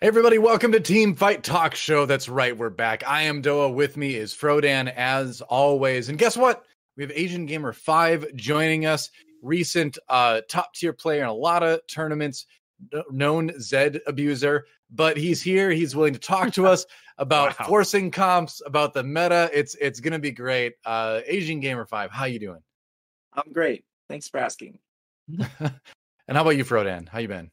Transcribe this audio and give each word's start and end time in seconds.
Hey 0.00 0.06
everybody, 0.06 0.38
welcome 0.38 0.70
to 0.70 0.78
Team 0.78 1.16
Fight 1.16 1.42
Talk 1.42 1.74
Show. 1.74 2.06
That's 2.06 2.28
right, 2.28 2.56
we're 2.56 2.70
back. 2.70 3.02
I 3.04 3.22
am 3.22 3.42
Doa. 3.42 3.74
With 3.74 3.96
me 3.96 4.14
is 4.14 4.32
Frodan, 4.32 4.94
as 4.94 5.40
always. 5.40 6.08
And 6.08 6.16
guess 6.16 6.36
what? 6.36 6.64
We 6.96 7.02
have 7.02 7.10
Asian 7.12 7.46
Gamer 7.46 7.72
5 7.72 8.36
joining 8.36 8.86
us, 8.86 9.10
recent 9.42 9.98
uh, 10.08 10.42
top 10.48 10.72
tier 10.72 10.92
player 10.92 11.22
in 11.22 11.28
a 11.28 11.34
lot 11.34 11.64
of 11.64 11.84
tournaments, 11.88 12.46
known 13.10 13.50
Zed 13.60 14.00
abuser. 14.06 14.66
But 14.88 15.16
he's 15.16 15.42
here. 15.42 15.72
He's 15.72 15.96
willing 15.96 16.14
to 16.14 16.20
talk 16.20 16.52
to 16.52 16.68
us 16.68 16.86
about 17.18 17.58
wow. 17.58 17.66
forcing 17.66 18.12
comps, 18.12 18.62
about 18.64 18.94
the 18.94 19.02
meta. 19.02 19.50
It's 19.52 19.74
it's 19.80 19.98
gonna 19.98 20.20
be 20.20 20.30
great. 20.30 20.74
Uh, 20.84 21.22
Asian 21.26 21.58
Gamer 21.58 21.86
5, 21.86 22.12
how 22.12 22.26
you 22.26 22.38
doing? 22.38 22.62
I'm 23.32 23.52
great. 23.52 23.84
Thanks 24.08 24.28
for 24.28 24.38
asking. 24.38 24.78
and 25.28 25.50
how 26.28 26.42
about 26.42 26.50
you, 26.50 26.64
Frodan? 26.64 27.08
How 27.08 27.18
you 27.18 27.26
been? 27.26 27.50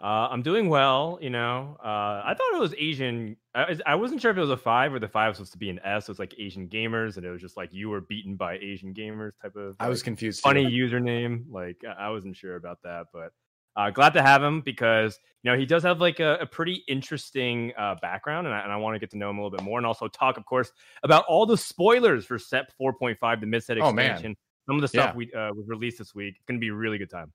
Uh, 0.00 0.28
I'm 0.30 0.42
doing 0.42 0.68
well. 0.68 1.18
You 1.20 1.30
know, 1.30 1.76
uh, 1.82 2.22
I 2.24 2.34
thought 2.36 2.54
it 2.54 2.60
was 2.60 2.74
Asian. 2.76 3.36
I, 3.54 3.78
I, 3.86 3.94
wasn't 3.94 4.20
sure 4.20 4.30
if 4.30 4.36
it 4.36 4.40
was 4.40 4.50
a 4.50 4.56
five 4.56 4.92
or 4.92 4.98
the 4.98 5.08
five 5.08 5.28
was 5.28 5.36
supposed 5.36 5.52
to 5.52 5.58
be 5.58 5.70
an 5.70 5.80
S. 5.84 6.06
So 6.06 6.10
it's 6.10 6.18
like 6.18 6.34
Asian 6.36 6.68
gamers, 6.68 7.16
and 7.16 7.24
it 7.24 7.30
was 7.30 7.40
just 7.40 7.56
like 7.56 7.72
you 7.72 7.88
were 7.88 8.00
beaten 8.00 8.34
by 8.34 8.58
Asian 8.58 8.92
gamers 8.92 9.32
type 9.40 9.56
of. 9.56 9.76
I 9.80 9.88
was 9.88 10.02
confused. 10.02 10.40
Funny 10.40 10.68
too. 10.68 10.88
username. 10.88 11.44
Like 11.48 11.82
I 11.98 12.10
wasn't 12.10 12.36
sure 12.36 12.56
about 12.56 12.82
that, 12.82 13.06
but 13.12 13.32
uh, 13.76 13.90
glad 13.90 14.12
to 14.14 14.22
have 14.22 14.42
him 14.42 14.60
because 14.60 15.18
you 15.42 15.50
know 15.50 15.56
he 15.56 15.66
does 15.66 15.82
have 15.82 16.00
like 16.00 16.20
a, 16.20 16.38
a 16.40 16.46
pretty 16.46 16.84
interesting 16.88 17.72
uh, 17.78 17.94
background, 18.00 18.46
and 18.46 18.54
I, 18.54 18.60
and 18.60 18.72
I 18.72 18.76
want 18.76 18.94
to 18.94 18.98
get 18.98 19.10
to 19.10 19.18
know 19.18 19.30
him 19.30 19.38
a 19.38 19.44
little 19.44 19.56
bit 19.56 19.64
more, 19.64 19.78
and 19.78 19.86
also 19.86 20.08
talk, 20.08 20.36
of 20.36 20.44
course, 20.44 20.72
about 21.02 21.24
all 21.26 21.46
the 21.46 21.56
spoilers 21.56 22.24
for 22.24 22.38
Set 22.38 22.72
4.5, 22.80 23.40
the 23.40 23.46
Mid-Set 23.46 23.78
expansion. 23.78 24.26
Oh, 24.26 24.28
man. 24.28 24.36
Some 24.66 24.76
of 24.76 24.82
the 24.82 24.88
stuff 24.88 25.10
yeah. 25.10 25.16
we 25.16 25.32
uh, 25.32 25.52
was 25.54 25.66
released 25.68 25.98
this 25.98 26.14
week. 26.14 26.34
It's 26.36 26.44
going 26.46 26.58
to 26.58 26.60
be 26.60 26.68
a 26.68 26.74
really 26.74 26.98
good 26.98 27.10
time. 27.10 27.32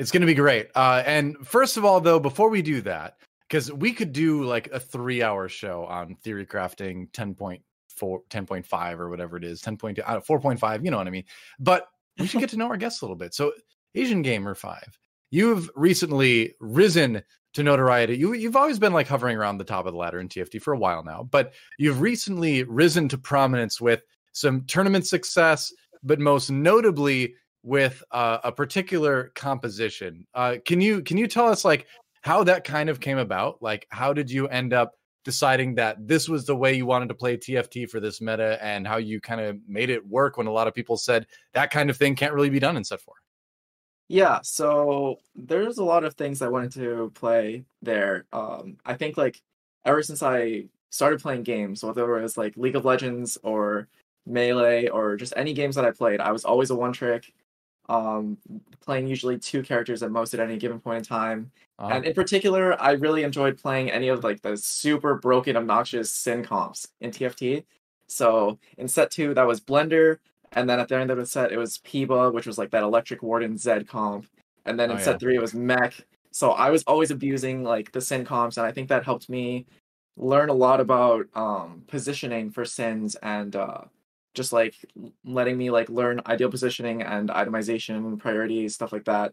It's 0.00 0.10
going 0.10 0.22
to 0.22 0.26
be 0.26 0.34
great. 0.34 0.68
Uh, 0.74 1.02
and 1.04 1.36
first 1.46 1.76
of 1.76 1.84
all, 1.84 2.00
though, 2.00 2.18
before 2.18 2.48
we 2.48 2.62
do 2.62 2.80
that, 2.80 3.18
because 3.46 3.70
we 3.70 3.92
could 3.92 4.14
do 4.14 4.44
like 4.44 4.70
a 4.72 4.80
three 4.80 5.22
hour 5.22 5.46
show 5.46 5.84
on 5.84 6.14
theory 6.24 6.46
crafting 6.46 7.10
10.4, 7.10 7.60
10.5 8.00 8.98
or 8.98 9.10
whatever 9.10 9.36
it 9.36 9.44
is, 9.44 9.60
10.2, 9.60 9.98
uh, 10.06 10.20
4.5, 10.20 10.82
you 10.82 10.90
know 10.90 10.96
what 10.96 11.06
I 11.06 11.10
mean? 11.10 11.24
But 11.58 11.86
we 12.18 12.26
should 12.26 12.40
get 12.40 12.48
to 12.48 12.56
know 12.56 12.68
our 12.68 12.78
guests 12.78 13.02
a 13.02 13.04
little 13.04 13.16
bit. 13.16 13.34
So, 13.34 13.52
Asian 13.94 14.22
Gamer 14.22 14.54
5, 14.54 14.98
you've 15.32 15.68
recently 15.74 16.54
risen 16.60 17.22
to 17.52 17.62
notoriety. 17.62 18.16
You, 18.16 18.32
you've 18.32 18.56
always 18.56 18.78
been 18.78 18.94
like 18.94 19.06
hovering 19.06 19.36
around 19.36 19.58
the 19.58 19.64
top 19.64 19.84
of 19.84 19.92
the 19.92 19.98
ladder 19.98 20.20
in 20.20 20.30
TFT 20.30 20.62
for 20.62 20.72
a 20.72 20.78
while 20.78 21.04
now, 21.04 21.28
but 21.30 21.52
you've 21.78 22.00
recently 22.00 22.62
risen 22.62 23.06
to 23.10 23.18
prominence 23.18 23.82
with 23.82 24.00
some 24.32 24.64
tournament 24.64 25.06
success, 25.06 25.74
but 26.02 26.20
most 26.20 26.50
notably 26.50 27.34
with 27.62 28.02
uh, 28.10 28.38
a 28.44 28.52
particular 28.52 29.32
composition. 29.34 30.26
Uh, 30.34 30.56
can 30.64 30.80
you 30.80 31.02
can 31.02 31.16
you 31.16 31.26
tell 31.26 31.48
us 31.48 31.64
like 31.64 31.86
how 32.22 32.44
that 32.44 32.64
kind 32.64 32.88
of 32.88 33.00
came 33.00 33.18
about? 33.18 33.62
Like, 33.62 33.86
how 33.90 34.12
did 34.12 34.30
you 34.30 34.48
end 34.48 34.72
up 34.72 34.94
deciding 35.24 35.74
that 35.74 36.06
this 36.06 36.28
was 36.28 36.46
the 36.46 36.56
way 36.56 36.74
you 36.74 36.86
wanted 36.86 37.08
to 37.08 37.14
play 37.14 37.36
TFT 37.36 37.88
for 37.88 38.00
this 38.00 38.20
meta, 38.20 38.62
and 38.62 38.86
how 38.86 38.96
you 38.96 39.20
kind 39.20 39.40
of 39.40 39.58
made 39.68 39.90
it 39.90 40.06
work 40.06 40.36
when 40.36 40.46
a 40.46 40.52
lot 40.52 40.68
of 40.68 40.74
people 40.74 40.96
said 40.96 41.26
that 41.54 41.70
kind 41.70 41.90
of 41.90 41.96
thing 41.96 42.14
can't 42.14 42.32
really 42.32 42.50
be 42.50 42.58
done 42.58 42.76
in 42.76 42.84
set 42.84 43.00
four? 43.00 43.14
Yeah, 44.08 44.40
so 44.42 45.20
there's 45.36 45.78
a 45.78 45.84
lot 45.84 46.04
of 46.04 46.14
things 46.14 46.42
I 46.42 46.48
wanted 46.48 46.72
to 46.72 47.12
play 47.14 47.64
there. 47.80 48.26
Um, 48.32 48.78
I 48.84 48.94
think 48.94 49.16
like 49.16 49.40
ever 49.84 50.02
since 50.02 50.22
I 50.22 50.64
started 50.90 51.20
playing 51.20 51.44
games, 51.44 51.84
whether 51.84 52.18
it 52.18 52.22
was 52.22 52.36
like 52.36 52.56
League 52.56 52.74
of 52.74 52.84
Legends 52.84 53.38
or 53.44 53.86
Melee 54.26 54.88
or 54.88 55.16
just 55.16 55.32
any 55.36 55.52
games 55.52 55.76
that 55.76 55.84
I 55.84 55.92
played, 55.92 56.20
I 56.20 56.32
was 56.32 56.44
always 56.44 56.70
a 56.70 56.74
one 56.74 56.92
trick 56.92 57.32
um, 57.90 58.38
playing 58.80 59.08
usually 59.08 59.36
two 59.36 59.62
characters 59.62 60.02
at 60.02 60.12
most 60.12 60.32
at 60.32 60.40
any 60.40 60.56
given 60.56 60.80
point 60.80 60.98
in 60.98 61.04
time. 61.04 61.50
Uh-huh. 61.78 61.94
And 61.94 62.04
in 62.04 62.14
particular, 62.14 62.80
I 62.80 62.92
really 62.92 63.24
enjoyed 63.24 63.58
playing 63.58 63.90
any 63.90 64.08
of 64.08 64.22
like 64.22 64.40
the 64.42 64.56
super 64.56 65.16
broken, 65.16 65.56
obnoxious 65.56 66.12
Sin 66.12 66.44
comps 66.44 66.86
in 67.00 67.10
TFT. 67.10 67.64
So 68.06 68.58
in 68.78 68.86
set 68.86 69.10
two, 69.10 69.34
that 69.34 69.46
was 69.46 69.60
Blender, 69.60 70.18
and 70.52 70.70
then 70.70 70.78
at 70.78 70.88
the 70.88 70.96
end 70.96 71.10
of 71.10 71.18
the 71.18 71.26
set, 71.26 71.52
it 71.52 71.58
was 71.58 71.78
Piba, 71.78 72.32
which 72.32 72.46
was 72.46 72.58
like 72.58 72.70
that 72.70 72.82
Electric 72.82 73.22
Warden 73.22 73.58
Z 73.58 73.84
comp, 73.84 74.26
and 74.64 74.78
then 74.78 74.90
in 74.90 74.96
oh, 74.96 75.00
set 75.00 75.12
yeah. 75.12 75.18
three, 75.18 75.36
it 75.36 75.40
was 75.40 75.54
Mech. 75.54 75.94
So 76.30 76.52
I 76.52 76.70
was 76.70 76.84
always 76.84 77.10
abusing 77.10 77.64
like 77.64 77.92
the 77.92 78.00
Sin 78.00 78.24
comps, 78.24 78.56
and 78.56 78.66
I 78.66 78.72
think 78.72 78.88
that 78.88 79.04
helped 79.04 79.28
me 79.28 79.66
learn 80.16 80.48
a 80.48 80.54
lot 80.54 80.80
about 80.80 81.26
um, 81.34 81.82
positioning 81.88 82.50
for 82.50 82.64
Sins 82.64 83.16
and 83.16 83.56
uh, 83.56 83.82
just 84.34 84.52
like 84.52 84.74
letting 85.24 85.56
me 85.56 85.70
like 85.70 85.88
learn 85.88 86.20
ideal 86.26 86.50
positioning 86.50 87.02
and 87.02 87.28
itemization 87.30 88.18
priorities 88.18 88.74
stuff 88.74 88.92
like 88.92 89.04
that. 89.04 89.32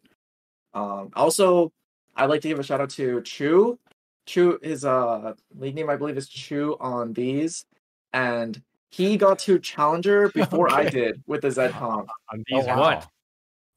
Um 0.73 1.11
also 1.15 1.71
i'd 2.15 2.29
like 2.29 2.41
to 2.41 2.47
give 2.47 2.59
a 2.59 2.63
shout 2.63 2.81
out 2.81 2.89
to 2.89 3.21
chu 3.21 3.77
chu 4.25 4.57
his 4.63 4.83
uh 4.83 5.33
league 5.55 5.75
name 5.75 5.87
i 5.87 5.95
believe 5.95 6.17
is 6.17 6.27
chu 6.29 6.75
on 6.79 7.13
these. 7.13 7.65
And 8.13 8.61
he 8.89 9.17
got 9.17 9.39
to 9.39 9.59
challenger 9.59 10.29
before 10.33 10.71
okay. 10.71 10.87
i 10.87 10.89
did 10.89 11.21
with 11.27 11.41
the 11.41 11.51
z 11.51 11.69
comp. 11.69 12.09
On 12.31 12.43
these 12.47 12.63
oh, 12.63 12.67
wow. 12.67 12.79
what? 12.79 13.07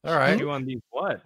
All 0.03 0.15
right. 0.15 0.39
You 0.39 0.49
on 0.49 0.65
these 0.65 0.81
what 0.89 1.21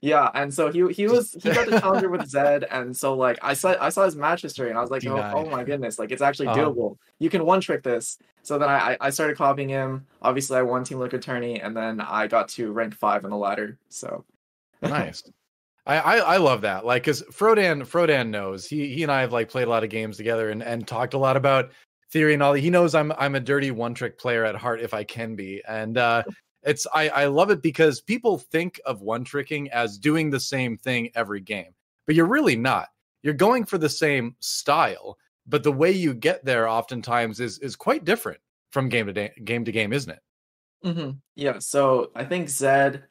yeah, 0.00 0.30
and 0.34 0.52
so 0.52 0.70
he 0.70 0.92
he 0.92 1.06
was 1.06 1.32
he 1.32 1.50
got 1.50 1.68
the 1.68 1.80
challenger 1.80 2.08
with 2.08 2.28
Zed, 2.28 2.64
and 2.70 2.96
so 2.96 3.14
like 3.14 3.38
I 3.42 3.54
saw 3.54 3.74
I 3.80 3.88
saw 3.88 4.04
his 4.04 4.16
match 4.16 4.42
history, 4.42 4.68
and 4.68 4.78
I 4.78 4.80
was 4.80 4.90
like, 4.90 5.04
oh, 5.06 5.16
oh, 5.34 5.50
my 5.50 5.64
goodness, 5.64 5.98
like 5.98 6.10
it's 6.10 6.22
actually 6.22 6.48
uh-huh. 6.48 6.60
doable. 6.60 6.96
You 7.18 7.30
can 7.30 7.44
one 7.44 7.60
trick 7.60 7.82
this. 7.82 8.18
So 8.42 8.58
then 8.58 8.68
I 8.68 8.96
I 9.00 9.10
started 9.10 9.36
copying 9.36 9.68
him. 9.68 10.06
Obviously, 10.22 10.56
I 10.56 10.62
won 10.62 10.84
Team 10.84 10.98
Liquid 10.98 11.22
Tourney, 11.22 11.60
and 11.60 11.76
then 11.76 12.00
I 12.00 12.26
got 12.26 12.48
to 12.50 12.72
rank 12.72 12.94
five 12.94 13.24
on 13.24 13.30
the 13.30 13.36
ladder. 13.36 13.78
So 13.88 14.24
nice. 14.82 15.22
I, 15.86 15.98
I, 15.98 16.16
I 16.16 16.36
love 16.38 16.62
that. 16.62 16.84
Like, 16.84 17.04
cause 17.04 17.22
Frodan 17.30 17.82
Frodan 17.86 18.28
knows 18.28 18.66
he 18.66 18.92
he 18.92 19.02
and 19.04 19.12
I 19.12 19.20
have 19.20 19.32
like 19.32 19.48
played 19.48 19.68
a 19.68 19.70
lot 19.70 19.84
of 19.84 19.90
games 19.90 20.16
together 20.16 20.50
and 20.50 20.62
and 20.62 20.86
talked 20.86 21.14
a 21.14 21.18
lot 21.18 21.36
about 21.36 21.70
theory 22.10 22.34
and 22.34 22.42
all. 22.42 22.54
He 22.54 22.70
knows 22.70 22.94
I'm 22.94 23.12
I'm 23.18 23.34
a 23.34 23.40
dirty 23.40 23.70
one 23.70 23.94
trick 23.94 24.18
player 24.18 24.44
at 24.44 24.56
heart 24.56 24.80
if 24.80 24.94
I 24.94 25.04
can 25.04 25.36
be, 25.36 25.62
and 25.68 25.96
uh, 25.96 26.22
it's 26.66 26.86
I, 26.92 27.08
I 27.08 27.24
love 27.26 27.50
it 27.50 27.62
because 27.62 28.00
people 28.00 28.38
think 28.38 28.80
of 28.84 29.00
one 29.00 29.24
tricking 29.24 29.70
as 29.70 29.98
doing 29.98 30.28
the 30.28 30.40
same 30.40 30.76
thing 30.76 31.10
every 31.14 31.40
game, 31.40 31.72
but 32.04 32.16
you're 32.16 32.26
really 32.26 32.56
not. 32.56 32.88
You're 33.22 33.34
going 33.34 33.64
for 33.64 33.78
the 33.78 33.88
same 33.88 34.34
style, 34.40 35.16
but 35.46 35.62
the 35.62 35.72
way 35.72 35.92
you 35.92 36.12
get 36.12 36.44
there 36.44 36.68
oftentimes 36.68 37.40
is 37.40 37.58
is 37.60 37.76
quite 37.76 38.04
different 38.04 38.40
from 38.72 38.88
game 38.88 39.06
to 39.06 39.12
day, 39.12 39.30
game 39.44 39.64
to 39.64 39.72
game, 39.72 39.92
isn't 39.92 40.10
it? 40.10 40.20
Mm-hmm. 40.84 41.10
Yeah. 41.36 41.60
So 41.60 42.10
I 42.16 42.24
think 42.24 42.48
Zed 42.48 43.04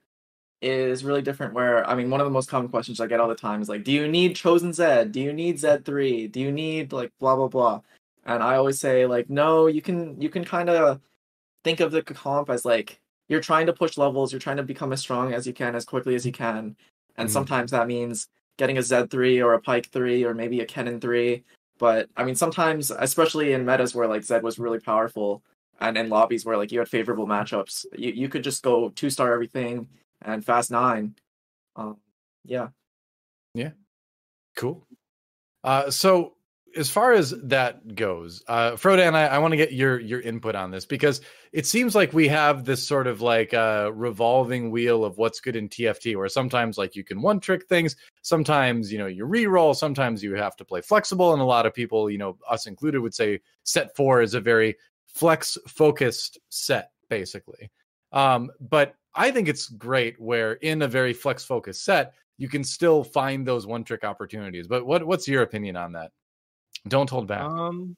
is 0.61 1.05
really 1.05 1.21
different. 1.21 1.53
Where 1.53 1.87
I 1.89 1.95
mean, 1.95 2.09
one 2.09 2.19
of 2.19 2.25
the 2.25 2.31
most 2.31 2.49
common 2.49 2.69
questions 2.69 2.99
I 2.99 3.07
get 3.07 3.21
all 3.21 3.29
the 3.29 3.35
time 3.35 3.61
is 3.61 3.69
like, 3.69 3.85
"Do 3.85 3.91
you 3.93 4.07
need 4.07 4.35
Chosen 4.35 4.73
Zed? 4.73 5.13
Do 5.13 5.21
you 5.21 5.31
need 5.31 5.59
Zed 5.59 5.85
three? 5.85 6.27
Do 6.27 6.41
you 6.41 6.51
need 6.51 6.91
like 6.91 7.11
blah 7.19 7.37
blah 7.37 7.47
blah?" 7.47 7.81
And 8.25 8.43
I 8.43 8.57
always 8.57 8.79
say 8.79 9.05
like, 9.05 9.29
"No, 9.29 9.67
you 9.67 9.81
can 9.81 10.19
you 10.21 10.29
can 10.29 10.43
kind 10.43 10.69
of 10.69 10.99
think 11.63 11.79
of 11.79 11.91
the 11.91 12.03
comp 12.03 12.49
as 12.49 12.65
like 12.65 12.99
you're 13.27 13.41
trying 13.41 13.65
to 13.65 13.73
push 13.73 13.97
levels, 13.97 14.31
you're 14.31 14.39
trying 14.39 14.57
to 14.57 14.63
become 14.63 14.93
as 14.93 14.99
strong 15.01 15.33
as 15.33 15.47
you 15.47 15.53
can 15.53 15.75
as 15.75 15.85
quickly 15.85 16.15
as 16.15 16.25
you 16.25 16.31
can. 16.31 16.75
And 17.17 17.29
mm 17.29 17.31
sometimes 17.31 17.71
that 17.71 17.87
means 17.87 18.27
getting 18.57 18.77
a 18.77 18.81
Z3 18.81 19.43
or 19.43 19.53
a 19.53 19.61
Pyke 19.61 19.87
3 19.87 20.23
or 20.25 20.33
maybe 20.33 20.61
a 20.61 20.65
Kennen 20.65 21.01
3. 21.01 21.43
But 21.77 22.09
I 22.15 22.23
mean, 22.23 22.35
sometimes, 22.35 22.91
especially 22.91 23.53
in 23.53 23.65
metas 23.65 23.95
where 23.95 24.07
like 24.07 24.23
Zed 24.23 24.43
was 24.43 24.59
really 24.59 24.79
powerful 24.79 25.41
and 25.79 25.97
in 25.97 26.09
lobbies 26.09 26.45
where 26.45 26.57
like 26.57 26.71
you 26.71 26.79
had 26.79 26.87
favorable 26.87 27.27
matchups, 27.27 27.85
you, 27.97 28.11
you 28.11 28.29
could 28.29 28.43
just 28.43 28.63
go 28.63 28.89
two 28.89 29.09
star 29.09 29.33
everything 29.33 29.87
and 30.21 30.45
fast 30.45 30.71
nine. 30.71 31.15
Um, 31.75 31.97
yeah. 32.45 32.69
Yeah. 33.53 33.71
Cool. 34.55 34.85
Uh, 35.63 35.89
so 35.89 36.34
as 36.75 36.89
far 36.89 37.13
as 37.13 37.31
that 37.43 37.95
goes, 37.95 38.43
uh, 38.47 38.71
Frodan, 38.71 39.13
I, 39.13 39.27
I 39.27 39.37
want 39.37 39.53
to 39.53 39.57
get 39.57 39.71
your 39.71 39.99
your 39.99 40.19
input 40.21 40.55
on 40.55 40.71
this 40.71 40.85
because 40.85 41.21
it 41.53 41.65
seems 41.65 41.95
like 41.95 42.11
we 42.11 42.27
have 42.27 42.65
this 42.65 42.85
sort 42.85 43.07
of 43.07 43.21
like 43.21 43.53
uh, 43.53 43.91
revolving 43.93 44.71
wheel 44.71 45.05
of 45.05 45.17
what's 45.17 45.39
good 45.39 45.55
in 45.55 45.69
TFT, 45.69 46.15
where 46.17 46.27
sometimes 46.27 46.77
like 46.77 46.95
you 46.95 47.03
can 47.03 47.21
one 47.21 47.39
trick 47.39 47.67
things, 47.67 47.95
sometimes 48.21 48.91
you 48.91 48.97
know 48.97 49.05
you 49.07 49.25
re-roll, 49.25 49.73
sometimes 49.73 50.21
you 50.21 50.33
have 50.35 50.55
to 50.57 50.65
play 50.65 50.81
flexible, 50.81 51.33
and 51.33 51.41
a 51.41 51.45
lot 51.45 51.65
of 51.65 51.73
people, 51.73 52.09
you 52.09 52.17
know, 52.17 52.37
us 52.49 52.67
included, 52.67 52.99
would 52.99 53.15
say 53.15 53.39
set 53.63 53.95
four 53.95 54.21
is 54.21 54.33
a 54.33 54.41
very 54.41 54.75
flex 55.07 55.57
focused 55.67 56.39
set, 56.49 56.91
basically. 57.09 57.71
Um, 58.11 58.51
but 58.59 58.95
I 59.13 59.31
think 59.31 59.47
it's 59.47 59.67
great 59.67 60.19
where 60.19 60.53
in 60.53 60.81
a 60.81 60.87
very 60.87 61.13
flex 61.13 61.45
focused 61.45 61.85
set, 61.85 62.13
you 62.37 62.49
can 62.49 62.63
still 62.63 63.03
find 63.03 63.47
those 63.47 63.65
one 63.65 63.83
trick 63.85 64.03
opportunities. 64.03 64.67
But 64.67 64.85
what 64.85 65.05
what's 65.07 65.27
your 65.27 65.41
opinion 65.41 65.77
on 65.77 65.93
that? 65.93 66.11
Don't 66.87 67.09
hold 67.09 67.27
back. 67.27 67.41
Um, 67.41 67.95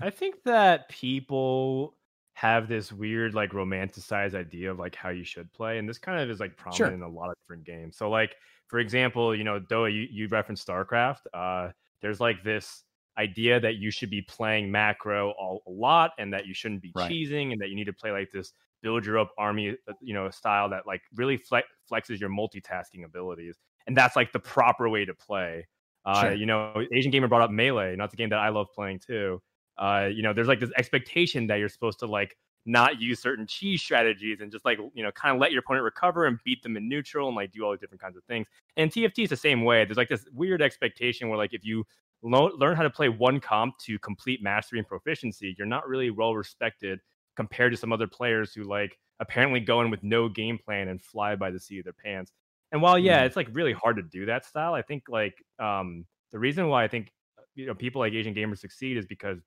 I 0.00 0.10
think 0.10 0.42
that 0.44 0.88
people 0.88 1.96
have 2.34 2.68
this 2.68 2.92
weird, 2.92 3.34
like, 3.34 3.50
romanticized 3.50 4.34
idea 4.34 4.70
of 4.70 4.78
like 4.78 4.94
how 4.94 5.10
you 5.10 5.24
should 5.24 5.52
play, 5.52 5.78
and 5.78 5.88
this 5.88 5.98
kind 5.98 6.20
of 6.20 6.30
is 6.30 6.40
like 6.40 6.56
prominent 6.56 6.76
sure. 6.76 6.94
in 6.94 7.02
a 7.02 7.08
lot 7.08 7.28
of 7.28 7.34
different 7.42 7.64
games. 7.64 7.96
So, 7.96 8.08
like, 8.08 8.36
for 8.68 8.78
example, 8.78 9.34
you 9.34 9.44
know, 9.44 9.60
Doa, 9.60 9.92
you, 9.92 10.06
you 10.10 10.28
referenced 10.28 10.66
StarCraft. 10.66 11.26
Uh, 11.34 11.72
there's 12.00 12.20
like 12.20 12.42
this 12.44 12.84
idea 13.18 13.60
that 13.60 13.74
you 13.74 13.90
should 13.90 14.10
be 14.10 14.22
playing 14.22 14.70
macro 14.70 15.32
all, 15.32 15.62
a 15.66 15.70
lot, 15.70 16.12
and 16.18 16.32
that 16.32 16.46
you 16.46 16.54
shouldn't 16.54 16.80
be 16.80 16.92
right. 16.94 17.10
cheesing, 17.10 17.52
and 17.52 17.60
that 17.60 17.68
you 17.68 17.76
need 17.76 17.86
to 17.86 17.92
play 17.92 18.12
like 18.12 18.30
this 18.32 18.52
build 18.82 19.04
your 19.04 19.18
up 19.18 19.32
army, 19.36 19.76
uh, 19.88 19.92
you 20.00 20.14
know, 20.14 20.30
style 20.30 20.70
that 20.70 20.86
like 20.86 21.02
really 21.14 21.36
flex, 21.36 21.66
flexes 21.90 22.18
your 22.20 22.30
multitasking 22.30 23.04
abilities. 23.04 23.58
and 23.86 23.96
that's 23.96 24.16
like 24.16 24.32
the 24.32 24.38
proper 24.38 24.88
way 24.88 25.04
to 25.04 25.14
play. 25.14 25.66
Uh, 26.04 26.22
sure. 26.22 26.34
You 26.34 26.46
know, 26.46 26.74
Asian 26.92 27.10
Gamer 27.10 27.28
brought 27.28 27.42
up 27.42 27.50
Melee, 27.50 27.92
and 27.92 28.00
that's 28.00 28.14
a 28.14 28.16
game 28.16 28.30
that 28.30 28.38
I 28.38 28.48
love 28.48 28.68
playing 28.74 29.00
too. 29.00 29.42
Uh, 29.78 30.08
you 30.12 30.22
know, 30.22 30.32
there's 30.32 30.48
like 30.48 30.60
this 30.60 30.70
expectation 30.76 31.46
that 31.48 31.56
you're 31.56 31.68
supposed 31.68 31.98
to 32.00 32.06
like 32.06 32.36
not 32.66 33.00
use 33.00 33.18
certain 33.20 33.46
cheese 33.46 33.80
strategies 33.80 34.40
and 34.40 34.52
just 34.52 34.64
like 34.64 34.78
you 34.94 35.02
know 35.02 35.10
kind 35.12 35.34
of 35.34 35.40
let 35.40 35.50
your 35.50 35.60
opponent 35.60 35.82
recover 35.82 36.26
and 36.26 36.38
beat 36.44 36.62
them 36.62 36.76
in 36.76 36.88
neutral 36.88 37.28
and 37.28 37.36
like 37.36 37.50
do 37.50 37.64
all 37.64 37.70
these 37.70 37.80
different 37.80 38.00
kinds 38.00 38.16
of 38.16 38.24
things. 38.24 38.46
And 38.76 38.90
TFT 38.90 39.24
is 39.24 39.30
the 39.30 39.36
same 39.36 39.64
way. 39.64 39.84
There's 39.84 39.96
like 39.96 40.08
this 40.08 40.26
weird 40.32 40.62
expectation 40.62 41.28
where 41.28 41.38
like 41.38 41.54
if 41.54 41.64
you 41.64 41.84
lo- 42.22 42.52
learn 42.56 42.76
how 42.76 42.82
to 42.82 42.90
play 42.90 43.08
one 43.08 43.40
comp 43.40 43.78
to 43.78 43.98
complete 43.98 44.42
mastery 44.42 44.78
and 44.78 44.86
proficiency, 44.88 45.54
you're 45.56 45.66
not 45.66 45.88
really 45.88 46.10
well 46.10 46.34
respected 46.34 47.00
compared 47.36 47.72
to 47.72 47.78
some 47.78 47.92
other 47.92 48.06
players 48.06 48.52
who 48.52 48.64
like 48.64 48.98
apparently 49.20 49.60
go 49.60 49.80
in 49.80 49.90
with 49.90 50.02
no 50.02 50.28
game 50.28 50.58
plan 50.58 50.88
and 50.88 51.00
fly 51.00 51.36
by 51.36 51.50
the 51.50 51.60
seat 51.60 51.78
of 51.78 51.84
their 51.84 51.92
pants. 51.92 52.32
And 52.72 52.82
while 52.82 52.98
yeah, 52.98 53.22
mm. 53.22 53.26
it's 53.26 53.36
like 53.36 53.48
really 53.52 53.72
hard 53.72 53.96
to 53.96 54.02
do 54.02 54.26
that 54.26 54.44
style, 54.44 54.74
I 54.74 54.82
think 54.82 55.04
like 55.08 55.34
um 55.58 56.06
the 56.32 56.38
reason 56.38 56.68
why 56.68 56.84
I 56.84 56.88
think 56.88 57.12
you 57.54 57.66
know 57.66 57.74
people 57.74 58.00
like 58.00 58.12
Asian 58.12 58.34
gamers 58.34 58.58
succeed 58.58 58.96
is 58.96 59.06
because 59.06 59.38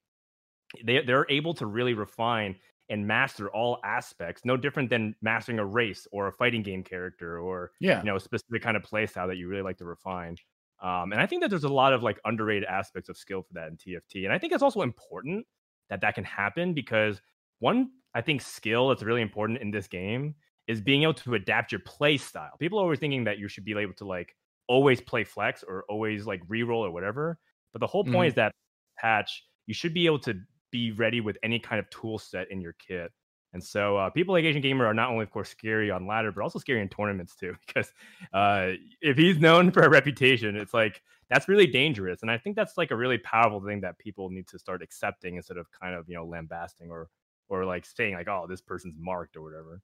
they 0.83 1.01
they're 1.01 1.25
able 1.29 1.53
to 1.55 1.65
really 1.65 1.93
refine 1.93 2.55
and 2.89 3.07
master 3.07 3.49
all 3.49 3.79
aspects 3.83 4.41
no 4.43 4.57
different 4.57 4.89
than 4.89 5.15
mastering 5.21 5.59
a 5.59 5.65
race 5.65 6.07
or 6.11 6.27
a 6.27 6.31
fighting 6.33 6.61
game 6.61 6.83
character 6.83 7.39
or 7.39 7.71
yeah 7.79 7.99
you 7.99 8.05
know 8.05 8.17
a 8.17 8.19
specific 8.19 8.61
kind 8.61 8.75
of 8.75 8.83
play 8.83 9.05
style 9.05 9.27
that 9.27 9.37
you 9.37 9.47
really 9.47 9.61
like 9.61 9.77
to 9.77 9.85
refine 9.85 10.35
um, 10.81 11.11
and 11.11 11.21
i 11.21 11.25
think 11.25 11.41
that 11.41 11.49
there's 11.49 11.63
a 11.63 11.69
lot 11.69 11.93
of 11.93 12.03
like 12.03 12.19
underrated 12.25 12.65
aspects 12.65 13.09
of 13.09 13.17
skill 13.17 13.41
for 13.41 13.53
that 13.53 13.69
in 13.69 13.77
tft 13.77 14.25
and 14.25 14.33
i 14.33 14.37
think 14.37 14.51
it's 14.51 14.63
also 14.63 14.81
important 14.81 15.45
that 15.89 16.01
that 16.01 16.13
can 16.15 16.23
happen 16.23 16.73
because 16.73 17.21
one 17.59 17.89
i 18.13 18.21
think 18.21 18.41
skill 18.41 18.89
that's 18.89 19.03
really 19.03 19.21
important 19.21 19.59
in 19.59 19.71
this 19.71 19.87
game 19.87 20.35
is 20.67 20.81
being 20.81 21.03
able 21.03 21.13
to 21.13 21.35
adapt 21.35 21.71
your 21.71 21.81
play 21.81 22.17
style 22.17 22.51
people 22.59 22.79
are 22.79 22.83
always 22.83 22.99
thinking 22.99 23.23
that 23.23 23.37
you 23.37 23.47
should 23.47 23.65
be 23.65 23.77
able 23.77 23.93
to 23.93 24.05
like 24.05 24.35
always 24.67 25.01
play 25.01 25.23
flex 25.23 25.63
or 25.63 25.83
always 25.89 26.25
like 26.25 26.45
reroll 26.47 26.79
or 26.79 26.91
whatever 26.91 27.37
but 27.73 27.79
the 27.79 27.87
whole 27.87 28.03
point 28.03 28.15
mm-hmm. 28.15 28.27
is 28.27 28.33
that 28.35 28.51
patch 28.97 29.43
you 29.65 29.73
should 29.73 29.93
be 29.93 30.05
able 30.05 30.19
to 30.19 30.35
be 30.73 30.91
ready 30.91 31.21
with 31.21 31.37
any 31.43 31.59
kind 31.59 31.79
of 31.79 31.89
tool 31.89 32.17
set 32.17 32.51
in 32.51 32.59
your 32.59 32.75
kit. 32.85 33.11
And 33.53 33.63
so 33.63 33.95
uh, 33.95 34.09
people 34.09 34.33
like 34.33 34.43
Asian 34.43 34.63
Gamer 34.63 34.85
are 34.87 34.95
not 34.95 35.11
only, 35.11 35.23
of 35.23 35.29
course, 35.29 35.49
scary 35.49 35.91
on 35.91 36.07
ladder, 36.07 36.31
but 36.31 36.41
also 36.41 36.57
scary 36.57 36.81
in 36.81 36.89
tournaments 36.89 37.35
too. 37.35 37.55
Because 37.67 37.93
uh, 38.33 38.71
if 38.99 39.15
he's 39.15 39.37
known 39.37 39.71
for 39.71 39.83
a 39.83 39.89
reputation, 39.89 40.55
it's 40.55 40.73
like 40.73 41.01
that's 41.29 41.47
really 41.47 41.67
dangerous. 41.67 42.23
And 42.23 42.31
I 42.31 42.39
think 42.39 42.55
that's 42.55 42.77
like 42.77 42.89
a 42.89 42.95
really 42.95 43.19
powerful 43.19 43.63
thing 43.63 43.81
that 43.81 43.99
people 43.99 44.29
need 44.31 44.47
to 44.47 44.59
start 44.59 44.81
accepting 44.81 45.35
instead 45.35 45.57
of 45.57 45.67
kind 45.71 45.93
of 45.95 46.09
you 46.09 46.15
know 46.15 46.25
lambasting 46.25 46.89
or 46.89 47.09
or 47.47 47.63
like 47.63 47.85
saying 47.85 48.15
like, 48.15 48.27
oh, 48.27 48.47
this 48.49 48.61
person's 48.61 48.95
marked 48.97 49.37
or 49.37 49.43
whatever. 49.43 49.81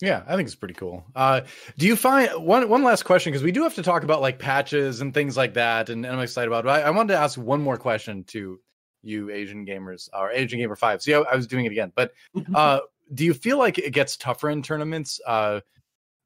Yeah, 0.00 0.22
I 0.26 0.34
think 0.34 0.46
it's 0.46 0.54
pretty 0.54 0.74
cool. 0.74 1.04
Uh, 1.14 1.42
do 1.76 1.86
you 1.86 1.94
find 1.94 2.30
one 2.42 2.68
one 2.68 2.82
last 2.82 3.04
question 3.04 3.32
because 3.32 3.44
we 3.44 3.52
do 3.52 3.62
have 3.62 3.74
to 3.74 3.82
talk 3.82 4.02
about 4.02 4.22
like 4.22 4.38
patches 4.38 5.02
and 5.02 5.12
things 5.12 5.36
like 5.36 5.54
that, 5.54 5.90
and, 5.90 6.06
and 6.06 6.14
I'm 6.14 6.22
excited 6.22 6.48
about 6.48 6.64
it. 6.64 6.70
I, 6.70 6.82
I 6.82 6.90
wanted 6.90 7.12
to 7.14 7.20
ask 7.20 7.38
one 7.38 7.60
more 7.60 7.76
question 7.76 8.24
to 8.24 8.58
you 9.02 9.30
Asian 9.30 9.66
gamers 9.66 10.08
or 10.12 10.30
Asian 10.30 10.58
Gamer 10.58 10.76
Five. 10.76 11.02
See, 11.02 11.14
I, 11.14 11.20
I 11.20 11.36
was 11.36 11.46
doing 11.46 11.66
it 11.66 11.72
again, 11.72 11.92
but 11.94 12.12
mm-hmm. 12.34 12.54
uh, 12.56 12.80
do 13.12 13.24
you 13.24 13.34
feel 13.34 13.58
like 13.58 13.78
it 13.78 13.92
gets 13.92 14.16
tougher 14.16 14.48
in 14.48 14.62
tournaments 14.62 15.20
uh, 15.26 15.60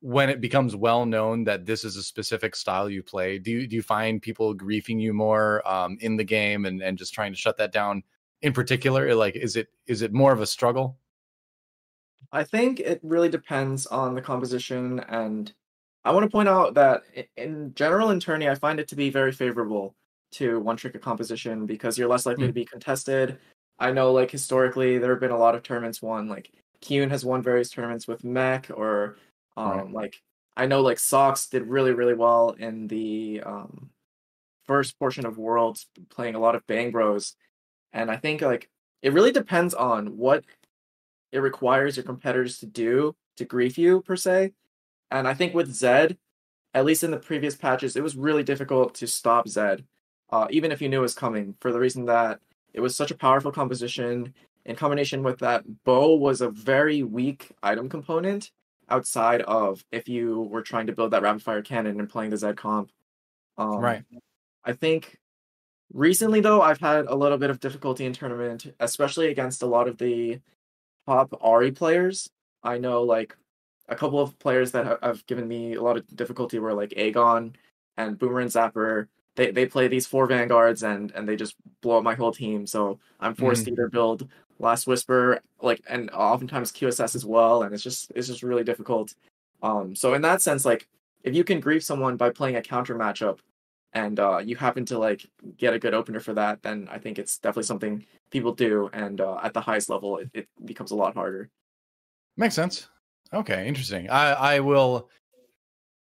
when 0.01 0.31
it 0.31 0.41
becomes 0.41 0.77
well 0.77 1.05
known 1.05 1.43
that 1.45 1.67
this 1.67 1.85
is 1.85 1.97
a 1.97 2.03
specific 2.03 2.55
style 2.55 2.89
you 2.89 3.03
play? 3.03 3.39
Do 3.39 3.51
you 3.51 3.67
do 3.67 3.75
you 3.75 3.83
find 3.83 4.23
people 4.23 4.55
griefing 4.55 5.01
you 5.01 5.13
more 5.13 5.67
um, 5.69 5.99
in 6.01 6.17
the 6.17 6.25
game 6.25 6.65
and 6.65 6.81
and 6.81 6.97
just 6.97 7.13
trying 7.13 7.33
to 7.33 7.39
shut 7.39 7.57
that 7.57 7.73
down? 7.73 8.05
In 8.43 8.53
particular, 8.53 9.13
like 9.17 9.35
is 9.35 9.57
it 9.57 9.69
is 9.89 10.03
it 10.03 10.13
more 10.13 10.33
of 10.33 10.41
a 10.41 10.47
struggle? 10.47 10.97
I 12.35 12.43
think 12.43 12.81
it 12.81 13.01
really 13.05 13.29
depends 13.29 13.87
on 13.87 14.15
the 14.15 14.21
composition, 14.21 14.99
and 15.09 15.53
I 16.05 16.11
want 16.11 16.25
to 16.25 16.31
point 16.31 16.49
out 16.49 16.75
that 16.75 17.03
in 17.37 17.73
general 17.75 18.11
in 18.11 18.19
tourney, 18.19 18.49
I 18.49 18.57
find 18.57 18.81
it 18.81 18.89
to 18.89 18.97
be 18.97 19.09
very 19.09 19.31
favorable 19.31 19.95
to 20.33 20.59
one 20.59 20.77
trick 20.77 21.01
composition 21.01 21.65
because 21.65 21.97
you're 21.97 22.09
less 22.09 22.27
likely 22.27 22.45
mm. 22.45 22.49
to 22.49 22.53
be 22.53 22.65
contested. 22.65 23.39
I 23.79 23.93
know 23.93 24.13
like 24.13 24.33
historically 24.33 24.99
there 24.99 25.13
have 25.13 25.21
been 25.21 25.31
a 25.31 25.39
lot 25.39 25.55
of 25.55 25.63
tournaments 25.63 26.03
won 26.03 26.29
like 26.29 26.51
Kyun 26.83 27.11
has 27.11 27.25
won 27.25 27.43
various 27.43 27.71
tournaments 27.71 28.09
with 28.09 28.25
Mech 28.25 28.69
or 28.75 29.17
um 29.57 29.71
right. 29.71 29.93
like 29.93 30.23
I 30.57 30.67
know 30.67 30.81
like 30.81 30.99
Socks 30.99 31.47
did 31.47 31.67
really 31.67 31.93
really 31.93 32.15
well 32.15 32.51
in 32.51 32.89
the 32.89 33.43
um 33.45 33.91
first 34.65 34.99
portion 34.99 35.27
of 35.27 35.39
Worlds 35.39 35.87
playing 36.11 36.35
a 36.35 36.41
lot 36.41 36.55
of 36.55 36.67
Bang 36.67 36.91
Bros 36.91 37.37
and 37.93 38.11
I 38.11 38.17
think 38.17 38.43
like 38.43 38.69
it 39.03 39.13
really 39.13 39.33
depends 39.33 39.75
on 39.75 40.17
what 40.17 40.45
it 41.35 41.41
requires 41.41 41.97
your 41.97 42.05
competitors 42.05 42.59
to 42.61 42.67
do 42.67 43.15
to 43.37 43.45
grief 43.45 43.77
you 43.77 44.01
per 44.01 44.17
se. 44.17 44.53
And 45.11 45.29
I 45.29 45.35
think 45.35 45.53
with 45.53 45.75
Zed, 45.75 46.17
at 46.73 46.85
least 46.87 47.05
in 47.05 47.11
the 47.11 47.19
previous 47.19 47.55
patches, 47.55 47.97
it 47.97 48.03
was 48.03 48.17
really 48.17 48.43
difficult 48.43 48.95
to 48.95 49.07
stop 49.07 49.49
Zed 49.49 49.85
uh, 50.35 50.49
even 50.51 50.73
if 50.73 50.83
you 50.83 50.89
knew 50.89 50.99
it 50.99 51.03
was 51.03 51.15
coming, 51.15 51.55
for 51.61 51.73
the 51.73 51.79
reason 51.79 52.07
that 52.07 52.41
it 52.73 52.81
was 52.81 52.97
such 52.97 53.13
a 53.13 53.17
powerful 53.17 53.53
composition. 53.53 54.35
In 54.65 54.75
combination 54.75 55.23
with 55.23 55.39
that, 55.39 55.63
bow 55.85 56.17
was 56.17 56.41
a 56.41 56.49
very 56.49 57.05
weak 57.05 57.53
item 57.63 57.89
component 57.89 58.51
outside 58.89 59.43
of 59.43 59.85
if 59.93 60.09
you 60.09 60.43
were 60.43 60.63
trying 60.63 60.87
to 60.89 60.93
build 60.93 61.13
that 61.13 61.23
rapid 61.23 61.43
fire 61.43 61.63
cannon 61.63 62.01
and 62.01 62.09
playing 62.09 62.31
the 62.31 62.37
Z 62.37 62.55
comp. 62.55 62.91
Um, 63.57 63.79
right. 63.79 64.03
I 64.65 64.73
think 64.73 65.19
recently 65.93 66.41
though 66.41 66.63
I've 66.63 66.81
had 66.81 67.07
a 67.07 67.15
little 67.15 67.39
bit 67.39 67.51
of 67.51 67.61
difficulty 67.61 68.05
in 68.05 68.13
tournament, 68.13 68.75
especially 68.81 69.29
against 69.29 69.63
a 69.63 69.67
lot 69.67 69.87
of 69.87 69.99
the 69.99 70.41
top 71.07 71.31
Ahri 71.43 71.75
players. 71.75 72.31
I 72.63 72.79
know 72.79 73.03
like 73.03 73.37
a 73.89 73.97
couple 73.97 74.21
of 74.21 74.39
players 74.39 74.73
that 74.73 74.99
have 75.03 75.27
given 75.27 75.47
me 75.47 75.75
a 75.75 75.83
lot 75.83 75.97
of 75.97 76.17
difficulty 76.17 76.59
were 76.59 76.73
like 76.73 76.91
Aegon 76.91 77.55
and 77.97 78.19
Boomerang 78.19 78.49
Zapper 78.49 79.09
they, 79.37 79.51
they 79.51 79.67
play 79.67 79.89
these 79.89 80.07
four 80.07 80.27
vanguards 80.27 80.83
and 80.83 81.11
and 81.13 81.29
they 81.29 81.37
just 81.37 81.57
blow 81.81 81.99
up 81.99 82.05
my 82.05 82.15
whole 82.15 82.33
team. 82.33 82.67
So 82.67 82.99
I'm 83.21 83.35
forced 83.35 83.63
mm. 83.63 83.67
to 83.67 83.73
either 83.73 83.89
build 83.89 84.29
Last 84.59 84.87
Whisper 84.87 85.41
like 85.61 85.83
and 85.89 86.11
oftentimes 86.11 86.73
QSS 86.73 87.15
as 87.15 87.25
well, 87.25 87.63
and 87.63 87.75
it's 87.75 87.83
just 87.83 88.13
it's 88.15 88.29
just 88.29 88.43
really 88.43 88.65
difficult. 88.65 89.15
Um, 89.63 89.95
so 89.97 90.15
in 90.15 90.23
that 90.23 90.43
sense, 90.43 90.65
like 90.65 90.89
if 91.23 91.35
you 91.35 91.43
can 91.45 91.61
grief 91.61 91.83
someone 91.83 92.17
by 92.17 92.31
playing 92.31 92.57
a 92.57 92.63
counter 92.63 92.95
matchup, 92.95 93.39
and 93.95 94.19
uh, 94.21 94.39
you 94.39 94.57
happen 94.57 94.85
to 94.87 94.99
like 94.99 95.27
get 95.57 95.73
a 95.73 95.79
good 95.79 95.95
opener 95.95 96.21
for 96.21 96.35
that, 96.35 96.63
then 96.63 96.89
I 96.91 96.99
think 96.99 97.19
it's 97.19 97.39
definitely 97.39 97.65
something 97.65 98.05
people 98.31 98.53
do, 98.53 98.91
and 98.93 99.21
uh, 99.21 99.39
at 99.43 99.55
the 99.55 99.61
highest 99.61 99.89
level, 99.89 100.19
it, 100.19 100.31
it 100.35 100.49
becomes 100.65 100.91
a 100.91 100.97
lot 100.97 101.15
harder. 101.15 101.51
Makes 102.37 102.57
sense. 102.57 102.89
Okay, 103.33 103.67
interesting. 103.67 104.11
I 104.11 104.33
I 104.33 104.61
will 104.61 105.09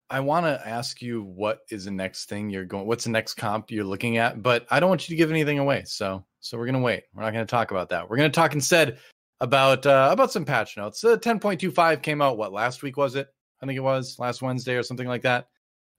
I 0.09 0.19
want 0.21 0.45
to 0.45 0.67
ask 0.67 1.01
you 1.01 1.23
what 1.23 1.59
is 1.69 1.85
the 1.85 1.91
next 1.91 2.29
thing 2.29 2.49
you're 2.49 2.65
going 2.65 2.87
what's 2.87 3.03
the 3.03 3.09
next 3.09 3.35
comp 3.35 3.71
you're 3.71 3.83
looking 3.83 4.17
at, 4.17 4.41
but 4.41 4.65
I 4.71 4.79
don't 4.79 4.89
want 4.89 5.07
you 5.07 5.13
to 5.13 5.17
give 5.17 5.31
anything 5.31 5.59
away. 5.59 5.83
So 5.85 6.25
so 6.39 6.57
we're 6.57 6.65
to 6.71 6.79
wait. 6.79 7.03
We're 7.13 7.23
not 7.23 7.33
to 7.33 7.45
talk 7.45 7.71
about 7.71 7.89
that. 7.89 8.09
We're 8.09 8.17
to 8.17 8.29
talk 8.29 8.53
instead 8.53 8.99
about 9.41 9.85
uh 9.85 10.09
about 10.11 10.31
some 10.31 10.45
patch 10.45 10.77
notes. 10.77 11.03
Uh, 11.03 11.17
10.25 11.17 12.01
came 12.01 12.21
out 12.21 12.37
what 12.37 12.53
last 12.53 12.83
week 12.83 12.97
was 12.97 13.15
it? 13.15 13.27
I 13.61 13.65
think 13.65 13.77
it 13.77 13.81
was 13.81 14.17
last 14.17 14.41
Wednesday 14.41 14.75
or 14.75 14.83
something 14.83 15.07
like 15.07 15.23
that. 15.23 15.47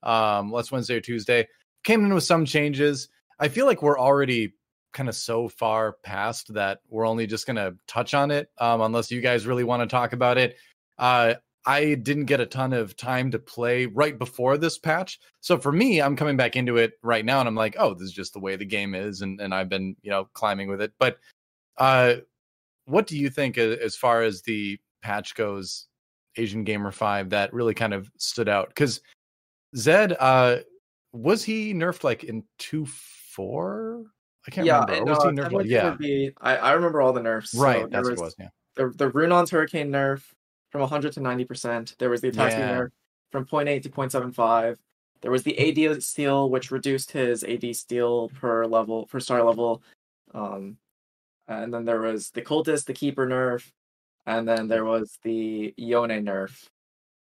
Um 0.03 0.51
last 0.51 0.73
Wednesday 0.73 0.97
or 0.97 1.01
Tuesday. 1.01 1.47
Came 1.85 2.05
in 2.05 2.15
with 2.15 2.25
some 2.25 2.45
changes. 2.45 3.09
I 3.39 3.49
feel 3.49 3.67
like 3.67 3.83
we're 3.83 3.99
already 3.99 4.55
kind 4.93 5.09
of 5.09 5.15
so 5.15 5.49
far 5.49 5.97
past 6.03 6.53
that 6.55 6.81
we're 6.89 7.07
only 7.07 7.27
just 7.27 7.47
going 7.47 7.57
to 7.57 7.77
touch 7.87 8.15
on 8.15 8.31
it 8.31 8.51
um 8.59 8.81
unless 8.81 9.11
you 9.11 9.21
guys 9.21 9.47
really 9.47 9.63
want 9.63 9.83
to 9.83 9.87
talk 9.87 10.13
about 10.13 10.39
it. 10.39 10.57
Uh 10.99 11.35
I 11.69 11.97
didn't 11.97 12.25
get 12.25 12.41
a 12.41 12.47
ton 12.47 12.73
of 12.73 12.97
time 12.97 13.31
to 13.33 13.39
play 13.39 13.85
right 13.85 14.19
before 14.19 14.57
this 14.57 14.79
patch. 14.79 15.21
So 15.43 15.59
for 15.59 15.71
me, 15.71 16.01
I'm 16.01 16.17
coming 16.17 16.39
back 16.39 16.57
into 16.57 16.79
it 16.79 16.95
right 17.03 17.23
now 17.23 17.41
and 17.41 17.49
I'm 17.49 17.55
like, 17.55 17.77
oh, 17.79 17.93
this 17.93 18.05
is 18.05 18.13
just 18.13 18.33
the 18.33 18.41
way 18.41 18.57
the 18.57 18.65
game 18.65 18.95
is. 18.95 19.21
And, 19.21 19.39
and 19.39 19.55
I've 19.55 19.69
been, 19.69 19.95
you 20.01 20.11
know, 20.11 20.31
climbing 20.33 20.69
with 20.69 20.81
it. 20.81 20.93
But 20.99 21.19
uh, 21.77 22.15
what 22.87 23.07
do 23.07 23.19
you 23.19 23.29
think 23.29 23.59
as 23.59 23.97
far 23.97 24.23
as 24.23 24.41
the 24.41 24.79
patch 25.03 25.35
goes, 25.35 25.89
Asian 26.37 26.65
Gamer 26.65 26.91
5, 26.91 27.29
that 27.31 27.53
really 27.53 27.75
kind 27.75 27.93
of 27.93 28.11
stood 28.17 28.49
out? 28.49 28.69
Because 28.69 29.03
Zed, 29.77 30.17
uh, 30.19 30.61
was 31.13 31.45
he 31.45 31.75
nerfed 31.75 32.05
like 32.05 32.25
in 32.25 32.45
2 32.59 32.87
4? 32.87 34.05
I 34.47 34.51
can't 34.51 34.67
yeah, 34.67 34.85
remember. 34.85 35.13
was 35.13 35.23
he 35.25 35.31
nerfed? 35.31 35.53
Like, 35.53 35.67
yeah. 35.67 35.95
Be, 35.99 36.33
I, 36.41 36.57
I 36.57 36.73
remember 36.73 37.01
all 37.01 37.13
the 37.13 37.23
nerfs. 37.23 37.55
Right. 37.55 37.83
So 37.83 37.89
that's 37.89 38.09
was, 38.09 38.19
what 38.19 38.25
it 38.25 38.25
was. 38.27 38.37
Yeah. 38.39 38.49
The, 38.77 38.89
the 38.91 39.11
Runaan's 39.11 39.51
Hurricane 39.51 39.91
nerf, 39.91 40.23
from 40.71 40.81
100 40.83 41.13
to 41.15 41.21
90%. 41.21 41.97
There 41.99 42.11
was 42.11 42.21
the 42.21 42.29
attack 42.29 42.53
speed 42.53 42.63
nerf 42.63 42.89
from 43.31 43.45
0.8 43.45 43.83
to 43.83 43.91
0.75. 43.91 44.77
There 45.21 45.31
was 45.31 45.43
the 45.43 45.59
AD 45.59 46.03
steal, 46.03 46.49
which 46.51 46.71
reduced 46.71 47.11
his 47.11 47.43
AD 47.43 47.75
steal 47.75 48.29
per 48.29 48.67
level, 48.67 49.07
per 49.07 49.19
star 49.19 49.43
level. 49.43 49.83
Um, 50.33 50.77
and 51.49 51.73
then 51.73 51.85
there 51.85 52.01
was 52.01 52.31
the 52.31 52.43
cultist, 52.43 52.85
the 52.85 52.93
keeper 52.93 53.27
nerf, 53.27 53.71
and 54.27 54.47
then 54.47 54.69
there 54.69 54.85
was 54.85 55.19
the 55.23 55.75
Yone 55.77 56.11
nerf. 56.25 56.69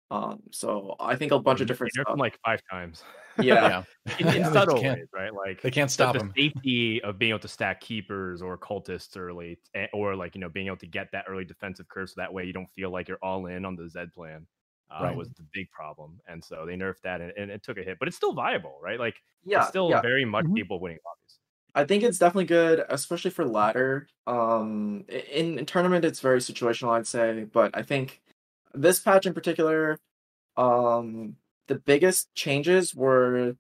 Um, 0.10 0.42
so 0.52 0.96
I 1.00 1.16
think 1.16 1.32
a 1.32 1.40
bunch 1.40 1.62
of 1.62 1.68
different 1.68 1.94
stuff. 1.94 2.18
like 2.18 2.38
five 2.44 2.62
times. 2.70 3.04
Yeah, 3.40 3.84
yeah. 4.06 4.16
in, 4.20 4.44
in 4.44 4.44
subtle 4.54 4.82
ways, 4.82 5.08
right? 5.14 5.34
Like 5.34 5.62
they 5.62 5.72
can't 5.72 5.92
stop 5.92 6.14
the, 6.14 6.20
them. 6.20 6.34
safety 6.36 7.02
of 7.04 7.20
being 7.20 7.30
able 7.30 7.40
to 7.40 7.48
stack 7.48 7.82
keepers 7.82 8.42
or 8.42 8.58
cultists 8.58 9.18
early, 9.18 9.58
eh, 9.76 9.88
or 9.94 10.16
like 10.16 10.36
you 10.36 10.42
know 10.42 10.50
being 10.50 10.68
able 10.68 10.78
to 10.78 10.88
get 10.88 11.12
that 11.12 11.26
early 11.28 11.46
defensive 11.46 11.88
curve, 11.88 12.10
so 12.10 12.16
that 12.18 12.34
way 12.34 12.46
you 12.46 12.54
don't 12.54 12.70
feel 12.70 12.90
like 12.90 13.08
you're 13.08 13.20
all 13.22 13.46
in 13.46 13.66
on 13.66 13.76
the 13.76 13.90
Zed 13.90 14.12
plan. 14.14 14.48
uh, 14.90 15.04
right. 15.04 15.16
was 15.16 15.30
the 15.30 15.46
big 15.54 15.70
problem, 15.72 16.20
and 16.28 16.44
so 16.44 16.66
they 16.66 16.76
nerfed 16.76 17.02
that, 17.04 17.22
and, 17.22 17.34
and, 17.38 17.52
it 17.52 17.62
took 17.64 17.78
a 17.78 17.84
hit, 17.84 17.98
but 18.00 18.08
it's 18.08 18.16
still 18.16 18.34
viable, 18.34 18.78
right? 18.82 19.00
Like, 19.00 19.16
yeah, 19.44 19.60
it's 19.60 19.68
still 19.68 19.90
yeah. 19.90 20.02
very 20.02 20.26
much 20.26 20.46
mm-hmm. 20.46 20.54
people 20.54 20.80
winning 20.80 21.00
lobbies. 21.06 21.40
I 21.76 21.84
think 21.84 22.04
it's 22.04 22.18
definitely 22.18 22.46
good, 22.46 22.84
especially 22.90 23.32
for 23.32 23.46
ladder. 23.46 24.08
Um, 24.26 25.06
in, 25.10 25.60
in 25.60 25.66
tournament, 25.66 26.06
it's 26.06 26.22
very 26.22 26.40
situational, 26.40 26.90
I'd 26.90 27.06
say, 27.06 27.44
but 27.52 27.72
I 27.78 27.84
think 27.84 28.22
this 28.74 29.00
patch 29.00 29.26
in 29.26 29.34
particular, 29.34 30.00
um, 30.56 31.36
the 31.68 31.76
biggest 31.76 32.34
changes 32.34 32.96
were 32.96 33.56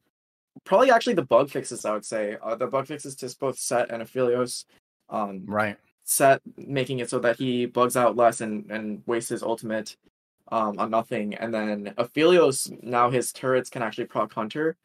probably 0.63 0.91
actually 0.91 1.13
the 1.13 1.21
bug 1.21 1.49
fixes. 1.49 1.85
I 1.85 1.93
would 1.93 2.05
say 2.05 2.37
uh, 2.41 2.55
the 2.55 2.67
bug 2.67 2.87
fixes 2.87 3.15
to 3.17 3.35
both 3.39 3.57
Sett 3.57 3.89
and 3.91 4.01
Aphelios. 4.01 4.65
Um, 5.09 5.43
right. 5.45 5.77
Sett 6.03 6.41
making 6.57 6.99
it 6.99 7.09
so 7.09 7.19
that 7.19 7.37
he 7.37 7.65
bugs 7.65 7.97
out 7.97 8.15
less 8.15 8.41
and 8.41 8.71
and 8.71 9.03
wastes 9.05 9.29
his 9.29 9.43
ultimate 9.43 9.97
um, 10.49 10.79
on 10.79 10.89
nothing, 10.89 11.35
and 11.35 11.53
then 11.53 11.93
Aphelios 11.97 12.71
now 12.81 13.09
his 13.09 13.33
turrets 13.33 13.69
can 13.69 13.81
actually 13.81 14.05
proc 14.05 14.33
Hunter, 14.33 14.77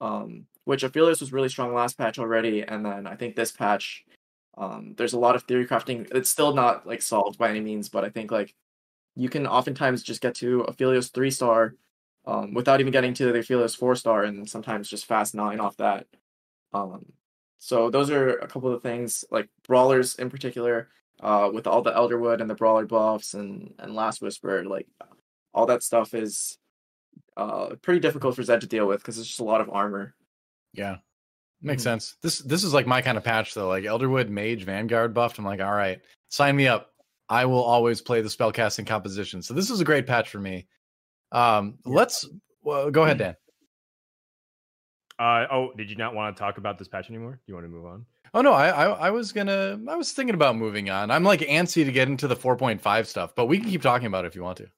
um, 0.00 0.46
which 0.64 0.82
Aphelios 0.82 1.20
was 1.20 1.32
really 1.32 1.48
strong 1.48 1.72
last 1.72 1.96
patch 1.96 2.18
already, 2.18 2.62
and 2.62 2.84
then 2.84 3.06
I 3.06 3.14
think 3.14 3.36
this 3.36 3.52
patch. 3.52 4.04
Um, 4.58 4.94
there's 4.96 5.12
a 5.12 5.18
lot 5.18 5.36
of 5.36 5.42
theory 5.42 5.66
crafting. 5.66 6.08
It's 6.14 6.30
still 6.30 6.54
not 6.54 6.86
like 6.86 7.02
solved 7.02 7.38
by 7.38 7.50
any 7.50 7.60
means, 7.60 7.90
but 7.90 8.04
I 8.04 8.08
think 8.08 8.32
like 8.32 8.54
you 9.14 9.28
can 9.28 9.46
oftentimes 9.46 10.02
just 10.02 10.22
get 10.22 10.34
to 10.36 10.64
Aphelios 10.68 11.12
three 11.12 11.30
star 11.30 11.74
um, 12.26 12.54
without 12.54 12.80
even 12.80 12.92
getting 12.92 13.14
to 13.14 13.32
the 13.32 13.38
Aphelios 13.38 13.76
four 13.76 13.94
star, 13.94 14.24
and 14.24 14.48
sometimes 14.48 14.88
just 14.88 15.06
fast 15.06 15.34
nine 15.34 15.60
off 15.60 15.76
that. 15.76 16.06
Um, 16.72 17.06
so 17.58 17.90
those 17.90 18.10
are 18.10 18.36
a 18.36 18.48
couple 18.48 18.72
of 18.72 18.82
things, 18.82 19.24
like 19.30 19.48
brawlers 19.66 20.16
in 20.16 20.30
particular, 20.30 20.88
uh, 21.20 21.50
with 21.52 21.66
all 21.66 21.82
the 21.82 21.92
Elderwood 21.92 22.40
and 22.40 22.50
the 22.50 22.54
brawler 22.54 22.86
buffs 22.86 23.34
and 23.34 23.74
and 23.78 23.94
Last 23.94 24.20
Whisper, 24.20 24.64
like 24.64 24.86
all 25.54 25.66
that 25.66 25.82
stuff 25.82 26.14
is 26.14 26.58
uh 27.36 27.74
pretty 27.82 28.00
difficult 28.00 28.36
for 28.36 28.42
Zed 28.42 28.60
to 28.60 28.66
deal 28.66 28.86
with 28.86 29.00
because 29.00 29.18
it's 29.18 29.28
just 29.28 29.40
a 29.40 29.44
lot 29.44 29.60
of 29.60 29.70
armor. 29.70 30.14
Yeah. 30.74 30.96
Makes 31.62 31.82
mm-hmm. 31.82 31.90
sense. 31.90 32.16
This 32.22 32.38
this 32.40 32.64
is 32.64 32.74
like 32.74 32.86
my 32.86 33.00
kind 33.00 33.16
of 33.16 33.24
patch 33.24 33.54
though. 33.54 33.68
Like 33.68 33.84
Elderwood 33.84 34.28
Mage 34.28 34.64
Vanguard 34.64 35.14
buffed. 35.14 35.38
I'm 35.38 35.44
like, 35.44 35.60
all 35.60 35.72
right, 35.72 36.00
sign 36.28 36.54
me 36.54 36.68
up. 36.68 36.92
I 37.28 37.46
will 37.46 37.62
always 37.62 38.00
play 38.00 38.20
the 38.20 38.28
spellcasting 38.28 38.86
composition. 38.86 39.42
So 39.42 39.54
this 39.54 39.70
is 39.70 39.80
a 39.80 39.84
great 39.84 40.06
patch 40.06 40.28
for 40.28 40.38
me. 40.38 40.66
Um, 41.32 41.78
yeah. 41.84 41.92
let's 41.92 42.28
well, 42.62 42.90
go 42.90 43.04
ahead, 43.04 43.18
Dan. 43.18 43.36
Uh, 45.18 45.46
oh, 45.50 45.72
did 45.76 45.88
you 45.88 45.96
not 45.96 46.14
want 46.14 46.36
to 46.36 46.40
talk 46.40 46.58
about 46.58 46.78
this 46.78 46.88
patch 46.88 47.08
anymore? 47.08 47.32
Do 47.32 47.38
you 47.46 47.54
want 47.54 47.64
to 47.64 47.70
move 47.70 47.86
on? 47.86 48.04
Oh 48.34 48.42
no, 48.42 48.52
I, 48.52 48.68
I, 48.68 48.84
I 49.06 49.10
was 49.10 49.32
gonna 49.32 49.80
I 49.88 49.96
was 49.96 50.12
thinking 50.12 50.34
about 50.34 50.56
moving 50.56 50.90
on. 50.90 51.10
I'm 51.10 51.24
like 51.24 51.40
antsy 51.40 51.84
to 51.84 51.92
get 51.92 52.08
into 52.08 52.28
the 52.28 52.36
4.5 52.36 53.06
stuff, 53.06 53.34
but 53.34 53.46
we 53.46 53.58
can 53.58 53.70
keep 53.70 53.82
talking 53.82 54.06
about 54.06 54.24
it 54.24 54.28
if 54.28 54.34
you 54.34 54.42
want 54.42 54.58
to. 54.58 54.68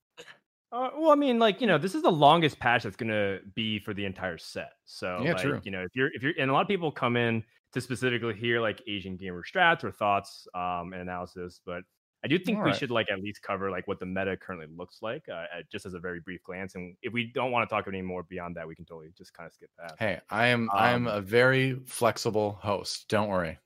Uh, 0.70 0.90
well, 0.98 1.10
I 1.10 1.14
mean, 1.14 1.38
like 1.38 1.60
you 1.60 1.66
know, 1.66 1.78
this 1.78 1.94
is 1.94 2.02
the 2.02 2.12
longest 2.12 2.58
patch 2.60 2.82
that's 2.82 2.96
gonna 2.96 3.38
be 3.54 3.78
for 3.78 3.94
the 3.94 4.04
entire 4.04 4.38
set. 4.38 4.72
So 4.84 5.20
yeah, 5.22 5.32
like, 5.32 5.42
true. 5.42 5.60
You 5.64 5.70
know, 5.70 5.82
if 5.82 5.90
you're 5.94 6.10
if 6.14 6.22
you're 6.22 6.34
and 6.38 6.50
a 6.50 6.52
lot 6.52 6.60
of 6.62 6.68
people 6.68 6.92
come 6.92 7.16
in 7.16 7.42
to 7.72 7.80
specifically 7.80 8.34
hear 8.34 8.60
like 8.60 8.82
Asian 8.86 9.16
gamer 9.16 9.42
strats 9.42 9.82
or 9.82 9.90
thoughts 9.90 10.46
um 10.54 10.92
and 10.92 11.02
analysis, 11.02 11.60
but 11.64 11.82
I 12.24 12.28
do 12.28 12.38
think 12.38 12.58
All 12.58 12.64
we 12.64 12.70
right. 12.70 12.78
should 12.78 12.90
like 12.90 13.10
at 13.10 13.20
least 13.20 13.42
cover 13.42 13.70
like 13.70 13.86
what 13.86 14.00
the 14.00 14.06
meta 14.06 14.36
currently 14.36 14.66
looks 14.76 14.98
like, 15.02 15.28
uh, 15.28 15.44
just 15.70 15.86
as 15.86 15.94
a 15.94 16.00
very 16.00 16.20
brief 16.20 16.42
glance. 16.42 16.74
And 16.74 16.96
if 17.00 17.12
we 17.12 17.30
don't 17.32 17.52
want 17.52 17.68
to 17.68 17.72
talk 17.72 17.86
any 17.86 18.02
more 18.02 18.24
beyond 18.24 18.56
that, 18.56 18.66
we 18.66 18.74
can 18.74 18.84
totally 18.84 19.10
just 19.16 19.32
kind 19.32 19.46
of 19.46 19.52
skip 19.52 19.70
past. 19.78 19.94
Hey, 19.98 20.20
I 20.28 20.48
am 20.48 20.68
um, 20.70 20.76
I 20.76 20.90
am 20.90 21.06
a 21.06 21.20
very 21.20 21.78
flexible 21.86 22.58
host. 22.60 23.08
Don't 23.08 23.28
worry. 23.28 23.58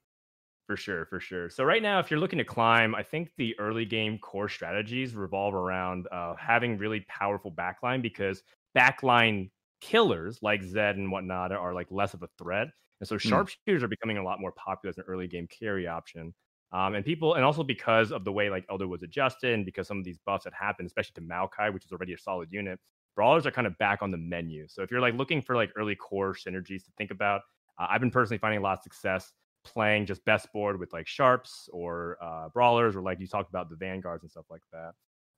For 0.66 0.76
sure, 0.76 1.06
for 1.06 1.18
sure. 1.18 1.50
So 1.50 1.64
right 1.64 1.82
now, 1.82 1.98
if 1.98 2.10
you're 2.10 2.20
looking 2.20 2.38
to 2.38 2.44
climb, 2.44 2.94
I 2.94 3.02
think 3.02 3.32
the 3.36 3.58
early 3.58 3.84
game 3.84 4.18
core 4.18 4.48
strategies 4.48 5.14
revolve 5.14 5.54
around 5.54 6.06
uh, 6.12 6.34
having 6.36 6.78
really 6.78 7.04
powerful 7.08 7.50
backline 7.50 8.00
because 8.00 8.42
backline 8.76 9.50
killers 9.80 10.38
like 10.40 10.62
Zed 10.62 10.96
and 10.96 11.10
whatnot 11.10 11.52
are 11.52 11.74
like 11.74 11.88
less 11.90 12.14
of 12.14 12.22
a 12.22 12.28
threat. 12.38 12.68
And 13.00 13.08
so 13.08 13.16
hmm. 13.16 13.28
sharpshooters 13.28 13.80
mm. 13.80 13.84
are 13.84 13.88
becoming 13.88 14.18
a 14.18 14.22
lot 14.22 14.40
more 14.40 14.52
popular 14.52 14.90
as 14.90 14.98
an 14.98 15.04
early 15.08 15.26
game 15.26 15.48
carry 15.48 15.88
option. 15.88 16.32
Um, 16.72 16.94
and 16.94 17.04
people, 17.04 17.34
and 17.34 17.44
also 17.44 17.62
because 17.62 18.12
of 18.12 18.24
the 18.24 18.32
way 18.32 18.48
like 18.48 18.64
Elder 18.70 18.88
was 18.88 19.02
adjusted, 19.02 19.52
and 19.52 19.64
because 19.64 19.86
some 19.86 19.98
of 19.98 20.04
these 20.04 20.18
buffs 20.24 20.44
had 20.44 20.54
happened, 20.54 20.86
especially 20.86 21.12
to 21.14 21.20
Maokai, 21.20 21.72
which 21.72 21.84
is 21.84 21.92
already 21.92 22.14
a 22.14 22.18
solid 22.18 22.48
unit, 22.50 22.80
brawlers 23.14 23.46
are 23.46 23.50
kind 23.50 23.66
of 23.66 23.76
back 23.78 24.02
on 24.02 24.10
the 24.10 24.16
menu. 24.16 24.66
So 24.68 24.82
if 24.82 24.90
you're 24.90 25.00
like 25.00 25.14
looking 25.14 25.42
for 25.42 25.54
like 25.54 25.70
early 25.76 25.94
core 25.94 26.34
synergies 26.34 26.84
to 26.84 26.90
think 26.96 27.10
about, 27.10 27.42
uh, 27.78 27.86
I've 27.90 28.00
been 28.00 28.10
personally 28.10 28.38
finding 28.38 28.58
a 28.58 28.62
lot 28.62 28.78
of 28.78 28.82
success 28.82 29.32
playing 29.64 30.06
just 30.06 30.24
best 30.24 30.52
board 30.52 30.78
with 30.80 30.92
like 30.92 31.06
sharps 31.06 31.68
or 31.72 32.16
uh, 32.22 32.48
brawlers, 32.48 32.96
or 32.96 33.02
like 33.02 33.20
you 33.20 33.26
talked 33.26 33.50
about 33.50 33.68
the 33.68 33.76
vanguards 33.76 34.22
and 34.22 34.30
stuff 34.30 34.46
like 34.50 34.62
that. 34.72 34.92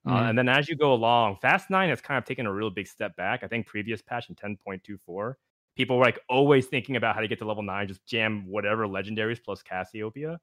Uh, 0.07 0.11
mm-hmm. 0.11 0.13
Uh, 0.13 0.29
and 0.29 0.39
then 0.39 0.49
as 0.49 0.69
you 0.69 0.77
go 0.77 0.93
along, 0.93 1.37
Fast 1.43 1.69
Nine 1.71 1.89
has 1.89 2.01
kind 2.01 2.19
of 2.19 2.25
taken 2.25 2.47
a 2.47 2.53
real 2.53 2.71
big 2.71 2.87
step 2.87 3.17
back. 3.17 3.43
I 3.43 3.49
think 3.49 3.67
previous 3.67 4.03
patch 4.03 4.29
in 4.29 4.37
10.24, 4.37 5.35
people 5.77 5.99
were 5.99 6.05
like 6.05 6.21
always 6.29 6.67
thinking 6.67 6.97
about 6.97 7.15
how 7.15 7.21
to 7.21 7.29
get 7.29 7.39
to 7.39 7.45
level 7.45 7.63
nine, 7.63 7.89
just 7.89 8.07
jam 8.07 8.47
whatever 8.47 8.87
legendaries 8.87 9.43
plus 9.43 9.63
Cassiopeia. 9.63 10.39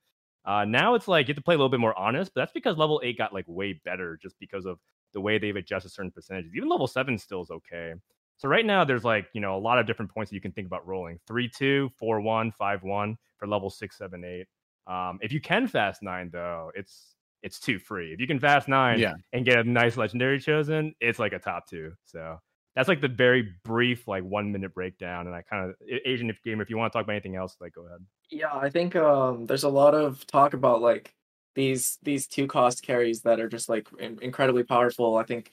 Uh, 0.46 0.66
now 0.66 0.96
it's 0.96 1.08
like 1.08 1.28
you 1.28 1.34
have 1.34 1.38
to 1.38 1.44
play 1.44 1.56
a 1.56 1.58
little 1.58 1.70
bit 1.70 1.80
more 1.80 1.98
honest, 1.98 2.34
but 2.34 2.42
that's 2.42 2.52
because 2.52 2.78
level 2.78 3.02
eight 3.04 3.18
got 3.18 3.34
like 3.34 3.46
way 3.48 3.80
better 3.86 4.18
just 4.22 4.36
because 4.40 4.66
of 4.66 4.80
the 5.14 5.22
way 5.22 5.38
they've 5.38 5.56
adjusted 5.56 5.90
certain 5.90 6.12
percentages. 6.12 6.52
Even 6.56 6.70
level 6.70 6.88
seven 6.88 7.18
still 7.18 7.42
is 7.42 7.52
okay. 7.52 7.94
So 8.38 8.50
right 8.50 8.66
now 8.66 8.84
there's 8.84 9.04
like, 9.04 9.28
you 9.34 9.42
know, 9.42 9.56
a 9.56 9.60
lot 9.60 9.78
of 9.78 9.86
different 9.86 10.12
points 10.12 10.32
that 10.32 10.36
you 10.36 10.42
can 10.42 10.52
think 10.52 10.66
about 10.66 10.88
rolling. 10.88 11.20
Three, 11.28 11.48
two, 11.48 11.92
four, 12.00 12.22
one, 12.22 12.52
five, 12.52 12.82
one 12.82 13.18
for 13.38 13.48
level 13.48 13.70
six, 13.70 13.98
seven, 13.98 14.24
eight. 14.24 14.48
Um, 14.88 15.20
if 15.22 15.32
you 15.32 15.40
can 15.40 15.68
fast 15.68 16.02
nine 16.02 16.32
though, 16.32 16.72
it's 16.74 17.16
it's 17.44 17.60
too 17.60 17.78
free. 17.78 18.14
If 18.14 18.20
you 18.20 18.28
can 18.28 18.40
fast 18.40 18.68
nine 18.68 19.00
yeah. 19.00 19.14
and 19.34 19.46
get 19.46 19.60
a 19.60 19.64
nice 19.64 19.98
legendary 19.98 20.40
chosen, 20.40 20.96
it's 21.00 21.20
like 21.20 21.34
a 21.34 21.40
top 21.40 21.68
two. 21.68 21.94
So 22.06 22.40
that's 22.76 22.88
like 22.88 23.02
the 23.02 23.08
very 23.08 23.54
brief, 23.64 24.08
like 24.08 24.24
one 24.24 24.52
minute 24.52 24.74
breakdown. 24.74 25.28
And 25.28 25.36
I 25.36 25.42
kind 25.42 25.70
of 25.70 25.76
Asian 26.06 26.30
if 26.30 26.42
game, 26.44 26.62
if 26.62 26.70
you 26.70 26.78
want 26.78 26.92
to 26.92 26.98
talk 26.98 27.04
about 27.04 27.14
anything 27.14 27.36
else, 27.36 27.56
like 27.60 27.74
go 27.74 27.86
ahead. 27.86 28.00
Yeah, 28.30 28.56
I 28.56 28.70
think 28.70 28.96
um, 28.96 29.46
there's 29.46 29.64
a 29.64 29.70
lot 29.70 29.94
of 29.94 30.26
talk 30.28 30.54
about 30.54 30.82
like 30.82 31.14
these 31.56 31.98
these 32.02 32.28
two 32.28 32.48
cost 32.48 32.82
carries 32.84 33.22
that 33.22 33.40
are 33.40 33.50
just 33.50 33.68
like 33.68 33.88
in- 34.00 34.20
incredibly 34.22 34.64
powerful. 34.64 35.18
I 35.18 35.24
think 35.24 35.52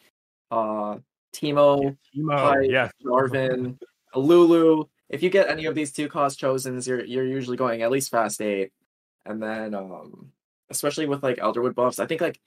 uh, 0.51 0.99
Teemo, 1.35 1.97
Teemo, 2.17 2.71
yeah, 2.71 2.89
Jarvan, 3.05 3.79
Lulu. 4.15 4.85
If 5.09 5.23
you 5.23 5.31
get 5.31 5.49
any 5.49 5.65
of 5.65 5.75
these 5.75 5.93
two 5.93 6.09
cost 6.09 6.39
chosens, 6.39 6.87
you're 6.87 7.05
you're 7.05 7.27
usually 7.27 7.57
going 7.57 7.83
at 7.83 7.91
least 7.91 8.11
fast 8.11 8.41
eight, 8.41 8.73
and 9.27 9.43
then 9.43 9.75
um, 9.75 10.31
especially 10.71 11.07
with 11.07 11.23
like 11.25 11.39
Elderwood 11.39 11.75
buffs, 11.75 11.99
I 11.99 12.07
think 12.07 12.21
like 12.21 12.41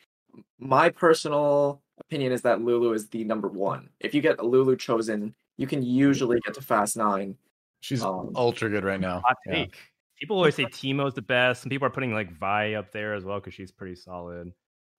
my 0.59 0.89
personal 0.89 1.81
opinion 2.01 2.31
is 2.31 2.41
that 2.41 2.61
Lulu 2.61 2.93
is 2.93 3.07
the 3.07 3.23
number 3.23 3.47
one. 3.47 3.89
If 3.99 4.13
you 4.13 4.21
get 4.21 4.39
a 4.39 4.43
Lulu 4.43 4.75
chosen, 4.75 5.33
you 5.57 5.67
can 5.67 5.83
usually 5.83 6.39
get 6.45 6.53
to 6.55 6.61
fast 6.61 6.97
nine. 6.97 7.35
She's 7.79 8.03
um, 8.03 8.31
ultra 8.35 8.69
good 8.69 8.83
right 8.83 8.99
now. 8.99 9.21
Hot 9.25 9.37
take. 9.47 9.69
Yeah. 9.69 9.79
People 10.19 10.37
always 10.37 10.55
say 10.55 10.65
Teemo's 10.65 11.15
the 11.15 11.21
best. 11.21 11.63
Some 11.63 11.69
people 11.69 11.87
are 11.87 11.91
putting 11.91 12.13
like 12.13 12.31
Vi 12.37 12.75
up 12.75 12.91
there 12.91 13.15
as 13.15 13.23
well 13.23 13.39
because 13.39 13.55
she's 13.55 13.71
pretty 13.71 13.95
solid. 13.95 14.53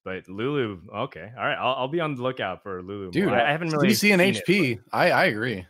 But 0.04 0.28
Lulu, 0.28 0.80
okay, 0.92 1.30
all 1.38 1.44
right, 1.44 1.54
I'll, 1.54 1.74
I'll 1.74 1.88
be 1.88 2.00
on 2.00 2.16
the 2.16 2.22
lookout 2.22 2.64
for 2.64 2.82
Lulu. 2.82 3.12
Dude, 3.12 3.28
I, 3.28 3.48
I 3.48 3.52
haven't 3.52 3.70
really 3.70 3.88
DC 3.88 4.12
and 4.12 4.20
HP. 4.20 4.72
It, 4.72 4.80
but... 4.90 4.96
I 4.96 5.10
I 5.10 5.24
agree. 5.26 5.64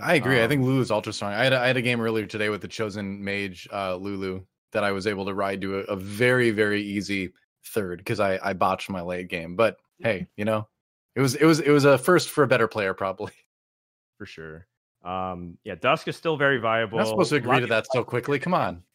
I 0.00 0.14
agree. 0.14 0.38
Um, 0.38 0.44
I 0.44 0.48
think 0.48 0.62
Lulu's 0.62 0.90
ultra 0.90 1.12
strong. 1.12 1.32
I 1.32 1.44
had 1.44 1.54
a, 1.54 1.58
I 1.58 1.66
had 1.66 1.78
a 1.78 1.82
game 1.82 2.02
earlier 2.02 2.26
today 2.26 2.50
with 2.50 2.60
the 2.60 2.68
chosen 2.68 3.24
mage 3.24 3.66
uh, 3.72 3.96
Lulu 3.96 4.42
that 4.72 4.84
I 4.84 4.92
was 4.92 5.06
able 5.06 5.24
to 5.24 5.32
ride 5.32 5.62
to 5.62 5.78
a, 5.78 5.82
a 5.84 5.96
very 5.96 6.50
very 6.50 6.82
easy 6.82 7.32
third 7.66 7.98
because 7.98 8.20
I 8.20 8.38
I 8.42 8.52
botched 8.52 8.90
my 8.90 9.02
late 9.02 9.28
game. 9.28 9.56
But 9.56 9.78
hey, 9.98 10.26
you 10.36 10.44
know, 10.44 10.68
it 11.14 11.20
was 11.20 11.34
it 11.34 11.44
was 11.44 11.60
it 11.60 11.70
was 11.70 11.84
a 11.84 11.98
first 11.98 12.30
for 12.30 12.44
a 12.44 12.48
better 12.48 12.68
player 12.68 12.94
probably. 12.94 13.32
For 14.18 14.26
sure. 14.26 14.66
Um, 15.04 15.58
yeah, 15.62 15.76
Dusk 15.76 16.08
is 16.08 16.16
still 16.16 16.36
very 16.36 16.58
viable. 16.58 16.98
I'm 16.98 17.04
not 17.04 17.10
supposed 17.10 17.30
to 17.30 17.36
agree 17.36 17.60
to 17.60 17.68
that 17.68 17.86
so 17.92 18.02
quickly. 18.02 18.38
Come 18.38 18.54
on. 18.54 18.82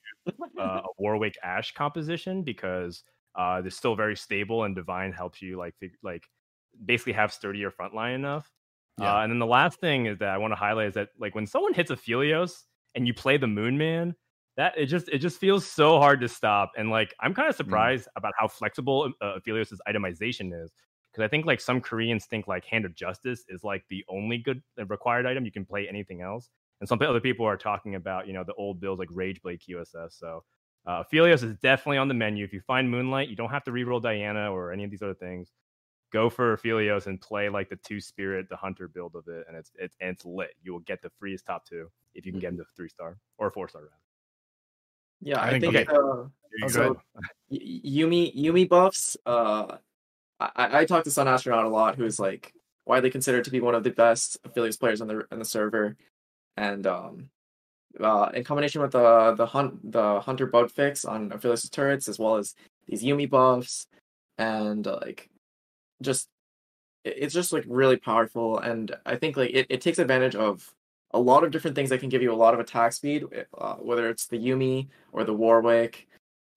Uh, 0.58 0.80
a 0.86 0.88
Warwick 1.00 1.36
Ashe 1.44 1.74
composition 1.74 2.44
because 2.44 3.04
uh, 3.36 3.60
they're 3.60 3.70
still 3.70 3.96
very 3.96 4.16
stable 4.16 4.64
and 4.64 4.74
Divine 4.74 5.12
helps 5.12 5.42
you 5.42 5.58
like 5.58 5.76
fig- 5.82 5.98
like 6.02 6.24
basically 6.86 7.12
have 7.12 7.34
sturdier 7.34 7.70
frontline 7.72 8.16
enough. 8.16 8.50
Yeah. 9.00 9.18
Uh, 9.18 9.24
and 9.24 9.32
then 9.32 9.40
the 9.40 9.46
last 9.46 9.82
thing 9.82 10.06
is 10.06 10.20
that 10.20 10.30
I 10.30 10.38
want 10.38 10.52
to 10.52 10.56
highlight 10.56 10.88
is 10.88 10.94
that 10.94 11.10
like 11.20 11.36
when 11.36 11.46
someone 11.46 11.74
hits 11.74 11.92
Aphelios 11.92 12.62
and 12.96 13.06
you 13.06 13.14
play 13.14 13.36
the 13.36 13.48
Moon 13.48 13.78
Man, 13.78 14.16
that 14.56 14.74
it 14.78 14.86
just 14.86 15.10
it 15.10 15.20
just 15.20 15.40
feels 15.40 15.66
so 15.66 15.98
hard 15.98 16.22
to 16.22 16.28
stop. 16.28 16.72
And 16.78 16.90
like 16.90 17.14
I'm 17.20 17.34
kind 17.34 17.50
of 17.50 17.56
mm. 17.56 17.58
surprised 17.58 18.06
mm. 18.06 18.18
about 18.18 18.34
how 18.38 18.48
flexible 18.48 19.12
uh, 19.22 19.40
Aphelios' 19.40 19.78
itemization 19.88 20.54
is 20.54 20.72
because 21.12 21.24
I 21.24 21.28
think 21.28 21.46
like 21.46 21.62
some 21.62 21.82
Koreans 21.82 22.26
think 22.26 22.48
like 22.48 22.66
Hand 22.66 22.86
of 22.86 22.96
Justice 22.96 23.46
is 23.50 23.64
like 23.64 23.84
the 23.90 24.04
only 24.10 24.38
good 24.38 24.62
uh, 24.80 24.86
required 24.86 25.26
item. 25.26 25.46
You 25.46 25.52
can 25.52 25.66
play 25.66 25.88
anything 25.88 26.22
else, 26.22 26.50
and 26.80 26.90
some 26.90 27.02
other 27.02 27.20
people 27.20 27.46
are 27.46 27.58
talking 27.58 27.96
about 27.96 28.28
you 28.28 28.34
know 28.34 28.44
the 28.44 28.54
old 28.54 28.80
builds 28.80 29.00
like 29.00 29.10
Rageblade 29.10 29.62
QSS. 29.68 30.18
So 30.18 30.44
uh, 30.86 31.04
Aphelios 31.04 31.44
is 31.44 31.56
definitely 31.58 31.98
on 31.98 32.08
the 32.08 32.14
menu. 32.14 32.44
If 32.44 32.54
you 32.54 32.62
find 32.62 32.90
Moonlight, 32.90 33.30
you 33.30 33.36
don't 33.36 33.50
have 33.50 33.64
to 33.66 33.72
reroll 33.72 34.02
Diana 34.02 34.52
or 34.52 34.72
any 34.72 34.84
of 34.84 34.92
these 34.92 35.02
other 35.02 35.14
things. 35.14 35.52
Go 36.12 36.30
for 36.30 36.56
Aphelios 36.56 37.08
and 37.08 37.20
play 37.20 37.50
like 37.50 37.70
the 37.70 37.78
two 37.78 38.00
spirit, 38.00 38.48
the 38.50 38.56
hunter 38.56 38.88
build 38.88 39.16
of 39.16 39.28
it, 39.28 39.46
and 39.48 39.58
it's 39.58 39.72
it's 39.76 39.96
and 40.00 40.12
it's 40.12 40.26
lit. 40.26 40.52
You 40.62 40.74
will 40.74 40.82
get 40.82 41.02
the 41.02 41.10
freest 41.20 41.46
top 41.48 41.66
two 41.66 41.90
if 42.14 42.26
you 42.26 42.32
can 42.32 42.40
get 42.40 42.52
into 42.52 42.66
three 42.76 42.90
star 42.90 43.18
or 43.40 43.50
four 43.50 43.68
star 43.68 43.82
rather. 43.82 44.03
Yeah, 45.24 45.40
I, 45.40 45.48
I 45.48 45.60
think, 45.60 45.74
think 45.74 45.90
okay. 45.90 45.98
uh, 45.98 46.68
so 46.68 47.02
Yuumi 47.52 48.36
Yuumi 48.36 48.68
buffs. 48.68 49.18
Uh, 49.26 49.78
I, 50.40 50.80
I 50.82 50.86
talked 50.86 51.06
to 51.06 51.12
Sun 51.12 51.28
Astronaut 51.28 51.66
a 51.66 51.70
lot, 51.70 51.96
who's 51.96 52.20
like 52.20 52.54
widely 52.86 53.10
considered 53.10 53.46
to 53.46 53.52
be 53.52 53.62
one 53.62 53.76
of 53.76 53.84
the 53.84 53.92
best 53.92 54.38
Aphelios 54.44 54.80
players 54.80 55.02
on 55.02 55.08
the 55.08 55.26
in 55.32 55.40
the 55.40 55.46
server, 55.46 55.96
and 56.58 56.86
um, 56.86 57.30
uh, 58.00 58.30
in 58.34 58.44
combination 58.44 58.82
with 58.82 58.92
the 58.92 59.34
the 59.36 59.46
hunt 59.46 59.92
the 59.92 60.20
hunter 60.20 60.46
bug 60.46 60.70
fix 60.72 61.06
on 61.06 61.30
Aphelios 61.30 61.70
turrets, 61.72 62.08
as 62.08 62.20
well 62.20 62.36
as 62.36 62.54
these 62.88 63.04
Yuumi 63.04 63.30
buffs, 63.30 63.88
and 64.38 64.86
uh, 64.86 65.00
like 65.02 65.30
just 66.02 66.28
it's 67.06 67.34
just 67.34 67.54
like 67.54 67.64
really 67.68 67.98
powerful, 67.98 68.60
and 68.60 68.96
I 69.06 69.16
think 69.16 69.38
like 69.38 69.52
it, 69.52 69.68
it 69.70 69.82
takes 69.82 70.00
advantage 70.00 70.36
of 70.36 70.74
a 71.14 71.20
lot 71.20 71.44
of 71.44 71.52
different 71.52 71.76
things 71.76 71.90
that 71.90 72.00
can 72.00 72.10
give 72.10 72.22
you 72.22 72.34
a 72.34 72.36
lot 72.36 72.54
of 72.54 72.60
attack 72.60 72.94
speed, 72.94 73.26
uh, 73.58 73.76
whether 73.76 74.10
it's 74.10 74.28
the 74.28 74.38
Yuumi 74.38 74.88
or 75.12 75.24
the 75.24 75.34
Warwick. 75.34 76.08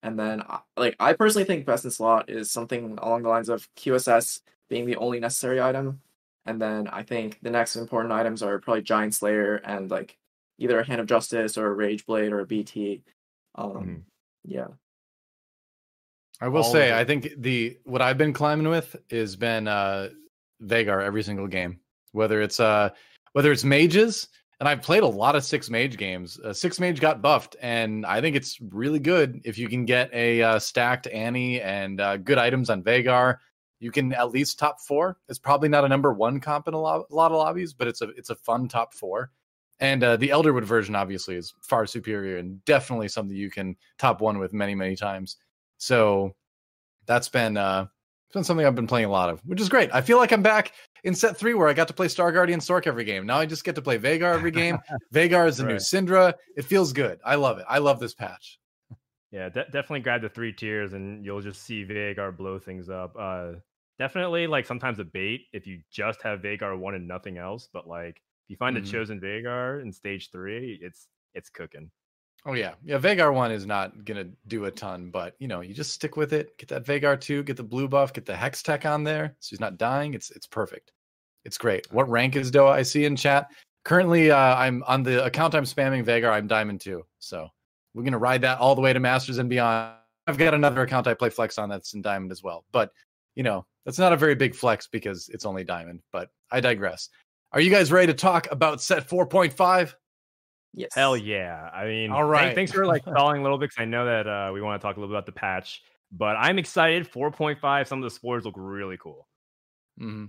And 0.03 0.19
then, 0.19 0.43
uh, 0.43 0.59
like, 0.77 0.97
I 1.01 1.13
personally 1.13 1.45
think 1.45 1.67
best 1.67 1.85
in 1.85 1.91
slot 1.91 2.31
is 2.31 2.51
something 2.51 2.99
along 3.01 3.23
the 3.23 3.29
lines 3.29 3.49
of 3.49 3.69
QSS 3.77 4.41
being 4.69 4.87
the 4.87 4.97
only 4.97 5.21
necessary 5.21 5.61
item. 5.61 6.01
And 6.47 6.61
then 6.61 6.89
I 6.89 7.03
think 7.03 7.39
the 7.43 7.51
next 7.51 7.77
important 7.77 8.13
items 8.13 8.43
are 8.43 8.59
probably 8.59 8.83
Giant 8.83 9.15
Slayer 9.15 9.57
and 9.57 9.91
like 9.91 10.17
either 10.59 10.79
a 10.79 10.87
Hand 10.87 11.01
of 11.01 11.07
Justice 11.07 11.59
or 11.59 11.67
a 11.67 11.75
Rage 11.75 12.07
Blade 12.07 12.33
or 12.33 12.41
a 12.41 12.47
BT. 12.47 13.03
Um, 13.57 13.71
mm-hmm. 13.71 13.95
Yeah. 14.45 14.69
I 16.41 16.49
will 16.49 16.63
All 16.63 16.73
say, 16.73 16.97
I 16.97 17.05
think 17.05 17.31
the 17.39 17.79
what 17.85 18.03
I've 18.03 18.19
been 18.19 18.33
climbing 18.33 18.69
with 18.69 18.95
has 19.11 19.37
been 19.37 19.67
uh 19.67 20.11
Veigar 20.63 21.03
every 21.03 21.23
single 21.23 21.47
game. 21.47 21.81
Whether 22.13 22.43
it's 22.43 22.61
uh 22.61 22.91
whether 23.33 23.53
it's 23.53 23.65
mages, 23.65 24.29
and 24.61 24.69
I've 24.69 24.83
played 24.83 25.03
a 25.03 25.09
lot 25.09 25.37
of 25.37 25.45
six 25.45 25.69
mage 25.69 25.97
games. 25.97 26.39
Uh, 26.41 26.53
six 26.53 26.81
mage 26.81 27.01
got 27.01 27.21
buffed, 27.21 27.57
and 27.61 28.07
I 28.07 28.21
think 28.21 28.37
it's 28.37 28.59
really 28.61 28.99
good 28.99 29.41
if 29.45 29.59
you 29.59 29.69
can 29.69 29.85
get 29.85 30.13
a 30.15 30.43
uh, 30.43 30.59
stacked 30.59 31.07
Annie 31.09 31.61
and 31.61 32.01
uh, 32.01 32.17
good 32.17 32.39
items 32.39 32.71
on 32.71 32.83
Veigar. 32.83 33.37
You 33.81 33.91
can 33.91 34.15
at 34.15 34.31
least 34.31 34.59
top 34.59 34.81
four. 34.81 35.19
It's 35.29 35.39
probably 35.39 35.69
not 35.69 35.85
a 35.85 35.89
number 35.89 36.13
one 36.13 36.41
comp 36.41 36.69
in 36.69 36.75
a 36.75 36.81
lot, 36.81 37.05
a 37.11 37.15
lot 37.15 37.31
of 37.31 37.37
lobbies, 37.37 37.75
but 37.75 37.87
it's 37.87 38.01
a 38.01 38.09
it's 38.11 38.31
a 38.31 38.35
fun 38.35 38.69
top 38.69 38.95
four. 38.95 39.31
And 39.79 40.03
uh, 40.03 40.17
the 40.17 40.31
Elderwood 40.31 40.65
version 40.65 40.95
obviously 40.95 41.37
is 41.37 41.53
far 41.61 41.85
superior 41.85 42.39
and 42.39 42.65
definitely 42.65 43.09
something 43.09 43.37
you 43.37 43.51
can 43.51 43.77
top 43.99 44.23
one 44.23 44.39
with 44.39 44.55
many 44.55 44.75
many 44.75 44.97
times. 44.97 45.37
So 45.77 46.35
that's 47.05 47.29
been 47.29 47.59
uh, 47.59 47.87
it's 48.27 48.33
been 48.33 48.45
something 48.45 48.65
I've 48.67 48.75
been 48.75 48.87
playing 48.87 49.07
a 49.07 49.11
lot 49.11 49.29
of, 49.29 49.41
which 49.41 49.61
is 49.61 49.69
great. 49.69 49.91
I 49.93 50.01
feel 50.01 50.17
like 50.17 50.33
I'm 50.33 50.43
back 50.43 50.73
in 51.07 51.15
set 51.15 51.37
three 51.37 51.55
where 51.55 51.69
I 51.69 51.73
got 51.73 51.87
to 51.89 51.95
play 51.95 52.09
Star 52.09 52.33
Guardian 52.33 52.59
Sork 52.59 52.87
every 52.87 53.05
game. 53.05 53.25
Now 53.27 53.39
I 53.39 53.47
just 53.47 53.65
get 53.65 53.77
to 53.77 53.83
play 53.83 53.97
Veigar 53.97 54.35
every 54.35 54.51
game. 54.51 54.79
Veigar 55.15 55.47
is 55.47 55.57
the 55.57 55.65
right. 55.65 55.73
new 55.73 55.79
Syndra. 55.79 56.35
It 56.57 56.65
feels 56.65 56.93
good. 56.93 57.21
I 57.25 57.37
love 57.37 57.59
it. 57.59 57.65
I 57.69 57.79
love 57.79 58.01
this 58.01 58.13
patch. 58.13 58.59
Yeah, 59.31 59.49
de- 59.49 59.67
definitely 59.67 60.01
grab 60.01 60.23
the 60.23 60.29
three 60.29 60.53
tiers 60.53 60.95
and 60.95 61.25
you'll 61.25 61.41
just 61.41 61.63
see 61.63 61.85
Veigar 61.85 62.37
blow 62.37 62.59
things 62.59 62.91
up. 62.91 63.15
Uh, 63.19 63.53
definitely 64.01 64.49
like 64.49 64.67
sometimes 64.67 64.99
a 64.99 65.05
bait 65.05 65.43
if 65.53 65.67
you 65.67 65.81
just 65.93 66.23
have 66.23 66.41
Veigar 66.41 66.77
one 66.77 66.97
and 66.97 67.07
nothing 67.07 67.39
else. 67.39 67.69
But 67.73 67.87
like 67.87 68.17
if 68.17 68.51
you 68.51 68.57
find 68.57 68.77
mm-hmm. 68.77 68.87
a 68.87 68.91
chosen 68.91 69.21
Veigar 69.21 69.83
in 69.83 69.93
stage 69.93 70.31
three, 70.33 70.79
it's 70.83 71.07
it's 71.35 71.51
cooking. 71.51 71.89
Oh 72.45 72.55
yeah, 72.55 72.75
yeah. 72.85 72.99
Veigar 72.99 73.33
one 73.33 73.53
is 73.53 73.65
not 73.65 74.05
gonna 74.05 74.29
do 74.49 74.65
a 74.65 74.73
ton, 74.73 75.11
but 75.11 75.37
you 75.39 75.47
know, 75.47 75.61
you 75.61 75.73
just 75.73 75.93
stick 75.93 76.17
with 76.17 76.33
it. 76.33 76.59
Get 76.59 76.69
that 76.71 76.85
Veigar 76.85 77.21
two, 77.21 77.45
get 77.45 77.57
the 77.57 77.63
blue 77.63 77.87
buff, 77.87 78.13
get 78.13 78.27
the 78.27 78.37
hex 78.37 78.63
tech 78.63 78.85
on 78.85 79.05
there, 79.05 79.37
so 79.39 79.51
he's 79.51 79.61
not 79.61 79.79
dying. 79.79 80.15
It's 80.15 80.31
it's 80.33 80.47
perfect. 80.49 80.91
It's 81.47 81.57
great. 81.57 81.91
What 81.93 82.09
rank 82.09 82.35
is 82.35 82.51
Doa? 82.51 82.73
I 82.73 82.83
see 82.83 83.05
in 83.05 83.15
chat. 83.15 83.47
Currently, 83.85 84.33
uh, 84.33 84.57
I'm 84.57 84.83
on 84.89 85.05
the 85.05 85.25
account 85.25 85.55
I'm 85.55 85.65
spamming 85.65 86.05
Veigar. 86.05 86.33
I'm 86.33 86.49
Diamond 86.49 86.81
two, 86.81 87.07
so 87.21 87.49
we're 87.95 88.03
gonna 88.03 88.19
ride 88.19 88.43
that 88.43 88.59
all 88.59 88.75
the 88.75 88.81
way 88.81 88.93
to 88.93 88.99
Masters 88.99 89.39
and 89.39 89.49
beyond. 89.49 89.95
I've 90.27 90.37
got 90.37 90.55
another 90.55 90.83
account 90.83 91.07
I 91.07 91.15
play 91.15 91.31
Flex 91.31 91.57
on 91.57 91.69
that's 91.69 91.95
in 91.95 92.03
Diamond 92.03 92.33
as 92.33 92.43
well, 92.43 92.65
but 92.73 92.91
you 93.37 93.45
know 93.45 93.65
that's 93.85 93.99
not 93.99 94.13
a 94.13 94.17
very 94.17 94.35
big 94.35 94.57
flex 94.57 94.89
because 94.89 95.29
it's 95.29 95.47
only 95.47 95.63
Diamond. 95.63 96.01
But 96.11 96.31
I 96.51 96.59
digress. 96.59 97.09
Are 97.53 97.61
you 97.61 97.71
guys 97.71 97.93
ready 97.93 98.09
to 98.09 98.15
talk 98.15 98.49
about 98.51 98.83
set 98.83 99.09
4.5? 99.09 99.95
Yes. 100.75 100.91
Hell 100.93 101.17
yeah. 101.17 101.71
I 101.73 101.87
mean, 101.87 102.11
all 102.11 102.25
right. 102.25 102.55
Thanks 102.55 102.73
for 102.73 102.85
like 102.85 103.03
stalling 103.03 103.41
a 103.41 103.43
little 103.43 103.57
bit 103.57 103.71
because 103.71 103.83
I 103.83 103.87
know 103.87 104.05
that 104.05 104.27
uh, 104.27 104.51
we 104.53 104.61
want 104.61 104.81
to 104.81 104.85
talk 104.85 104.97
a 104.97 105.01
little 105.01 105.15
bit 105.15 105.17
about 105.17 105.27
the 105.27 105.33
patch, 105.33 105.83
but 106.11 106.37
I'm 106.37 106.59
excited. 106.59 107.11
4.5. 107.11 107.87
Some 107.87 108.01
of 108.01 108.05
the 108.05 108.11
spores 108.11 108.45
look 108.45 108.57
really 108.59 108.99
cool. 108.99 109.29
Mm-hmm. 110.01 110.27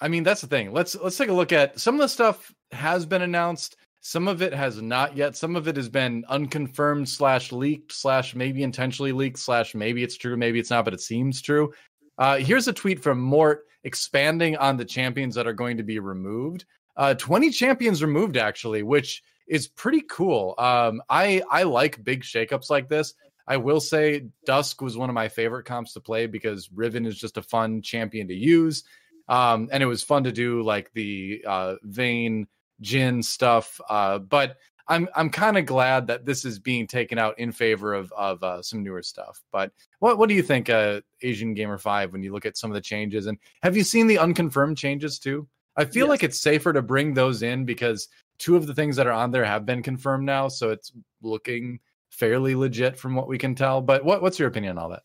I 0.00 0.08
mean, 0.08 0.22
that's 0.22 0.40
the 0.40 0.46
thing. 0.46 0.72
Let's 0.72 0.94
let's 0.96 1.16
take 1.16 1.28
a 1.28 1.34
look 1.34 1.52
at 1.52 1.78
some 1.78 1.94
of 1.94 2.00
the 2.00 2.08
stuff 2.08 2.54
has 2.72 3.06
been 3.06 3.22
announced. 3.22 3.76
Some 4.00 4.28
of 4.28 4.40
it 4.40 4.52
has 4.52 4.80
not 4.80 5.16
yet. 5.16 5.36
Some 5.36 5.56
of 5.56 5.66
it 5.66 5.76
has 5.76 5.88
been 5.88 6.24
unconfirmed 6.28 7.08
slash 7.08 7.50
leaked 7.50 7.92
slash 7.92 8.34
maybe 8.34 8.62
intentionally 8.62 9.12
leaked 9.12 9.38
slash 9.38 9.74
maybe 9.74 10.02
it's 10.02 10.16
true, 10.16 10.36
maybe 10.36 10.58
it's 10.58 10.70
not, 10.70 10.84
but 10.84 10.94
it 10.94 11.00
seems 11.00 11.42
true. 11.42 11.72
Uh, 12.18 12.36
here's 12.36 12.68
a 12.68 12.72
tweet 12.72 13.02
from 13.02 13.20
Mort 13.20 13.66
expanding 13.84 14.56
on 14.56 14.76
the 14.76 14.84
champions 14.84 15.34
that 15.34 15.46
are 15.46 15.52
going 15.52 15.76
to 15.76 15.82
be 15.82 15.98
removed. 15.98 16.64
Uh, 16.96 17.14
20 17.14 17.50
champions 17.50 18.02
removed 18.02 18.36
actually, 18.36 18.82
which 18.82 19.22
is 19.48 19.68
pretty 19.68 20.02
cool. 20.08 20.54
Um, 20.58 21.02
I 21.08 21.42
I 21.50 21.64
like 21.64 22.02
big 22.04 22.22
shakeups 22.22 22.70
like 22.70 22.88
this. 22.88 23.14
I 23.48 23.56
will 23.56 23.80
say 23.80 24.26
Dusk 24.44 24.80
was 24.82 24.96
one 24.96 25.08
of 25.08 25.14
my 25.14 25.28
favorite 25.28 25.64
comps 25.64 25.92
to 25.92 26.00
play 26.00 26.26
because 26.26 26.68
Riven 26.74 27.06
is 27.06 27.18
just 27.18 27.36
a 27.36 27.42
fun 27.42 27.80
champion 27.80 28.26
to 28.28 28.34
use. 28.34 28.82
Um, 29.28 29.68
and 29.72 29.82
it 29.82 29.86
was 29.86 30.02
fun 30.02 30.24
to 30.24 30.32
do 30.32 30.62
like 30.62 30.92
the 30.92 31.42
uh 31.46 31.74
Vayne 31.82 32.46
Jhin 32.82 33.24
stuff. 33.24 33.80
Uh, 33.88 34.18
but 34.18 34.56
I'm 34.88 35.08
I'm 35.16 35.30
kind 35.30 35.58
of 35.58 35.66
glad 35.66 36.06
that 36.06 36.24
this 36.24 36.44
is 36.44 36.58
being 36.58 36.86
taken 36.86 37.18
out 37.18 37.38
in 37.38 37.50
favor 37.50 37.94
of 37.94 38.12
of 38.12 38.42
uh, 38.42 38.62
some 38.62 38.82
newer 38.82 39.02
stuff. 39.02 39.42
But 39.50 39.72
what 39.98 40.18
what 40.18 40.28
do 40.28 40.34
you 40.34 40.42
think, 40.42 40.70
uh, 40.70 41.00
Asian 41.22 41.54
Gamer 41.54 41.78
Five, 41.78 42.12
when 42.12 42.22
you 42.22 42.32
look 42.32 42.46
at 42.46 42.56
some 42.56 42.70
of 42.70 42.74
the 42.74 42.80
changes? 42.80 43.26
And 43.26 43.38
have 43.62 43.76
you 43.76 43.82
seen 43.82 44.06
the 44.06 44.18
unconfirmed 44.18 44.78
changes 44.78 45.18
too? 45.18 45.48
I 45.76 45.84
feel 45.84 46.06
yes. 46.06 46.10
like 46.10 46.22
it's 46.22 46.40
safer 46.40 46.72
to 46.72 46.82
bring 46.82 47.14
those 47.14 47.42
in 47.42 47.64
because 47.64 48.08
two 48.38 48.56
of 48.56 48.66
the 48.66 48.74
things 48.74 48.96
that 48.96 49.06
are 49.06 49.12
on 49.12 49.30
there 49.30 49.44
have 49.44 49.66
been 49.66 49.82
confirmed 49.82 50.24
now, 50.24 50.48
so 50.48 50.70
it's 50.70 50.92
looking 51.20 51.80
fairly 52.10 52.54
legit 52.54 52.98
from 52.98 53.14
what 53.14 53.28
we 53.28 53.38
can 53.38 53.54
tell. 53.54 53.80
But 53.80 54.04
what 54.04 54.22
what's 54.22 54.38
your 54.38 54.48
opinion 54.48 54.78
on 54.78 54.84
all 54.84 54.90
that? 54.90 55.02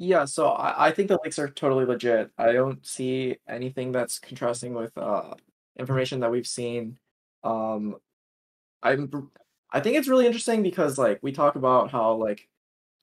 Yeah, 0.00 0.26
so 0.26 0.50
I, 0.50 0.88
I 0.88 0.90
think 0.92 1.08
the 1.08 1.18
leaks 1.24 1.40
are 1.40 1.48
totally 1.48 1.84
legit. 1.84 2.30
I 2.38 2.52
don't 2.52 2.86
see 2.86 3.36
anything 3.48 3.90
that's 3.90 4.20
contrasting 4.20 4.72
with 4.72 4.96
uh, 4.96 5.34
information 5.76 6.20
that 6.20 6.30
we've 6.30 6.46
seen. 6.46 6.98
Um, 7.42 7.96
I'm 8.80 9.30
I 9.70 9.80
think 9.80 9.96
it's 9.96 10.08
really 10.08 10.26
interesting 10.26 10.62
because 10.62 10.98
like 10.98 11.18
we 11.20 11.32
talk 11.32 11.56
about 11.56 11.90
how 11.90 12.14
like 12.14 12.48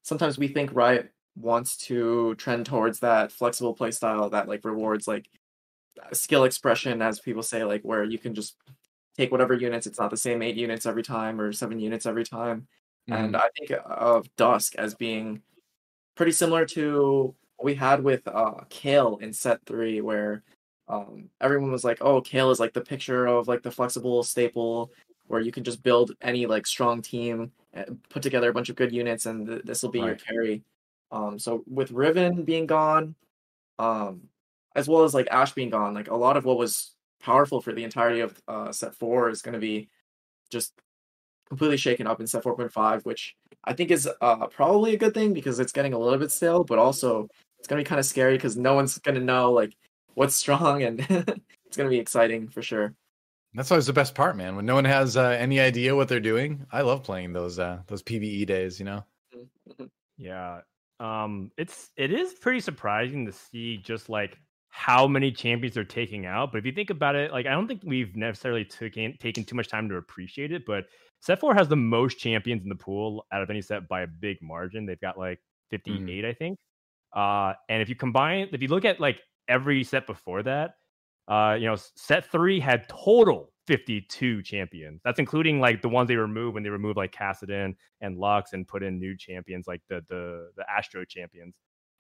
sometimes 0.04 0.38
we 0.38 0.48
think 0.48 0.74
Riot 0.74 1.12
wants 1.36 1.76
to 1.78 2.34
trend 2.36 2.66
towards 2.66 3.02
that 3.02 3.32
flexible 3.32 3.76
playstyle 3.76 4.32
that 4.32 4.48
like 4.48 4.64
rewards 4.64 5.06
like 5.06 5.28
skill 6.14 6.46
expression 6.46 7.02
as 7.02 7.20
people 7.20 7.44
say 7.44 7.66
like 7.66 7.82
where 7.82 8.06
you 8.06 8.18
can 8.18 8.34
just 8.34 8.56
take 9.18 9.32
whatever 9.32 9.54
units. 9.54 9.86
It's 9.86 10.00
not 10.00 10.12
the 10.12 10.18
same 10.18 10.42
eight 10.42 10.56
units 10.56 10.86
every 10.86 11.04
time 11.04 11.42
or 11.42 11.52
seven 11.52 11.80
units 11.80 12.06
every 12.06 12.24
time. 12.24 12.68
Mm-hmm. 13.10 13.26
And 13.26 13.36
I 13.36 13.50
think 13.58 13.72
of 13.86 14.34
Dusk 14.38 14.76
as 14.76 14.96
being 14.96 15.42
pretty 16.16 16.32
similar 16.32 16.66
to 16.66 17.36
what 17.58 17.66
we 17.66 17.76
had 17.76 18.04
with 18.04 18.28
uh, 18.28 18.62
Kayle 18.70 19.18
in 19.18 19.34
set 19.34 19.60
three, 19.66 20.02
where 20.02 20.44
um, 20.88 21.30
everyone 21.42 21.72
was 21.72 21.84
like, 21.84 22.00
"Oh, 22.02 22.22
Kayle 22.22 22.52
is 22.52 22.60
like 22.60 22.74
the 22.74 22.82
picture 22.82 23.26
of 23.26 23.48
like 23.48 23.64
the 23.64 23.72
flexible 23.72 24.24
staple 24.24 24.92
where 25.28 25.42
you 25.42 25.52
can 25.52 25.64
just 25.64 25.82
build 25.82 26.12
any 26.22 26.46
like 26.46 26.68
strong 26.68 27.02
team, 27.02 27.52
put 28.10 28.22
together 28.22 28.50
a 28.50 28.54
bunch 28.54 28.70
of 28.70 28.76
good 28.76 28.92
units, 28.92 29.26
and 29.26 29.48
th- 29.48 29.64
this 29.64 29.84
will 29.84 29.92
be 29.92 30.00
right. 30.00 30.08
your 30.08 30.16
carry." 30.16 30.64
Um, 31.12 31.40
so 31.40 31.64
with 31.68 31.92
Riven 31.92 32.44
being 32.44 32.66
gone, 32.66 33.16
um, 33.80 34.24
as 34.76 34.88
well 34.88 35.04
as 35.04 35.14
like 35.14 35.28
Ashe 35.32 35.54
being 35.54 35.70
gone, 35.70 35.94
like 35.94 36.10
a 36.10 36.16
lot 36.16 36.38
of 36.38 36.46
what 36.46 36.58
was 36.58 36.92
powerful 37.22 37.62
for 37.62 37.74
the 37.74 37.84
entirety 37.84 38.20
of 38.20 38.42
uh, 38.48 38.72
set 38.72 38.94
four 38.96 39.30
is 39.30 39.42
going 39.42 39.54
to 39.54 39.60
be 39.60 39.90
just 40.52 40.74
completely 41.48 41.78
shaken 41.78 42.08
up 42.08 42.20
in 42.20 42.28
set 42.28 42.44
4.5, 42.44 43.06
which 43.06 43.36
I 43.66 43.74
think 43.74 43.92
is 43.92 44.08
uh, 44.22 44.48
probably 44.48 44.94
a 44.94 44.98
good 44.98 45.14
thing 45.14 45.34
because 45.34 45.60
it's 45.60 45.72
getting 45.72 45.94
a 45.94 46.00
little 46.00 46.20
bit 46.20 46.32
stale, 46.32 46.64
but 46.64 46.80
also 46.80 47.28
it's 47.60 47.68
going 47.68 47.80
to 47.80 47.84
be 47.84 47.90
kind 47.90 48.00
of 48.00 48.06
scary 48.06 48.36
because 48.36 48.58
no 48.58 48.74
one's 48.74 48.98
going 49.00 49.16
to 49.16 49.22
know 49.22 49.52
like 49.52 49.76
what's 50.14 50.36
strong 50.36 50.84
and 50.84 51.00
it's 51.10 51.78
going 51.78 51.90
to 51.90 51.90
be 51.90 52.00
exciting 52.00 52.48
for 52.48 52.62
sure. 52.62 52.94
That's 53.54 53.72
always 53.72 53.88
the 53.88 53.94
best 53.94 54.16
part, 54.16 54.36
man. 54.36 54.56
When 54.56 54.66
no 54.66 54.76
one 54.76 54.86
has 54.86 55.16
uh, 55.16 55.30
any 55.30 55.60
idea 55.62 55.96
what 55.96 56.10
they're 56.10 56.20
doing, 56.20 56.66
I 56.72 56.82
love 56.82 57.04
playing 57.04 57.32
those 57.32 57.58
uh, 57.58 57.80
those 57.88 58.04
PVE 58.04 58.46
days. 58.46 58.80
You 58.80 58.86
know. 58.86 59.06
Mm-hmm. 59.34 59.86
Yeah, 60.18 60.60
um, 61.00 61.52
it's 61.58 61.90
it 61.96 62.12
is 62.12 62.34
pretty 62.34 62.60
surprising 62.60 63.26
to 63.26 63.32
see 63.32 63.78
just 63.78 64.10
like 64.10 64.38
how 64.70 65.08
many 65.08 65.32
champions 65.32 65.74
they're 65.74 65.86
taking 65.86 66.26
out. 66.26 66.52
But 66.52 66.58
if 66.58 66.66
you 66.66 66.74
think 66.74 66.90
about 66.90 67.16
it, 67.16 67.32
like 67.32 67.46
I 67.46 67.52
don't 67.52 67.66
think 67.66 67.82
we've 67.86 68.14
necessarily 68.18 68.66
taken 68.66 69.18
taken 69.20 69.46
too 69.46 69.56
much 69.56 69.70
time 69.70 69.88
to 69.88 69.96
appreciate 69.96 70.52
it. 70.52 70.66
But 70.66 70.88
set 71.26 71.40
four 71.40 71.56
has 71.56 71.68
the 71.68 71.76
most 71.76 72.20
champions 72.20 72.62
in 72.62 72.70
the 72.70 72.76
pool 72.76 73.26
out 73.32 73.42
of 73.42 73.50
any 73.50 73.62
set 73.62 73.88
by 73.88 74.02
a 74.02 74.08
big 74.08 74.38
margin. 74.44 74.86
They've 74.86 75.00
got 75.02 75.18
like 75.18 75.40
58, 75.72 76.24
mm. 76.24 76.30
I 76.30 76.34
think. 76.34 76.60
Uh, 77.16 77.54
and 77.68 77.82
if 77.82 77.90
you 77.90 77.96
combine, 77.96 78.50
if 78.52 78.62
you 78.62 78.68
look 78.68 78.86
at 78.86 79.00
like 79.00 79.20
every 79.48 79.84
set 79.84 80.06
before 80.06 80.44
that, 80.44 80.76
uh, 81.28 81.58
you 81.60 81.66
know, 81.66 81.76
set 81.96 82.32
three 82.32 82.60
had 82.60 82.88
total 82.88 83.52
52 83.66 84.44
champions. 84.44 85.02
That's 85.04 85.18
including 85.18 85.60
like 85.60 85.82
the 85.82 85.90
ones 85.90 86.10
they 86.10 86.16
removed 86.16 86.54
when 86.54 86.62
they 86.62 86.70
removed 86.70 86.98
like 86.98 87.12
Kassadin 87.12 87.74
and 88.02 88.18
Lux 88.18 88.54
and 88.54 88.68
put 88.68 88.84
in 88.84 89.00
new 89.00 89.18
champions 89.18 89.66
like 89.68 89.82
the 89.90 90.04
the 90.08 90.52
the 90.56 90.66
Astro 90.70 91.06
champions. 91.06 91.56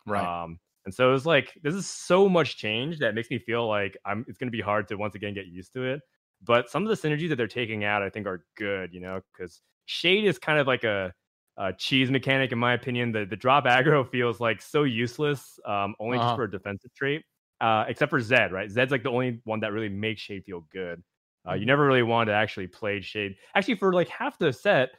Right. 0.06 0.44
Um, 0.44 0.60
And 0.86 0.94
so 0.94 1.10
it 1.10 1.14
was 1.14 1.26
like 1.26 1.58
this 1.64 1.74
is 1.74 1.90
so 1.90 2.30
much 2.30 2.58
change 2.58 3.00
that 3.00 3.16
makes 3.16 3.32
me 3.32 3.40
feel 3.40 3.68
like 3.68 3.98
I'm 4.06 4.24
it's 4.28 4.38
gonna 4.38 4.52
be 4.52 4.62
hard 4.62 4.88
to 4.90 4.96
once 4.98 5.16
again 5.16 5.34
get 5.34 5.48
used 5.48 5.74
to 5.74 5.84
it. 5.84 6.02
But 6.44 6.70
some 6.70 6.86
of 6.86 6.90
the 6.90 7.08
synergies 7.08 7.30
that 7.30 7.38
they're 7.38 7.48
taking 7.48 7.84
out, 7.84 8.04
I 8.04 8.10
think, 8.10 8.28
are 8.28 8.46
good, 8.56 8.94
you 8.94 9.00
know, 9.00 9.22
because 9.34 9.62
Shade 9.86 10.26
is 10.26 10.38
kind 10.38 10.60
of 10.60 10.68
like 10.68 10.84
a, 10.84 11.14
a, 11.58 11.74
cheese 11.74 12.12
mechanic, 12.12 12.52
in 12.52 12.60
my 12.60 12.74
opinion. 12.74 13.12
The 13.12 13.26
the 13.26 13.36
drop 13.36 13.66
aggro 13.66 14.10
feels 14.10 14.40
like 14.40 14.62
so 14.62 14.84
useless, 14.84 15.60
um, 15.66 15.96
only 16.00 16.18
uh-huh. 16.18 16.28
just 16.28 16.36
for 16.36 16.44
a 16.44 16.52
defensive 16.52 16.94
trait. 16.94 17.24
Uh, 17.62 17.86
except 17.88 18.10
for 18.10 18.20
Zed, 18.20 18.52
right? 18.52 18.70
Zed's 18.70 18.92
like 18.92 19.04
the 19.04 19.10
only 19.10 19.40
one 19.46 19.62
that 19.62 19.72
really 19.72 19.88
makes 19.88 20.22
Shade 20.22 20.44
feel 20.46 20.68
good. 20.74 21.02
Uh, 21.48 21.54
you 21.54 21.62
mm-hmm. 21.62 21.68
never 21.68 21.86
really 21.86 22.04
wanted 22.04 22.32
to 22.32 22.38
actually 22.38 22.68
play 22.68 23.00
Shade. 23.00 23.36
Actually, 23.56 23.76
for 23.76 23.94
like 23.94 24.10
half 24.10 24.38
the 24.38 24.52
set, 24.52 24.90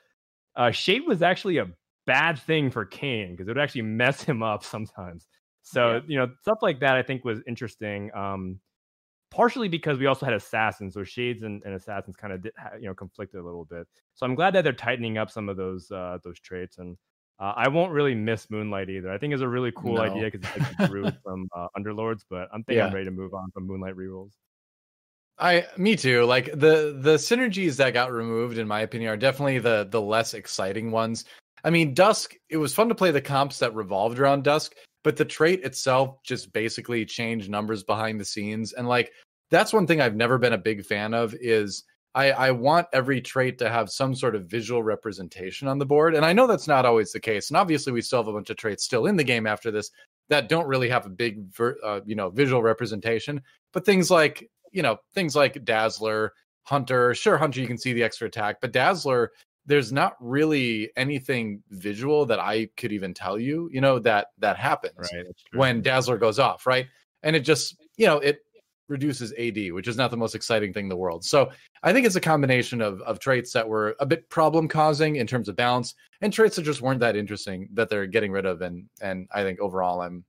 uh, 0.57 0.71
Shade 0.71 1.03
was 1.07 1.21
actually 1.21 1.59
a 1.59 1.67
bad 2.07 2.39
thing 2.39 2.71
for 2.71 2.87
Kayn 2.87 3.33
because 3.33 3.49
it 3.49 3.51
would 3.51 3.63
actually 3.63 3.83
mess 3.83 4.23
him 4.23 4.43
up 4.43 4.65
sometimes. 4.65 5.27
So 5.63 5.95
yeah. 5.95 6.01
you 6.07 6.19
know 6.19 6.29
stuff 6.43 6.59
like 6.63 6.81
that 6.81 6.97
I 6.97 7.03
think 7.03 7.25
was 7.25 7.41
interesting. 7.47 8.11
Um, 8.15 8.61
partially 9.31 9.69
because 9.69 9.99
we 9.99 10.07
also 10.07 10.27
had 10.27 10.35
assassins, 10.35 10.95
so 10.95 11.05
shades 11.05 11.43
and, 11.43 11.63
and 11.65 11.75
assassins 11.75 12.17
kind 12.17 12.33
of 12.33 12.43
did, 12.43 12.53
you 12.81 12.87
know 12.87 12.95
conflicted 12.95 13.41
a 13.41 13.45
little 13.45 13.65
bit. 13.65 13.87
So 14.15 14.27
I'm 14.27 14.35
glad 14.35 14.55
that 14.55 14.65
they're 14.65 14.73
tightening 14.73 15.19
up 15.19 15.31
some 15.31 15.49
of 15.49 15.57
those 15.57 15.91
uh, 15.91 16.19
those 16.25 16.41
traits, 16.41 16.79
and 16.79 16.97
uh, 17.39 17.53
I 17.57 17.69
won't 17.69 17.93
really 17.93 18.15
miss 18.15 18.51
Moonlight 18.51 18.91
either. 18.91 19.11
I 19.11 19.19
think 19.19 19.35
it's 19.35 19.43
a 19.43 19.49
really 19.49 19.73
cool 19.77 19.95
no. 19.95 20.03
idea 20.03 20.31
because 20.31 20.49
it's 20.57 20.79
like 20.79 20.91
druid 20.91 21.17
from 21.25 21.49
uh, 21.55 21.69
Underlords, 21.79 22.23
but 22.29 22.49
I'm 22.53 22.63
thinking 22.65 22.79
yeah. 22.79 22.87
I'm 22.87 22.95
ready 22.95 23.07
to 23.07 23.11
move 23.11 23.35
on 23.35 23.51
from 23.53 23.67
Moonlight 23.67 23.97
rerolls. 23.97 24.33
I 25.39 25.67
me 25.77 25.97
too. 25.97 26.25
Like 26.25 26.47
the 26.47 26.97
the 26.99 27.17
synergies 27.17 27.77
that 27.77 27.93
got 27.93 28.13
removed, 28.13 28.59
in 28.59 28.67
my 28.67 28.81
opinion, 28.81 29.11
are 29.11 29.17
definitely 29.17 29.59
the 29.59 29.87
the 29.91 30.01
less 30.01 30.35
exciting 30.35 30.91
ones. 30.91 31.25
I 31.65 31.71
mean, 31.71 31.95
Dusk. 31.95 32.35
It 32.49 32.57
was 32.57 32.73
fun 32.73 32.89
to 32.89 32.95
play 32.95 33.11
the 33.11 33.21
comps 33.21 33.59
that 33.59 33.75
revolved 33.75 34.19
around 34.19 34.45
Dusk, 34.45 34.75
but 35.07 35.17
the 35.17 35.25
trait 35.25 35.63
itself 35.63 36.21
just 36.25 36.53
basically 36.53 37.05
changed 37.05 37.49
numbers 37.49 37.85
behind 37.85 38.19
the 38.19 38.25
scenes, 38.25 38.73
and 38.73 38.89
like 38.89 39.13
that's 39.53 39.73
one 39.73 39.87
thing 39.87 40.01
I've 40.01 40.17
never 40.17 40.37
been 40.37 40.55
a 40.55 40.59
big 40.59 40.85
fan 40.85 41.15
of. 41.15 41.33
Is 41.41 41.85
I, 42.17 42.33
I 42.33 42.51
want 42.51 42.89
every 42.93 43.21
trait 43.21 43.57
to 43.59 43.71
have 43.71 43.89
some 43.89 44.17
sort 44.17 44.35
of 44.35 44.51
visual 44.51 44.83
representation 44.83 45.69
on 45.69 45.79
the 45.79 45.87
board, 45.87 46.17
and 46.17 46.27
I 46.27 46.33
know 46.33 46.49
that's 46.49 46.67
not 46.67 46.85
always 46.85 47.13
the 47.13 47.21
case. 47.21 47.51
And 47.51 47.57
obviously, 47.57 47.93
we 47.93 48.03
still 48.03 48.19
have 48.19 48.27
a 48.27 48.33
bunch 48.33 48.51
of 48.51 48.57
traits 48.57 48.83
still 48.83 49.07
in 49.07 49.15
the 49.15 49.23
game 49.23 49.47
after 49.47 49.71
this 49.71 49.93
that 50.29 50.49
don't 50.49 50.67
really 50.67 50.89
have 50.89 51.07
a 51.07 51.09
big, 51.09 51.55
uh, 51.61 52.01
you 52.05 52.17
know, 52.17 52.31
visual 52.31 52.61
representation. 52.61 53.41
But 53.73 53.87
things 53.87 54.11
like 54.11 54.51
you 54.73 54.83
know, 54.83 54.97
things 55.15 55.37
like 55.37 55.65
Dazzler, 55.65 56.33
Hunter. 56.65 57.15
Sure, 57.15 57.39
Hunter, 57.39 57.61
you 57.61 57.69
can 57.69 57.79
see 57.79 57.93
the 57.93 58.03
extra 58.03 58.27
attack, 58.27 58.57
but 58.61 58.73
Dazzler, 58.73 59.31
there's 59.67 59.93
not 59.93 60.17
really 60.21 60.91
anything 60.97 61.63
visual 61.71 62.25
that 62.27 62.39
I 62.39 62.69
could 62.77 62.93
even 62.93 63.13
tell 63.13 63.39
you, 63.39 63.69
you 63.73 63.81
know, 63.81 63.99
that 64.01 64.29
that 64.39 64.57
happens 64.57 64.95
right, 65.13 65.27
when 65.53 65.83
Dazzler 65.83 66.19
goes 66.19 66.39
off, 66.39 66.67
right? 66.67 66.87
And 67.23 67.35
it 67.35 67.41
just, 67.41 67.77
you 67.97 68.07
know, 68.07 68.19
it 68.19 68.41
reduces 68.89 69.33
AD, 69.33 69.73
which 69.73 69.89
is 69.89 69.97
not 69.97 70.11
the 70.11 70.17
most 70.17 70.35
exciting 70.35 70.73
thing 70.73 70.85
in 70.85 70.89
the 70.89 70.97
world. 70.97 71.25
So 71.25 71.51
I 71.83 71.93
think 71.93 72.07
it's 72.07 72.17
a 72.17 72.21
combination 72.21 72.81
of 72.81 73.01
of 73.03 73.19
traits 73.19 73.53
that 73.53 73.69
were 73.69 73.97
a 73.99 74.07
bit 74.07 74.29
problem 74.31 74.69
causing 74.69 75.17
in 75.17 75.27
terms 75.27 75.49
of 75.49 75.57
balance, 75.57 75.95
and 76.21 76.33
traits 76.33 76.57
that 76.57 76.63
just 76.63 76.83
weren't 76.83 77.01
that 77.01 77.17
interesting 77.17 77.69
that 77.75 77.89
they're 77.89 78.07
getting 78.07 78.33
rid 78.33 78.47
of. 78.47 78.63
And 78.63 78.89
and 79.01 79.29
I 79.33 79.43
think 79.43 79.61
overall, 79.61 80.01
I'm 80.01 80.25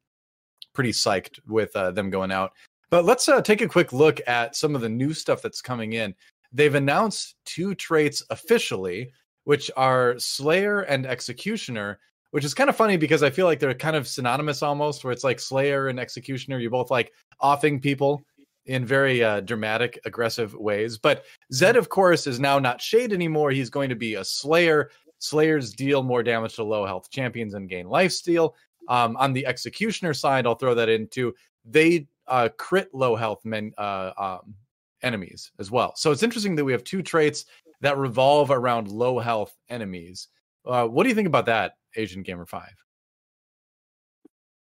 pretty 0.74 0.92
psyched 0.92 1.40
with 1.48 1.76
uh, 1.76 1.92
them 1.92 2.10
going 2.10 2.32
out. 2.32 2.52
But 2.90 3.06
let's 3.06 3.28
uh, 3.28 3.42
take 3.42 3.62
a 3.62 3.68
quick 3.68 3.92
look 3.92 4.22
at 4.28 4.56
some 4.56 4.74
of 4.76 4.82
the 4.82 4.90
new 4.90 5.14
stuff 5.14 5.42
that's 5.42 5.62
coming 5.62 5.94
in. 5.94 6.16
They've 6.54 6.76
announced 6.76 7.36
two 7.46 7.76
traits 7.76 8.24
officially, 8.30 9.12
which 9.48 9.72
are 9.78 10.20
Slayer 10.20 10.82
and 10.82 11.06
Executioner, 11.06 12.00
which 12.32 12.44
is 12.44 12.54
kind 12.54 12.70
of 12.70 12.76
funny 12.76 12.98
because 12.98 13.24
I 13.24 13.30
feel 13.30 13.46
like 13.46 13.60
they're 13.60 13.74
kind 13.74 13.96
of 13.96 14.06
synonymous 14.06 14.62
almost, 14.62 15.06
where 15.06 15.14
it's 15.14 15.24
like 15.24 15.40
Slayer 15.40 15.88
and 15.88 16.02
Executioner. 16.02 16.60
You're 16.60 16.70
both 16.70 16.92
like 16.92 17.14
offing 17.40 17.80
people 17.80 18.26
in 18.66 18.86
very 18.86 19.24
uh, 19.24 19.40
dramatic, 19.40 20.02
aggressive 20.04 20.54
ways. 20.54 20.98
But 20.98 21.24
Zed, 21.54 21.78
of 21.78 21.88
course, 21.88 22.28
is 22.28 22.42
now 22.42 22.60
not 22.60 22.82
Shade 22.82 23.14
anymore. 23.14 23.52
He's 23.52 23.70
going 23.70 23.88
to 23.88 23.96
be 23.96 24.16
a 24.16 24.26
Slayer. 24.26 24.92
Slayers 25.20 25.72
deal 25.72 26.04
more 26.04 26.24
damage 26.24 26.56
to 26.56 26.66
low 26.66 26.86
health 26.86 27.10
champions 27.10 27.54
and 27.54 27.70
gain 27.70 27.88
life 27.88 28.12
steal. 28.12 28.54
Um, 28.90 29.16
on 29.16 29.32
the 29.32 29.46
Executioner 29.46 30.14
side, 30.14 30.46
I'll 30.46 30.56
throw 30.56 30.76
that 30.76 30.90
into 30.90 31.34
they 31.64 32.10
uh, 32.28 32.50
crit 32.58 32.94
low 32.94 33.16
health 33.16 33.46
men 33.46 33.72
uh, 33.78 34.12
um, 34.18 34.56
enemies 35.04 35.54
as 35.58 35.72
well. 35.72 35.94
So 35.96 36.12
it's 36.12 36.22
interesting 36.24 36.58
that 36.58 36.66
we 36.66 36.74
have 36.74 36.84
two 36.84 37.02
traits 37.02 37.46
that 37.82 37.98
revolve 37.98 38.52
around 38.52 38.88
low 38.88 39.20
health 39.20 39.56
enemies. 39.70 40.28
Uh, 40.66 40.86
what 40.86 41.04
do 41.04 41.10
you 41.10 41.16
think 41.16 41.28
about 41.28 41.46
that, 41.46 41.74
Asian 41.96 42.24
Gamer 42.24 42.46
Five? 42.46 42.76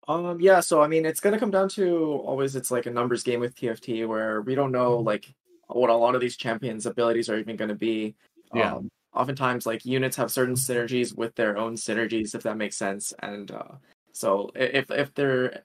Um, 0.07 0.41
yeah, 0.41 0.61
so 0.61 0.81
I 0.81 0.89
mean, 0.89 1.05
it's 1.05 1.21
gonna 1.21 1.39
come 1.39 1.51
down 1.51 1.69
to 1.71 2.23
always 2.25 2.57
it's 2.57 2.71
like 2.71 2.87
a 2.87 2.91
numbers 2.91 3.23
game 3.23 3.41
with 3.41 3.55
TFT 3.55 4.07
where 4.07 4.41
we 4.43 4.55
don't 4.55 4.73
know 4.73 4.97
mm-hmm. 4.97 5.07
like 5.07 5.35
what 5.67 5.91
a 5.91 5.95
lot 5.95 6.15
of 6.15 6.21
these 6.21 6.37
champions' 6.37 6.87
abilities 6.87 7.29
are 7.29 7.39
even 7.39 7.57
gonna 7.57 7.75
be. 7.75 8.15
Yeah. 8.55 8.75
Um, 8.75 8.91
oftentimes, 9.15 9.67
like 9.67 9.85
units 9.85 10.17
have 10.17 10.31
certain 10.31 10.55
synergies 10.55 11.17
with 11.17 11.35
their 11.35 11.59
own 11.59 11.75
synergies, 11.75 12.35
if 12.35 12.43
that 12.45 12.57
makes 12.57 12.77
sense. 12.77 13.13
And 13.21 13.51
uh, 13.51 13.75
so 14.13 14.51
if 14.55 14.91
if 14.91 15.13
they're 15.15 15.65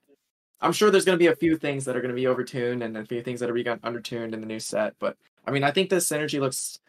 I'm 0.63 0.71
sure 0.71 0.89
there's 0.89 1.05
going 1.05 1.17
to 1.17 1.23
be 1.23 1.27
a 1.27 1.35
few 1.35 1.57
things 1.57 1.83
that 1.85 1.95
are 1.95 2.01
going 2.01 2.15
to 2.15 2.15
be 2.15 2.23
overtuned 2.23 2.83
and 2.85 2.95
a 2.95 3.05
few 3.05 3.21
things 3.21 3.41
that 3.41 3.49
are 3.49 3.53
being 3.53 3.67
undertuned 3.67 4.33
in 4.33 4.39
the 4.39 4.47
new 4.47 4.61
set. 4.61 4.93
But 4.97 5.17
I 5.45 5.51
mean, 5.51 5.63
I 5.63 5.71
think 5.71 5.89
this 5.89 6.07
synergy 6.09 6.39
looks 6.39 6.79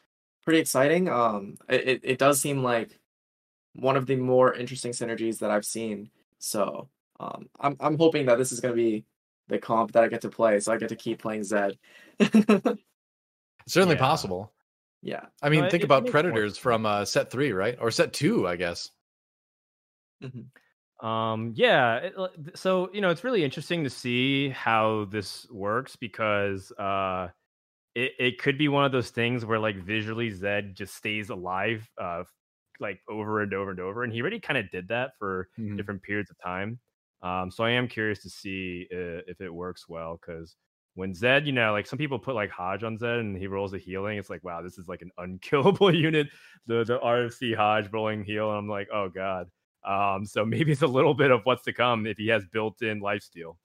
pretty 0.45 0.61
exciting. 0.61 1.09
Um, 1.09 1.57
it, 1.69 2.01
it 2.03 2.19
does 2.19 2.41
seem 2.41 2.63
like 2.63 2.99
one 3.75 3.97
of 3.97 4.07
the 4.07 4.17
more 4.17 4.55
interesting 4.55 4.93
synergies 4.93 5.39
that 5.39 5.51
I've 5.51 5.65
seen. 5.65 6.11
So 6.39 6.89
um, 7.21 7.49
I'm 7.61 7.77
I'm 7.81 7.99
hoping 7.99 8.27
that 8.27 8.39
this 8.39 8.53
is 8.53 8.61
going 8.61 8.73
to 8.73 8.83
be 8.83 9.05
the 9.49 9.59
comp 9.59 9.93
that 9.93 10.05
I 10.05 10.09
get 10.09 10.23
to 10.23 10.31
play, 10.31 10.61
so 10.61 10.73
I 10.73 10.79
get 10.79 10.89
to 10.91 10.97
keep 10.97 11.21
playing 11.21 11.45
Zed. 11.45 11.79
certainly 13.67 13.97
yeah. 13.97 14.01
possible. 14.01 14.53
Yeah. 15.03 15.27
I 15.43 15.51
mean, 15.51 15.69
think 15.71 15.83
it, 15.83 15.85
about 15.85 16.07
it 16.07 16.11
Predators 16.11 16.57
from 16.57 16.87
uh, 16.87 17.05
set 17.05 17.31
three, 17.31 17.53
right? 17.53 17.77
Or 17.81 17.91
set 17.91 18.13
two, 18.13 18.49
I 18.49 18.57
guess. 18.57 18.91
Mm-hmm. 20.23 21.07
Um, 21.07 21.53
yeah. 21.55 21.97
It, 21.97 22.15
so 22.55 22.89
you 22.93 23.01
know, 23.01 23.11
it's 23.11 23.25
really 23.25 23.45
interesting 23.45 23.85
to 23.85 23.91
see 23.91 24.49
how 24.49 25.07
this 25.11 25.47
works 25.51 25.97
because 25.97 26.73
uh, 26.73 27.29
it 27.95 28.13
it 28.19 28.39
could 28.39 28.59
be 28.59 28.69
one 28.69 28.85
of 28.85 28.93
those 28.93 29.11
things 29.11 29.45
where 29.45 29.59
like 29.59 29.77
visually 29.77 30.31
Zed 30.31 30.75
just 30.75 30.95
stays 30.95 31.31
alive, 31.31 31.89
uh, 32.01 32.25
like 32.81 33.01
over 33.09 33.43
and 33.43 33.55
over 33.55 33.71
and 33.71 33.81
over, 33.81 34.03
and 34.03 34.13
he 34.13 34.21
already 34.21 34.41
kind 34.41 34.59
of 34.59 34.71
did 34.71 34.89
that 34.89 35.13
for 35.19 35.49
mm-hmm. 35.59 35.77
different 35.77 36.03
periods 36.03 36.31
of 36.31 36.39
time. 36.39 36.79
Um, 37.23 37.51
so 37.51 37.65
I 37.65 37.71
am 37.71 37.89
curious 37.89 38.23
to 38.23 38.31
see 38.31 38.87
if, 38.91 39.25
if 39.29 39.41
it 39.41 39.53
works 39.53 39.89
well 39.89 40.21
because 40.21 40.57
when 40.95 41.15
Zed, 41.15 41.47
you 41.47 41.53
know, 41.53 41.73
like 41.73 41.87
some 41.87 41.99
people 41.99 42.19
put 42.19 42.35
like 42.35 42.51
HoJ 42.51 42.85
on 42.85 42.99
Zed 42.99 43.19
and 43.19 43.37
he 43.37 43.47
rolls 43.47 43.75
a 43.75 43.79
healing, 43.79 44.19
it's 44.19 44.31
like, 44.31 44.45
wow, 44.45 44.63
this 44.63 44.79
is 44.79 44.89
like 44.89 45.03
an 45.03 45.11
unkillable 45.19 45.95
unit. 45.95 46.29
The 46.67 46.85
the 46.85 46.99
RFC 46.99 47.57
HoJ 47.57 47.93
rolling 47.93 48.25
heal, 48.25 48.51
and 48.51 48.59
I'm 48.59 48.69
like, 48.69 48.89
oh 48.93 49.09
god. 49.09 49.49
Um, 49.87 50.25
so 50.25 50.47
maybe 50.47 50.73
it's 50.73 50.83
a 50.83 50.87
little 50.87 51.15
bit 51.15 51.31
of 51.31 51.43
what's 51.45 51.65
to 51.65 51.73
come 51.73 52.07
if 52.07 52.17
he 52.17 52.29
has 52.29 52.43
built-in 52.47 53.03
lifesteal. 53.03 53.57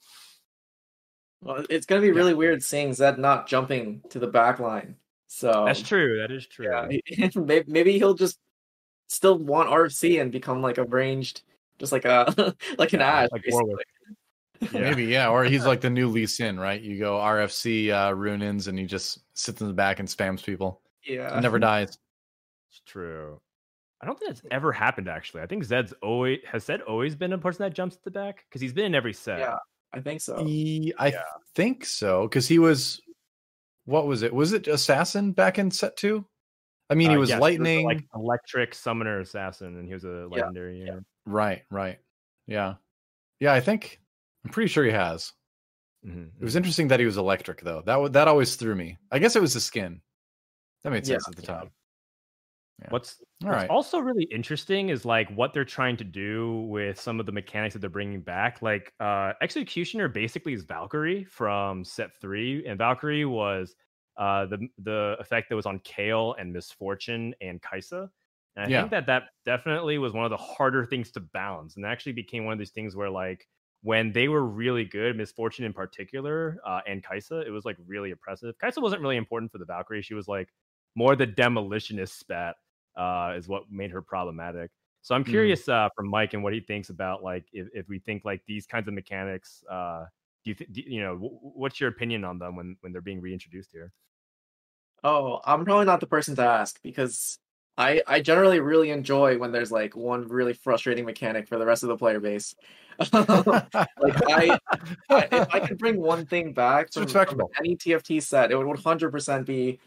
Well, 1.41 1.65
it's 1.69 1.85
gonna 1.85 2.01
be 2.01 2.11
really 2.11 2.31
yeah. 2.31 2.37
weird 2.37 2.63
seeing 2.63 2.93
Zed 2.93 3.17
not 3.17 3.47
jumping 3.47 4.01
to 4.09 4.19
the 4.19 4.27
back 4.27 4.59
line. 4.59 4.95
So 5.27 5.63
that's 5.65 5.81
true. 5.81 6.19
That 6.19 6.31
is 6.31 6.45
true. 6.47 6.67
Yeah, 6.67 7.29
maybe 7.67 7.97
he'll 7.97 8.15
just 8.15 8.39
still 9.07 9.37
want 9.37 9.69
RFC 9.69 10.21
and 10.21 10.31
become 10.31 10.61
like 10.61 10.77
a 10.77 10.83
ranged, 10.83 11.43
just 11.77 11.91
like 11.91 12.05
a 12.05 12.55
like 12.77 12.93
an 12.93 12.99
yeah, 12.99 13.27
Like 13.31 13.45
yeah. 14.73 14.79
Maybe 14.81 15.05
yeah, 15.05 15.29
or 15.29 15.45
he's 15.45 15.65
like 15.65 15.81
the 15.81 15.89
new 15.89 16.09
Lee 16.09 16.25
Sin, 16.25 16.59
right? 16.59 16.81
You 16.81 16.99
go 16.99 17.17
RFC 17.17 17.91
uh, 17.91 18.13
Runaan's 18.13 18.67
and 18.67 18.77
he 18.77 18.85
just 18.85 19.19
sits 19.33 19.61
in 19.61 19.67
the 19.67 19.73
back 19.73 19.99
and 19.99 20.07
spams 20.07 20.43
people. 20.43 20.81
Yeah, 21.05 21.39
never 21.39 21.59
dies. 21.59 21.97
It's 22.69 22.81
true. 22.85 23.39
I 24.01 24.05
don't 24.05 24.17
think 24.17 24.31
that's 24.31 24.41
ever 24.51 24.71
happened 24.71 25.07
actually. 25.07 25.41
I 25.43 25.45
think 25.45 25.63
Zed's 25.63 25.93
always 26.01 26.39
has 26.45 26.65
Zed 26.65 26.81
always 26.81 27.15
been 27.15 27.33
a 27.33 27.37
person 27.37 27.63
that 27.63 27.73
jumps 27.73 27.95
to 27.97 28.03
the 28.03 28.11
back 28.11 28.45
because 28.49 28.61
he's 28.61 28.73
been 28.73 28.85
in 28.85 28.95
every 28.95 29.13
set. 29.13 29.39
Yeah, 29.39 29.57
I 29.93 30.01
think 30.01 30.21
so. 30.21 30.43
He, 30.43 30.93
I 30.97 31.07
yeah. 31.07 31.23
think 31.55 31.85
so 31.85 32.27
because 32.27 32.47
he 32.47 32.59
was. 32.59 33.01
What 33.85 34.05
was 34.05 34.21
it? 34.21 34.31
Was 34.31 34.53
it 34.53 34.67
assassin 34.67 35.31
back 35.31 35.57
in 35.57 35.71
set 35.71 35.97
two? 35.97 36.23
I 36.91 36.95
mean, 36.95 37.09
he 37.09 37.15
uh, 37.15 37.19
was 37.19 37.29
yes, 37.29 37.41
lightning, 37.41 37.85
was 37.85 37.95
like 37.95 38.05
electric 38.15 38.75
summoner 38.75 39.19
assassin, 39.19 39.77
and 39.77 39.87
he 39.87 39.93
was 39.93 40.03
a 40.03 40.27
legendary. 40.29 40.83
Yeah. 40.85 40.99
Right, 41.25 41.63
right, 41.71 41.97
yeah, 42.45 42.75
yeah. 43.39 43.53
I 43.53 43.61
think 43.61 43.99
I'm 44.45 44.51
pretty 44.51 44.69
sure 44.69 44.83
he 44.83 44.91
has. 44.91 45.33
Mm-hmm. 46.05 46.21
It 46.21 46.43
was 46.43 46.51
mm-hmm. 46.51 46.57
interesting 46.57 46.87
that 46.89 46.99
he 46.99 47.05
was 47.05 47.17
electric, 47.17 47.61
though. 47.61 47.81
That 47.83 48.13
that 48.13 48.27
always 48.27 48.55
threw 48.55 48.75
me. 48.75 48.97
I 49.11 49.19
guess 49.19 49.35
it 49.35 49.41
was 49.41 49.53
the 49.53 49.59
skin. 49.59 50.01
That 50.83 50.91
made 50.91 51.05
sense 51.05 51.25
yeah, 51.27 51.31
at 51.31 51.35
the 51.35 51.41
time. 51.41 51.71
Yeah. 52.81 52.87
What's, 52.89 53.21
what's 53.41 53.55
right. 53.55 53.69
also 53.69 53.99
really 53.99 54.23
interesting 54.31 54.89
is 54.89 55.03
like 55.03 55.29
what 55.35 55.53
they're 55.53 55.65
trying 55.65 55.97
to 55.97 56.03
do 56.03 56.61
with 56.69 56.99
some 56.99 57.19
of 57.19 57.25
the 57.25 57.31
mechanics 57.31 57.73
that 57.73 57.79
they're 57.79 57.89
bringing 57.89 58.21
back. 58.21 58.61
Like 58.61 58.93
uh 58.99 59.33
Executioner 59.41 60.07
basically 60.07 60.53
is 60.53 60.63
Valkyrie 60.63 61.25
from 61.25 61.83
set 61.83 62.11
three, 62.21 62.65
and 62.65 62.77
Valkyrie 62.77 63.25
was 63.25 63.75
uh 64.17 64.45
the 64.45 64.67
the 64.83 65.17
effect 65.19 65.49
that 65.49 65.55
was 65.55 65.65
on 65.65 65.79
Kayle 65.79 66.35
and 66.39 66.53
Miss 66.53 66.71
Fortune 66.71 67.33
and 67.41 67.61
Kai'Sa. 67.61 68.09
And 68.55 68.65
I 68.65 68.69
yeah. 68.69 68.81
think 68.81 68.91
that 68.91 69.05
that 69.07 69.23
definitely 69.45 69.97
was 69.97 70.13
one 70.13 70.25
of 70.25 70.31
the 70.31 70.37
harder 70.37 70.85
things 70.85 71.11
to 71.11 71.19
balance, 71.19 71.75
and 71.75 71.85
actually 71.85 72.13
became 72.13 72.45
one 72.45 72.53
of 72.53 72.59
these 72.59 72.71
things 72.71 72.95
where 72.95 73.09
like 73.09 73.47
when 73.81 74.11
they 74.11 74.27
were 74.27 74.45
really 74.45 74.83
good, 74.83 75.15
Miss 75.15 75.31
Fortune 75.31 75.65
in 75.65 75.73
particular, 75.73 76.59
uh, 76.65 76.81
and 76.87 77.03
Kai'Sa, 77.03 77.45
it 77.45 77.51
was 77.51 77.63
like 77.63 77.77
really 77.87 78.11
impressive. 78.11 78.53
Kai'Sa 78.61 78.81
wasn't 78.81 79.01
really 79.01 79.17
important 79.17 79.51
for 79.51 79.57
the 79.57 79.65
Valkyrie. 79.65 80.01
She 80.01 80.13
was 80.13 80.27
like 80.27 80.49
more 80.95 81.15
the 81.15 81.27
demolitionist 81.27 82.17
spat, 82.19 82.55
uh, 82.99 83.33
is 83.35 83.47
what 83.47 83.63
made 83.71 83.91
her 83.91 84.01
problematic. 84.01 84.69
So 85.01 85.15
I'm 85.15 85.23
mm. 85.23 85.29
curious 85.29 85.63
mm. 85.65 85.73
uh, 85.73 85.89
from 85.95 86.09
Mike 86.09 86.33
and 86.33 86.43
what 86.43 86.53
he 86.53 86.59
thinks 86.59 86.89
about 86.89 87.23
like 87.23 87.45
if, 87.53 87.67
if 87.73 87.87
we 87.87 87.99
think 87.99 88.25
like 88.25 88.41
these 88.45 88.65
kinds 88.65 88.87
of 88.87 88.93
mechanics. 88.93 89.63
Uh, 89.69 90.05
do 90.43 90.51
you 90.51 90.55
th- 90.55 90.69
do, 90.71 90.81
you 90.81 91.01
know 91.01 91.13
w- 91.13 91.39
what's 91.41 91.79
your 91.79 91.89
opinion 91.89 92.23
on 92.23 92.37
them 92.37 92.55
when 92.55 92.75
when 92.81 92.91
they're 92.91 93.01
being 93.01 93.21
reintroduced 93.21 93.71
here? 93.71 93.93
Oh, 95.03 95.39
I'm 95.45 95.63
probably 95.63 95.85
not 95.85 96.01
the 96.01 96.07
person 96.07 96.35
to 96.35 96.43
ask 96.43 96.81
because 96.83 97.39
I 97.77 98.01
I 98.05 98.19
generally 98.19 98.59
really 98.59 98.89
enjoy 98.91 99.37
when 99.37 99.53
there's 99.53 99.71
like 99.71 99.95
one 99.95 100.27
really 100.27 100.53
frustrating 100.53 101.05
mechanic 101.05 101.47
for 101.47 101.57
the 101.57 101.65
rest 101.65 101.83
of 101.83 101.89
the 101.89 101.97
player 101.97 102.19
base. 102.19 102.53
like 103.13 103.13
I, 103.13 104.59
I, 105.09 105.27
if 105.31 105.47
I 105.53 105.59
could 105.61 105.77
bring 105.79 106.01
one 106.01 106.25
thing 106.25 106.51
back 106.51 106.91
from, 106.91 107.07
from 107.07 107.41
any 107.57 107.77
TFT 107.77 108.21
set, 108.21 108.51
it 108.51 108.57
would 108.57 108.67
100% 108.67 109.45
be 109.45 109.79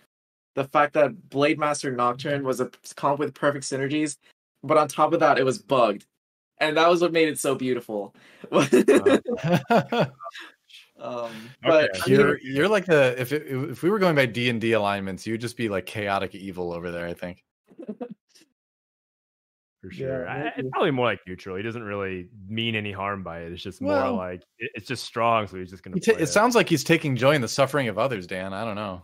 the 0.55 0.65
fact 0.65 0.95
that 0.95 1.31
Blade 1.31 1.59
Master 1.59 1.91
Nocturne 1.91 2.45
was 2.45 2.61
a 2.61 2.71
comp 2.95 3.19
with 3.19 3.35
perfect 3.35 3.65
synergies, 3.65 4.17
but 4.63 4.77
on 4.77 4.89
top 4.89 5.13
of 5.13 5.21
that, 5.21 5.39
it 5.39 5.45
was 5.45 5.59
bugged, 5.59 6.07
and 6.59 6.77
that 6.77 6.89
was 6.89 7.01
what 7.01 7.13
made 7.13 7.29
it 7.29 7.39
so 7.39 7.55
beautiful. 7.55 8.15
Um, 11.03 11.51
but 11.65 11.91
okay. 11.97 12.13
you're 12.13 12.39
you're 12.41 12.69
like 12.69 12.87
the 12.87 13.21
if 13.21 13.33
it, 13.33 13.43
if 13.49 13.83
we 13.83 13.91
were 13.91 13.99
going 13.99 14.15
by 14.15 14.27
D 14.27 14.49
and 14.49 14.61
D 14.61 14.73
alignments, 14.73 15.27
you'd 15.27 15.41
just 15.41 15.57
be 15.57 15.69
like 15.69 15.85
chaotic 15.85 16.33
evil 16.35 16.73
over 16.73 16.93
there. 16.93 17.09
I 17.09 17.15
think. 17.15 17.43
For 19.81 19.91
sure, 19.91 20.27
yeah, 20.27 20.33
I, 20.33 20.53
it's 20.57 20.69
probably 20.71 20.93
more 20.93 21.07
like 21.07 21.19
neutral. 21.27 21.57
He 21.57 21.63
doesn't 21.65 21.83
really 21.83 22.29
mean 22.49 22.77
any 22.77 22.93
harm 22.93 23.25
by 23.25 23.41
it. 23.41 23.51
It's 23.51 23.65
just 23.65 23.83
more 23.83 24.11
like 24.11 24.43
it, 24.61 24.71
it's 24.77 24.87
just 24.87 25.03
strong, 25.03 25.49
so 25.49 25.57
he's 25.57 25.71
just 25.71 25.83
gonna. 25.83 25.97
it, 25.97 26.07
it 26.07 26.29
sounds 26.29 26.55
like 26.55 26.69
he's 26.69 26.85
taking 26.85 27.17
joy 27.17 27.33
in 27.33 27.41
the 27.41 27.49
suffering 27.49 27.89
of 27.89 27.99
others, 27.99 28.29
Dan. 28.29 28.53
I 28.53 28.65
don't 28.65 28.77
know. 28.77 29.03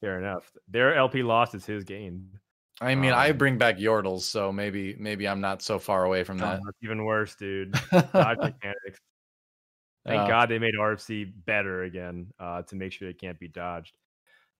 Fair 0.00 0.18
enough. 0.18 0.50
Their 0.68 0.94
LP 0.94 1.22
loss 1.22 1.54
is 1.54 1.64
his 1.64 1.84
gain. 1.84 2.28
I 2.80 2.94
mean, 2.94 3.12
um, 3.12 3.18
I 3.18 3.32
bring 3.32 3.58
back 3.58 3.76
Yordles, 3.76 4.22
so 4.22 4.50
maybe 4.50 4.96
maybe 4.98 5.28
I'm 5.28 5.40
not 5.40 5.60
so 5.60 5.78
far 5.78 6.04
away 6.04 6.24
from 6.24 6.38
that. 6.38 6.60
Oh, 6.66 6.70
even 6.82 7.04
worse, 7.04 7.34
dude. 7.34 7.74
mechanics. 7.92 9.00
Thank 10.06 10.22
uh, 10.22 10.28
God 10.28 10.48
they 10.48 10.58
made 10.58 10.74
RFC 10.74 11.30
better 11.44 11.82
again 11.82 12.28
uh, 12.38 12.62
to 12.62 12.76
make 12.76 12.92
sure 12.92 13.08
it 13.08 13.20
can't 13.20 13.38
be 13.38 13.48
dodged. 13.48 13.96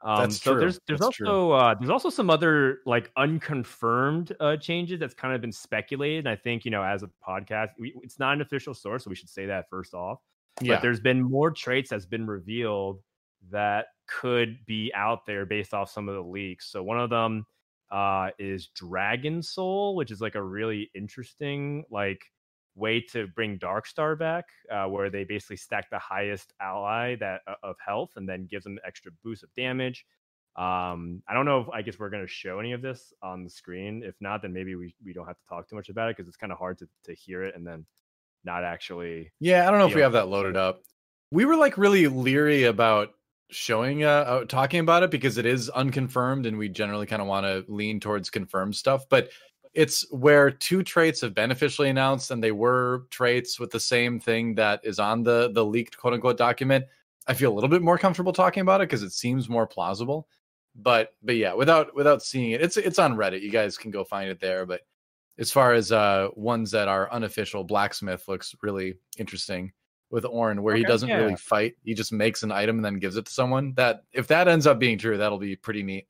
Um, 0.02 0.20
that's 0.20 0.40
so 0.40 0.52
true. 0.52 0.60
there's 0.60 0.80
there's 0.86 1.00
that's 1.00 1.18
also 1.18 1.52
uh, 1.52 1.74
there's 1.74 1.90
also 1.90 2.10
some 2.10 2.30
other 2.30 2.80
like 2.86 3.10
unconfirmed 3.16 4.34
uh, 4.40 4.56
changes 4.56 5.00
that's 5.00 5.14
kind 5.14 5.34
of 5.34 5.40
been 5.40 5.52
speculated. 5.52 6.20
And 6.20 6.28
I 6.28 6.36
think 6.36 6.64
you 6.64 6.70
know 6.70 6.82
as 6.82 7.02
a 7.02 7.10
podcast, 7.26 7.70
we, 7.78 7.94
it's 8.02 8.18
not 8.18 8.34
an 8.34 8.42
official 8.42 8.74
source, 8.74 9.04
so 9.04 9.10
we 9.10 9.16
should 9.16 9.30
say 9.30 9.46
that 9.46 9.68
first 9.70 9.94
off. 9.94 10.18
Yeah. 10.60 10.74
But 10.74 10.82
there's 10.82 11.00
been 11.00 11.22
more 11.22 11.50
traits 11.50 11.90
that's 11.90 12.06
been 12.06 12.26
revealed 12.26 13.00
that 13.50 13.86
could 14.10 14.58
be 14.66 14.92
out 14.94 15.24
there 15.26 15.46
based 15.46 15.72
off 15.72 15.90
some 15.90 16.08
of 16.08 16.14
the 16.14 16.22
leaks. 16.22 16.70
So 16.70 16.82
one 16.82 16.98
of 16.98 17.10
them 17.10 17.46
uh, 17.90 18.30
is 18.38 18.68
Dragon 18.68 19.42
Soul, 19.42 19.94
which 19.96 20.10
is 20.10 20.20
like 20.20 20.34
a 20.34 20.42
really 20.42 20.90
interesting 20.94 21.84
like 21.90 22.22
way 22.74 23.00
to 23.12 23.26
bring 23.28 23.58
Dark 23.58 23.86
Star 23.86 24.16
back, 24.16 24.46
uh, 24.70 24.86
where 24.86 25.10
they 25.10 25.24
basically 25.24 25.56
stack 25.56 25.90
the 25.90 25.98
highest 25.98 26.52
ally 26.60 27.16
that 27.16 27.40
uh, 27.46 27.54
of 27.62 27.76
health 27.84 28.10
and 28.16 28.28
then 28.28 28.46
gives 28.50 28.64
them 28.64 28.78
extra 28.86 29.12
boost 29.24 29.42
of 29.42 29.52
damage. 29.54 30.04
Um, 30.56 31.22
I 31.28 31.34
don't 31.34 31.46
know 31.46 31.60
if 31.60 31.68
I 31.72 31.82
guess 31.82 31.98
we're 31.98 32.10
going 32.10 32.24
to 32.24 32.32
show 32.32 32.58
any 32.58 32.72
of 32.72 32.82
this 32.82 33.12
on 33.22 33.44
the 33.44 33.50
screen. 33.50 34.02
If 34.04 34.16
not, 34.20 34.42
then 34.42 34.52
maybe 34.52 34.74
we, 34.74 34.94
we 35.04 35.12
don't 35.12 35.26
have 35.26 35.38
to 35.38 35.46
talk 35.48 35.68
too 35.68 35.76
much 35.76 35.88
about 35.88 36.10
it 36.10 36.16
because 36.16 36.28
it's 36.28 36.36
kind 36.36 36.52
of 36.52 36.58
hard 36.58 36.78
to, 36.78 36.88
to 37.04 37.14
hear 37.14 37.44
it 37.44 37.54
and 37.54 37.66
then 37.66 37.86
not 38.44 38.64
actually. 38.64 39.30
Yeah, 39.38 39.66
I 39.66 39.70
don't 39.70 39.78
know 39.78 39.86
if 39.86 39.94
we 39.94 40.00
have 40.00 40.12
that 40.12 40.28
loaded 40.28 40.56
up. 40.56 40.82
We 41.30 41.44
were 41.44 41.56
like 41.56 41.78
really 41.78 42.08
leery 42.08 42.64
about 42.64 43.10
showing 43.50 44.04
uh, 44.04 44.08
uh 44.08 44.44
talking 44.44 44.80
about 44.80 45.02
it 45.02 45.10
because 45.10 45.38
it 45.38 45.46
is 45.46 45.68
unconfirmed 45.70 46.46
and 46.46 46.56
we 46.56 46.68
generally 46.68 47.06
kind 47.06 47.22
of 47.22 47.28
want 47.28 47.44
to 47.44 47.64
lean 47.72 48.00
towards 48.00 48.30
confirmed 48.30 48.74
stuff 48.74 49.08
but 49.08 49.30
it's 49.72 50.10
where 50.10 50.50
two 50.50 50.82
traits 50.82 51.20
have 51.20 51.34
been 51.34 51.50
officially 51.50 51.88
announced 51.88 52.30
and 52.30 52.42
they 52.42 52.52
were 52.52 53.06
traits 53.10 53.60
with 53.60 53.70
the 53.70 53.80
same 53.80 54.18
thing 54.18 54.54
that 54.54 54.80
is 54.84 54.98
on 54.98 55.22
the 55.22 55.50
the 55.52 55.64
leaked 55.64 55.96
quote 55.96 56.14
unquote 56.14 56.36
document 56.36 56.84
i 57.26 57.34
feel 57.34 57.52
a 57.52 57.54
little 57.54 57.70
bit 57.70 57.82
more 57.82 57.98
comfortable 57.98 58.32
talking 58.32 58.62
about 58.62 58.80
it 58.80 58.88
because 58.88 59.02
it 59.02 59.12
seems 59.12 59.48
more 59.48 59.66
plausible 59.66 60.26
but 60.74 61.14
but 61.22 61.36
yeah 61.36 61.52
without 61.52 61.94
without 61.94 62.22
seeing 62.22 62.52
it 62.52 62.60
it's 62.60 62.76
it's 62.76 62.98
on 62.98 63.16
reddit 63.16 63.42
you 63.42 63.50
guys 63.50 63.76
can 63.76 63.90
go 63.90 64.04
find 64.04 64.30
it 64.30 64.40
there 64.40 64.66
but 64.66 64.82
as 65.38 65.50
far 65.50 65.72
as 65.72 65.92
uh 65.92 66.28
ones 66.34 66.70
that 66.70 66.88
are 66.88 67.10
unofficial 67.12 67.64
blacksmith 67.64 68.26
looks 68.28 68.54
really 68.62 68.94
interesting 69.18 69.72
with 70.10 70.24
Ornn 70.24 70.60
where 70.60 70.74
okay, 70.74 70.82
he 70.82 70.86
doesn't 70.86 71.08
yeah. 71.08 71.16
really 71.16 71.36
fight. 71.36 71.74
He 71.84 71.94
just 71.94 72.12
makes 72.12 72.42
an 72.42 72.52
item 72.52 72.76
and 72.76 72.84
then 72.84 72.98
gives 72.98 73.16
it 73.16 73.26
to 73.26 73.32
someone. 73.32 73.74
That 73.74 74.02
if 74.12 74.26
that 74.28 74.48
ends 74.48 74.66
up 74.66 74.78
being 74.78 74.98
true, 74.98 75.16
that'll 75.16 75.38
be 75.38 75.56
pretty 75.56 75.82
neat. 75.82 76.06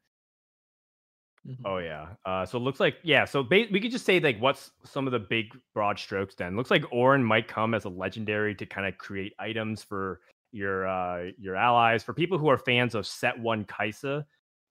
Mm-hmm. 1.46 1.66
Oh 1.66 1.78
yeah. 1.78 2.08
Uh, 2.24 2.44
so 2.44 2.58
it 2.58 2.62
looks 2.62 2.80
like 2.80 2.96
yeah. 3.02 3.24
So 3.24 3.42
ba- 3.42 3.66
we 3.70 3.80
could 3.80 3.90
just 3.90 4.04
say 4.04 4.20
like 4.20 4.38
what's 4.38 4.72
some 4.84 5.06
of 5.06 5.12
the 5.12 5.18
big 5.18 5.46
broad 5.74 5.98
strokes. 5.98 6.34
Then 6.34 6.56
looks 6.56 6.70
like 6.70 6.82
Ornn 6.84 7.22
might 7.22 7.48
come 7.48 7.74
as 7.74 7.84
a 7.84 7.88
legendary 7.88 8.54
to 8.56 8.66
kind 8.66 8.86
of 8.86 8.98
create 8.98 9.34
items 9.38 9.82
for 9.82 10.20
your 10.52 10.86
uh, 10.86 11.30
your 11.38 11.56
allies. 11.56 12.02
For 12.02 12.14
people 12.14 12.38
who 12.38 12.48
are 12.48 12.58
fans 12.58 12.94
of 12.94 13.06
Set 13.06 13.38
One 13.38 13.64
Kai'Sa, 13.64 14.24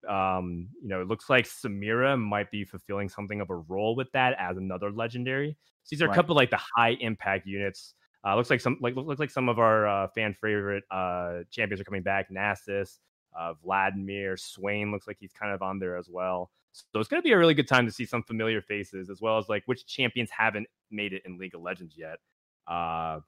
um, 0.07 0.67
you 0.81 0.89
know, 0.89 1.01
it 1.01 1.07
looks 1.07 1.29
like 1.29 1.45
Samira 1.45 2.19
might 2.19 2.51
be 2.51 2.63
fulfilling 2.63 3.09
something 3.09 3.41
of 3.41 3.49
a 3.49 3.55
role 3.55 3.95
with 3.95 4.11
that 4.13 4.35
as 4.37 4.57
another 4.57 4.91
legendary. 4.91 5.57
So 5.83 5.95
these 5.95 6.01
are 6.01 6.07
right. 6.07 6.13
a 6.13 6.15
couple 6.15 6.35
like 6.35 6.51
the 6.51 6.59
high 6.75 6.97
impact 6.99 7.47
units 7.47 7.95
uh, 8.25 8.35
looks 8.35 8.49
like 8.49 8.61
some 8.61 8.77
like 8.81 8.95
looks 8.95 9.19
like 9.19 9.29
some 9.29 9.49
of 9.49 9.59
our 9.59 9.87
uh, 9.87 10.07
fan 10.09 10.33
favorite 10.33 10.83
uh, 10.91 11.39
champions 11.49 11.79
are 11.79 11.85
coming 11.85 12.03
back. 12.03 12.29
Nasus, 12.29 12.99
uh, 13.37 13.53
Vladimir, 13.63 14.35
Swain 14.35 14.91
looks 14.91 15.07
like 15.07 15.17
he's 15.19 15.33
kind 15.33 15.53
of 15.53 15.61
on 15.61 15.79
there 15.79 15.97
as 15.97 16.09
well. 16.09 16.51
So 16.71 16.99
it's 16.99 17.09
going 17.09 17.21
to 17.21 17.25
be 17.25 17.31
a 17.31 17.37
really 17.37 17.53
good 17.53 17.67
time 17.67 17.85
to 17.85 17.91
see 17.91 18.05
some 18.05 18.23
familiar 18.23 18.61
faces 18.61 19.09
as 19.09 19.21
well 19.21 19.37
as 19.37 19.49
like 19.49 19.63
which 19.65 19.85
champions 19.85 20.29
haven't 20.29 20.67
made 20.91 21.13
it 21.13 21.23
in 21.25 21.37
League 21.37 21.55
of 21.55 21.61
Legends 21.61 21.95
yet. 21.97 22.17
Uh, 22.67 23.19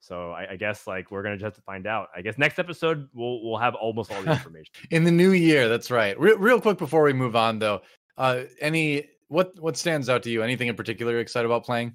so 0.00 0.32
I, 0.32 0.52
I, 0.52 0.56
guess 0.56 0.86
like 0.86 1.10
we're 1.10 1.22
gonna 1.22 1.36
just 1.36 1.44
have 1.44 1.54
to 1.54 1.60
find 1.60 1.86
out. 1.86 2.08
I 2.16 2.22
guess 2.22 2.38
next 2.38 2.58
episode 2.58 3.08
we'll 3.12 3.44
we'll 3.44 3.58
have 3.58 3.74
almost 3.74 4.10
all 4.10 4.22
the 4.22 4.32
information 4.32 4.72
in 4.90 5.04
the 5.04 5.10
new 5.10 5.32
year. 5.32 5.68
That's 5.68 5.90
right. 5.90 6.18
Re- 6.18 6.36
real 6.38 6.60
quick 6.60 6.78
before 6.78 7.02
we 7.02 7.12
move 7.12 7.36
on 7.36 7.58
though, 7.58 7.82
uh, 8.16 8.44
any 8.60 9.08
what 9.28 9.52
what 9.60 9.76
stands 9.76 10.08
out 10.08 10.22
to 10.22 10.30
you? 10.30 10.42
Anything 10.42 10.68
in 10.68 10.74
particular 10.74 11.12
you're 11.12 11.20
excited 11.20 11.46
about 11.46 11.64
playing? 11.64 11.94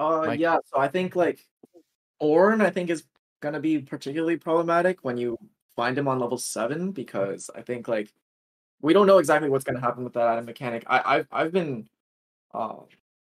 Uh, 0.00 0.22
Mike? 0.26 0.40
yeah. 0.40 0.56
So 0.64 0.80
I 0.80 0.88
think 0.88 1.14
like 1.14 1.46
Ornn, 2.22 2.62
I 2.62 2.70
think 2.70 2.88
is 2.88 3.04
gonna 3.40 3.60
be 3.60 3.78
particularly 3.80 4.38
problematic 4.38 4.98
when 5.02 5.18
you 5.18 5.38
find 5.76 5.96
him 5.96 6.08
on 6.08 6.18
level 6.18 6.38
seven 6.38 6.92
because 6.92 7.50
I 7.54 7.60
think 7.60 7.86
like 7.86 8.10
we 8.80 8.94
don't 8.94 9.06
know 9.06 9.18
exactly 9.18 9.50
what's 9.50 9.64
gonna 9.64 9.80
happen 9.80 10.02
with 10.02 10.14
that 10.14 10.26
item 10.26 10.46
mechanic. 10.46 10.84
I, 10.86 11.02
I've 11.04 11.28
I've 11.30 11.52
been 11.52 11.86
uh, 12.54 12.76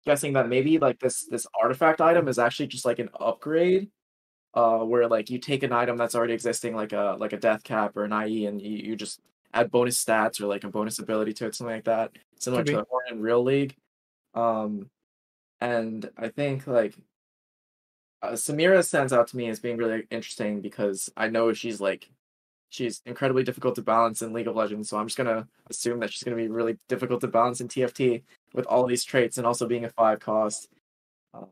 guessing 0.04 0.32
that 0.32 0.48
maybe 0.48 0.78
like 0.78 0.98
this 0.98 1.24
this 1.26 1.46
artifact 1.60 2.00
item 2.00 2.26
is 2.26 2.38
actually 2.38 2.66
just 2.66 2.84
like 2.84 2.98
an 2.98 3.10
upgrade, 3.18 3.88
uh, 4.54 4.78
where 4.78 5.06
like 5.06 5.30
you 5.30 5.38
take 5.38 5.62
an 5.62 5.72
item 5.72 5.96
that's 5.96 6.16
already 6.16 6.32
existing, 6.32 6.74
like 6.74 6.92
a 6.92 7.16
like 7.18 7.32
a 7.32 7.38
death 7.38 7.62
cap 7.62 7.96
or 7.96 8.04
an 8.04 8.28
IE, 8.28 8.46
and 8.46 8.60
you, 8.60 8.70
you 8.70 8.96
just 8.96 9.20
add 9.54 9.70
bonus 9.70 10.04
stats 10.04 10.40
or 10.40 10.46
like 10.46 10.64
a 10.64 10.68
bonus 10.68 10.98
ability 10.98 11.32
to 11.34 11.46
it, 11.46 11.54
something 11.54 11.76
like 11.76 11.84
that, 11.84 12.10
similar 12.40 12.64
Could 12.64 12.72
to 12.72 12.76
the 12.78 12.86
Ornn 12.86 13.12
in 13.12 13.20
Real 13.20 13.44
League. 13.44 13.76
Um, 14.34 14.90
and 15.60 16.08
I 16.16 16.28
think 16.28 16.66
like 16.66 16.94
uh, 18.22 18.32
Samira 18.32 18.84
stands 18.84 19.12
out 19.12 19.28
to 19.28 19.36
me 19.36 19.48
as 19.48 19.60
being 19.60 19.76
really 19.76 20.06
interesting 20.10 20.60
because 20.60 21.10
I 21.16 21.28
know 21.28 21.52
she's 21.52 21.80
like 21.80 22.10
she's 22.68 23.00
incredibly 23.06 23.42
difficult 23.42 23.74
to 23.76 23.82
balance 23.82 24.22
in 24.22 24.32
League 24.32 24.48
of 24.48 24.56
Legends, 24.56 24.88
so 24.88 24.98
I'm 24.98 25.06
just 25.06 25.16
gonna 25.16 25.46
assume 25.70 26.00
that 26.00 26.12
she's 26.12 26.22
gonna 26.22 26.36
be 26.36 26.48
really 26.48 26.78
difficult 26.88 27.20
to 27.22 27.28
balance 27.28 27.60
in 27.60 27.68
TFT 27.68 28.22
with 28.54 28.66
all 28.66 28.86
these 28.86 29.04
traits 29.04 29.38
and 29.38 29.46
also 29.46 29.66
being 29.66 29.84
a 29.84 29.90
five 29.90 30.20
cost. 30.20 30.68
Um, 31.34 31.48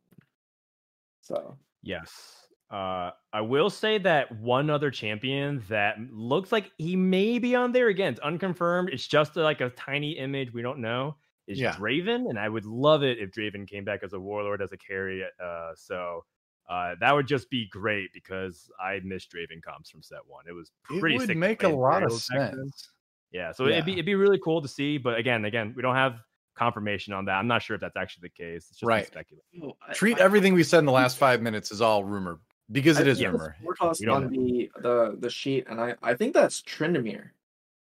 so 1.23 1.57
yes. 1.83 2.41
Uh, 2.71 3.11
I 3.33 3.43
will 3.43 3.71
say 3.71 3.99
that 3.99 4.33
one 4.33 4.69
other 4.69 4.91
champion 4.91 5.63
that 5.69 5.97
looks 6.11 6.51
like 6.51 6.73
he 6.77 6.97
may 6.97 7.39
be 7.39 7.55
on 7.55 7.71
there 7.71 7.89
again. 7.89 8.15
It's 8.15 8.21
unconfirmed. 8.21 8.89
It's 8.91 9.07
just 9.07 9.37
like 9.37 9.61
a 9.61 9.69
tiny 9.71 10.13
image. 10.13 10.53
We 10.53 10.63
don't 10.63 10.81
know 10.81 11.15
is 11.47 11.61
yeah. 11.61 11.75
Draven, 11.75 12.29
and 12.29 12.39
I 12.39 12.49
would 12.49 12.65
love 12.65 13.03
it 13.03 13.19
if 13.19 13.31
Draven 13.31 13.67
came 13.69 13.85
back 13.85 14.03
as 14.03 14.13
a 14.13 14.21
warlord 14.21 14.63
as 14.63 14.73
a 14.73 14.77
carry. 14.77 15.25
Uh, 15.43 15.73
so 15.77 16.25
uh, 16.69 16.95
that 17.01 17.15
would 17.15 17.27
just 17.27 17.51
be 17.51 17.67
great 17.67 18.11
because 18.13 18.71
I 18.81 19.01
missed 19.05 19.33
Draven 19.33 19.63
comps 19.63 19.91
from 19.91 20.03
set 20.03 20.21
one. 20.27 20.45
It 20.49 20.53
was 20.53 20.71
pretty. 20.83 21.17
It 21.17 21.29
would 21.29 21.37
make 21.37 21.63
a 21.63 21.69
lot 21.69 22.03
of 22.03 22.13
sense. 22.13 22.89
Yeah, 23.33 23.53
so 23.53 23.67
yeah. 23.67 23.75
it'd 23.75 23.85
be 23.85 23.93
it'd 23.95 24.07
be 24.07 24.15
really 24.15 24.39
cool 24.39 24.63
to 24.63 24.69
see, 24.69 24.97
but 24.97 25.19
again, 25.19 25.45
again, 25.45 25.75
we 25.77 25.83
don't 25.83 25.97
have 25.97 26.21
confirmation 26.55 27.13
on 27.13 27.25
that. 27.25 27.33
I'm 27.33 27.49
not 27.49 27.63
sure 27.63 27.75
if 27.75 27.81
that's 27.81 27.97
actually 27.97 28.29
the 28.29 28.45
case. 28.45 28.69
It's 28.71 28.79
just 28.79 28.85
right. 28.85 29.07
speculation. 29.07 29.73
Treat 29.93 30.19
everything 30.19 30.55
we 30.55 30.63
said 30.63 30.79
in 30.79 30.87
the 30.87 30.93
last 30.93 31.19
five 31.19 31.43
minutes 31.43 31.73
as 31.73 31.81
all 31.81 32.05
rumor 32.05 32.39
because 32.71 32.99
it 32.99 33.07
I 33.07 33.11
is 33.11 33.23
rumor. 33.23 33.57
We're 33.63 33.75
tossed 33.75 34.07
on 34.07 34.31
the 34.31 34.71
the 34.81 35.17
the 35.19 35.31
sheet, 35.31 35.67
and 35.69 35.81
I 35.81 35.97
I 36.03 36.15
think 36.15 36.33
that's 36.33 36.63
Tryndamere. 36.63 37.31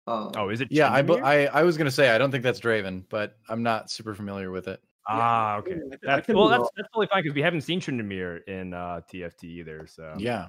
Um, 0.07 0.33
oh, 0.37 0.51
is 0.51 0.61
it? 0.61 0.69
Yeah, 0.71 0.91
I, 0.91 1.01
I 1.01 1.47
I 1.47 1.63
was 1.63 1.77
gonna 1.79 1.91
say 1.91 2.11
I 2.11 2.19
don't 2.19 2.31
think 2.31 2.43
that's 2.45 2.61
Draven, 2.61 3.05
but 3.09 3.37
I'm 3.49 3.63
not 3.63 3.91
super 3.91 4.15
familiar 4.15 4.51
with 4.51 4.69
it. 4.69 4.81
Ah, 5.09 5.57
okay. 5.57 5.77
Yeah, 6.03 6.13
I 6.13 6.17
That's, 6.17 6.29
well, 6.29 6.49
that's 6.49 6.69
that's 6.77 6.89
totally 6.89 7.07
fine 7.09 7.23
because 7.23 7.35
we 7.35 7.43
haven't 7.43 7.63
seen 7.63 7.81
Tryndamere 7.81 8.45
in 8.47 8.75
uh, 8.75 9.01
TFT 9.13 9.45
either, 9.45 9.87
so 9.87 10.15
Yeah, 10.19 10.49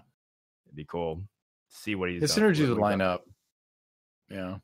it'd 0.66 0.76
be 0.76 0.86
cool. 0.86 1.18
to 1.18 1.22
See 1.70 1.96
what 1.96 2.10
he's. 2.10 2.22
his 2.22 2.32
up- 2.32 2.38
synergies 2.44 2.70
would 2.70 2.78
line 2.78 3.02
up. 3.02 3.26
Yeah, 4.30 4.58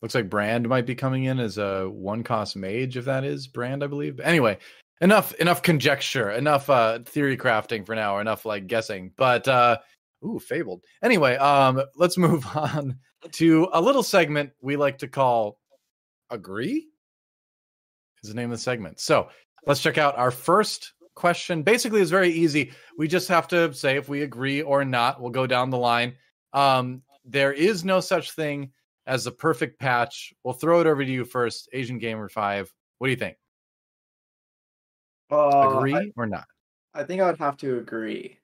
looks 0.00 0.14
like 0.14 0.30
Brand 0.30 0.68
might 0.68 0.86
be 0.86 0.94
coming 0.94 1.24
in 1.24 1.38
as 1.40 1.58
a 1.58 1.88
one 1.88 2.22
cost 2.22 2.56
mage 2.56 2.96
if 2.96 3.04
that 3.06 3.24
is 3.24 3.46
Brand, 3.48 3.82
I 3.82 3.86
believe. 3.86 4.16
But 4.18 4.26
anyway, 4.26 4.58
enough 5.00 5.34
enough 5.34 5.60
conjecture, 5.62 6.30
enough 6.30 6.70
uh 6.70 7.00
theory 7.04 7.36
crafting 7.36 7.84
for 7.84 7.94
now, 7.94 8.16
or 8.16 8.20
enough 8.20 8.44
like 8.46 8.66
guessing. 8.66 9.12
But 9.16 9.46
uh 9.48 9.78
ooh, 10.24 10.38
fabled. 10.38 10.82
Anyway, 11.02 11.36
um, 11.36 11.82
let's 11.96 12.18
move 12.18 12.46
on 12.54 12.98
to 13.32 13.68
a 13.72 13.80
little 13.80 14.02
segment 14.02 14.52
we 14.60 14.76
like 14.76 14.98
to 14.98 15.08
call 15.08 15.58
agree 16.30 16.88
is 18.22 18.30
the 18.30 18.34
name 18.34 18.50
of 18.50 18.58
the 18.58 18.62
segment. 18.62 19.00
So 19.00 19.28
let's 19.66 19.80
check 19.80 19.98
out 19.98 20.16
our 20.16 20.30
first 20.30 20.92
question. 21.14 21.62
Basically, 21.62 22.00
it's 22.00 22.10
very 22.10 22.30
easy. 22.30 22.72
We 22.96 23.08
just 23.08 23.28
have 23.28 23.48
to 23.48 23.72
say 23.72 23.96
if 23.96 24.08
we 24.08 24.22
agree 24.22 24.62
or 24.62 24.84
not. 24.84 25.20
We'll 25.20 25.30
go 25.30 25.46
down 25.46 25.70
the 25.70 25.78
line. 25.78 26.16
Um, 26.52 27.02
there 27.24 27.52
is 27.52 27.84
no 27.84 28.00
such 28.00 28.32
thing 28.32 28.72
as 29.06 29.26
a 29.26 29.32
perfect 29.32 29.78
patch. 29.78 30.32
We'll 30.44 30.54
throw 30.54 30.80
it 30.80 30.86
over 30.86 31.04
to 31.04 31.10
you 31.10 31.24
first, 31.24 31.68
Asian 31.72 31.98
Gamer 31.98 32.28
Five. 32.28 32.72
What 32.98 33.08
do 33.08 33.10
you 33.10 33.16
think? 33.16 33.36
Uh, 35.30 35.76
Agree 35.76 35.94
I, 35.94 36.10
or 36.16 36.26
not? 36.26 36.44
I 36.94 37.04
think 37.04 37.20
I 37.20 37.26
would 37.26 37.38
have 37.38 37.56
to 37.58 37.78
agree, 37.78 38.38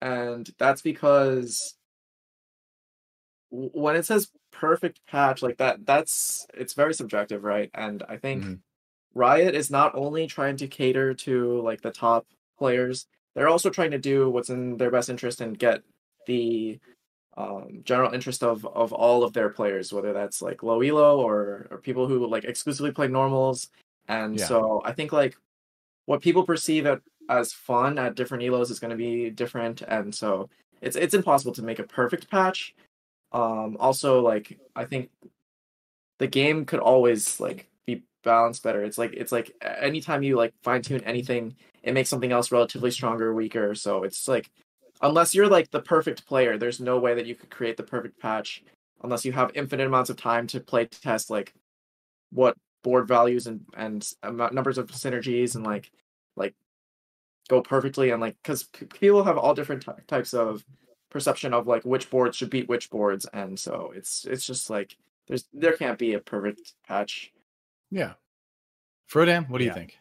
and 0.00 0.48
that's 0.58 0.82
because 0.82 1.76
when 3.50 3.96
it 3.96 4.06
says 4.06 4.30
perfect 4.52 5.04
patch 5.06 5.42
like 5.42 5.58
that, 5.58 5.84
that's 5.86 6.46
it's 6.54 6.74
very 6.74 6.94
subjective, 6.94 7.42
right? 7.44 7.70
And 7.74 8.02
I 8.08 8.16
think 8.16 8.44
Mhm. 8.44 8.60
Riot 9.14 9.54
is 9.54 9.70
not 9.70 9.94
only 9.94 10.26
trying 10.26 10.56
to 10.58 10.68
cater 10.68 11.14
to 11.14 11.60
like 11.62 11.80
the 11.82 11.90
top 11.90 12.26
players, 12.58 13.06
they're 13.34 13.48
also 13.48 13.70
trying 13.70 13.90
to 13.92 13.98
do 13.98 14.30
what's 14.30 14.50
in 14.50 14.76
their 14.76 14.90
best 14.90 15.10
interest 15.10 15.40
and 15.40 15.58
get 15.58 15.82
the 16.26 16.80
um, 17.36 17.82
general 17.84 18.12
interest 18.12 18.42
of 18.44 18.66
of 18.66 18.92
all 18.92 19.24
of 19.24 19.32
their 19.32 19.50
players, 19.50 19.92
whether 19.92 20.12
that's 20.12 20.42
like 20.42 20.62
low 20.62 20.82
elo 20.82 21.20
or 21.20 21.68
or 21.70 21.78
people 21.78 22.08
who 22.08 22.26
like 22.28 22.44
exclusively 22.44 22.92
play 22.92 23.08
normals. 23.08 23.70
And 24.08 24.38
Yeah. 24.38 24.46
so 24.46 24.82
I 24.84 24.92
think 24.92 25.12
like 25.12 25.36
what 26.06 26.22
people 26.22 26.44
perceive 26.44 26.86
it 26.86 27.02
as 27.30 27.52
fun 27.52 27.98
at 27.98 28.16
different 28.16 28.42
elos 28.44 28.70
is 28.70 28.80
going 28.80 28.90
to 28.90 28.96
be 28.96 29.30
different, 29.30 29.82
and 29.82 30.14
so 30.14 30.50
it's 30.82 30.96
it's 30.96 31.14
impossible 31.14 31.52
to 31.52 31.62
make 31.62 31.78
a 31.78 31.84
perfect 31.84 32.30
patch. 32.30 32.74
Um, 33.32 33.76
also, 33.80 34.20
like 34.20 34.58
I 34.76 34.84
think 34.84 35.10
the 36.18 36.26
game 36.26 36.64
could 36.66 36.80
always 36.80 37.40
like 37.40 37.68
be 37.86 38.02
balanced 38.24 38.62
better. 38.62 38.82
It's 38.84 38.98
like 38.98 39.12
it's 39.14 39.32
like 39.32 39.52
anytime 39.62 40.22
you 40.22 40.36
like 40.36 40.52
fine 40.62 40.82
tune 40.82 41.02
anything, 41.04 41.56
it 41.82 41.94
makes 41.94 42.10
something 42.10 42.32
else 42.32 42.52
relatively 42.52 42.90
stronger 42.90 43.32
weaker. 43.34 43.74
So 43.74 44.02
it's 44.02 44.26
like 44.28 44.50
unless 45.00 45.34
you're 45.34 45.48
like 45.48 45.70
the 45.70 45.80
perfect 45.80 46.26
player, 46.26 46.58
there's 46.58 46.80
no 46.80 46.98
way 46.98 47.14
that 47.14 47.26
you 47.26 47.34
could 47.36 47.50
create 47.50 47.76
the 47.76 47.84
perfect 47.84 48.18
patch 48.20 48.62
unless 49.02 49.24
you 49.24 49.32
have 49.32 49.52
infinite 49.54 49.86
amounts 49.86 50.10
of 50.10 50.16
time 50.16 50.46
to 50.48 50.60
play 50.60 50.84
test 50.86 51.30
like 51.30 51.54
what 52.32 52.56
board 52.82 53.06
values 53.08 53.46
and 53.46 53.64
and 53.76 54.12
numbers 54.52 54.78
of 54.78 54.88
synergies 54.88 55.54
and 55.54 55.64
like 55.64 55.90
like 56.36 56.54
go 57.50 57.60
perfectly 57.60 58.10
and 58.10 58.20
like 58.20 58.36
because 58.42 58.62
p- 58.64 58.86
people 58.86 59.24
have 59.24 59.36
all 59.36 59.52
different 59.54 59.82
ty- 59.82 60.00
types 60.06 60.32
of 60.32 60.64
perception 61.10 61.52
of 61.52 61.66
like 61.66 61.84
which 61.84 62.08
boards 62.08 62.36
should 62.36 62.48
beat 62.50 62.68
which 62.68 62.88
boards 62.88 63.26
and 63.32 63.58
so 63.58 63.92
it's 63.94 64.24
it's 64.24 64.46
just 64.46 64.70
like 64.70 64.96
there's 65.26 65.44
there 65.52 65.76
can't 65.76 65.98
be 65.98 66.14
a 66.14 66.20
perfect 66.20 66.74
patch 66.86 67.32
Yeah. 67.90 68.14
Frodan, 69.12 69.48
what 69.50 69.58
do 69.58 69.64
you 69.64 69.72
think? 69.74 69.98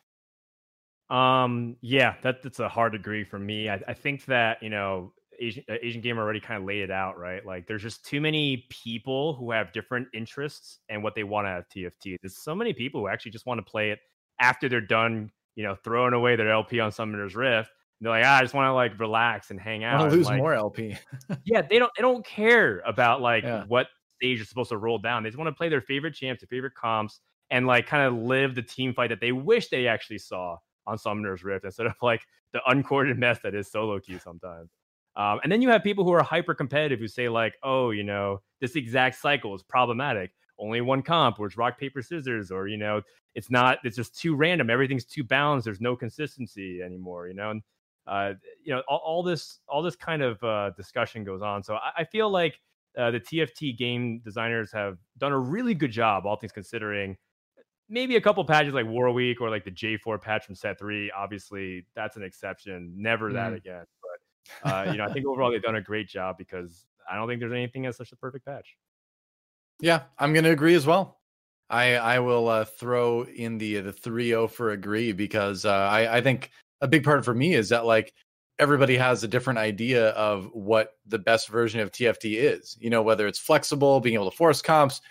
Um, 1.10 1.76
yeah, 1.82 2.14
that 2.22 2.44
that's 2.44 2.60
a 2.60 2.70
hard 2.70 2.94
agree 2.94 3.24
for 3.24 3.40
me. 3.40 3.68
I, 3.68 3.82
I 3.88 3.94
think 3.96 4.26
that 4.26 4.62
you 4.62 4.70
know 4.70 5.14
Asian 5.40 5.64
uh, 5.68 5.76
Asian 5.82 6.02
Gamer 6.02 6.22
already 6.22 6.40
kind 6.40 6.62
of 6.62 6.68
laid 6.68 6.84
it 6.84 6.92
out, 6.92 7.18
right? 7.18 7.44
Like, 7.44 7.66
there's 7.66 7.82
just 7.82 8.06
too 8.06 8.22
many 8.22 8.68
people 8.70 9.34
who 9.34 9.50
have 9.50 9.74
different 9.74 10.08
interests 10.14 10.78
and 10.90 11.02
what 11.02 11.16
they 11.16 11.24
want 11.24 11.48
out 11.48 11.58
of 11.60 11.66
TFT. 11.70 12.18
There's 12.22 12.38
so 12.38 12.54
many 12.54 12.74
people 12.74 13.02
who 13.02 13.08
actually 13.08 13.32
just 13.32 13.48
want 13.48 13.58
to 13.58 13.72
play 13.72 13.90
it 13.90 14.00
after 14.40 14.70
they're 14.70 14.82
done, 14.82 15.32
you 15.60 15.66
know, 15.66 15.76
throwing 15.76 16.14
away 16.14 16.38
their 16.38 16.50
LP 16.50 16.80
on 16.80 16.90
Summoner's 16.90 17.36
Rift. 17.36 17.70
They're 18.00 18.10
like, 18.10 18.24
ah, 18.26 18.38
I 18.38 18.42
just 18.44 18.54
want 18.54 18.68
to 18.70 18.74
like 18.74 18.98
relax 18.98 19.52
and 19.52 19.60
hang 19.60 19.84
out. 19.84 20.04
and, 20.04 20.14
lose 20.14 20.26
like, 20.26 20.38
more 20.38 20.54
LP. 20.54 20.96
yeah, 21.44 21.62
they 21.62 21.78
don't 21.78 21.92
they 21.98 22.02
don't 22.02 22.26
care 22.26 22.82
about 22.86 23.20
like 23.20 23.44
Yeah. 23.44 23.66
what 23.68 23.88
stage 24.16 24.40
is 24.40 24.48
supposed 24.48 24.70
to 24.70 24.78
roll 24.78 25.00
down. 25.00 25.22
They 25.22 25.28
just 25.28 25.38
want 25.38 25.50
to 25.50 25.54
play 25.54 25.68
their 25.68 25.82
favorite 25.82 26.14
champs, 26.14 26.42
their 26.42 26.48
favorite 26.48 26.76
comps, 26.76 27.20
and 27.50 27.68
like 27.68 27.88
kind 27.88 28.08
of 28.08 28.14
live 28.24 28.56
the 28.56 28.62
team 28.62 28.94
fight 28.94 29.10
that 29.10 29.20
they 29.20 29.34
wish 29.34 29.68
they 29.68 29.86
actually 29.86 30.20
saw 30.20 30.56
on 30.88 30.98
Summoner's 30.98 31.44
Rift 31.44 31.66
instead 31.66 31.88
of 31.88 31.96
like 32.02 32.22
the 32.54 32.62
uncorded 32.66 33.18
mess 33.18 33.40
that 33.44 33.54
is 33.54 33.70
solo 33.70 34.00
queue 34.00 34.18
sometimes. 34.18 34.72
Um, 35.18 35.42
and 35.44 35.52
then 35.52 35.62
you 35.62 35.68
have 35.68 35.84
people 35.84 36.06
who 36.06 36.14
are 36.14 36.24
hyper 36.24 36.54
competitive 36.54 37.00
who 37.00 37.08
say 37.10 37.28
like, 37.28 37.56
oh, 37.64 37.90
you 37.90 38.04
know, 38.04 38.42
this 38.62 38.78
exact 38.78 39.18
cycle 39.20 39.54
is 39.56 39.62
problematic. 39.62 40.32
Only 40.60 40.82
one 40.82 41.02
comp, 41.02 41.40
or 41.40 41.48
it's 41.48 41.58
rock 41.58 41.80
paper 41.80 42.02
scissors, 42.02 42.52
or 42.52 42.68
you 42.68 42.78
know, 42.78 43.02
it's 43.36 43.50
not. 43.50 43.80
It's 43.84 43.96
just 43.96 44.20
too 44.20 44.36
random. 44.36 44.70
Everything's 44.70 45.06
too 45.06 45.24
balanced. 45.24 45.66
There's 45.66 45.82
no 45.82 45.96
consistency 45.96 46.82
anymore. 46.82 47.28
You 47.28 47.34
know, 47.36 47.52
and 47.52 47.62
uh, 48.08 48.34
you 48.64 48.74
know, 48.74 48.82
all, 48.88 49.02
all 49.06 49.24
this 49.24 49.60
all 49.68 49.82
this 49.82 49.96
kind 49.96 50.22
of 50.22 50.44
uh, 50.44 50.72
discussion 50.72 51.24
goes 51.24 51.42
on. 51.42 51.64
So 51.64 51.76
I, 51.76 51.92
I 52.00 52.04
feel 52.04 52.30
like 52.30 52.60
uh, 52.98 53.12
the 53.12 53.20
TFT 53.20 53.78
game 53.78 54.20
designers 54.20 54.72
have 54.74 54.98
done 55.18 55.32
a 55.32 55.40
really 55.40 55.74
good 55.74 55.92
job, 55.92 56.26
all 56.26 56.36
things 56.36 56.52
considering. 56.52 57.16
Maybe 57.92 58.18
a 58.18 58.22
couple 58.22 58.44
patches 58.46 58.74
like 58.76 58.86
War 58.86 59.10
Week 59.12 59.42
or 59.42 59.50
like 59.50 59.64
the 59.64 59.72
J4 59.72 60.22
patch 60.22 60.46
from 60.46 60.54
Set 60.56 60.78
Three. 60.78 61.10
Obviously, 61.12 61.86
that's 61.96 62.18
an 62.18 62.24
exception. 62.24 62.94
Never 62.96 63.34
that 63.34 63.54
Mm. 63.54 63.58
again. 63.58 63.86
But 64.64 64.72
uh, 64.72 64.92
you 64.92 64.98
know, 64.98 65.06
I 65.06 65.14
think 65.14 65.26
overall 65.26 65.52
they've 65.52 65.62
done 65.62 65.76
a 65.76 65.82
great 65.82 66.08
job 66.08 66.38
because 66.38 66.86
I 67.10 67.16
don't 67.16 67.28
think 67.28 67.40
there's 67.40 67.54
anything 67.54 67.86
as 67.88 67.96
such 67.98 68.12
a 68.12 68.16
perfect 68.16 68.46
patch. 68.46 68.76
Yeah, 69.82 70.04
I'm 70.18 70.34
going 70.34 70.46
to 70.46 70.52
agree 70.52 70.76
as 70.76 70.86
well. 70.86 71.20
I 71.70 71.96
I 71.96 72.20
will 72.20 72.48
uh, 72.50 72.66
throw 72.66 73.24
in 73.24 73.58
the 73.58 73.80
the 73.82 73.94
3-0 73.94 74.50
for 74.50 74.72
agree 74.72 75.12
because 75.12 75.66
uh, 75.66 75.72
I 75.72 76.18
I 76.18 76.22
think 76.22 76.52
a 76.82 76.88
big 76.88 77.04
part 77.04 77.24
for 77.24 77.34
me 77.34 77.54
is 77.54 77.70
that 77.70 77.86
like 77.86 78.14
everybody 78.58 78.98
has 78.98 79.24
a 79.24 79.28
different 79.28 79.60
idea 79.60 80.10
of 80.10 80.50
what 80.54 80.94
the 81.06 81.20
best 81.20 81.48
version 81.50 81.80
of 81.80 81.92
TFT 81.92 82.36
is. 82.38 82.76
You 82.80 82.90
know, 82.90 83.02
whether 83.04 83.28
it's 83.28 83.40
flexible, 83.40 84.00
being 84.00 84.16
able 84.16 84.30
to 84.32 84.36
force 84.36 84.62
comps, 84.62 85.02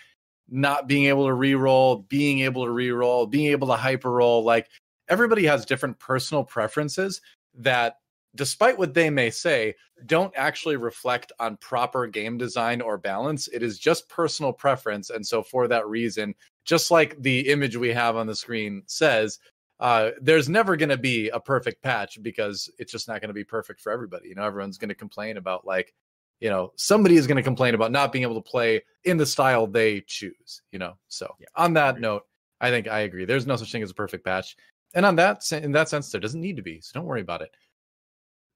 not 0.49 0.87
being 0.87 1.05
able 1.05 1.25
to 1.27 1.33
re-roll, 1.33 1.97
being 2.09 2.39
able 2.41 2.65
to 2.65 2.71
re-roll, 2.71 3.25
being 3.25 3.51
able 3.51 3.67
to 3.67 3.75
hyper 3.75 4.11
roll. 4.11 4.43
Like 4.43 4.67
everybody 5.07 5.45
has 5.45 5.65
different 5.65 5.97
personal 5.99 6.43
preferences 6.43 7.21
that 7.55 7.95
despite 8.35 8.77
what 8.77 8.93
they 8.93 9.09
may 9.09 9.29
say, 9.29 9.75
don't 10.05 10.33
actually 10.35 10.77
reflect 10.77 11.31
on 11.39 11.57
proper 11.57 12.07
game 12.07 12.37
design 12.37 12.81
or 12.81 12.97
balance. 12.97 13.47
It 13.49 13.63
is 13.63 13.79
just 13.79 14.09
personal 14.09 14.53
preference. 14.53 15.09
And 15.09 15.25
so, 15.25 15.43
for 15.43 15.67
that 15.67 15.87
reason, 15.87 16.35
just 16.65 16.91
like 16.91 17.21
the 17.21 17.49
image 17.49 17.75
we 17.75 17.89
have 17.89 18.15
on 18.15 18.27
the 18.27 18.35
screen 18.35 18.83
says, 18.85 19.39
uh, 19.79 20.11
there's 20.21 20.49
never 20.49 20.75
going 20.75 20.89
to 20.89 20.97
be 20.97 21.29
a 21.29 21.39
perfect 21.39 21.81
patch 21.81 22.21
because 22.21 22.69
it's 22.79 22.91
just 22.91 23.07
not 23.07 23.21
going 23.21 23.29
to 23.29 23.33
be 23.33 23.43
perfect 23.43 23.79
for 23.79 23.91
everybody. 23.91 24.29
You 24.29 24.35
know, 24.35 24.43
everyone's 24.43 24.77
going 24.77 24.89
to 24.89 24.95
complain 24.95 25.37
about, 25.37 25.65
like, 25.65 25.93
you 26.39 26.49
know, 26.49 26.73
somebody 26.75 27.15
is 27.15 27.27
going 27.27 27.37
to 27.37 27.43
complain 27.43 27.75
about 27.75 27.91
not 27.91 28.11
being 28.11 28.23
able 28.23 28.41
to 28.41 28.49
play 28.49 28.81
in 29.05 29.17
the 29.17 29.25
style 29.25 29.67
they 29.67 30.01
choose, 30.01 30.61
you 30.71 30.79
know. 30.79 30.97
So, 31.07 31.33
Yeah, 31.39 31.47
on 31.55 31.73
that 31.73 31.99
note, 31.99 32.23
I 32.61 32.69
think 32.69 32.87
I 32.87 33.01
agree. 33.01 33.25
There's 33.25 33.47
no 33.47 33.55
such 33.55 33.71
thing 33.71 33.83
as 33.83 33.91
a 33.91 33.95
perfect 33.95 34.25
patch. 34.25 34.57
And 34.95 35.05
on 35.05 35.15
that, 35.17 35.49
in 35.51 35.71
that 35.73 35.87
sense, 35.87 36.11
there 36.11 36.21
doesn't 36.21 36.41
need 36.41 36.57
to 36.57 36.63
be. 36.63 36.81
So, 36.81 36.91
don't 36.93 37.05
worry 37.05 37.21
about 37.21 37.41
it. 37.41 37.51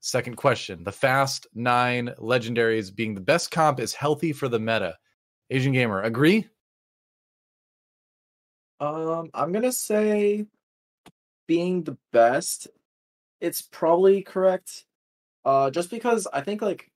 Second 0.06 0.36
question. 0.36 0.84
The 0.84 0.92
fast 0.92 1.48
nine 1.54 2.13
legendaries 2.20 2.94
being 2.94 3.16
the 3.16 3.22
best 3.22 3.52
comp 3.52 3.80
is 3.80 3.94
healthy 3.94 4.34
for 4.34 4.50
the 4.50 4.60
meta. 4.60 4.98
Asian 5.50 5.72
Gamer, 5.72 6.02
agree? 6.02 6.48
um 8.80 9.30
i'm 9.34 9.52
gonna 9.54 9.72
say 9.72 10.46
being 11.48 11.84
the 11.84 11.98
best 12.12 12.68
it's 13.39 13.62
probably 13.62 14.22
correct 14.22 14.86
uh 15.45 15.70
just 15.70 15.89
because 15.89 16.28
i 16.34 16.41
think 16.41 16.62
like 16.62 16.91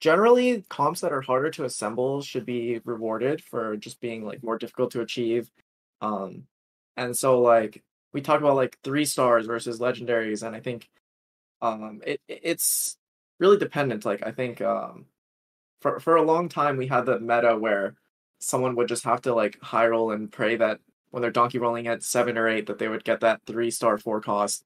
generally 0.00 0.64
comps 0.68 1.00
that 1.00 1.12
are 1.12 1.22
harder 1.22 1.50
to 1.50 1.64
assemble 1.64 2.20
should 2.20 2.46
be 2.46 2.80
rewarded 2.84 3.42
for 3.42 3.76
just 3.76 4.00
being 4.00 4.24
like 4.24 4.44
more 4.44 4.58
difficult 4.58 4.92
to 4.92 5.00
achieve 5.00 5.50
um 6.02 6.44
and 6.96 7.16
so 7.16 7.40
like 7.40 7.82
we 8.12 8.20
talked 8.20 8.42
about 8.42 8.54
like 8.54 8.78
three 8.84 9.04
stars 9.04 9.46
versus 9.46 9.80
legendaries 9.80 10.46
and 10.46 10.54
i 10.54 10.60
think 10.60 10.88
um 11.62 12.00
it 12.06 12.20
it- 12.28 12.40
it's 12.42 12.96
really 13.38 13.58
dependent 13.58 14.04
like 14.04 14.26
i 14.26 14.30
think 14.32 14.60
um 14.60 15.06
for 15.80 16.00
for 16.00 16.16
a 16.16 16.22
long 16.22 16.48
time 16.48 16.76
we 16.76 16.86
had 16.86 17.06
the 17.06 17.20
meta 17.20 17.56
where 17.56 17.94
someone 18.40 18.76
would 18.76 18.88
just 18.88 19.04
have 19.04 19.20
to 19.22 19.34
like 19.34 19.60
high 19.62 19.86
roll 19.86 20.12
and 20.12 20.30
pray 20.32 20.56
that 20.56 20.80
when 21.10 21.22
they're 21.22 21.30
donkey 21.30 21.58
rolling 21.58 21.86
at 21.86 22.02
seven 22.02 22.36
or 22.38 22.48
eight 22.48 22.66
that 22.66 22.78
they 22.78 22.88
would 22.88 23.04
get 23.04 23.20
that 23.20 23.40
three 23.46 23.70
star 23.70 23.98
four 23.98 24.20
cost. 24.20 24.64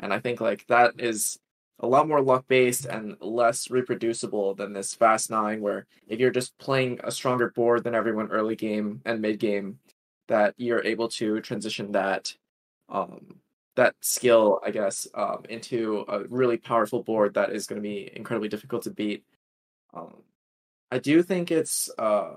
And 0.00 0.12
i 0.12 0.18
think 0.18 0.40
like 0.40 0.66
that 0.68 0.94
is 0.98 1.38
a 1.80 1.86
lot 1.86 2.08
more 2.08 2.20
luck 2.22 2.44
based 2.48 2.84
and 2.86 3.16
less 3.20 3.70
reproducible 3.70 4.54
than 4.54 4.72
this 4.72 4.94
fast 4.94 5.30
nine 5.30 5.60
where 5.60 5.86
if 6.08 6.20
you're 6.20 6.30
just 6.30 6.56
playing 6.58 7.00
a 7.04 7.10
stronger 7.10 7.50
board 7.50 7.84
than 7.84 7.94
everyone 7.94 8.30
early 8.30 8.56
game 8.56 9.00
and 9.04 9.20
mid 9.20 9.38
game 9.38 9.78
that 10.28 10.54
you're 10.56 10.84
able 10.84 11.08
to 11.08 11.40
transition 11.40 11.92
that 11.92 12.34
um 12.88 13.36
that 13.76 13.94
skill, 14.00 14.60
I 14.64 14.70
guess, 14.70 15.06
um, 15.14 15.44
into 15.48 16.04
a 16.08 16.24
really 16.24 16.56
powerful 16.56 17.02
board 17.02 17.34
that 17.34 17.52
is 17.52 17.66
going 17.66 17.80
to 17.80 17.88
be 17.88 18.10
incredibly 18.14 18.48
difficult 18.48 18.82
to 18.84 18.90
beat. 18.90 19.24
Um, 19.94 20.22
I 20.90 20.98
do 20.98 21.22
think 21.22 21.50
it's 21.50 21.90
uh, 21.98 22.34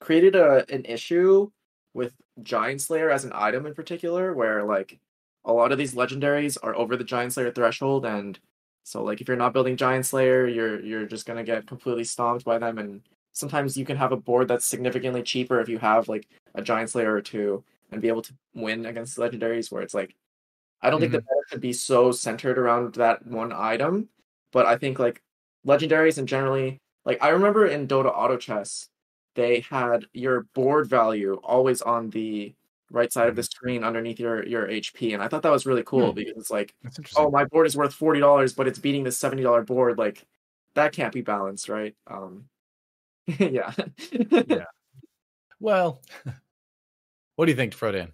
created 0.00 0.36
a 0.36 0.64
an 0.72 0.84
issue 0.84 1.50
with 1.94 2.14
Giant 2.42 2.80
Slayer 2.80 3.10
as 3.10 3.24
an 3.24 3.32
item 3.34 3.66
in 3.66 3.74
particular, 3.74 4.34
where 4.34 4.64
like 4.64 4.98
a 5.44 5.52
lot 5.52 5.72
of 5.72 5.78
these 5.78 5.94
legendaries 5.94 6.56
are 6.62 6.76
over 6.76 6.96
the 6.96 7.04
Giant 7.04 7.32
Slayer 7.32 7.50
threshold, 7.50 8.06
and 8.06 8.38
so 8.84 9.02
like 9.02 9.20
if 9.20 9.28
you're 9.28 9.36
not 9.36 9.52
building 9.52 9.76
Giant 9.76 10.06
Slayer, 10.06 10.46
you're 10.46 10.80
you're 10.80 11.06
just 11.06 11.26
gonna 11.26 11.44
get 11.44 11.66
completely 11.66 12.04
stomped 12.04 12.44
by 12.44 12.58
them. 12.58 12.78
And 12.78 13.02
sometimes 13.32 13.76
you 13.76 13.84
can 13.84 13.96
have 13.96 14.12
a 14.12 14.16
board 14.16 14.48
that's 14.48 14.64
significantly 14.64 15.22
cheaper 15.22 15.60
if 15.60 15.68
you 15.68 15.78
have 15.78 16.08
like 16.08 16.28
a 16.54 16.62
Giant 16.62 16.90
Slayer 16.90 17.12
or 17.12 17.20
two, 17.20 17.64
and 17.92 18.00
be 18.00 18.08
able 18.08 18.22
to 18.22 18.34
win 18.54 18.86
against 18.86 19.18
legendaries. 19.18 19.70
Where 19.70 19.82
it's 19.82 19.94
like, 19.94 20.14
I 20.82 20.90
don't 20.90 21.00
mm-hmm. 21.00 21.12
think 21.12 21.12
the 21.12 21.18
mm-hmm. 21.18 21.38
meta 21.38 21.48
should 21.50 21.60
be 21.60 21.72
so 21.72 22.12
centered 22.12 22.58
around 22.58 22.94
that 22.94 23.26
one 23.26 23.52
item, 23.52 24.08
but 24.52 24.66
I 24.66 24.76
think 24.76 24.98
like 24.98 25.22
legendaries 25.66 26.18
and 26.18 26.26
generally 26.28 26.80
like 27.04 27.22
I 27.22 27.30
remember 27.30 27.66
in 27.66 27.88
Dota 27.88 28.12
Auto 28.14 28.36
Chess, 28.36 28.88
they 29.34 29.60
had 29.60 30.06
your 30.12 30.46
board 30.54 30.88
value 30.88 31.34
always 31.42 31.82
on 31.82 32.10
the 32.10 32.54
right 32.90 33.12
side 33.12 33.28
of 33.28 33.36
the 33.36 33.42
screen 33.42 33.84
underneath 33.84 34.18
your 34.18 34.44
your 34.46 34.66
HP, 34.66 35.14
and 35.14 35.22
I 35.22 35.28
thought 35.28 35.42
that 35.42 35.52
was 35.52 35.66
really 35.66 35.82
cool 35.84 36.10
hmm. 36.10 36.16
because 36.16 36.34
it's 36.36 36.50
like, 36.50 36.74
oh, 37.16 37.30
my 37.30 37.44
board 37.44 37.66
is 37.66 37.76
worth 37.76 37.94
forty 37.94 38.20
dollars, 38.20 38.52
but 38.52 38.68
it's 38.68 38.78
beating 38.78 39.04
the 39.04 39.12
seventy 39.12 39.42
dollar 39.42 39.62
board. 39.62 39.98
Like 39.98 40.26
that 40.74 40.92
can't 40.92 41.12
be 41.12 41.22
balanced, 41.22 41.68
right? 41.68 41.94
Um, 42.06 42.44
yeah. 43.26 43.72
yeah. 44.12 44.64
Well, 45.58 46.02
what 47.40 47.46
do 47.46 47.52
you 47.52 47.56
think, 47.56 47.74
Frodan? 47.74 48.12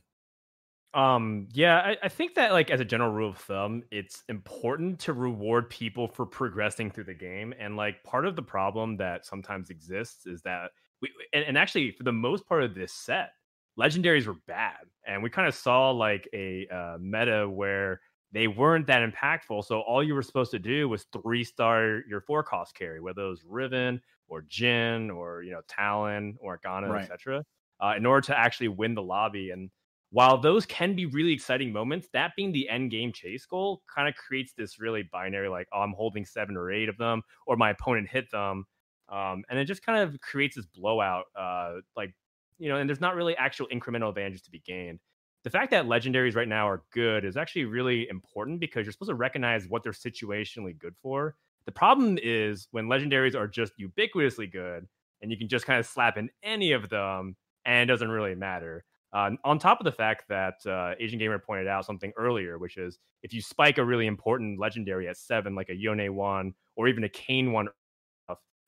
Um, 0.95 1.49
yeah, 1.53 1.79
I, 1.79 1.97
I, 2.05 2.09
think 2.09 2.37
that 2.37 2.53
like 2.53 2.71
as 2.71 2.79
a 2.79 2.85
general 2.85 3.11
rule 3.11 3.31
of 3.31 3.39
thumb, 3.39 3.83
it's 3.91 4.23
important 4.29 5.01
to 5.01 5.15
reward 5.15 5.69
people 5.69 6.07
for 6.07 6.25
progressing 6.25 6.93
through 6.93 7.05
the 7.05 7.15
game. 7.15 7.53
And 7.59 7.75
like 7.77 8.05
part 8.05 8.25
of 8.25 8.37
the 8.37 8.43
problem 8.43 8.97
that 8.99 9.27
sometimes 9.27 9.71
exists 9.71 10.27
is 10.27 10.43
that 10.43 10.71
we 11.03 11.11
and, 11.33 11.43
and 11.43 11.59
actually 11.59 11.91
for 11.91 12.05
the 12.05 12.13
most 12.13 12.47
part 12.47 12.63
of 12.63 12.77
this 12.77 12.93
set, 12.93 13.33
legendaries 13.77 14.27
were 14.27 14.37
bad, 14.47 14.87
and 15.05 15.25
we 15.25 15.29
kind 15.29 15.49
of 15.49 15.57
saw 15.57 15.91
like 15.91 16.29
a 16.33 16.69
uh, 16.69 16.97
meta 17.01 17.51
where 17.51 18.01
they 18.31 18.47
weren't 18.47 18.87
that 18.87 19.03
impactful. 19.03 19.65
So 19.65 19.81
all 19.81 20.05
you 20.05 20.15
were 20.15 20.23
supposed 20.23 20.53
to 20.53 20.61
do 20.61 20.89
was 20.89 21.07
three 21.13 21.43
star 21.43 22.05
your 22.09 22.21
four 22.21 22.45
cost 22.45 22.77
carry, 22.77 23.01
whether 23.01 23.23
it 23.23 23.31
was 23.31 23.43
Riven 23.45 24.01
or 24.29 24.43
Jhin 24.43 25.13
or 25.13 25.43
you 25.43 25.51
know 25.51 25.63
Talon 25.67 26.37
or 26.39 26.61
Ghana, 26.63 26.89
right. 26.89 27.03
etc. 27.03 27.45
Uh, 27.81 27.95
in 27.97 28.07
order 28.07 28.23
to 28.23 28.39
actually 28.39 28.69
win 28.69 28.95
the 28.95 29.03
lobby. 29.03 29.51
And 29.51 29.71
while 30.11 30.39
those 30.39 30.65
can 30.65 30.95
be 30.95 31.05
really 31.07 31.33
exciting 31.33 31.73
moments, 31.73 32.09
that 32.13 32.33
being 32.37 32.53
the 32.53 32.69
end 32.69 32.91
game 32.91 33.13
chase 33.13 33.45
goal 33.45 33.83
kind 33.95 34.09
of 34.09 34.15
creates 34.15 34.53
this 34.57 34.79
really 34.79 35.03
binary, 35.13 35.49
like, 35.49 35.69
oh, 35.75 35.81
I'm 35.81 35.93
holding 35.93 36.25
seven 36.25 36.57
or 36.57 36.71
eight 36.71 36.89
of 36.89 36.97
them, 36.97 37.23
or 37.47 37.57
my 37.57 37.71
opponent 37.71 38.09
hit 38.09 38.31
them. 38.31 38.65
Um, 39.09 39.45
and 39.51 39.59
it 39.59 39.67
just 39.67 39.85
kind 39.85 40.03
of 40.03 40.19
creates 40.21 40.57
this 40.57 40.67
blowout, 40.67 41.25
uh, 41.39 41.75
like 41.97 42.15
you 42.59 42.69
know, 42.69 42.77
and 42.79 42.89
there's 42.89 43.01
not 43.01 43.15
really 43.15 43.37
actual 43.37 43.67
incremental 43.69 44.09
advantages 44.09 44.43
to 44.43 44.51
be 44.51 44.61
gained. 44.61 45.01
The 45.45 45.51
fact 45.51 45.71
that 45.71 45.85
legendaries 45.85 46.35
right 46.35 46.49
now 46.49 46.69
are 46.69 46.83
good 46.93 47.25
is 47.25 47.37
actually 47.37 47.67
really 47.67 48.09
important 48.09 48.59
because 48.59 48.85
you're 48.85 48.93
supposed 48.93 49.11
to 49.11 49.15
recognize 49.15 49.69
what 49.69 49.83
they're 49.83 49.93
situationally 49.93 50.77
good 50.77 50.95
for. 51.03 51.37
The 51.67 51.73
problem 51.73 52.19
is 52.21 52.69
when 52.71 52.87
legendaries 52.87 53.37
are 53.37 53.47
just 53.47 53.73
ubiquitously 53.79 54.51
good 54.51 54.87
and 55.21 55.31
you 55.31 55.37
can 55.37 55.49
just 55.49 55.67
kind 55.67 55.79
of 55.79 55.87
slap 55.87 56.17
in 56.17 56.31
any 56.43 56.73
of 56.73 56.89
them 56.89 57.37
and 57.67 57.89
it 57.89 57.93
doesn't 57.93 58.09
really 58.09 58.35
matter. 58.35 58.85
Uh, 59.13 59.31
on 59.45 59.59
top 59.59 59.81
of 59.81 59.85
the 59.85 59.93
fact 59.93 60.25
that 60.29 60.55
uh, 60.67 60.95
Asian 60.99 61.19
Gamer 61.19 61.39
pointed 61.39 61.69
out 61.69 61.85
something 61.85 62.13
earlier, 62.17 62.59
which 62.59 62.77
is 62.77 62.99
if 63.23 63.33
you 63.33 63.41
spike 63.41 63.79
a 63.79 63.85
really 63.85 64.07
important 64.07 64.59
legendary 64.59 65.09
at 65.09 65.17
seven, 65.17 65.55
like 65.55 65.69
a 65.69 65.75
Yone 65.75 66.15
one 66.15 66.55
or 66.77 66.89
even 66.89 67.05
a 67.05 67.09
Kayn 67.09 67.53
one, 67.53 67.69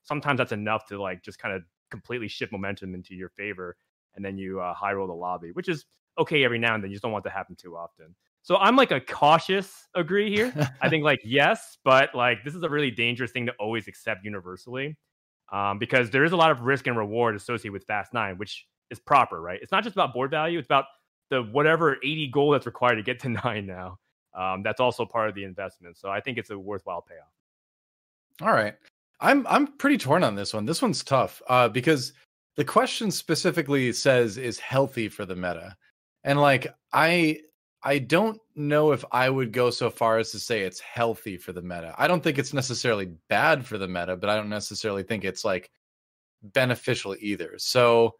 sometimes 0.03 0.37
that's 0.37 0.51
enough 0.51 0.85
to 0.87 1.01
like 1.01 1.23
just 1.23 1.39
kind 1.39 1.53
of 1.55 1.63
completely 1.91 2.27
shift 2.27 2.51
momentum 2.51 2.93
into 2.93 3.15
your 3.15 3.29
favor, 3.29 3.75
and 4.15 4.23
then 4.23 4.37
you 4.37 4.59
uh, 4.59 4.73
high 4.73 4.93
roll 4.93 5.07
the 5.07 5.13
lobby, 5.13 5.51
which 5.53 5.69
is 5.69 5.85
okay 6.17 6.43
every 6.43 6.59
now 6.59 6.73
and 6.73 6.83
then. 6.83 6.89
You 6.89 6.95
just 6.95 7.03
don't 7.03 7.11
want 7.11 7.23
to 7.25 7.29
happen 7.29 7.55
too 7.55 7.75
often. 7.75 8.15
So 8.41 8.55
I'm 8.57 8.75
like 8.75 8.91
a 8.91 9.01
cautious 9.01 9.87
agree 9.95 10.33
here. 10.33 10.53
I 10.81 10.89
think 10.89 11.03
like 11.03 11.19
yes, 11.23 11.77
but 11.83 12.15
like 12.15 12.43
this 12.43 12.55
is 12.55 12.63
a 12.63 12.69
really 12.69 12.91
dangerous 12.91 13.31
thing 13.31 13.45
to 13.45 13.53
always 13.59 13.87
accept 13.87 14.23
universally, 14.23 14.97
um, 15.51 15.77
because 15.77 16.09
there 16.09 16.23
is 16.23 16.31
a 16.31 16.37
lot 16.37 16.49
of 16.49 16.61
risk 16.61 16.87
and 16.87 16.97
reward 16.97 17.35
associated 17.35 17.73
with 17.73 17.83
Fast 17.83 18.13
Nine, 18.13 18.37
which 18.37 18.65
is 18.89 18.99
proper, 18.99 19.41
right? 19.41 19.59
It's 19.61 19.71
not 19.71 19.83
just 19.83 19.95
about 19.95 20.13
board 20.13 20.31
value; 20.31 20.59
it's 20.59 20.67
about 20.67 20.85
the 21.29 21.43
whatever 21.43 21.97
80 22.03 22.27
goal 22.27 22.51
that's 22.51 22.65
required 22.65 22.95
to 22.95 23.03
get 23.03 23.19
to 23.21 23.29
nine 23.43 23.65
now. 23.65 23.99
Um, 24.33 24.63
that's 24.63 24.79
also 24.79 25.05
part 25.05 25.29
of 25.29 25.35
the 25.35 25.43
investment. 25.43 25.97
So 25.97 26.09
I 26.09 26.19
think 26.19 26.37
it's 26.37 26.49
a 26.49 26.57
worthwhile 26.57 27.01
payoff. 27.01 27.27
All 28.41 28.53
right. 28.53 28.75
I'm 29.19 29.45
I'm 29.47 29.67
pretty 29.67 29.97
torn 29.97 30.23
on 30.23 30.35
this 30.35 30.53
one. 30.53 30.65
This 30.65 30.81
one's 30.81 31.03
tough 31.03 31.41
uh, 31.49 31.67
because 31.67 32.13
the 32.55 32.63
question 32.63 33.11
specifically 33.11 33.91
says 33.91 34.37
is 34.37 34.59
healthy 34.59 35.09
for 35.09 35.25
the 35.25 35.35
meta, 35.35 35.75
and 36.23 36.39
like 36.39 36.73
I 36.93 37.39
I 37.83 37.99
don't 37.99 38.39
know 38.55 38.91
if 38.91 39.03
I 39.11 39.29
would 39.29 39.51
go 39.51 39.69
so 39.69 39.89
far 39.89 40.19
as 40.19 40.31
to 40.31 40.39
say 40.39 40.61
it's 40.61 40.79
healthy 40.79 41.37
for 41.37 41.51
the 41.53 41.61
meta. 41.61 41.93
I 41.97 42.07
don't 42.07 42.23
think 42.23 42.37
it's 42.37 42.53
necessarily 42.53 43.09
bad 43.29 43.65
for 43.65 43.77
the 43.77 43.87
meta, 43.87 44.15
but 44.15 44.29
I 44.29 44.35
don't 44.35 44.49
necessarily 44.49 45.03
think 45.03 45.25
it's 45.25 45.43
like 45.43 45.69
beneficial 46.41 47.15
either. 47.19 47.55
So 47.57 48.15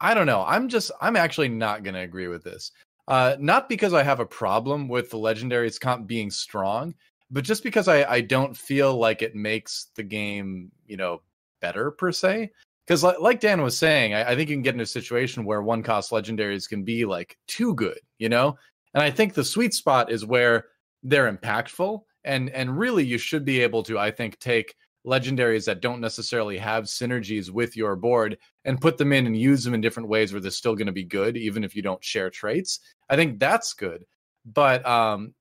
I 0.00 0.14
don't 0.14 0.26
know. 0.26 0.44
I'm 0.46 0.68
just 0.68 0.90
I'm 1.00 1.16
actually 1.16 1.48
not 1.48 1.82
going 1.82 1.94
to 1.94 2.00
agree 2.00 2.28
with 2.28 2.44
this. 2.44 2.72
Uh, 3.06 3.36
not 3.38 3.68
because 3.68 3.92
I 3.92 4.02
have 4.02 4.20
a 4.20 4.26
problem 4.26 4.88
with 4.88 5.10
the 5.10 5.18
legendaries 5.18 5.78
comp 5.78 6.06
being 6.06 6.30
strong, 6.30 6.94
but 7.30 7.44
just 7.44 7.62
because 7.62 7.86
I, 7.88 8.04
I 8.04 8.20
don't 8.22 8.56
feel 8.56 8.96
like 8.96 9.20
it 9.20 9.34
makes 9.34 9.88
the 9.94 10.02
game, 10.02 10.70
you 10.86 10.96
know, 10.96 11.20
better 11.60 11.90
per 11.90 12.12
se. 12.12 12.50
Because 12.86 13.02
like, 13.02 13.20
like, 13.20 13.40
Dan 13.40 13.62
was 13.62 13.76
saying, 13.76 14.14
I, 14.14 14.30
I 14.30 14.36
think 14.36 14.48
you 14.50 14.56
can 14.56 14.62
get 14.62 14.74
in 14.74 14.80
a 14.80 14.86
situation 14.86 15.44
where 15.44 15.62
one 15.62 15.82
cost 15.82 16.10
legendaries 16.12 16.68
can 16.68 16.82
be 16.82 17.04
like 17.04 17.36
too 17.46 17.74
good, 17.74 17.98
you 18.18 18.28
know? 18.28 18.56
And 18.94 19.02
I 19.02 19.10
think 19.10 19.34
the 19.34 19.44
sweet 19.44 19.74
spot 19.74 20.10
is 20.10 20.24
where 20.24 20.66
they're 21.02 21.32
impactful 21.32 22.02
and 22.24 22.48
and 22.50 22.78
really 22.78 23.04
you 23.04 23.18
should 23.18 23.44
be 23.44 23.60
able 23.60 23.82
to, 23.84 23.98
I 23.98 24.10
think, 24.10 24.38
take 24.38 24.74
legendaries 25.06 25.66
that 25.66 25.80
don't 25.80 26.00
necessarily 26.00 26.56
have 26.56 26.84
synergies 26.84 27.50
with 27.50 27.76
your 27.76 27.94
board 27.94 28.38
and 28.64 28.80
put 28.80 28.96
them 28.96 29.12
in 29.12 29.26
and 29.26 29.36
use 29.36 29.62
them 29.62 29.74
in 29.74 29.80
different 29.80 30.08
ways 30.08 30.32
where 30.32 30.40
they're 30.40 30.50
still 30.50 30.74
going 30.74 30.86
to 30.86 30.92
be 30.92 31.04
good 31.04 31.36
even 31.36 31.62
if 31.62 31.76
you 31.76 31.82
don't 31.82 32.02
share 32.02 32.30
traits. 32.30 32.80
I 33.10 33.16
think 33.16 33.38
that's 33.38 33.74
good. 33.74 34.04
But 34.44 34.84
um 34.86 35.34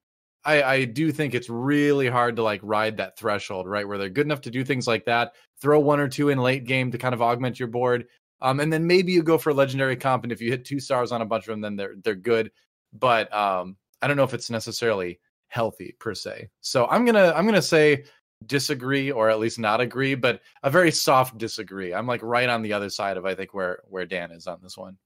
I, 0.45 0.63
I 0.63 0.85
do 0.85 1.11
think 1.11 1.33
it's 1.33 1.49
really 1.49 2.09
hard 2.09 2.35
to 2.35 2.43
like 2.43 2.59
ride 2.63 2.97
that 2.97 3.17
threshold, 3.17 3.67
right? 3.67 3.87
Where 3.87 3.97
they're 3.97 4.09
good 4.09 4.25
enough 4.27 4.41
to 4.41 4.51
do 4.51 4.63
things 4.63 4.87
like 4.87 5.05
that, 5.05 5.35
throw 5.61 5.79
one 5.79 5.99
or 5.99 6.09
two 6.09 6.29
in 6.29 6.37
late 6.37 6.65
game 6.65 6.91
to 6.91 6.97
kind 6.97 7.13
of 7.13 7.21
augment 7.21 7.59
your 7.59 7.69
board. 7.69 8.07
Um, 8.41 8.59
and 8.59 8.71
then 8.71 8.85
maybe 8.85 9.13
you 9.13 9.23
go 9.23 9.37
for 9.37 9.51
a 9.51 9.53
legendary 9.53 9.95
comp, 9.95 10.23
and 10.23 10.31
if 10.33 10.41
you 10.41 10.51
hit 10.51 10.65
two 10.65 10.81
stars 10.81 11.13
on 11.13 11.21
a 11.21 11.25
bunch 11.25 11.47
of 11.47 11.53
them, 11.53 11.61
then 11.61 11.77
they're 11.77 11.95
they're 12.03 12.15
good. 12.15 12.51
But 12.91 13.33
um, 13.33 13.77
I 14.01 14.07
don't 14.07 14.17
know 14.17 14.25
if 14.25 14.33
it's 14.33 14.49
necessarily 14.49 15.21
healthy 15.47 15.95
per 15.97 16.13
se. 16.13 16.49
So 16.59 16.87
I'm 16.87 17.05
gonna 17.05 17.31
I'm 17.33 17.45
gonna 17.45 17.61
say 17.61 18.03
disagree 18.47 19.11
or 19.11 19.29
at 19.29 19.39
least 19.39 19.59
not 19.59 19.81
agree, 19.81 20.15
but 20.15 20.41
a 20.63 20.69
very 20.69 20.91
soft 20.91 21.37
disagree. 21.37 21.93
I'm 21.93 22.07
like 22.07 22.21
right 22.23 22.49
on 22.49 22.61
the 22.61 22.73
other 22.73 22.89
side 22.89 23.17
of 23.17 23.25
I 23.25 23.35
think 23.35 23.53
where 23.53 23.79
where 23.89 24.05
Dan 24.05 24.31
is 24.31 24.47
on 24.47 24.59
this 24.61 24.77
one. 24.77 24.97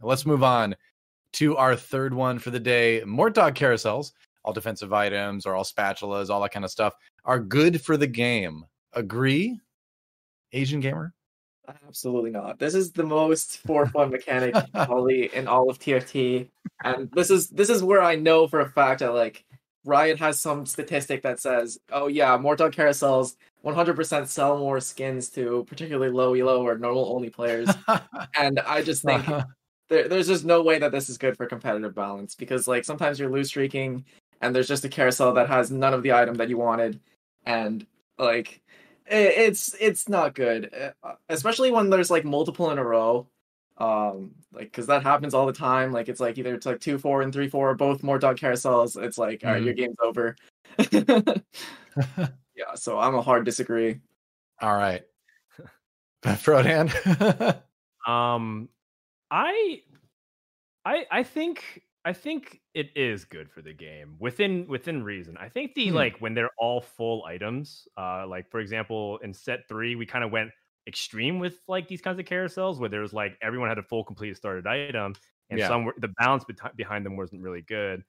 Let's 0.00 0.26
move 0.26 0.42
on 0.42 0.76
to 1.34 1.56
our 1.56 1.74
third 1.76 2.14
one 2.14 2.38
for 2.38 2.50
the 2.50 2.60
day. 2.60 3.02
Mortdog 3.06 3.54
carousels 3.54 4.12
all 4.46 4.52
defensive 4.52 4.92
items 4.92 5.44
or 5.44 5.54
all 5.54 5.64
spatulas, 5.64 6.30
all 6.30 6.40
that 6.40 6.52
kind 6.52 6.64
of 6.64 6.70
stuff 6.70 6.94
are 7.24 7.40
good 7.40 7.82
for 7.82 7.96
the 7.96 8.06
game. 8.06 8.64
Agree, 8.92 9.60
Asian 10.52 10.80
gamer? 10.80 11.12
Absolutely 11.88 12.30
not. 12.30 12.60
This 12.60 12.76
is 12.76 12.92
the 12.92 13.02
most 13.02 13.58
for 13.58 13.86
fun 13.86 14.10
mechanic 14.10 14.54
probably 14.72 15.34
in 15.34 15.48
all 15.48 15.68
of 15.68 15.80
TFT, 15.80 16.48
and 16.84 17.10
this 17.12 17.28
is 17.28 17.48
this 17.48 17.68
is 17.68 17.82
where 17.82 18.00
I 18.00 18.14
know 18.14 18.46
for 18.46 18.60
a 18.60 18.70
fact 18.70 19.00
that 19.00 19.12
like 19.12 19.44
Riot 19.86 20.18
has 20.18 20.40
some 20.40 20.66
statistic 20.66 21.22
that 21.22 21.40
says, 21.40 21.78
oh 21.90 22.08
yeah, 22.08 22.36
Mortdog 22.36 22.74
carousels 22.74 23.36
100% 23.64 24.26
sell 24.26 24.58
more 24.58 24.80
skins 24.80 25.30
to 25.30 25.64
particularly 25.68 26.12
low 26.12 26.34
elo 26.34 26.62
or 26.66 26.76
normal 26.76 27.14
only 27.14 27.30
players, 27.30 27.70
and 28.38 28.60
I 28.60 28.82
just 28.82 29.02
think. 29.02 29.24
There, 29.88 30.08
there's 30.08 30.26
just 30.26 30.44
no 30.44 30.64
way 30.64 30.80
that 30.80 30.90
this 30.90 31.08
is 31.08 31.16
good 31.16 31.36
for 31.36 31.46
competitive 31.46 31.94
balance 31.94 32.34
because 32.34 32.66
like 32.66 32.84
sometimes 32.84 33.20
you're 33.20 33.30
lose 33.30 33.46
streaking 33.46 34.04
and 34.40 34.52
there's 34.52 34.66
just 34.66 34.84
a 34.84 34.88
carousel 34.88 35.32
that 35.34 35.48
has 35.48 35.70
none 35.70 35.94
of 35.94 36.02
the 36.02 36.12
item 36.12 36.34
that 36.34 36.48
you 36.48 36.58
wanted. 36.58 36.98
And 37.44 37.86
like 38.18 38.62
it's 39.06 39.74
it's 39.80 40.08
not 40.08 40.34
good. 40.34 40.70
Uh, 41.02 41.12
especially 41.28 41.70
when 41.70 41.90
there's 41.90 42.10
like 42.10 42.24
multiple 42.24 42.70
in 42.70 42.78
a 42.78 42.84
row 42.84 43.28
um 43.78 44.34
like 44.52 44.64
because 44.64 44.86
that 44.86 45.02
happens 45.02 45.34
all 45.34 45.46
the 45.46 45.52
time 45.52 45.92
like 45.92 46.08
it's 46.08 46.20
like 46.20 46.38
either 46.38 46.54
it's 46.54 46.66
like 46.66 46.80
two 46.80 46.98
four 46.98 47.22
and 47.22 47.32
three 47.32 47.48
four 47.48 47.74
both 47.74 48.02
Mortdog 48.02 48.38
carousels 48.38 49.00
it's 49.02 49.18
like 49.18 49.40
mm-hmm. 49.40 49.48
all 49.48 49.54
right 49.54 49.62
your 49.62 49.74
mm-hmm. 49.74 49.82
game's 49.82 49.96
over 50.02 50.36
yeah 52.56 52.74
so 52.74 52.98
i'm 52.98 53.14
a 53.14 53.22
hard 53.22 53.44
disagree 53.44 54.00
all 54.60 54.76
right 54.76 55.02
Frodan 56.24 56.90
um 58.06 58.68
i 59.30 59.82
i 60.84 61.06
i 61.10 61.22
think 61.22 61.82
I 62.06 62.12
think 62.12 62.60
it 62.72 62.90
is 62.94 63.24
good 63.24 63.50
for 63.50 63.62
the 63.62 63.72
game 63.72 64.14
within 64.20 64.68
within 64.68 65.02
reason. 65.02 65.36
I 65.36 65.48
think 65.48 65.74
the 65.74 65.88
Hmm. 65.88 65.96
like 65.96 66.16
when 66.18 66.34
they're 66.34 66.52
all 66.56 66.80
full 66.80 67.24
items, 67.24 67.88
uh, 67.98 68.24
like 68.28 68.48
for 68.48 68.60
example 68.60 69.18
in 69.24 69.34
set 69.34 69.66
three, 69.68 69.96
we 69.96 70.06
kind 70.06 70.22
of 70.22 70.30
went 70.30 70.52
extreme 70.86 71.38
with 71.38 71.60
like 71.68 71.88
these 71.88 72.00
kinds 72.02 72.18
of 72.18 72.26
carousels 72.26 72.78
where 72.78 72.88
there 72.88 73.00
was 73.00 73.12
like 73.12 73.38
everyone 73.42 73.68
had 73.68 73.78
a 73.78 73.82
full 73.82 74.04
complete 74.04 74.36
started 74.36 74.66
item, 74.66 75.16
and 75.50 75.60
Yeah. 75.60 75.64
some 75.64 75.84
were, 75.84 75.94
the 75.98 76.08
balance 76.18 76.44
beti- 76.44 76.76
behind 76.76 77.04
them 77.06 77.16
wasn't 77.16 77.42
really 77.42 77.62
good. 77.62 78.04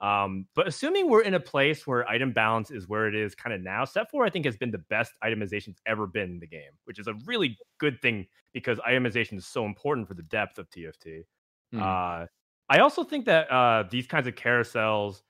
Um, 0.00 0.48
but 0.54 0.66
assuming 0.66 1.10
we're 1.10 1.22
in 1.22 1.34
a 1.34 1.40
place 1.40 1.86
where 1.86 2.08
item 2.08 2.32
balance 2.32 2.70
is 2.70 2.88
where 2.88 3.06
it 3.06 3.14
is 3.14 3.34
kind 3.34 3.52
of 3.54 3.60
now, 3.60 3.84
set 3.84 4.10
four 4.10 4.24
I 4.24 4.30
think 4.30 4.46
has 4.46 4.56
been 4.56 4.70
the 4.70 4.78
best 4.78 5.12
itemization 5.22 5.76
ever 5.86 6.06
been 6.06 6.30
in 6.30 6.38
the 6.40 6.46
game, 6.46 6.72
which 6.84 6.98
is 6.98 7.06
a 7.06 7.14
really 7.26 7.58
good 7.78 8.00
thing 8.00 8.26
because 8.54 8.78
itemization 8.80 9.36
is 9.36 9.46
so 9.46 9.66
important 9.66 10.08
for 10.08 10.14
the 10.14 10.22
depth 10.22 10.58
of 10.58 10.70
TFT. 10.70 11.24
Mhm. 11.72 12.00
Uh, 12.22 12.26
I 12.70 12.78
also 12.78 13.04
think 13.04 13.26
that 13.26 13.50
uh, 13.50 13.84
these 13.90 14.06
kinds 14.06 14.26
of 14.26 14.34
carousels 14.36 15.22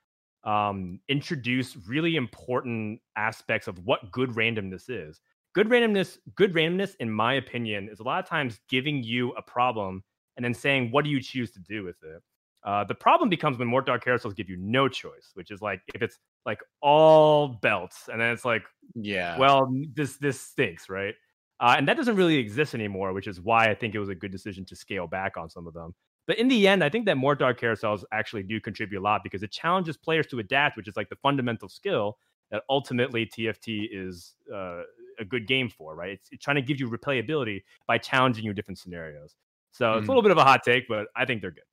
um, 0.45 1.01
introduce 1.09 1.77
really 1.77 2.17
important 2.17 3.01
aspects 3.17 3.67
of 3.69 3.79
what 3.85 4.11
good 4.13 4.31
randomness 4.31 4.89
is. 4.89 5.21
Good 5.53 5.69
randomness, 5.69 6.19
good 6.37 6.55
randomness, 6.55 6.95
in 7.01 7.11
my 7.11 7.35
opinion, 7.35 7.89
is 7.91 8.01
a 8.01 8.05
lot 8.05 8.23
of 8.23 8.29
times 8.29 8.61
giving 8.69 9.03
you 9.03 9.33
a 9.33 9.43
problem 9.43 10.05
and 10.37 10.45
then 10.45 10.55
saying, 10.55 10.91
"What 10.91 11.05
do 11.05 11.11
you 11.11 11.21
choose 11.21 11.51
to 11.53 11.61
do 11.61 11.83
with 11.83 11.97
it?" 12.03 12.23
Uh, 12.63 12.85
the 12.85 12.95
problem 12.95 13.29
becomes 13.29 13.59
when 13.59 13.69
Mortdog 13.69 14.05
carousels 14.05 14.37
give 14.37 14.49
you 14.49 14.57
no 14.59 14.89
choice, 14.89 15.31
which 15.35 15.51
is 15.51 15.63
like 15.63 15.81
if 15.95 16.03
it's 16.03 16.19
like 16.47 16.61
all 16.83 17.49
belts, 17.49 18.09
and 18.09 18.21
then 18.21 18.33
it's 18.33 18.45
like 18.45 18.63
yeah. 18.95 19.39
well, 19.39 19.73
this 19.95 20.17
this 20.19 20.41
stinks, 20.41 20.89
right? 20.89 21.15
Uh, 21.59 21.75
and 21.77 21.89
that 21.89 21.97
doesn't 21.97 22.17
really 22.17 22.37
exist 22.37 22.75
anymore, 22.75 23.13
which 23.13 23.27
is 23.27 23.41
why 23.41 23.69
I 23.69 23.75
think 23.75 23.95
it 23.95 23.99
was 23.99 24.09
a 24.09 24.15
good 24.15 24.31
decision 24.31 24.65
to 24.67 24.77
scale 24.77 25.07
back 25.07 25.37
on 25.37 25.51
some 25.51 25.67
of 25.67 25.75
them. 25.75 25.95
But 26.27 26.39
in 26.39 26.49
the 26.49 26.69
end, 26.69 26.85
I 26.85 26.89
think 26.89 27.07
that 27.07 27.17
Mortdog 27.17 27.59
carousels 27.59 28.05
actually 28.13 28.45
do 28.45 28.61
contribute 28.61 29.01
a 29.01 29.03
lot 29.03 29.23
because 29.25 29.43
it 29.43 29.51
challenges 29.51 29.97
players 29.97 30.27
to 30.29 30.39
adapt, 30.39 30.77
which 30.77 30.89
is 30.89 30.97
like 30.97 31.09
the 31.09 31.17
fundamental 31.17 31.69
skill 31.69 32.19
that 32.51 32.63
ultimately 32.69 33.27
TFT 33.27 33.89
is 33.91 34.35
uh, 34.55 34.83
a 35.21 35.25
good 35.25 35.47
game 35.47 35.68
for, 35.68 35.95
right? 35.95 36.12
It's, 36.12 36.29
it's 36.33 36.45
trying 36.45 36.57
to 36.57 36.62
give 36.62 36.81
you 36.81 36.89
replayability 36.89 37.62
by 37.87 37.99
challenging 37.99 38.45
you 38.45 38.53
different 38.53 38.79
scenarios. 38.79 39.37
So 39.73 39.95
it's 39.95 40.05
Mhm. 40.05 40.09
a 40.09 40.11
little 40.11 40.23
bit 40.23 40.33
of 40.33 40.39
a 40.39 40.45
hot 40.45 40.62
take, 40.64 40.89
but 40.89 41.07
I 41.14 41.25
think 41.25 41.43
they're 41.43 41.53
good. 41.53 41.64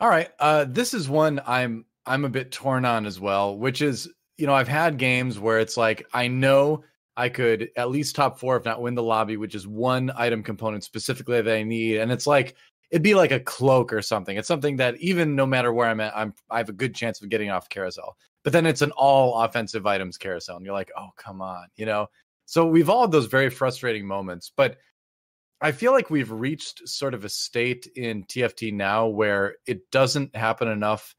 All 0.00 0.08
right. 0.08 0.30
Uh, 0.38 0.64
this 0.68 0.94
is 0.94 1.08
one 1.08 1.40
I'm 1.46 1.84
I'm 2.06 2.24
a 2.24 2.28
bit 2.28 2.50
torn 2.52 2.84
on 2.84 3.04
as 3.04 3.20
well, 3.20 3.56
which 3.58 3.82
is 3.82 4.08
you 4.36 4.46
know 4.46 4.54
I've 4.54 4.68
had 4.68 4.98
games 4.98 5.38
where 5.38 5.58
it's 5.58 5.76
like 5.76 6.06
I 6.12 6.28
know 6.28 6.84
I 7.16 7.28
could 7.28 7.70
at 7.76 7.90
least 7.90 8.14
top 8.14 8.38
four 8.38 8.56
if 8.56 8.64
not 8.64 8.80
win 8.80 8.94
the 8.94 9.02
lobby, 9.02 9.36
which 9.36 9.54
is 9.54 9.66
one 9.66 10.10
item 10.16 10.42
component 10.42 10.84
specifically 10.84 11.40
that 11.42 11.54
I 11.54 11.62
need, 11.64 11.98
and 11.98 12.12
it's 12.12 12.26
like 12.26 12.54
it'd 12.90 13.02
be 13.02 13.14
like 13.14 13.32
a 13.32 13.40
cloak 13.40 13.92
or 13.92 14.00
something. 14.00 14.36
It's 14.36 14.48
something 14.48 14.76
that 14.76 14.96
even 14.98 15.34
no 15.34 15.46
matter 15.46 15.72
where 15.72 15.88
I'm 15.88 16.00
at, 16.00 16.16
I'm 16.16 16.32
I 16.48 16.58
have 16.58 16.68
a 16.68 16.72
good 16.72 16.94
chance 16.94 17.20
of 17.20 17.28
getting 17.28 17.50
off 17.50 17.68
carousel. 17.68 18.16
But 18.48 18.54
then 18.54 18.64
it's 18.64 18.80
an 18.80 18.92
all 18.92 19.42
offensive 19.42 19.86
items 19.86 20.16
carousel, 20.16 20.56
and 20.56 20.64
you're 20.64 20.72
like, 20.72 20.90
oh 20.96 21.10
come 21.18 21.42
on, 21.42 21.66
you 21.76 21.84
know. 21.84 22.06
So 22.46 22.64
we've 22.66 22.88
all 22.88 23.02
had 23.02 23.12
those 23.12 23.26
very 23.26 23.50
frustrating 23.50 24.06
moments, 24.06 24.50
but 24.56 24.78
I 25.60 25.70
feel 25.70 25.92
like 25.92 26.08
we've 26.08 26.30
reached 26.30 26.88
sort 26.88 27.12
of 27.12 27.26
a 27.26 27.28
state 27.28 27.86
in 27.94 28.24
TFT 28.24 28.72
now 28.72 29.06
where 29.06 29.56
it 29.66 29.90
doesn't 29.90 30.34
happen 30.34 30.66
enough 30.66 31.14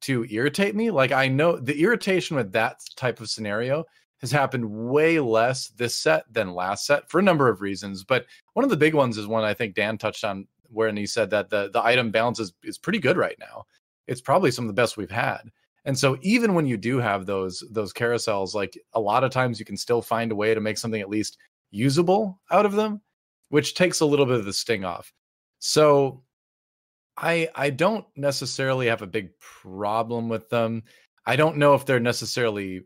to 0.00 0.26
irritate 0.28 0.74
me. 0.74 0.90
Like 0.90 1.12
I 1.12 1.28
know 1.28 1.56
the 1.56 1.80
irritation 1.80 2.36
with 2.36 2.50
that 2.50 2.80
type 2.96 3.20
of 3.20 3.30
scenario 3.30 3.84
has 4.20 4.32
happened 4.32 4.68
way 4.68 5.20
less 5.20 5.68
this 5.68 5.94
set 5.96 6.24
than 6.32 6.52
last 6.52 6.84
set 6.84 7.08
for 7.08 7.20
a 7.20 7.22
number 7.22 7.48
of 7.48 7.60
reasons. 7.60 8.02
But 8.02 8.26
one 8.54 8.64
of 8.64 8.70
the 8.70 8.76
big 8.76 8.94
ones 8.94 9.18
is 9.18 9.28
one 9.28 9.44
I 9.44 9.54
think 9.54 9.76
Dan 9.76 9.98
touched 9.98 10.24
on 10.24 10.48
when 10.68 10.96
he 10.96 11.06
said 11.06 11.30
that 11.30 11.48
the 11.48 11.70
the 11.72 11.84
item 11.84 12.10
balance 12.10 12.40
is, 12.40 12.52
is 12.64 12.76
pretty 12.76 12.98
good 12.98 13.16
right 13.16 13.36
now. 13.38 13.66
It's 14.08 14.20
probably 14.20 14.50
some 14.50 14.64
of 14.64 14.68
the 14.68 14.82
best 14.82 14.96
we've 14.96 15.12
had. 15.12 15.42
And 15.84 15.98
so 15.98 16.16
even 16.22 16.54
when 16.54 16.66
you 16.66 16.76
do 16.76 16.98
have 16.98 17.26
those 17.26 17.64
those 17.70 17.92
carousels, 17.92 18.54
like 18.54 18.78
a 18.94 19.00
lot 19.00 19.24
of 19.24 19.30
times 19.30 19.58
you 19.58 19.64
can 19.64 19.76
still 19.76 20.02
find 20.02 20.30
a 20.32 20.36
way 20.36 20.54
to 20.54 20.60
make 20.60 20.78
something 20.78 21.00
at 21.00 21.08
least 21.10 21.38
usable 21.70 22.40
out 22.50 22.66
of 22.66 22.72
them 22.72 23.00
which 23.52 23.74
takes 23.74 24.00
a 24.00 24.06
little 24.06 24.24
bit 24.24 24.36
of 24.38 24.46
the 24.46 24.52
sting 24.52 24.82
off. 24.82 25.12
So 25.58 26.22
I 27.18 27.50
I 27.54 27.68
don't 27.68 28.06
necessarily 28.16 28.86
have 28.86 29.02
a 29.02 29.06
big 29.06 29.28
problem 29.38 30.30
with 30.30 30.48
them. 30.48 30.84
I 31.26 31.36
don't 31.36 31.58
know 31.58 31.74
if 31.74 31.84
they're 31.84 32.00
necessarily 32.00 32.80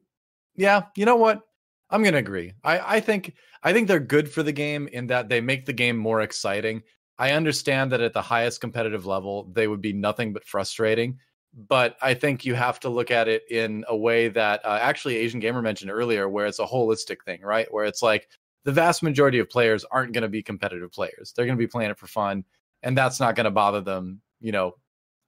yeah, 0.56 0.82
you 0.96 1.04
know 1.04 1.14
what? 1.14 1.42
I'm 1.88 2.02
gonna 2.02 2.16
agree. 2.16 2.52
I, 2.64 2.96
I 2.96 3.00
think 3.00 3.34
I 3.62 3.72
think 3.72 3.86
they're 3.86 4.00
good 4.00 4.28
for 4.28 4.42
the 4.42 4.50
game 4.50 4.88
in 4.88 5.06
that 5.06 5.28
they 5.28 5.40
make 5.40 5.66
the 5.66 5.72
game 5.72 5.96
more 5.96 6.22
exciting. 6.22 6.82
I 7.16 7.30
understand 7.30 7.92
that 7.92 8.00
at 8.00 8.12
the 8.12 8.20
highest 8.20 8.60
competitive 8.60 9.06
level, 9.06 9.48
they 9.52 9.68
would 9.68 9.80
be 9.80 9.92
nothing 9.92 10.32
but 10.32 10.44
frustrating. 10.44 11.20
But 11.56 11.96
I 12.02 12.12
think 12.12 12.44
you 12.44 12.54
have 12.54 12.78
to 12.80 12.90
look 12.90 13.10
at 13.10 13.28
it 13.28 13.42
in 13.50 13.84
a 13.88 13.96
way 13.96 14.28
that 14.28 14.64
uh, 14.64 14.78
actually 14.80 15.16
Asian 15.16 15.40
Gamer 15.40 15.62
mentioned 15.62 15.90
earlier, 15.90 16.28
where 16.28 16.46
it's 16.46 16.58
a 16.58 16.66
holistic 16.66 17.24
thing, 17.24 17.40
right? 17.40 17.66
Where 17.72 17.86
it's 17.86 18.02
like 18.02 18.28
the 18.64 18.72
vast 18.72 19.02
majority 19.02 19.38
of 19.38 19.48
players 19.48 19.84
aren't 19.90 20.12
going 20.12 20.22
to 20.22 20.28
be 20.28 20.42
competitive 20.42 20.92
players. 20.92 21.32
They're 21.34 21.46
going 21.46 21.56
to 21.56 21.62
be 21.62 21.66
playing 21.66 21.90
it 21.90 21.98
for 21.98 22.08
fun, 22.08 22.44
and 22.82 22.96
that's 22.96 23.20
not 23.20 23.36
going 23.36 23.44
to 23.44 23.50
bother 23.50 23.80
them, 23.80 24.20
you 24.40 24.52
know, 24.52 24.74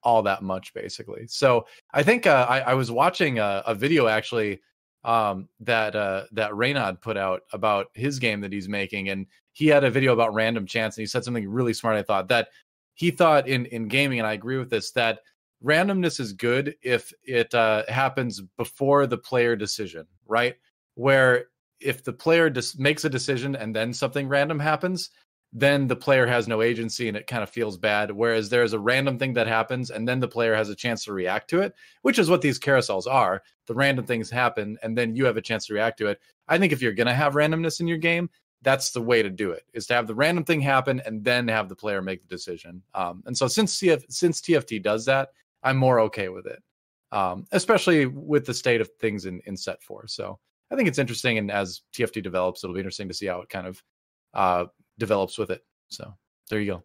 all 0.02 0.22
that 0.24 0.42
much, 0.42 0.74
basically. 0.74 1.26
So 1.28 1.66
I 1.92 2.02
think 2.02 2.26
uh, 2.26 2.46
I, 2.48 2.60
I 2.60 2.74
was 2.74 2.90
watching 2.90 3.38
a, 3.38 3.62
a 3.66 3.74
video 3.74 4.06
actually 4.06 4.60
um, 5.04 5.48
that 5.60 5.96
uh, 5.96 6.24
that 6.32 6.50
Reynad 6.50 7.00
put 7.00 7.16
out 7.16 7.42
about 7.52 7.86
his 7.94 8.18
game 8.18 8.40
that 8.42 8.52
he's 8.52 8.68
making, 8.68 9.08
and 9.08 9.26
he 9.52 9.66
had 9.68 9.84
a 9.84 9.90
video 9.90 10.12
about 10.12 10.34
random 10.34 10.66
chance, 10.66 10.96
and 10.96 11.02
he 11.02 11.06
said 11.06 11.24
something 11.24 11.48
really 11.48 11.72
smart. 11.72 11.96
I 11.96 12.02
thought 12.02 12.28
that 12.28 12.48
he 12.94 13.10
thought 13.10 13.48
in 13.48 13.66
in 13.66 13.88
gaming, 13.88 14.18
and 14.18 14.26
I 14.26 14.34
agree 14.34 14.58
with 14.58 14.68
this 14.68 14.90
that 14.92 15.20
randomness 15.64 16.20
is 16.20 16.32
good 16.32 16.76
if 16.82 17.12
it 17.24 17.54
uh, 17.54 17.84
happens 17.88 18.40
before 18.56 19.06
the 19.06 19.18
player 19.18 19.56
decision, 19.56 20.06
right? 20.26 20.56
Where 20.94 21.46
if 21.80 22.04
the 22.04 22.12
player 22.12 22.50
just 22.50 22.78
makes 22.78 23.04
a 23.04 23.10
decision 23.10 23.56
and 23.56 23.74
then 23.74 23.92
something 23.92 24.28
random 24.28 24.58
happens, 24.58 25.10
then 25.52 25.86
the 25.86 25.96
player 25.96 26.26
has 26.26 26.46
no 26.46 26.60
agency 26.60 27.08
and 27.08 27.16
it 27.16 27.26
kind 27.26 27.42
of 27.42 27.48
feels 27.48 27.78
bad. 27.78 28.10
Whereas 28.10 28.50
there's 28.50 28.74
a 28.74 28.78
random 28.78 29.18
thing 29.18 29.32
that 29.34 29.46
happens 29.46 29.90
and 29.90 30.06
then 30.06 30.20
the 30.20 30.28
player 30.28 30.54
has 30.54 30.68
a 30.68 30.74
chance 30.74 31.04
to 31.04 31.12
react 31.12 31.48
to 31.50 31.60
it, 31.60 31.74
which 32.02 32.18
is 32.18 32.28
what 32.28 32.42
these 32.42 32.58
carousels 32.58 33.06
are. 33.06 33.42
The 33.66 33.74
random 33.74 34.04
things 34.04 34.30
happen 34.30 34.76
and 34.82 34.96
then 34.96 35.16
you 35.16 35.24
have 35.24 35.36
a 35.36 35.42
chance 35.42 35.66
to 35.66 35.74
react 35.74 35.98
to 35.98 36.08
it. 36.08 36.20
I 36.48 36.58
think 36.58 36.72
if 36.72 36.82
you're 36.82 36.92
going 36.92 37.06
to 37.06 37.14
have 37.14 37.34
randomness 37.34 37.80
in 37.80 37.88
your 37.88 37.98
game, 37.98 38.28
that's 38.62 38.90
the 38.90 39.00
way 39.00 39.22
to 39.22 39.30
do 39.30 39.52
it 39.52 39.62
is 39.72 39.86
to 39.86 39.94
have 39.94 40.06
the 40.06 40.14
random 40.14 40.44
thing 40.44 40.60
happen 40.60 41.00
and 41.06 41.24
then 41.24 41.48
have 41.48 41.68
the 41.68 41.76
player 41.76 42.02
make 42.02 42.20
the 42.20 42.34
decision. 42.34 42.82
Um, 42.94 43.22
and 43.26 43.36
so 43.36 43.46
since 43.46 43.78
CF, 43.80 44.02
since 44.10 44.40
TFT 44.40 44.82
does 44.82 45.04
that, 45.06 45.30
I'm 45.62 45.76
more 45.76 46.00
okay 46.00 46.28
with 46.28 46.46
it, 46.46 46.62
um, 47.12 47.46
especially 47.52 48.06
with 48.06 48.46
the 48.46 48.54
state 48.54 48.80
of 48.80 48.90
things 49.00 49.26
in, 49.26 49.40
in 49.46 49.56
set 49.56 49.82
four. 49.82 50.06
So 50.06 50.38
I 50.70 50.76
think 50.76 50.88
it's 50.88 50.98
interesting, 50.98 51.38
and 51.38 51.50
as 51.50 51.82
TFT 51.94 52.22
develops, 52.22 52.62
it'll 52.62 52.74
be 52.74 52.80
interesting 52.80 53.08
to 53.08 53.14
see 53.14 53.26
how 53.26 53.40
it 53.40 53.48
kind 53.48 53.66
of 53.66 53.82
uh, 54.34 54.64
develops 54.98 55.38
with 55.38 55.50
it. 55.50 55.62
So 55.88 56.12
there 56.50 56.60
you 56.60 56.72
go. 56.72 56.82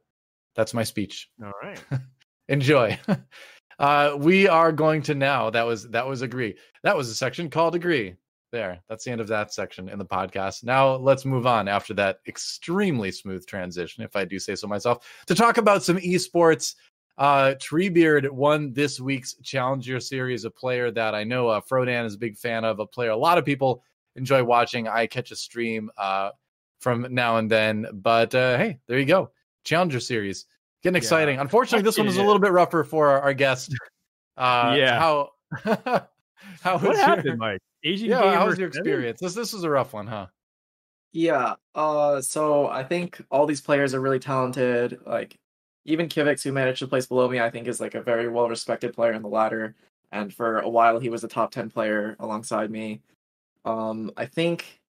That's 0.56 0.74
my 0.74 0.84
speech. 0.84 1.30
All 1.44 1.52
right. 1.62 1.82
Enjoy. 2.48 2.98
uh, 3.80 4.16
we 4.18 4.48
are 4.48 4.72
going 4.72 5.02
to 5.04 5.16
now. 5.16 5.50
That 5.50 5.66
was 5.66 5.90
that 5.90 6.08
was 6.08 6.22
agree. 6.22 6.56
That 6.84 6.96
was 6.96 7.10
a 7.10 7.16
section 7.16 7.50
called 7.50 7.76
agree. 7.76 8.16
There. 8.52 8.80
That's 8.88 9.04
the 9.04 9.10
end 9.10 9.20
of 9.20 9.28
that 9.30 9.52
section 9.52 9.90
in 9.90 9.98
the 9.98 10.06
podcast. 10.06 10.64
Now 10.64 10.94
let's 10.96 11.26
move 11.26 11.48
on 11.48 11.68
after 11.68 11.96
that 11.96 12.20
extremely 12.28 13.12
smooth 13.12 13.48
transition, 13.48 14.04
if 14.04 14.16
I 14.16 14.26
do 14.26 14.38
say 14.38 14.54
so 14.54 14.68
myself, 14.68 15.08
to 15.26 15.34
talk 15.34 15.58
about 15.58 15.82
some 15.82 15.98
esports. 15.98 16.76
Uh, 17.18 17.54
Treebeard 17.60 18.30
won 18.32 18.74
this 18.74 19.00
week's 19.00 19.36
Challenger 19.44 20.00
Series, 20.00 20.46
a 20.46 20.50
player 20.50 20.90
that 20.92 21.14
I 21.14 21.24
know 21.24 21.48
uh, 21.48 21.62
Frodan 21.62 22.06
is 22.06 22.16
a 22.16 22.18
big 22.18 22.38
fan 22.38 22.66
of, 22.66 22.80
a 22.80 22.88
player 22.88 23.12
a 23.12 23.18
lot 23.18 23.38
of 23.38 23.46
people 23.46 23.84
enjoy 24.16 24.44
watching. 24.44 24.88
I 24.88 25.06
catch 25.08 25.32
a 25.32 25.36
stream 25.36 25.92
uh, 25.98 26.32
from 26.80 27.08
now 27.12 27.38
and 27.38 27.50
then, 27.50 27.88
but 27.94 28.34
uh, 28.34 28.58
hey, 28.58 28.80
there 28.88 29.00
you 29.00 29.06
go. 29.06 29.32
Challenger 29.64 30.00
Series. 30.00 30.46
Getting 30.82 30.98
exciting. 30.98 31.36
Yeah. 31.36 31.42
Unfortunately, 31.42 31.84
this 31.84 31.98
one 31.98 32.08
was 32.08 32.18
a 32.18 32.24
little 32.24 32.40
bit 32.40 32.52
rougher 32.52 32.84
for 32.84 33.10
our, 33.10 33.22
our 33.22 33.34
guest. 33.34 33.74
Uh, 34.36 34.76
Yeah. 34.78 35.00
How, 35.00 35.30
how 36.62 36.74
what 36.74 36.84
was 36.84 36.98
happened, 36.98 37.26
your, 37.26 37.38
Mike? 37.38 37.62
Asian 37.84 38.10
yeah, 38.10 38.36
how 38.36 38.48
was 38.48 38.58
your 38.58 38.68
experience? 38.68 39.20
This 39.22 39.34
this 39.34 39.54
was 39.54 39.64
a 39.64 39.70
rough 39.70 39.94
one, 39.94 40.08
huh? 40.08 40.28
Yeah. 41.12 41.56
Uh 41.76 42.22
so 42.22 42.68
I 42.68 42.84
think 42.84 43.22
all 43.30 43.46
these 43.46 43.62
players 43.62 43.94
are 43.94 44.00
really 44.02 44.20
talented. 44.20 45.00
Like 45.06 45.38
even 45.86 46.08
Kivix, 46.10 46.44
who 46.44 46.52
managed 46.52 46.80
to 46.80 46.88
place 46.88 47.06
below 47.08 47.28
me, 47.30 47.40
I 47.40 47.50
think 47.50 47.68
is 47.68 47.82
like 47.82 47.96
a 47.96 48.02
very 48.02 48.28
well 48.30 48.50
respected 48.50 48.94
player 48.94 49.14
in 49.14 49.22
the 49.22 49.28
ladder. 49.30 49.76
And 50.12 50.34
for 50.34 50.60
a 50.60 50.70
while 50.70 51.00
he 51.00 51.10
was 51.10 51.24
a 51.24 51.28
top 51.28 51.52
ten 51.52 51.70
player 51.70 52.16
alongside 52.20 52.72
me. 52.72 53.02
Um 53.66 54.12
I 54.18 54.26
think 54.28 54.82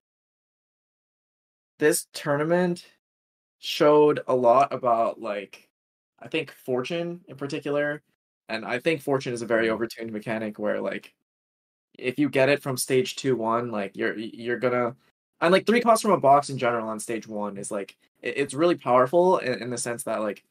this 1.79 2.07
tournament 2.13 2.85
showed 3.59 4.21
a 4.27 4.35
lot 4.35 4.73
about 4.73 5.21
like 5.21 5.69
I 6.19 6.27
think 6.29 6.51
fortune 6.51 7.21
in 7.27 7.37
particular. 7.37 8.03
And 8.49 8.65
I 8.65 8.79
think 8.79 9.01
fortune 9.01 9.33
is 9.33 9.41
a 9.41 9.47
very 9.47 9.67
overtuned 9.69 10.11
mechanic 10.11 10.59
where 10.59 10.81
like 10.81 11.13
if 11.97 12.19
you 12.19 12.29
get 12.29 12.49
it 12.49 12.61
from 12.63 12.77
stage 12.77 13.15
two 13.15 13.35
one, 13.35 13.71
like 13.71 13.95
you're 13.97 14.17
you're 14.17 14.59
gonna 14.59 14.95
and 15.41 15.51
like 15.53 15.65
three 15.67 15.81
costs 15.81 16.01
from 16.03 16.11
a 16.13 16.19
box 16.19 16.49
in 16.49 16.57
general 16.57 16.89
on 16.89 16.99
stage 16.99 17.27
one 17.27 17.57
is 17.57 17.71
like 17.71 17.97
it- 18.21 18.37
it's 18.37 18.53
really 18.53 18.75
powerful 18.75 19.37
in, 19.39 19.61
in 19.63 19.69
the 19.69 19.77
sense 19.77 20.03
that 20.03 20.21
like 20.21 20.43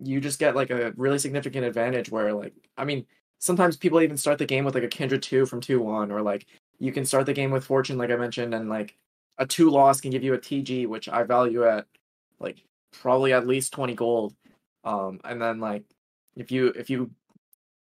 you 0.00 0.20
just 0.20 0.38
get 0.38 0.56
like 0.56 0.70
a 0.70 0.92
really 0.96 1.18
significant 1.18 1.64
advantage 1.64 2.10
where 2.10 2.32
like 2.32 2.54
I 2.76 2.84
mean 2.84 3.06
sometimes 3.38 3.76
people 3.76 4.00
even 4.00 4.16
start 4.16 4.38
the 4.38 4.46
game 4.46 4.64
with 4.64 4.74
like 4.74 4.84
a 4.84 4.88
Kindred 4.88 5.22
two 5.22 5.46
from 5.46 5.60
two 5.60 5.80
one 5.80 6.10
or 6.10 6.22
like 6.22 6.46
you 6.78 6.92
can 6.92 7.04
start 7.04 7.26
the 7.26 7.32
game 7.32 7.50
with 7.50 7.64
Fortune 7.64 7.98
like 7.98 8.10
I 8.10 8.16
mentioned 8.16 8.54
and 8.54 8.68
like 8.68 8.96
a 9.38 9.46
two 9.46 9.70
loss 9.70 10.00
can 10.00 10.10
give 10.10 10.22
you 10.22 10.34
a 10.34 10.38
TG 10.38 10.86
which 10.86 11.08
I 11.08 11.22
value 11.24 11.64
at 11.64 11.86
like 12.40 12.62
probably 12.92 13.32
at 13.32 13.46
least 13.46 13.72
twenty 13.72 13.94
gold. 13.94 14.34
Um, 14.84 15.20
and 15.24 15.40
then 15.40 15.60
like 15.60 15.84
if 16.36 16.50
you 16.52 16.68
if 16.68 16.90
you 16.90 17.10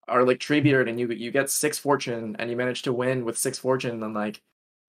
are 0.06 0.24
like 0.24 0.38
Treebeard 0.38 0.88
and 0.88 1.00
you 1.00 1.08
you 1.10 1.30
get 1.30 1.50
six 1.50 1.78
fortune 1.78 2.36
and 2.38 2.50
you 2.50 2.56
manage 2.56 2.82
to 2.82 2.92
win 2.92 3.24
with 3.24 3.38
six 3.38 3.58
fortune, 3.58 4.00
then 4.00 4.12
like 4.12 4.42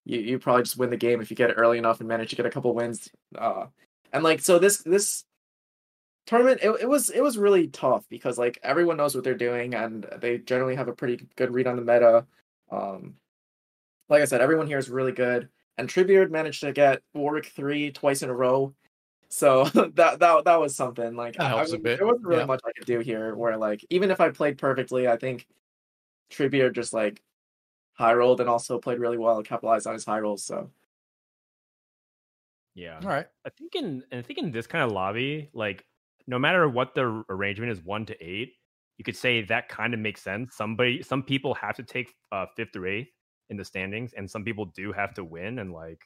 you, 0.03 0.19
you 0.19 0.39
probably 0.39 0.63
just 0.63 0.77
win 0.77 0.89
the 0.89 0.97
game 0.97 1.21
if 1.21 1.31
you 1.31 1.37
get 1.37 1.49
it 1.49 1.53
early 1.53 1.77
enough 1.77 1.99
and 1.99 2.09
manage 2.09 2.29
to 2.29 2.35
get 2.35 2.45
a 2.45 2.49
couple 2.49 2.73
wins. 2.73 3.09
Uh, 3.37 3.67
and 4.13 4.23
like 4.23 4.41
so 4.41 4.59
this 4.59 4.79
this 4.79 5.23
tournament 6.25 6.59
it, 6.63 6.69
it 6.81 6.89
was 6.89 7.09
it 7.09 7.21
was 7.21 7.37
really 7.37 7.67
tough 7.67 8.05
because 8.09 8.37
like 8.37 8.57
everyone 8.63 8.97
knows 8.97 9.13
what 9.15 9.23
they're 9.23 9.35
doing 9.35 9.75
and 9.75 10.05
they 10.17 10.37
generally 10.39 10.75
have 10.75 10.87
a 10.87 10.93
pretty 10.93 11.27
good 11.35 11.53
read 11.53 11.67
on 11.67 11.75
the 11.75 11.81
meta. 11.83 12.25
Um, 12.71 13.15
like 14.09 14.21
I 14.21 14.25
said, 14.25 14.41
everyone 14.41 14.67
here 14.67 14.77
is 14.77 14.89
really 14.89 15.11
good. 15.11 15.49
And 15.77 15.89
Treebeard 15.89 16.31
managed 16.31 16.61
to 16.61 16.71
get 16.71 17.01
Warwick 17.13 17.47
three 17.47 17.91
twice 17.91 18.21
in 18.23 18.29
a 18.29 18.33
row. 18.33 18.73
So 19.29 19.65
that 19.95 20.19
that 20.19 20.45
that 20.45 20.59
was 20.59 20.75
something. 20.75 21.15
Like 21.15 21.35
that 21.35 21.47
helps 21.49 21.71
I 21.71 21.73
mean, 21.73 21.81
a 21.81 21.83
bit. 21.83 21.97
There 21.99 22.07
wasn't 22.07 22.25
really 22.27 22.41
Yeah. 22.41 22.45
much 22.47 22.61
I 22.65 22.71
could 22.77 22.85
do 22.87 22.99
here. 22.99 23.35
Where 23.35 23.57
like 23.57 23.85
even 23.89 24.11
if 24.11 24.21
I 24.21 24.29
played 24.29 24.57
perfectly, 24.57 25.07
I 25.07 25.17
think 25.17 25.47
Treebeard 26.31 26.73
just 26.73 26.93
like 26.93 27.21
high 27.93 28.13
rolled 28.13 28.41
and 28.41 28.49
also 28.49 28.79
played 28.79 28.99
really 28.99 29.17
well 29.17 29.37
and 29.37 29.45
capitalized 29.47 29.87
on 29.87 29.93
his 29.93 30.05
high 30.05 30.19
rolls. 30.19 30.43
So 30.43 30.71
Yeah. 32.73 32.99
All 33.01 33.07
right. 33.09 33.27
I 33.45 33.49
think 33.49 33.75
in 33.75 34.03
I 34.11 34.21
think 34.21 34.39
in 34.39 34.51
this 34.51 34.67
kind 34.67 34.83
of 34.83 34.91
lobby, 34.91 35.49
like 35.53 35.85
no 36.27 36.39
matter 36.39 36.67
what 36.67 36.95
the 36.95 37.23
arrangement 37.29 37.71
is, 37.71 37.81
one 37.83 38.05
to 38.07 38.23
eight, 38.23 38.53
you 38.97 39.03
could 39.03 39.15
say 39.15 39.41
that 39.43 39.69
kind 39.69 39.93
of 39.93 39.99
makes 39.99 40.21
sense. 40.21 40.55
Somebody, 40.55 41.03
some 41.03 41.23
people 41.23 41.53
have 41.55 41.75
to 41.75 41.83
take 41.83 42.13
uh, 42.31 42.45
fifth 42.55 42.75
or 42.75 42.87
eighth 42.87 43.09
in 43.49 43.57
the 43.57 43.65
standings, 43.65 44.13
and 44.15 44.29
some 44.29 44.43
people 44.43 44.65
do 44.75 44.91
have 44.91 45.13
to 45.15 45.23
win. 45.23 45.59
And 45.59 45.71
like, 45.71 46.01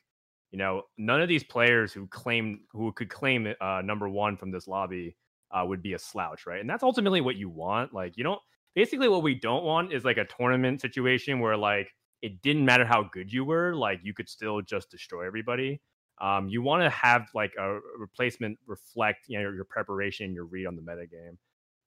you 0.52 0.58
know, 0.58 0.84
none 0.98 1.22
of 1.22 1.30
these 1.30 1.44
players 1.44 1.94
who 1.94 2.08
claim 2.08 2.62
who 2.72 2.92
could 2.92 3.10
claim 3.10 3.54
uh, 3.62 3.82
number 3.84 4.10
one 4.10 4.36
from 4.36 4.52
this 4.52 4.68
lobby 4.68 5.16
uh, 5.52 5.64
would 5.66 5.82
be 5.82 5.94
a 5.94 6.00
slouch, 6.00 6.46
right? 6.46 6.60
And 6.60 6.70
that's 6.70 6.84
ultimately 6.84 7.22
what 7.22 7.36
you 7.36 7.50
want. 7.50 7.94
Like, 7.94 8.18
you 8.18 8.24
don't. 8.24 8.42
Basically, 8.76 9.10
what 9.10 9.24
we 9.24 9.36
don't 9.36 9.64
want 9.64 9.94
is 9.94 10.06
like 10.06 10.18
a 10.18 10.26
tournament 10.26 10.82
situation 10.82 11.40
where 11.40 11.58
like 11.58 11.92
it 12.22 12.42
didn't 12.42 12.66
matter 12.66 12.86
how 12.86 13.04
good 13.12 13.32
you 13.32 13.46
were, 13.46 13.76
like 13.76 14.00
you 14.04 14.14
could 14.14 14.30
still 14.30 14.62
just 14.62 14.90
destroy 14.92 15.26
everybody 15.26 15.82
um, 16.22 16.50
you 16.50 16.62
want 16.62 16.84
to 16.84 16.90
have 16.90 17.28
like 17.34 17.54
a 17.58 17.80
replacement 17.98 18.58
reflect 18.68 19.26
you 19.28 19.38
know 19.38 19.42
your, 19.42 19.56
your 19.56 19.66
preparation 19.66 20.34
your 20.34 20.46
read 20.46 20.66
on 20.66 20.76
the 20.76 20.82
meta 20.82 21.06
game 21.08 21.38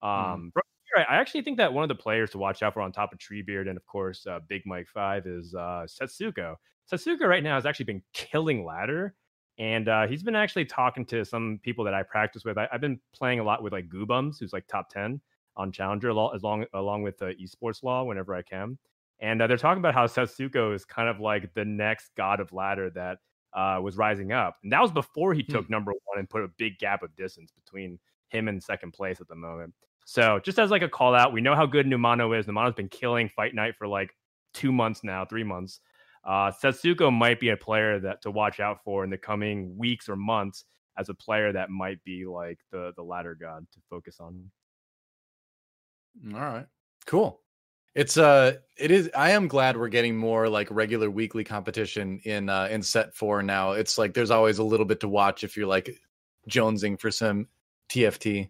um 0.02 0.52
right. 0.54 1.06
i 1.08 1.16
actually 1.16 1.42
think 1.42 1.56
that 1.56 1.72
one 1.72 1.84
of 1.84 1.88
the 1.88 1.94
players 1.94 2.30
to 2.30 2.38
watch 2.38 2.62
out 2.62 2.74
for 2.74 2.80
on 2.80 2.92
top 2.92 3.12
of 3.12 3.18
treebeard 3.18 3.68
and 3.68 3.76
of 3.76 3.86
course 3.86 4.26
uh, 4.26 4.40
big 4.48 4.62
mike 4.66 4.88
5 4.92 5.26
is 5.26 5.54
uh 5.54 5.86
setsuko. 5.86 6.56
Setsuko 6.90 7.22
right 7.22 7.42
now 7.42 7.54
has 7.54 7.64
actually 7.64 7.84
been 7.84 8.02
killing 8.12 8.64
ladder 8.64 9.14
and 9.58 9.88
uh, 9.88 10.06
he's 10.06 10.22
been 10.22 10.34
actually 10.34 10.64
talking 10.64 11.04
to 11.06 11.24
some 11.24 11.60
people 11.62 11.84
that 11.84 11.94
i 11.94 12.02
practice 12.02 12.44
with. 12.44 12.58
I, 12.58 12.68
i've 12.72 12.80
been 12.80 12.98
playing 13.14 13.40
a 13.40 13.44
lot 13.44 13.62
with 13.62 13.72
like 13.72 13.88
goobums 13.88 14.38
who's 14.40 14.52
like 14.52 14.66
top 14.66 14.88
10 14.90 15.20
on 15.56 15.70
challenger 15.70 16.10
al- 16.10 16.32
as 16.34 16.42
long 16.42 16.64
along 16.74 17.02
with 17.02 17.20
uh, 17.22 17.26
esports 17.40 17.82
law 17.82 18.04
whenever 18.04 18.34
i 18.34 18.42
can. 18.42 18.78
And 19.20 19.40
uh, 19.40 19.46
they're 19.46 19.56
talking 19.56 19.78
about 19.78 19.94
how 19.94 20.06
setsuko 20.06 20.74
is 20.74 20.84
kind 20.84 21.08
of 21.08 21.20
like 21.20 21.54
the 21.54 21.64
next 21.64 22.10
god 22.16 22.40
of 22.40 22.52
ladder 22.52 22.90
that 22.90 23.18
uh, 23.54 23.78
was 23.82 23.96
rising 23.96 24.32
up. 24.32 24.56
And 24.62 24.72
that 24.72 24.80
was 24.80 24.90
before 24.90 25.34
he 25.34 25.42
took 25.42 25.68
number 25.70 25.92
one 26.04 26.18
and 26.18 26.28
put 26.28 26.42
a 26.42 26.48
big 26.56 26.78
gap 26.78 27.02
of 27.02 27.14
distance 27.16 27.52
between 27.52 27.98
him 28.28 28.48
and 28.48 28.62
second 28.62 28.92
place 28.92 29.20
at 29.20 29.28
the 29.28 29.34
moment. 29.34 29.74
So 30.04 30.40
just 30.40 30.58
as 30.58 30.70
like 30.70 30.82
a 30.82 30.88
call 30.88 31.14
out, 31.14 31.32
we 31.32 31.40
know 31.40 31.54
how 31.54 31.66
good 31.66 31.86
Numano 31.86 32.38
is. 32.38 32.46
Numano's 32.46 32.74
been 32.74 32.88
killing 32.88 33.28
Fight 33.28 33.54
Night 33.54 33.74
for 33.76 33.86
like 33.86 34.14
two 34.52 34.72
months 34.72 35.04
now, 35.04 35.24
three 35.24 35.44
months. 35.44 35.80
Uh, 36.24 36.50
Setsuko 36.50 37.12
might 37.12 37.40
be 37.40 37.50
a 37.50 37.56
player 37.56 37.98
that 38.00 38.22
to 38.22 38.30
watch 38.30 38.60
out 38.60 38.78
for 38.84 39.04
in 39.04 39.10
the 39.10 39.18
coming 39.18 39.76
weeks 39.76 40.08
or 40.08 40.16
months 40.16 40.64
as 40.98 41.08
a 41.08 41.14
player 41.14 41.52
that 41.52 41.70
might 41.70 42.02
be 42.04 42.26
like 42.26 42.58
the 42.70 42.92
the 42.96 43.02
ladder 43.02 43.34
god 43.34 43.66
to 43.72 43.80
focus 43.90 44.18
on. 44.20 44.50
All 46.34 46.40
right. 46.40 46.66
Cool. 47.06 47.40
It's 47.94 48.16
uh 48.16 48.54
it 48.78 48.90
is 48.90 49.10
I 49.14 49.30
am 49.32 49.48
glad 49.48 49.76
we're 49.76 49.88
getting 49.88 50.16
more 50.16 50.48
like 50.48 50.68
regular 50.70 51.10
weekly 51.10 51.44
competition 51.44 52.20
in 52.24 52.48
uh 52.48 52.68
in 52.70 52.82
set 52.82 53.14
4 53.14 53.42
now. 53.42 53.72
It's 53.72 53.98
like 53.98 54.14
there's 54.14 54.30
always 54.30 54.58
a 54.58 54.64
little 54.64 54.86
bit 54.86 55.00
to 55.00 55.08
watch 55.08 55.44
if 55.44 55.56
you're 55.56 55.66
like 55.66 55.98
jonesing 56.48 56.98
for 56.98 57.10
some 57.10 57.48
TFT. 57.90 58.48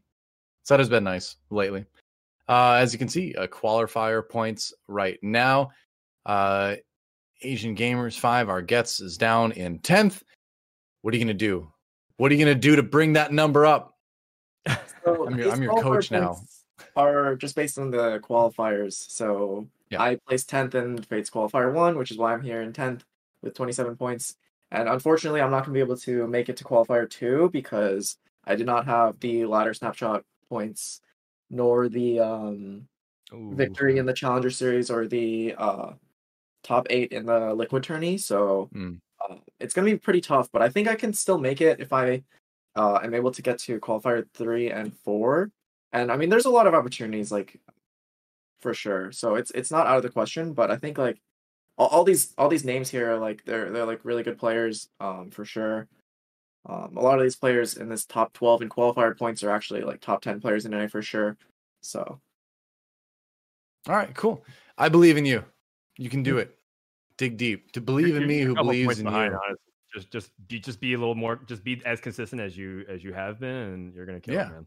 So 0.62 0.74
that 0.74 0.80
has 0.80 0.88
been 0.88 1.04
nice 1.04 1.36
lately. 1.50 1.86
Uh 2.48 2.74
as 2.80 2.92
you 2.92 2.98
can 3.00 3.08
see, 3.08 3.34
uh, 3.34 3.48
qualifier 3.48 4.26
points 4.28 4.72
right 4.86 5.18
now. 5.22 5.70
Uh 6.24 6.76
Asian 7.42 7.74
Gamers 7.74 8.16
5 8.16 8.48
our 8.48 8.62
gets 8.62 9.00
is 9.00 9.18
down 9.18 9.50
in 9.52 9.80
10th. 9.80 10.22
What 11.00 11.12
are 11.12 11.16
you 11.16 11.24
going 11.24 11.36
to 11.36 11.44
do? 11.46 11.72
What 12.18 12.30
are 12.30 12.36
you 12.36 12.44
going 12.44 12.54
to 12.54 12.60
do 12.60 12.76
to 12.76 12.84
bring 12.84 13.14
that 13.14 13.32
number 13.32 13.66
up? 13.66 13.96
So 15.04 15.26
I'm 15.26 15.36
your- 15.36 15.50
I'm 15.50 15.60
your 15.60 15.72
coach 15.82 16.12
now. 16.12 16.36
Are 16.96 17.36
just 17.36 17.56
based 17.56 17.78
on 17.78 17.90
the 17.90 18.20
qualifiers. 18.20 18.94
So 19.10 19.68
Yeah. 19.90 20.02
I 20.02 20.16
placed 20.26 20.48
tenth 20.48 20.74
in 20.74 21.02
Fates 21.02 21.30
qualifier 21.30 21.72
one, 21.72 21.98
which 21.98 22.10
is 22.10 22.18
why 22.18 22.32
I'm 22.32 22.42
here 22.42 22.62
in 22.62 22.72
tenth 22.72 23.04
with 23.42 23.54
27 23.54 23.96
points. 23.96 24.36
And 24.70 24.88
unfortunately, 24.88 25.40
I'm 25.42 25.50
not 25.50 25.64
going 25.66 25.74
to 25.74 25.78
be 25.78 25.80
able 25.80 25.98
to 25.98 26.26
make 26.26 26.48
it 26.48 26.56
to 26.58 26.64
qualifier 26.64 27.08
two 27.08 27.50
because 27.52 28.16
I 28.44 28.54
did 28.56 28.66
not 28.66 28.86
have 28.86 29.20
the 29.20 29.44
ladder 29.44 29.74
snapshot 29.74 30.24
points, 30.48 31.00
nor 31.50 31.88
the 31.88 32.20
um, 32.20 32.88
Ooh. 33.34 33.54
victory 33.54 33.98
in 33.98 34.06
the 34.06 34.14
Challenger 34.14 34.50
Series 34.50 34.90
or 34.90 35.06
the 35.06 35.54
uh, 35.58 35.92
top 36.62 36.86
eight 36.90 37.12
in 37.12 37.26
the 37.26 37.54
Liquid 37.54 37.82
Tourney. 37.82 38.18
So 38.18 38.70
Mm. 38.74 38.98
uh, 39.20 39.36
it's 39.60 39.74
going 39.74 39.86
to 39.86 39.92
be 39.94 39.98
pretty 39.98 40.20
tough, 40.22 40.50
but 40.52 40.62
I 40.62 40.68
think 40.70 40.88
I 40.88 40.94
can 40.94 41.12
still 41.12 41.38
make 41.38 41.60
it 41.60 41.80
if 41.80 41.92
I 41.92 42.22
uh, 42.74 43.00
am 43.02 43.14
able 43.14 43.30
to 43.32 43.42
get 43.42 43.58
to 43.60 43.78
qualifier 43.80 44.26
three 44.34 44.70
and 44.70 44.96
four. 45.04 45.50
And 45.92 46.10
I 46.10 46.16
mean, 46.16 46.28
there's 46.30 46.46
a 46.46 46.50
lot 46.50 46.66
of 46.66 46.74
opportunities, 46.74 47.30
like 47.32 47.58
for 48.60 48.72
sure. 48.74 49.12
So 49.12 49.34
it's 49.34 49.50
it's 49.52 49.70
not 49.70 49.86
out 49.86 49.96
of 49.98 50.02
the 50.02 50.08
question, 50.10 50.52
but 50.54 50.70
I 50.70 50.76
think 50.76 50.96
like 50.98 51.20
all, 51.78 51.88
all 51.88 52.04
these 52.04 52.32
all 52.38 52.48
these 52.48 52.64
names 52.64 52.88
here 52.90 53.12
are 53.12 53.18
like 53.18 53.44
they're 53.44 53.70
they're 53.70 53.86
like 53.86 54.00
really 54.04 54.22
good 54.22 54.38
players, 54.38 54.88
um, 55.00 55.30
for 55.30 55.44
sure. 55.44 55.88
Um, 56.64 56.96
a 56.96 57.00
lot 57.00 57.18
of 57.18 57.24
these 57.24 57.34
players 57.36 57.76
in 57.76 57.88
this 57.88 58.04
top 58.04 58.32
12 58.34 58.62
and 58.62 58.70
qualifier 58.70 59.18
points 59.18 59.42
are 59.42 59.50
actually 59.50 59.80
like 59.82 60.00
top 60.00 60.22
10 60.22 60.40
players 60.40 60.64
in 60.64 60.70
NA 60.70 60.86
for 60.86 61.02
sure. 61.02 61.36
So 61.82 62.20
All 63.88 63.96
right, 63.96 64.14
cool. 64.14 64.44
I 64.78 64.88
believe 64.88 65.16
in 65.16 65.26
you. 65.26 65.44
You 65.98 66.08
can 66.08 66.22
do 66.22 66.38
it. 66.38 66.56
Dig 67.18 67.36
deep. 67.36 67.72
To 67.72 67.80
believe 67.80 68.08
You're- 68.08 68.22
in 68.22 68.28
me 68.28 68.38
you're 68.38 68.44
a 68.44 68.48
who 68.50 68.54
believes 68.54 68.98
in 69.00 69.04
behind, 69.04 69.32
you. 69.32 69.38
honestly. 69.44 69.58
Just 69.92 70.10
just 70.10 70.30
be 70.48 70.58
just 70.60 70.80
be 70.80 70.94
a 70.94 70.98
little 70.98 71.14
more 71.16 71.36
just 71.46 71.62
be 71.64 71.82
as 71.84 72.00
consistent 72.00 72.40
as 72.40 72.56
you 72.56 72.84
as 72.88 73.02
you 73.04 73.12
have 73.12 73.38
been 73.40 73.50
and 73.74 73.94
you're 73.94 74.06
gonna 74.06 74.20
kill 74.20 74.34
Yeah. 74.34 74.46
it, 74.46 74.52
man. 74.52 74.66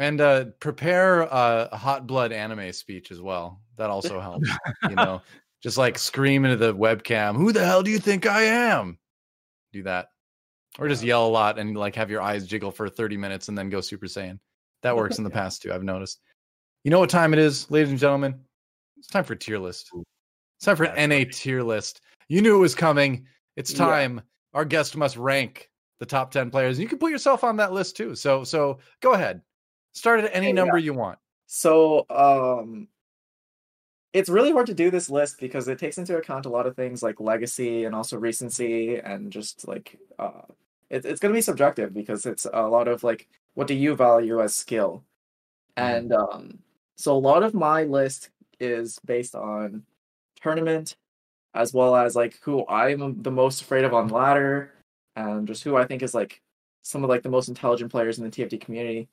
And 0.00 0.18
uh 0.22 0.44
prepare 0.60 1.20
a 1.20 1.76
hot 1.76 2.06
blood 2.06 2.32
anime 2.32 2.72
speech 2.72 3.10
as 3.12 3.20
well. 3.20 3.60
That 3.76 3.90
also 3.90 4.18
helps. 4.18 4.48
you 4.88 4.96
know, 4.96 5.20
just 5.62 5.76
like 5.76 5.98
scream 5.98 6.46
into 6.46 6.56
the 6.56 6.74
webcam, 6.74 7.36
who 7.36 7.52
the 7.52 7.64
hell 7.64 7.82
do 7.82 7.90
you 7.90 7.98
think 7.98 8.24
I 8.26 8.42
am? 8.44 8.98
Do 9.74 9.82
that. 9.82 10.08
Or 10.78 10.88
just 10.88 11.02
yell 11.04 11.26
a 11.26 11.28
lot 11.28 11.58
and 11.58 11.76
like 11.76 11.94
have 11.96 12.10
your 12.10 12.22
eyes 12.22 12.46
jiggle 12.46 12.70
for 12.70 12.88
30 12.88 13.18
minutes 13.18 13.48
and 13.48 13.58
then 13.58 13.68
go 13.68 13.82
Super 13.82 14.06
Saiyan. 14.06 14.38
That 14.82 14.96
works 14.96 15.18
in 15.18 15.24
the 15.24 15.30
past 15.40 15.60
too, 15.60 15.72
I've 15.72 15.82
noticed. 15.84 16.20
You 16.82 16.90
know 16.90 16.98
what 17.00 17.10
time 17.10 17.34
it 17.34 17.38
is, 17.38 17.70
ladies 17.70 17.90
and 17.90 17.98
gentlemen? 17.98 18.40
It's 18.96 19.08
time 19.08 19.24
for 19.24 19.34
tier 19.34 19.58
list. 19.58 19.90
It's 20.56 20.64
time 20.64 20.76
for 20.76 20.86
That's 20.86 20.98
NA 21.08 21.16
right. 21.16 21.32
tier 21.32 21.62
list. 21.62 22.00
You 22.28 22.40
knew 22.40 22.56
it 22.56 22.60
was 22.60 22.74
coming. 22.74 23.26
It's 23.56 23.72
Yeah. 23.72 23.78
time. 23.84 24.22
Our 24.54 24.64
guest 24.64 24.96
must 24.96 25.18
rank 25.18 25.68
the 25.98 26.06
top 26.06 26.30
10 26.30 26.50
players. 26.50 26.78
And 26.78 26.82
you 26.82 26.88
can 26.88 26.98
put 26.98 27.10
yourself 27.10 27.44
on 27.44 27.56
that 27.58 27.72
list 27.74 27.98
too. 27.98 28.14
So 28.14 28.44
so 28.44 28.78
go 29.02 29.12
ahead. 29.12 29.42
Start 29.92 30.20
at 30.20 30.30
any 30.34 30.48
Yeah. 30.48 30.52
number 30.52 30.78
you 30.78 30.94
want. 30.94 31.18
So, 31.46 32.06
um, 32.10 32.88
it's 34.12 34.28
really 34.28 34.50
hard 34.50 34.66
to 34.66 34.74
do 34.74 34.90
this 34.90 35.08
list 35.08 35.38
because 35.40 35.68
it 35.68 35.78
takes 35.78 35.98
into 35.98 36.16
account 36.16 36.46
a 36.46 36.48
lot 36.48 36.66
of 36.66 36.74
things 36.74 37.02
like 37.02 37.20
legacy 37.20 37.84
and 37.84 37.94
also 37.94 38.18
recency 38.18 38.96
and 38.96 39.30
just 39.32 39.68
like 39.68 39.98
uh, 40.18 40.42
it, 40.90 41.04
it's 41.04 41.20
going 41.20 41.32
to 41.32 41.36
be 41.36 41.40
subjective 41.42 41.94
because 41.94 42.26
it's 42.26 42.46
a 42.52 42.62
lot 42.68 42.88
of 42.88 43.04
like 43.04 43.28
what 43.54 43.66
do 43.68 43.74
you 43.74 43.94
value 43.94 44.40
as 44.42 44.54
skill, 44.54 45.04
Mhm. 45.76 45.82
and 45.82 46.12
um, 46.12 46.58
so 46.96 47.16
a 47.16 47.18
lot 47.18 47.42
of 47.42 47.54
my 47.54 47.84
list 47.84 48.30
is 48.60 48.98
based 49.04 49.34
on 49.34 49.84
tournament 50.40 50.96
as 51.54 51.72
well 51.74 51.96
as 51.96 52.16
like 52.16 52.38
who 52.42 52.66
I'm 52.68 53.22
the 53.22 53.30
most 53.30 53.62
afraid 53.62 53.84
of 53.84 53.94
on 53.94 54.08
ladder 54.08 54.72
and 55.16 55.46
just 55.48 55.64
who 55.64 55.76
I 55.76 55.84
think 55.86 56.02
is 56.02 56.14
like 56.14 56.40
some 56.82 57.04
of 57.04 57.10
like 57.10 57.22
the 57.22 57.28
most 57.30 57.48
intelligent 57.48 57.90
players 57.92 58.18
in 58.18 58.24
the 58.24 58.30
TFT 58.30 58.60
community. 58.60 59.08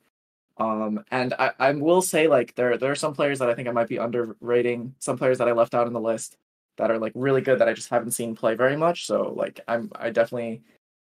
Um, 0.58 1.04
and 1.10 1.34
I, 1.38 1.52
I 1.58 1.70
will 1.72 2.02
say 2.02 2.26
like 2.26 2.54
there 2.56 2.76
there 2.78 2.90
are 2.90 2.96
some 2.96 3.14
players 3.14 3.38
that 3.38 3.48
I 3.48 3.54
think 3.54 3.68
I 3.68 3.72
might 3.72 3.88
be 3.88 3.98
underrating, 3.98 4.94
some 4.98 5.16
players 5.16 5.38
that 5.38 5.48
I 5.48 5.52
left 5.52 5.74
out 5.74 5.86
in 5.86 5.92
the 5.92 6.00
list 6.00 6.36
that 6.78 6.90
are 6.90 6.98
like 6.98 7.12
really 7.14 7.40
good 7.40 7.58
that 7.60 7.68
I 7.68 7.72
just 7.72 7.88
haven't 7.90 8.10
seen 8.12 8.34
play 8.34 8.54
very 8.54 8.76
much. 8.76 9.06
So 9.06 9.32
like 9.36 9.60
I'm 9.68 9.90
I 9.94 10.10
definitely 10.10 10.62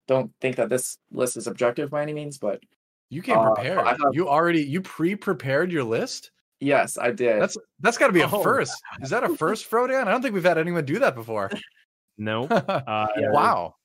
don't 0.09 0.31
think 0.41 0.57
that 0.57 0.69
this 0.69 0.99
list 1.13 1.37
is 1.37 1.47
objective 1.47 1.91
by 1.91 2.03
any 2.03 2.13
means, 2.15 2.39
but 2.39 2.61
You 3.11 3.23
came 3.23 3.39
Uh, 3.39 3.53
prepared. 3.55 3.79
I 3.79 3.91
have- 3.91 4.13
You 4.15 4.29
already 4.29 4.63
you 4.63 4.81
pre-prepared 4.81 5.71
your 5.71 5.85
list. 5.85 6.31
Yes, 6.61 6.97
I 6.97 7.11
did. 7.11 7.41
That's 7.43 7.57
that's 7.81 7.99
got 7.99 8.07
to 8.07 8.13
be 8.13 8.23
a 8.23 8.27
Oh, 8.29 8.43
first. 8.43 8.73
Is 9.03 9.11
that 9.11 9.25
a 9.25 9.37
first, 9.37 9.71
Frodan? 9.71 10.07
I 10.07 10.11
don't 10.11 10.23
think 10.23 10.35
we've 10.35 10.45
had 10.45 10.57
anyone 10.59 10.85
do 10.85 10.99
that 11.01 11.15
before. 11.15 11.51
No. 12.17 12.47
Uh, 12.49 13.07
Yeah. 13.19 13.31
wow, 13.33 13.75
yes. 13.75 13.84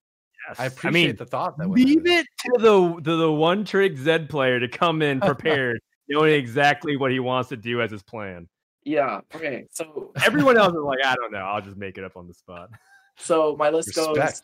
I 0.58 0.66
appreciate 0.66 1.08
mean, 1.08 1.16
the 1.16 1.26
thought 1.26 1.58
that 1.58 1.70
went 1.70 1.86
leave 1.86 2.06
it 2.08 2.26
to 2.46 2.52
the 2.58 3.02
to 3.04 3.16
the 3.18 3.32
one 3.32 3.66
trick 3.66 3.98
Zed 3.98 4.30
player 4.30 4.60
to 4.60 4.68
come 4.68 5.02
in 5.02 5.20
prepared, 5.20 5.80
knowing 6.08 6.34
exactly 6.34 6.98
what 6.98 7.12
he 7.12 7.20
wants 7.20 7.50
to 7.50 7.58
do 7.58 7.82
as 7.82 7.92
his 7.92 8.02
plan. 8.04 8.48
yeah. 8.84 9.22
Okay. 9.36 9.66
So 9.72 10.12
Everyone 10.26 10.58
else 10.58 10.74
is 10.74 10.82
like, 10.84 11.00
I 11.04 11.16
don't 11.16 11.32
know. 11.32 11.40
I'll 11.40 11.62
just 11.62 11.78
make 11.78 11.98
it 11.98 12.04
up 12.04 12.16
on 12.18 12.28
the 12.28 12.34
spot. 12.34 12.70
so 13.18 13.56
my 13.58 13.70
list 13.70 13.94
goes 13.94 14.18
Respect. 14.18 14.42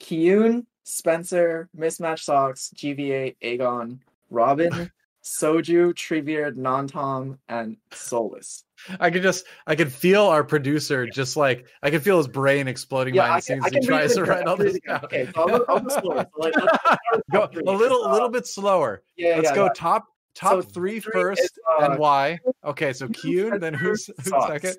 Kiyoon, 0.00 0.64
Spencer, 0.84 1.68
Mismatch 1.76 2.20
Socks, 2.20 2.72
GV8, 2.76 3.36
Aegon, 3.42 3.98
Robin, 4.30 4.90
Soju, 5.22 5.94
Treebeard, 5.94 6.56
Non-Tom, 6.56 7.38
and 7.48 7.76
Solus. 7.92 8.64
I 8.98 9.10
could 9.10 9.22
just 9.22 9.44
I 9.66 9.76
could 9.76 9.92
feel 9.92 10.24
our 10.24 10.42
producer 10.42 11.06
just 11.06 11.36
like 11.36 11.66
I 11.82 11.90
could 11.90 12.02
feel 12.02 12.18
his 12.18 12.26
brain 12.26 12.66
exploding 12.66 13.14
Yeah, 13.14 13.38
behind 13.38 13.42
the 13.42 13.52
I 13.54 13.56
can, 13.56 13.72
scenes 13.72 13.84
he 13.84 13.88
tries 13.88 14.14
to 14.14 14.22
it 14.22 14.28
write 14.28 14.46
all 14.46 14.56
this 14.56 14.78
down. 14.86 15.04
Okay, 15.04 15.28
so 15.32 15.40
I'll 15.40 15.46
go, 15.58 15.64
I'll 15.68 15.90
slower. 15.90 16.26
So 16.34 16.40
like, 16.40 16.54
let's, 16.56 16.76
let's 17.12 17.22
Go 17.32 17.48
a 17.66 17.76
little 17.76 18.04
a 18.06 18.10
little 18.12 18.28
bit 18.28 18.46
slower. 18.46 19.02
Yeah, 19.16 19.36
Let's 19.36 19.50
yeah, 19.50 19.54
go 19.54 19.64
yeah. 19.66 19.72
top 19.76 20.06
top 20.34 20.50
So 20.52 20.62
three 20.62 20.98
three 20.98 21.12
first 21.12 21.42
is, 21.42 21.50
uh, 21.80 21.84
and 21.90 21.98
why. 22.00 22.40
Okay, 22.64 22.92
so 22.92 23.06
Kiyoon, 23.06 23.60
then 23.60 23.74
who's 23.74 24.06
who's 24.16 24.26
second? 24.48 24.76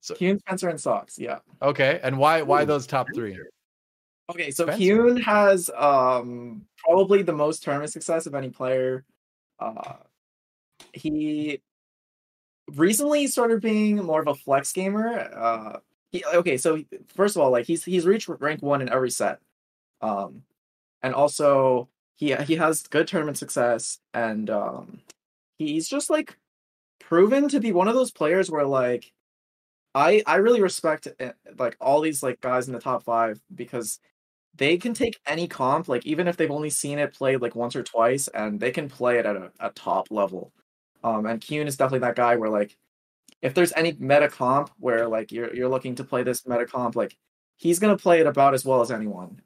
So- 0.00 0.14
Kiyoon, 0.14 0.38
Spencer, 0.38 0.68
and 0.68 0.80
Socks. 0.80 1.18
Yeah. 1.18 1.40
Okay, 1.60 1.98
and 2.02 2.16
why 2.18 2.42
why 2.42 2.64
those 2.64 2.86
top 2.86 3.08
three? 3.14 3.36
Okay, 4.30 4.50
so 4.52 4.64
Spencer. 4.64 4.80
Kiyoon 4.80 5.22
has 5.22 5.70
um 5.76 6.66
probably 6.78 7.22
the 7.22 7.32
most 7.32 7.62
tournament 7.64 7.92
success 7.92 8.26
of 8.26 8.34
any 8.34 8.50
player. 8.50 9.04
Uh 9.58 9.96
he 10.94 11.60
recently 12.76 13.26
started 13.26 13.60
being 13.60 13.96
more 13.96 14.20
of 14.20 14.28
a 14.28 14.34
flex 14.34 14.72
gamer. 14.72 15.18
Uh 15.36 15.80
he, 16.12 16.24
okay, 16.34 16.56
so 16.56 16.82
first 17.14 17.36
of 17.36 17.42
all, 17.42 17.50
like 17.50 17.66
he's 17.66 17.84
he's 17.84 18.06
reached 18.06 18.28
rank 18.28 18.62
1 18.62 18.82
in 18.82 18.88
every 18.88 19.10
set. 19.10 19.40
Um 20.00 20.44
and 21.02 21.14
also 21.14 21.88
he 22.16 22.34
he 22.36 22.56
has 22.56 22.82
good 22.82 23.08
tournament 23.08 23.38
success 23.38 23.98
and 24.14 24.50
um 24.50 25.00
he's 25.58 25.88
just 25.88 26.10
like 26.10 26.38
proven 27.00 27.48
to 27.48 27.60
be 27.60 27.72
one 27.72 27.88
of 27.88 27.94
those 27.94 28.12
players 28.12 28.50
where 28.50 28.66
like 28.66 29.12
I 29.94 30.22
I 30.26 30.36
really 30.36 30.62
respect 30.62 31.08
uh, 31.20 31.32
like 31.58 31.76
all 31.80 32.00
these 32.00 32.22
like 32.22 32.40
guys 32.40 32.68
in 32.68 32.74
the 32.74 32.80
top 32.80 33.02
5 33.04 33.40
because 33.54 33.98
they 34.54 34.76
can 34.76 34.94
take 34.94 35.18
any 35.26 35.46
comp, 35.48 35.88
like 35.88 36.04
even 36.06 36.28
if 36.28 36.36
they've 36.36 36.50
only 36.50 36.70
seen 36.70 36.98
it 36.98 37.14
played 37.14 37.40
like 37.40 37.54
once 37.54 37.76
or 37.76 37.82
twice, 37.82 38.28
and 38.28 38.60
they 38.60 38.70
can 38.70 38.88
play 38.88 39.18
it 39.18 39.26
at 39.26 39.36
a, 39.36 39.52
a 39.60 39.70
top 39.70 40.10
level. 40.10 40.52
Um, 41.02 41.26
and 41.26 41.40
Kiyoon 41.40 41.66
is 41.66 41.76
definitely 41.76 42.06
that 42.06 42.16
guy 42.16 42.36
where 42.36 42.50
like 42.50 42.76
if 43.42 43.54
there's 43.54 43.72
any 43.74 43.96
meta 43.98 44.28
comp 44.28 44.70
where 44.78 45.08
like 45.08 45.32
you're 45.32 45.54
you're 45.54 45.68
looking 45.68 45.94
to 45.96 46.04
play 46.04 46.22
this 46.22 46.46
meta 46.46 46.66
comp, 46.66 46.96
like 46.96 47.16
he's 47.56 47.78
gonna 47.78 47.96
play 47.96 48.20
it 48.20 48.26
about 48.26 48.54
as 48.54 48.64
well 48.64 48.80
as 48.80 48.90
anyone. 48.90 49.40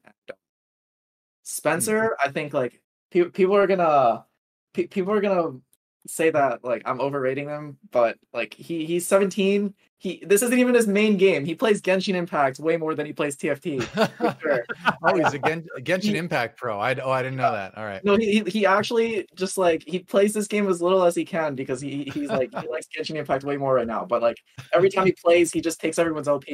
Spencer, 1.42 2.16
I 2.24 2.30
think 2.30 2.54
like 2.54 2.80
pe- 3.10 3.30
people 3.30 3.56
are 3.56 3.66
gonna 3.66 4.24
pe- 4.72 4.86
people 4.86 5.12
are 5.12 5.20
gonna 5.20 5.58
say 6.06 6.30
that 6.30 6.64
like 6.64 6.82
I'm 6.86 7.00
overrating 7.00 7.46
them, 7.46 7.78
but 7.90 8.18
like 8.32 8.54
he 8.54 8.84
he's 8.86 9.06
17. 9.06 9.74
He 10.04 10.22
this 10.22 10.42
isn't 10.42 10.58
even 10.58 10.74
his 10.74 10.86
main 10.86 11.16
game. 11.16 11.46
He 11.46 11.54
plays 11.54 11.80
Genshin 11.80 12.14
Impact 12.14 12.58
way 12.58 12.76
more 12.76 12.94
than 12.94 13.06
he 13.06 13.14
plays 13.14 13.38
TFT. 13.38 13.82
For 13.84 14.36
sure. 14.38 14.66
oh, 15.02 15.16
he's 15.16 15.32
a, 15.32 15.38
Gen- 15.38 15.66
Genshin 15.78 16.02
He- 16.10 16.18
Impact 16.18 16.58
pro. 16.58 16.78
I 16.78 16.94
oh 16.96 17.10
I 17.10 17.22
didn't 17.22 17.38
know 17.38 17.50
that. 17.50 17.74
All 17.78 17.86
right. 17.86 18.04
No, 18.04 18.14
he 18.14 18.40
he- 18.40 18.50
he 18.50 18.66
actually 18.66 19.26
just 19.34 19.56
like 19.56 19.82
he 19.86 20.00
plays 20.00 20.34
this 20.34 20.46
game 20.46 20.68
as 20.68 20.82
little 20.82 21.04
as 21.04 21.16
he 21.16 21.24
can 21.24 21.54
because 21.54 21.80
he 21.80 22.04
he's 22.12 22.28
like 22.28 22.50
he 22.60 22.68
likes 22.68 22.86
Genshin 22.94 23.16
Impact 23.16 23.44
way 23.44 23.56
more 23.56 23.72
right 23.72 23.86
now. 23.86 24.04
But 24.04 24.20
like 24.20 24.36
every 24.74 24.90
time 24.90 25.06
he 25.06 25.12
plays, 25.12 25.50
he 25.50 25.62
just 25.62 25.80
takes 25.80 25.98
everyone's 25.98 26.28
OP 26.28 26.44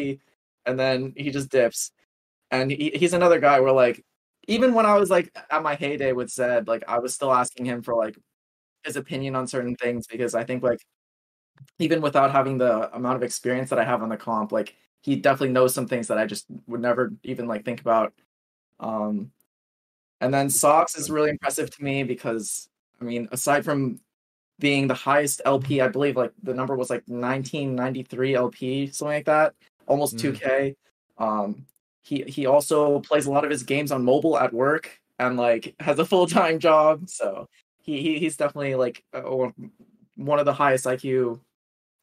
and 0.65 0.79
then 0.79 1.13
he 1.17 1.31
just 1.33 1.51
dips. 1.51 1.91
And 2.53 2.71
he, 2.71 2.93
he's 2.95 3.15
another 3.15 3.41
guy 3.41 3.59
where 3.59 3.73
like 3.73 4.05
even 4.47 4.75
when 4.75 4.87
I 4.87 4.95
was 4.95 5.11
like 5.11 5.37
at 5.51 5.65
my 5.65 5.75
heyday 5.75 6.13
with 6.13 6.31
Zed, 6.31 6.69
like 6.69 6.85
I 6.87 7.01
was 7.01 7.17
still 7.17 7.33
asking 7.33 7.67
him 7.67 7.83
for 7.83 7.97
like 7.97 8.17
his 8.85 8.95
opinion 8.95 9.35
on 9.35 9.49
certain 9.49 9.75
things 9.75 10.07
because 10.07 10.37
I 10.37 10.45
think 10.45 10.63
like 10.63 10.79
even 11.79 12.01
without 12.01 12.33
having 12.33 12.59
the 12.59 12.95
amount 12.95 13.17
of 13.17 13.23
experience 13.23 13.71
that 13.71 13.79
I 13.79 13.85
have 13.85 14.03
on 14.03 14.09
the 14.09 14.17
comp, 14.17 14.53
like 14.53 14.77
he 15.03 15.17
definitely 15.17 15.53
knows 15.53 15.75
some 15.75 15.87
things 15.87 16.09
that 16.09 16.19
I 16.19 16.27
just 16.27 16.47
would 16.67 16.81
never 16.81 17.13
even 17.23 17.47
like 17.49 17.65
think 17.65 17.81
about. 17.81 18.13
Um 18.81 19.33
and 20.21 20.33
then 20.35 20.51
Socks 20.51 20.97
is 20.97 21.11
really 21.11 21.31
impressive 21.31 21.71
to 21.71 21.85
me 21.85 22.03
because 22.03 22.69
I 23.01 23.05
mean, 23.05 23.29
aside 23.33 23.65
from 23.65 24.01
being 24.59 24.87
the 24.87 24.95
highest 24.95 25.41
LP, 25.47 25.81
I 25.81 25.89
believe 25.89 26.17
like 26.17 26.33
the 26.43 26.55
number 26.55 26.77
was 26.77 26.91
like 26.91 27.03
1993 27.07 28.35
LP, 28.35 28.87
something 28.89 29.17
like 29.17 29.25
that, 29.27 29.55
almost 29.87 30.17
Mm. 30.17 30.35
2K. 30.35 30.77
Um, 31.19 31.67
he 32.03 32.23
he 32.25 32.47
also 32.47 33.01
plays 33.01 33.27
a 33.27 33.31
lot 33.31 33.45
of 33.45 33.51
his 33.51 33.63
games 33.63 33.93
on 33.93 34.05
mobile 34.05 34.39
at 34.39 34.53
work 34.53 35.01
and 35.19 35.37
like 35.37 35.75
has 35.81 35.99
a 35.99 36.05
full 36.05 36.27
time 36.27 36.59
job, 36.59 37.09
so 37.09 37.49
he, 37.83 38.01
he 38.03 38.19
he's 38.19 38.37
definitely 38.37 38.75
like 38.75 39.03
uh, 39.15 39.21
one 39.23 39.73
one 40.17 40.39
of 40.39 40.45
the 40.47 40.53
highest 40.53 40.85
IQ 40.87 41.41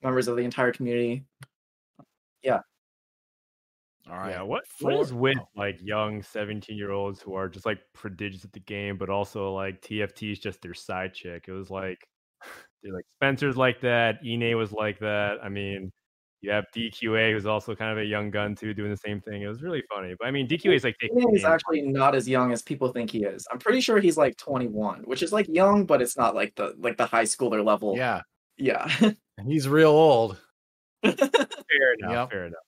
members 0.08 0.28
of 0.28 0.38
the 0.38 0.43
entire 0.43 0.72
community. 0.72 1.26
All 4.10 4.18
right. 4.18 4.32
Yeah, 4.32 4.41
what 4.41 4.64
what 4.80 4.93
Four- 4.93 5.01
is 5.01 5.14
with 5.14 5.38
like 5.55 5.80
young 5.82 6.22
17 6.22 6.78
year 6.78 6.91
olds 6.91 7.22
who 7.22 7.34
are 7.34 7.49
just 7.49 7.66
like 7.66 7.80
prodigious 7.93 8.45
at 8.45 8.53
the 8.53 8.60
game, 8.62 8.97
but 8.97 9.10
also 9.10 9.53
like 9.53 9.82
TFT 9.82 10.32
is 10.32 10.39
just 10.39 10.62
their 10.62 10.74
side 10.74 11.14
chick? 11.14 11.45
It 11.47 11.51
was 11.51 11.70
like 11.70 11.99
they're 12.84 12.93
like 12.93 13.05
Spencer's 13.18 13.58
like 13.58 13.82
that, 13.82 14.20
Ine 14.26 14.55
was 14.55 14.72
like 14.72 14.99
that. 14.99 15.39
I 15.43 15.49
mean, 15.49 15.91
you 16.41 16.51
have 16.51 16.66
DQA 16.76 17.34
who's 17.34 17.45
also 17.45 17.76
kind 17.76 17.91
of 17.91 17.97
a 17.97 18.05
young 18.05 18.32
gun 18.32 18.55
too, 18.55 18.74
doing 18.74 18.91
the 18.91 18.97
same 18.97 19.20
thing. 19.20 19.41
It 19.41 19.47
was 19.47 19.62
really 19.62 19.84
funny. 19.93 20.16
But 20.18 20.28
I 20.28 20.32
mean, 20.32 20.47
DQA 20.47 20.76
is 20.76 20.84
like 20.84 20.95
taking 21.01 21.18
the 21.18 21.30
He's 21.34 21.43
actually 21.43 21.82
not 21.82 22.16
as 22.16 22.30
young 22.30 22.53
as 22.53 22.62
people 22.62 22.89
think 22.89 23.10
he 23.10 23.24
is. 23.24 23.45
I'm 23.51 23.60
pretty 23.60 23.82
sure 23.82 23.99
he's 23.99 24.18
like 24.18 24.38
21, 24.38 25.01
which 25.01 25.22
is 25.22 25.34
like 25.34 25.47
young, 25.49 25.86
but 25.86 26.01
it's 26.01 26.16
not 26.16 26.34
like 26.36 26.55
the 26.55 26.76
like 26.78 26.95
the 26.95 27.08
high 27.08 27.26
schooler 27.26 27.66
level. 27.66 27.97
Yeah, 27.97 28.22
Yeah. 28.58 28.89
he's 29.46 29.68
real 29.68 29.90
old. 29.90 30.38
fair 31.04 31.14
enough. 32.00 32.12
Yep. 32.12 32.30
Fair 32.32 32.46
enough. 32.46 32.60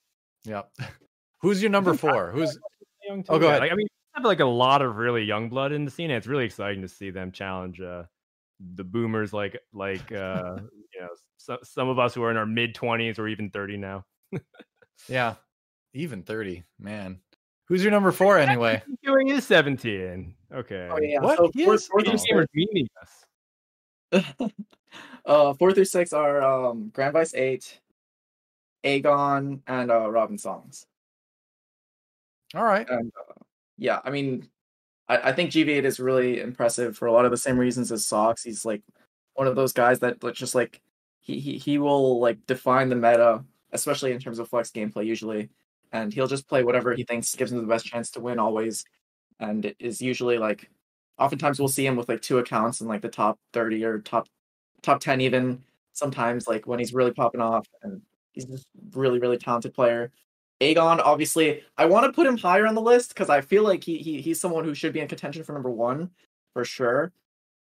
Yep. 0.45 0.71
Who's 1.41 1.61
your 1.61 1.71
number 1.71 1.93
four? 1.93 2.31
Who's 2.31 2.57
Young 3.07 3.23
Oh, 3.29 3.39
go 3.39 3.45
yeah. 3.45 3.51
ahead. 3.51 3.61
Like, 3.61 3.71
I 3.71 3.75
mean, 3.75 3.87
we 3.87 4.11
have 4.15 4.25
like 4.25 4.39
a 4.41 4.45
lot 4.45 4.81
of 4.81 4.97
really 4.97 5.23
young 5.23 5.49
blood 5.49 5.71
in 5.71 5.85
the 5.85 5.91
scene. 5.91 6.11
And 6.11 6.17
it's 6.17 6.27
really 6.27 6.45
exciting 6.45 6.81
to 6.81 6.87
see 6.87 7.09
them 7.11 7.31
challenge 7.31 7.79
uh, 7.81 8.03
the 8.75 8.83
boomers, 8.83 9.31
like 9.33 9.57
like 9.73 10.11
uh, 10.11 10.57
you 10.93 11.01
know 11.01 11.07
so, 11.37 11.57
some 11.63 11.87
of 11.87 11.97
us 11.97 12.13
who 12.13 12.21
are 12.23 12.31
in 12.31 12.37
our 12.37 12.45
mid 12.45 12.75
twenties 12.75 13.17
or 13.19 13.27
even 13.29 13.49
thirty 13.51 13.77
now. 13.77 14.03
yeah, 15.07 15.35
even 15.93 16.23
thirty. 16.23 16.65
Man, 16.77 17.19
who's 17.67 17.81
your 17.83 17.91
number 17.91 18.11
four 18.11 18.37
anyway? 18.37 18.83
Doing 19.03 19.29
is 19.29 19.45
seventeen. 19.47 20.35
Okay. 20.53 20.89
Oh 20.91 20.99
yeah. 21.01 21.21
What? 21.21 21.37
So 21.37 21.49
He 21.53 21.63
four, 21.63 21.75
is- 21.75 21.87
four 21.87 22.01
Video 22.01 22.17
through 22.17 22.41
gamers 22.41 22.47
meaning 22.53 22.87
us. 23.01 23.09
uh, 25.25 25.53
four 25.53 25.71
through 25.71 25.85
six 25.85 26.13
are 26.13 26.41
um 26.41 26.89
Grand 26.93 27.13
Vice 27.13 27.33
Eight, 27.33 27.79
Aegon, 28.83 29.61
and 29.67 29.91
uh 29.91 30.09
Robin 30.09 30.37
Songs. 30.37 30.85
All 32.55 32.63
right. 32.63 32.89
And 32.89 33.11
uh, 33.17 33.33
yeah, 33.77 33.99
I 34.03 34.09
mean, 34.09 34.49
I, 35.07 35.29
I 35.29 35.33
think 35.33 35.51
GV8 35.51 35.83
is 35.83 35.99
really 35.99 36.39
impressive 36.39 36.97
for 36.97 37.07
a 37.07 37.11
lot 37.11 37.25
of 37.25 37.31
the 37.31 37.37
same 37.37 37.57
reasons 37.57 37.91
as 37.91 38.05
Sox. 38.05 38.43
He's 38.43 38.65
like 38.65 38.81
one 39.35 39.47
of 39.47 39.55
those 39.55 39.73
guys 39.73 39.99
that 39.99 40.19
just 40.33 40.55
like 40.55 40.81
he, 41.19 41.39
he 41.39 41.57
he 41.57 41.77
will 41.77 42.19
like 42.19 42.45
define 42.47 42.89
the 42.89 42.95
meta, 42.95 43.43
especially 43.71 44.11
in 44.11 44.19
terms 44.19 44.39
of 44.39 44.49
flex 44.49 44.71
gameplay 44.71 45.05
usually, 45.05 45.49
and 45.91 46.13
he'll 46.13 46.27
just 46.27 46.47
play 46.47 46.63
whatever 46.63 46.93
he 46.93 47.03
thinks 47.03 47.35
gives 47.35 47.51
him 47.51 47.59
the 47.61 47.67
best 47.67 47.85
chance 47.85 48.11
to 48.11 48.19
win 48.19 48.39
always, 48.39 48.85
and 49.39 49.65
it 49.65 49.75
is 49.79 50.01
usually 50.01 50.37
like 50.37 50.69
oftentimes 51.19 51.59
we'll 51.59 51.67
see 51.67 51.85
him 51.85 51.95
with 51.95 52.09
like 52.09 52.21
two 52.21 52.37
accounts 52.37 52.81
in 52.81 52.87
like 52.87 53.01
the 53.01 53.09
top 53.09 53.37
30 53.53 53.83
or 53.85 53.99
top 53.99 54.27
top 54.81 54.99
10 54.99 55.21
even 55.21 55.61
sometimes 55.93 56.47
like 56.47 56.65
when 56.65 56.79
he's 56.79 56.93
really 56.93 57.11
popping 57.11 57.41
off 57.41 57.67
and 57.83 58.01
he's 58.31 58.45
just 58.45 58.67
really 58.93 59.19
really 59.19 59.37
talented 59.37 59.73
player 59.73 60.11
Aegon, 60.61 60.99
obviously, 60.99 61.63
I 61.77 61.85
want 61.85 62.05
to 62.05 62.11
put 62.11 62.27
him 62.27 62.37
higher 62.37 62.67
on 62.67 62.75
the 62.75 62.81
list 62.81 63.09
because 63.09 63.29
I 63.29 63.39
feel 63.41 63.63
like 63.63 63.83
he, 63.83 63.97
he 63.99 64.21
he's 64.21 64.41
someone 64.41 64.65
who 64.65 64.73
should 64.73 64.91
be 64.91 64.99
in 64.99 65.07
contention 65.07 65.43
for 65.43 65.53
number 65.53 65.69
one 65.69 66.09
for 66.53 66.65
sure. 66.65 67.13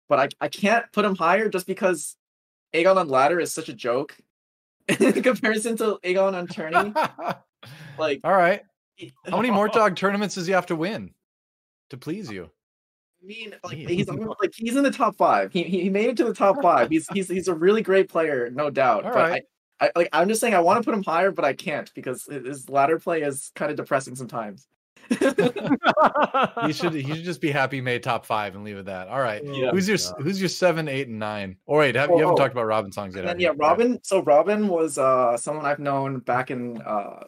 But 0.09 0.19
I, 0.19 0.45
I 0.47 0.49
can't 0.49 0.91
put 0.93 1.05
him 1.05 1.15
higher 1.15 1.49
just 1.49 1.67
because 1.67 2.17
Aegon 2.73 2.97
on 2.97 3.09
ladder 3.09 3.39
is 3.39 3.53
such 3.53 3.69
a 3.69 3.75
joke 3.75 4.17
in 5.01 5.23
comparison 5.23 5.77
to 5.77 5.99
Aegon 6.05 6.35
on 6.35 6.47
tourney. 6.47 6.93
Like, 7.99 8.21
All 8.23 8.33
right. 8.33 8.63
How 9.29 9.39
many 9.39 9.51
more 9.51 9.69
dog 9.73 9.97
tournaments 9.97 10.35
does 10.35 10.47
he 10.47 10.53
have 10.53 10.67
to 10.67 10.77
win 10.77 11.13
to 11.91 11.97
please 11.97 12.31
you? 12.31 12.51
I 13.27 13.29
mean, 13.29 13.55
like 13.65 13.79
Yeah. 13.79 13.89
he's 13.89 14.09
like 14.09 14.53
he's 14.55 14.77
in 14.77 14.85
the 14.85 14.91
top 14.91 15.17
five. 15.17 15.53
He 15.53 15.65
he 15.65 15.83
he 15.83 15.91
made 15.91 16.11
it 16.11 16.17
to 16.19 16.25
the 16.25 16.35
top 16.35 16.57
five. 16.63 16.89
He's 16.91 17.09
he's 17.09 17.29
he's 17.29 17.49
a 17.49 17.55
really 17.55 17.83
great 17.83 18.09
player, 18.09 18.49
no 18.51 18.71
doubt. 18.71 19.05
All 19.05 19.13
but 19.13 19.19
right. 19.31 19.43
I, 19.81 19.87
I 19.87 19.91
like 19.97 20.09
I'm 20.13 20.29
just 20.29 20.41
saying 20.41 20.55
I 20.55 20.61
want 20.61 20.81
to 20.81 20.85
put 20.85 20.95
him 20.97 21.03
higher, 21.03 21.33
but 21.33 21.45
I 21.45 21.53
can't 21.53 21.93
because 21.95 22.25
his 22.25 22.47
his 22.47 22.71
ladder 22.71 22.99
play 23.01 23.23
is 23.23 23.51
kind 23.57 23.71
of 23.71 23.77
depressing 23.77 24.15
sometimes. 24.15 24.69
he 25.09 26.73
should 26.73 26.93
he 26.95 27.03
should 27.15 27.25
just 27.25 27.41
be 27.41 27.51
happy 27.51 27.77
he 27.79 27.81
made 27.81 28.03
top 28.03 28.25
five 28.27 28.55
and 28.55 28.65
leave 28.65 28.77
it 28.77 28.81
at 28.81 28.87
that. 28.87 29.09
All 29.09 29.21
right. 29.21 29.43
Yeah. 29.45 29.71
Who's 29.71 29.89
your 29.89 29.99
who's 30.21 30.41
your 30.41 30.49
seven, 30.49 30.87
eight, 30.89 31.09
and 31.09 31.19
nine? 31.19 31.57
Or 31.67 31.79
wait, 31.81 31.97
have, 31.97 32.11
Oh, 32.11 32.15
you 32.15 32.21
haven't 32.21 32.35
oh. 32.35 32.37
talked 32.37 32.53
about 32.53 32.67
Robin 32.67 32.93
songs 32.93 33.15
yet. 33.15 33.23
And 33.23 33.29
then 33.31 33.41
yeah, 33.41 33.53
Robin. 33.57 33.99
So 34.05 34.23
Robin 34.23 34.69
was 34.69 34.99
uh 34.99 35.37
someone 35.37 35.67
I've 35.67 35.81
known 35.81 36.21
back 36.21 36.51
in 36.53 36.81
uh 36.83 37.25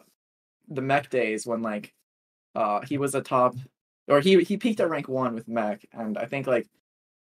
the 0.69 0.81
mech 0.81 1.09
days 1.09 1.45
when 1.45 1.61
like 1.61 1.93
uh 2.55 2.81
he 2.81 2.97
was 2.97 3.15
a 3.15 3.21
top 3.21 3.55
or 4.09 4.21
he 4.21 4.43
he 4.43 4.57
peaked 4.57 4.79
at 4.79 4.89
rank 4.89 5.07
one 5.07 5.35
with 5.35 5.47
mech 5.47 5.85
and 5.93 6.17
I 6.17 6.25
think 6.25 6.47
like 6.47 6.67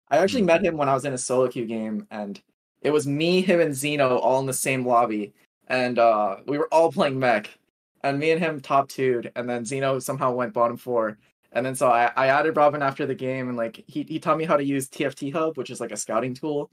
I 0.10 0.18
actually 0.18 0.44
met 0.44 0.64
him 0.64 0.78
when 0.78 0.90
I 0.90 0.94
was 0.94 1.06
in 1.06 1.14
a 1.14 1.18
solo 1.18 1.48
queue 1.48 1.66
game 1.66 2.08
and 2.12 2.42
it 2.82 2.92
was 2.92 3.08
me, 3.08 3.42
him, 3.42 3.60
and 3.62 3.76
Zeno 3.76 4.18
all 4.18 4.40
in 4.40 4.46
the 4.48 4.54
same 4.54 4.86
lobby 4.86 5.34
and 5.68 6.00
uh 6.00 6.38
we 6.48 6.58
were 6.58 6.68
all 6.74 6.92
playing 6.92 7.20
mech 7.20 7.58
and 8.04 8.20
me 8.20 8.32
and 8.32 8.42
him 8.42 8.60
top 8.62 8.90
two'd 8.90 9.32
and 9.36 9.50
then 9.50 9.66
Zeno 9.66 10.00
somehow 10.00 10.32
went 10.34 10.54
bottom 10.54 10.78
four. 10.78 11.18
And 11.54 11.66
then 11.66 11.76
so 11.76 11.90
I, 11.90 12.12
I 12.16 12.28
added 12.28 12.56
Robin 12.58 12.82
after 12.82 13.06
the 13.06 13.16
game 13.16 13.50
and 13.50 13.58
like 13.58 13.84
he, 13.88 14.04
he 14.04 14.20
taught 14.20 14.38
me 14.38 14.46
how 14.46 14.58
to 14.58 14.64
use 14.64 14.88
TFT 14.90 15.32
Hub, 15.34 15.58
which 15.58 15.70
is 15.70 15.82
like 15.82 15.92
a 15.92 15.98
scouting 15.98 16.34
tool 16.34 16.72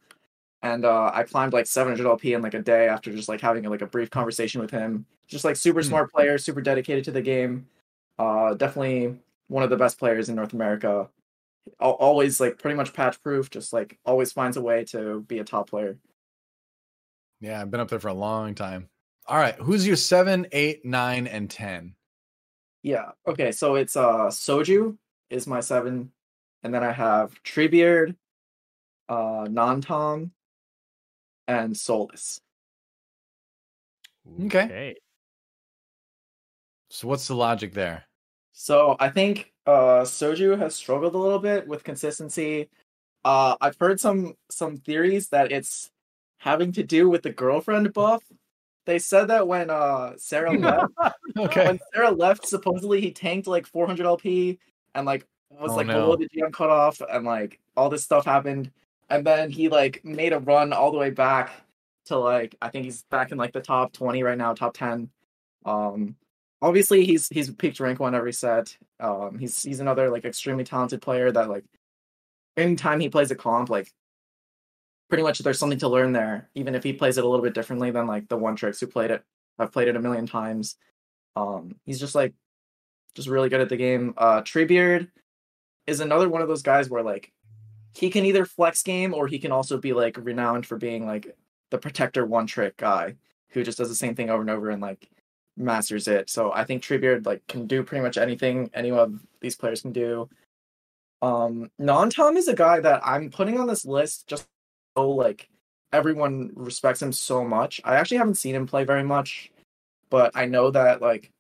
and 0.63 0.85
uh, 0.85 1.11
I 1.15 1.23
climbed 1.23 1.53
like 1.53 1.67
700 1.67 2.07
LP 2.07 2.35
in 2.35 2.43
like 2.43 2.55
a 2.55 2.63
day 2.63 2.89
after 2.89 3.13
just 3.13 3.29
like 3.29 3.41
having 3.41 3.65
like 3.65 3.83
a 3.83 3.87
brief 3.87 4.11
conversation 4.11 4.61
with 4.61 4.71
him. 4.71 5.07
Just 5.29 5.45
like 5.45 5.57
super 5.57 5.83
Hmm. 5.83 5.83
smart 5.83 6.11
player, 6.13 6.39
super 6.39 6.61
dedicated 6.61 7.05
to 7.05 7.13
the 7.13 7.23
game. 7.23 7.69
Uh, 8.19 8.55
definitely 8.55 9.19
one 9.49 9.63
of 9.63 9.71
the 9.71 9.77
best 9.77 9.99
players 9.99 10.29
in 10.29 10.37
North 10.37 10.53
America. 10.53 11.09
Always 11.81 12.41
like 12.41 12.59
pretty 12.59 12.77
much 12.77 12.95
patch 12.95 13.21
proof. 13.23 13.51
Just 13.51 13.73
like 13.73 13.99
always 14.07 14.33
finds 14.33 14.57
a 14.57 14.63
way 14.63 14.85
to 14.87 15.21
be 15.21 15.39
a 15.39 15.45
top 15.45 15.69
player. 15.71 15.99
Yeah, 17.41 17.61
I've 17.61 17.71
been 17.71 17.81
up 17.81 17.89
there 17.89 17.99
for 17.99 18.09
a 18.09 18.15
long 18.15 18.55
time. 18.55 18.89
All 19.27 19.37
right. 19.37 19.55
Who's 19.57 19.87
your 19.87 19.97
seven, 19.97 20.47
eight, 20.53 20.85
nine, 20.85 21.27
and 21.27 21.51
ten? 21.51 21.95
Yeah. 22.83 23.11
Okay. 23.27 23.53
So 23.53 23.75
it's 23.75 23.97
uh 23.97 24.29
Soju 24.29 24.97
is 25.29 25.47
my 25.47 25.61
seven, 25.61 26.13
and 26.63 26.73
then 26.73 26.83
I 26.83 26.93
have 26.93 27.35
Treebeard, 27.43 28.17
uh, 29.09 29.47
Non 29.51 29.83
Tom, 29.83 30.33
and 31.47 31.77
Solus. 31.77 32.41
Okay. 34.45 34.97
So 36.91 37.09
what's 37.09 37.29
the 37.29 37.35
logic 37.35 37.75
there? 37.75 38.08
So 38.61 38.97
I 38.99 39.09
think 39.09 39.53
uh 39.67 40.03
Soju 40.03 40.59
has 40.59 40.75
struggled 40.75 41.15
a 41.15 41.19
little 41.19 41.39
bit 41.39 41.69
with 41.69 41.85
consistency. 41.85 42.69
Uh 43.25 43.55
I've 43.61 43.77
heard 43.79 44.01
some 44.01 44.35
some 44.51 44.79
theories 44.79 45.29
that 45.29 45.53
it's 45.53 45.91
having 46.39 46.73
to 46.73 46.83
do 46.83 47.09
with 47.09 47.23
the 47.23 47.31
girlfriend 47.33 47.93
buff. 47.93 48.21
They 48.85 48.99
said 48.99 49.27
that 49.27 49.47
when 49.47 49.71
uh 49.71 50.15
Sarah 50.17 50.53
left, 50.59 50.93
Okay. 51.39 51.67
when 51.67 51.79
Sarah 51.95 52.11
left, 52.11 52.49
supposedly 52.49 53.01
he 53.01 53.13
tanked 53.13 53.47
like 53.47 53.65
400 53.65 54.05
LP 54.05 54.59
and 54.97 55.07
like 55.07 55.25
was 55.51 55.71
Oh, 55.71 55.77
like 55.77 55.87
no. 55.87 56.03
below 56.03 56.17
the 56.17 56.29
GM 56.29 56.53
cutoff 56.53 57.01
and 57.09 57.25
like 57.25 57.61
all 57.77 57.89
this 57.89 58.03
stuff 58.03 58.25
happened. 58.25 58.73
And 59.09 59.25
then 59.25 59.51
he 59.51 59.69
like 59.69 60.05
made 60.05 60.33
a 60.33 60.41
run 60.41 60.73
all 60.73 60.91
the 60.91 60.99
way 60.99 61.11
back 61.11 61.53
to 62.07 62.17
like 62.19 62.57
I 62.61 62.71
think 62.71 62.87
he's 62.87 63.05
back 63.05 63.31
in 63.31 63.39
like 63.39 63.53
the 63.53 63.61
top 63.61 63.93
20 63.93 64.25
right 64.25 64.37
now, 64.37 64.53
top 64.53 64.75
10. 64.75 65.11
Um 65.65 66.17
obviously 66.61 67.05
he's 67.05 67.29
he's 67.29 67.51
peaked 67.51 67.81
rank 67.81 68.01
one 68.01 68.15
every 68.15 68.33
set. 68.33 68.77
Um 69.01 69.39
he's 69.39 69.63
he's 69.63 69.81
another 69.81 70.11
like 70.11 70.25
extremely 70.25 70.65
talented 70.65 71.03
player 71.03 71.31
that 71.31 71.49
like 71.49 71.65
anytime 72.57 73.01
he 73.01 73.09
plays 73.09 73.31
a 73.31 73.37
comp, 73.37 73.71
like 73.71 73.93
pretty 75.09 75.23
much 75.23 75.39
there's 75.39 75.59
something 75.59 75.79
to 75.79 75.89
learn 75.89 76.13
there, 76.13 76.49
even 76.55 76.75
if 76.75 76.83
he 76.83 76.93
plays 76.93 77.19
it 77.19 77.25
a 77.25 77.29
little 77.29 77.45
bit 77.45 77.55
differently 77.55 77.91
than 77.91 78.07
like 78.07 78.29
the 78.29 78.37
one 78.37 78.57
tricks 78.57 78.81
who 78.81 78.87
played 78.87 79.11
it. 79.11 79.23
I've 79.59 79.73
played 79.73 79.89
it 79.89 79.97
a 79.97 80.01
million 80.01 80.27
times. 80.27 80.77
Um, 81.35 81.77
he's 81.85 82.01
just 82.01 82.15
like 82.15 82.35
just 83.15 83.29
really 83.29 83.49
good 83.49 83.61
at 83.61 83.69
the 83.69 83.77
game. 83.77 84.15
Uh, 84.17 84.43
Treebeard 84.43 85.09
is 85.87 86.01
another 86.01 86.29
one 86.29 86.43
of 86.43 86.49
those 86.49 86.63
guys 86.63 86.91
where 86.91 87.03
like 87.03 87.33
he 87.95 88.11
can 88.11 88.25
either 88.25 88.45
flex 88.45 88.83
game 88.83 89.15
or 89.15 89.27
he 89.27 89.39
can 89.39 89.53
also 89.53 89.79
be 89.79 89.93
like 89.93 90.17
renowned 90.19 90.67
for 90.67 90.77
being 90.77 91.07
like 91.07 91.35
the 91.71 91.79
protector 91.79 92.25
one 92.25 92.47
trick 92.47 92.77
guy 92.77 93.17
who 93.49 93.65
just 93.65 93.79
does 93.79 93.89
the 93.89 93.95
same 93.95 94.15
thing 94.15 94.31
over 94.31 94.43
and 94.43 94.51
over 94.51 94.71
and 94.71 94.83
like 94.83 95.09
masters 95.59 96.09
it. 96.09 96.31
So 96.31 96.53
I 96.53 96.65
think 96.65 96.83
Treebeard 96.83 97.27
like 97.27 97.47
can 97.47 97.67
do 97.67 97.83
pretty 97.83 98.03
much 98.03 98.17
anything 98.17 98.71
any 98.75 98.91
of 98.91 99.19
these 99.41 99.57
players 99.57 99.83
can 99.83 99.93
do. 99.93 100.29
Um, 101.21 101.71
Non 101.79 102.11
Tom 102.11 102.37
is 102.37 102.49
a 102.49 102.55
guy 102.55 102.81
that 102.81 103.01
I'm 103.05 103.31
putting 103.31 103.59
on 103.59 103.67
this 103.67 103.85
list 103.85 104.29
just 104.29 104.47
so 104.97 105.11
like 105.11 105.49
everyone 105.93 106.53
respects 106.55 107.03
him 107.03 107.13
so 107.13 107.45
much. 107.45 107.81
I 107.85 107.97
actually 107.97 108.19
haven't 108.19 108.37
seen 108.37 108.55
him 108.55 108.67
play 108.67 108.85
very 108.85 109.03
much, 109.03 109.51
but 110.11 110.33
I 110.35 110.47
know 110.47 110.71
that 110.71 111.03
like 111.03 111.31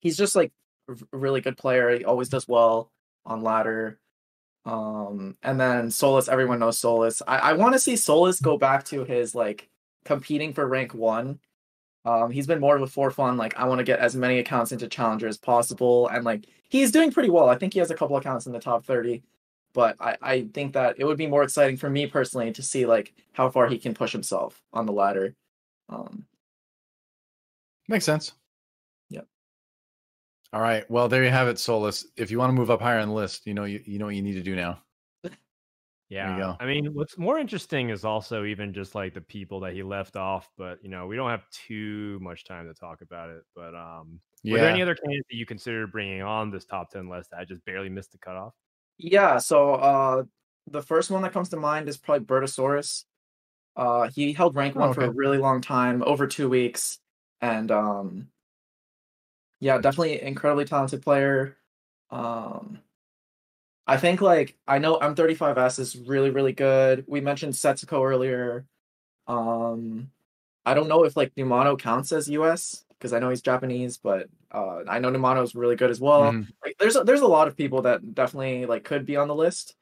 he's 0.00 0.16
just 0.16 0.34
like 0.36 0.52
a 0.88 0.96
really 1.12 1.40
good 1.40 1.56
player. 1.56 1.90
He 1.96 2.04
always 2.04 2.28
does 2.28 2.48
well 2.48 2.90
on 3.24 3.42
ladder. 3.42 3.98
Um, 4.64 5.36
and 5.42 5.60
then 5.60 5.90
Solus, 5.90 6.28
everyone 6.28 6.60
knows 6.60 6.78
Solus. 6.78 7.22
I, 7.26 7.38
I 7.38 7.52
want 7.54 7.74
to 7.74 7.80
see 7.80 7.96
Solus 7.96 8.40
go 8.40 8.56
back 8.56 8.84
to 8.86 9.04
his 9.04 9.34
like 9.34 9.68
competing 10.04 10.52
for 10.52 10.66
rank 10.66 10.94
one. 10.94 11.40
Um, 12.04 12.30
he's 12.30 12.46
been 12.46 12.60
more 12.60 12.76
of 12.76 12.82
a 12.82 12.86
for 12.86 13.10
fun. 13.10 13.36
Like 13.36 13.56
I 13.56 13.64
want 13.64 13.78
to 13.78 13.84
get 13.84 14.00
as 14.00 14.16
many 14.16 14.38
accounts 14.38 14.72
into 14.72 14.88
Challenger 14.88 15.28
as 15.28 15.38
possible, 15.38 16.08
and 16.08 16.24
like 16.24 16.46
he's 16.68 16.90
doing 16.90 17.12
pretty 17.12 17.30
well. 17.30 17.48
I 17.48 17.56
think 17.56 17.72
he 17.72 17.78
has 17.78 17.90
a 17.90 17.94
couple 17.94 18.16
accounts 18.16 18.46
in 18.46 18.52
the 18.52 18.60
top 18.60 18.84
thirty 18.84 19.22
but 19.72 19.96
I, 20.00 20.16
I 20.20 20.48
think 20.52 20.74
that 20.74 20.96
it 20.98 21.04
would 21.04 21.16
be 21.16 21.26
more 21.26 21.42
exciting 21.42 21.76
for 21.76 21.88
me 21.88 22.06
personally 22.06 22.52
to 22.52 22.62
see 22.62 22.86
like 22.86 23.14
how 23.32 23.50
far 23.50 23.68
he 23.68 23.78
can 23.78 23.94
push 23.94 24.12
himself 24.12 24.62
on 24.72 24.86
the 24.86 24.92
ladder. 24.92 25.34
Um, 25.88 26.26
Makes 27.88 28.04
sense. 28.04 28.32
Yep. 29.10 29.26
All 30.52 30.60
right. 30.60 30.88
Well, 30.90 31.08
there 31.08 31.24
you 31.24 31.30
have 31.30 31.48
it, 31.48 31.58
Solus. 31.58 32.06
If 32.16 32.30
you 32.30 32.38
want 32.38 32.50
to 32.50 32.54
move 32.54 32.70
up 32.70 32.80
higher 32.80 33.00
on 33.00 33.08
the 33.08 33.14
list, 33.14 33.46
you 33.46 33.54
know 33.54 33.64
you, 33.64 33.80
you 33.84 33.98
know 33.98 34.06
what 34.06 34.14
you 34.14 34.22
need 34.22 34.34
to 34.34 34.42
do 34.42 34.54
now. 34.54 34.82
Yeah. 36.20 36.34
go. 36.34 36.58
I 36.60 36.66
mean, 36.66 36.92
what's 36.94 37.16
more 37.16 37.38
interesting 37.38 37.88
is 37.90 38.04
also 38.04 38.44
even 38.44 38.74
just 38.74 38.94
like 38.94 39.14
the 39.14 39.20
people 39.22 39.60
that 39.60 39.72
he 39.74 39.82
left 39.82 40.16
off, 40.16 40.50
but 40.58 40.82
you 40.82 40.90
know, 40.90 41.06
we 41.06 41.16
don't 41.16 41.30
have 41.30 41.48
too 41.50 42.18
much 42.20 42.44
time 42.44 42.66
to 42.68 42.74
talk 42.74 43.00
about 43.00 43.30
it. 43.30 43.44
But 43.54 43.74
um 43.74 44.20
Yeah. 44.42 44.52
were 44.52 44.58
there 44.58 44.68
any 44.68 44.82
other 44.82 44.94
candidates 44.94 45.28
that 45.30 45.36
you 45.36 45.46
consider 45.46 45.86
bringing 45.86 46.22
on 46.22 46.50
this 46.50 46.66
top 46.66 46.90
10 46.90 47.08
list 47.08 47.30
that 47.30 47.40
I 47.40 47.44
just 47.44 47.64
barely 47.64 47.88
missed 47.88 48.12
the 48.12 48.18
cutoff? 48.18 48.54
yeah, 48.98 49.38
so 49.38 49.74
uh, 49.74 50.24
the 50.66 50.82
first 50.82 51.10
one 51.10 51.22
that 51.22 51.32
comes 51.32 51.48
to 51.50 51.56
mind 51.56 51.88
is 51.88 51.96
probably 51.96 52.24
Bertosaurus. 52.26 53.04
Uh, 53.76 54.10
he 54.10 54.32
held 54.32 54.56
rank 54.56 54.76
Oh, 54.78 54.80
one 54.80 54.92
for 54.92 55.04
a 55.04 55.10
really 55.10 55.38
long 55.38 55.60
time, 55.62 56.02
over 56.04 56.26
two 56.28 56.48
weeks, 56.48 57.00
and 57.40 57.70
um, 57.72 58.30
yeah, 59.60 59.78
definitely 59.78 60.20
incredibly 60.20 60.64
talented 60.64 61.02
player. 61.02 61.56
Um, 62.10 62.80
I 63.86 63.96
think 63.96 64.20
like 64.20 64.56
I 64.66 64.78
know 64.78 64.98
M35S 64.98 65.78
is 65.78 65.96
really 65.96 66.30
really 66.30 66.52
good. 66.52 67.04
We 67.08 67.20
mentioned 67.20 67.54
Setsuko 67.54 68.04
earlier. 68.04 68.66
Um, 69.26 70.10
I 70.64 70.74
don't 70.74 70.88
know 70.88 71.04
if 71.04 71.16
like 71.16 71.34
Numano 71.34 71.78
counts 71.78 72.12
as 72.12 72.28
US 72.28 72.84
because 72.90 73.12
I 73.12 73.18
know 73.18 73.30
he's 73.30 73.42
Japanese, 73.42 73.98
but 73.98 74.28
uh, 74.52 74.82
I 74.88 74.98
know 75.00 75.10
Numano 75.10 75.42
is 75.42 75.54
really 75.54 75.76
good 75.76 75.90
as 75.90 76.00
well. 76.00 76.32
Mhm. 76.32 76.46
Like 76.64 76.76
there's 76.78 76.94
a, 76.96 77.02
there's 77.04 77.20
a 77.22 77.26
lot 77.26 77.48
of 77.48 77.56
people 77.56 77.82
that 77.82 78.14
definitely 78.14 78.66
like 78.66 78.84
could 78.84 79.04
be 79.04 79.16
on 79.16 79.28
the 79.28 79.34
list. 79.34 79.74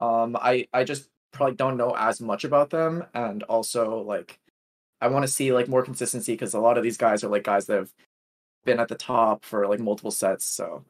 Um, 0.00 0.36
I 0.36 0.68
I 0.72 0.84
just 0.84 1.08
probably 1.32 1.56
don't 1.56 1.76
know 1.78 1.94
as 1.96 2.20
much 2.20 2.44
about 2.44 2.70
them, 2.70 3.04
and 3.14 3.42
also 3.44 4.02
like 4.02 4.38
I 5.00 5.08
want 5.08 5.24
to 5.24 5.32
see 5.32 5.52
like 5.52 5.68
more 5.68 5.82
consistency 5.82 6.32
because 6.34 6.54
a 6.54 6.60
lot 6.60 6.76
of 6.76 6.82
these 6.84 6.96
guys 6.98 7.24
are 7.24 7.28
like 7.28 7.44
guys 7.44 7.66
that 7.66 7.78
have 7.78 7.92
been 8.64 8.80
at 8.80 8.88
the 8.88 8.94
top 8.94 9.44
for 9.44 9.66
like 9.66 9.80
multiple 9.80 10.10
sets. 10.10 10.44
So 10.46 10.84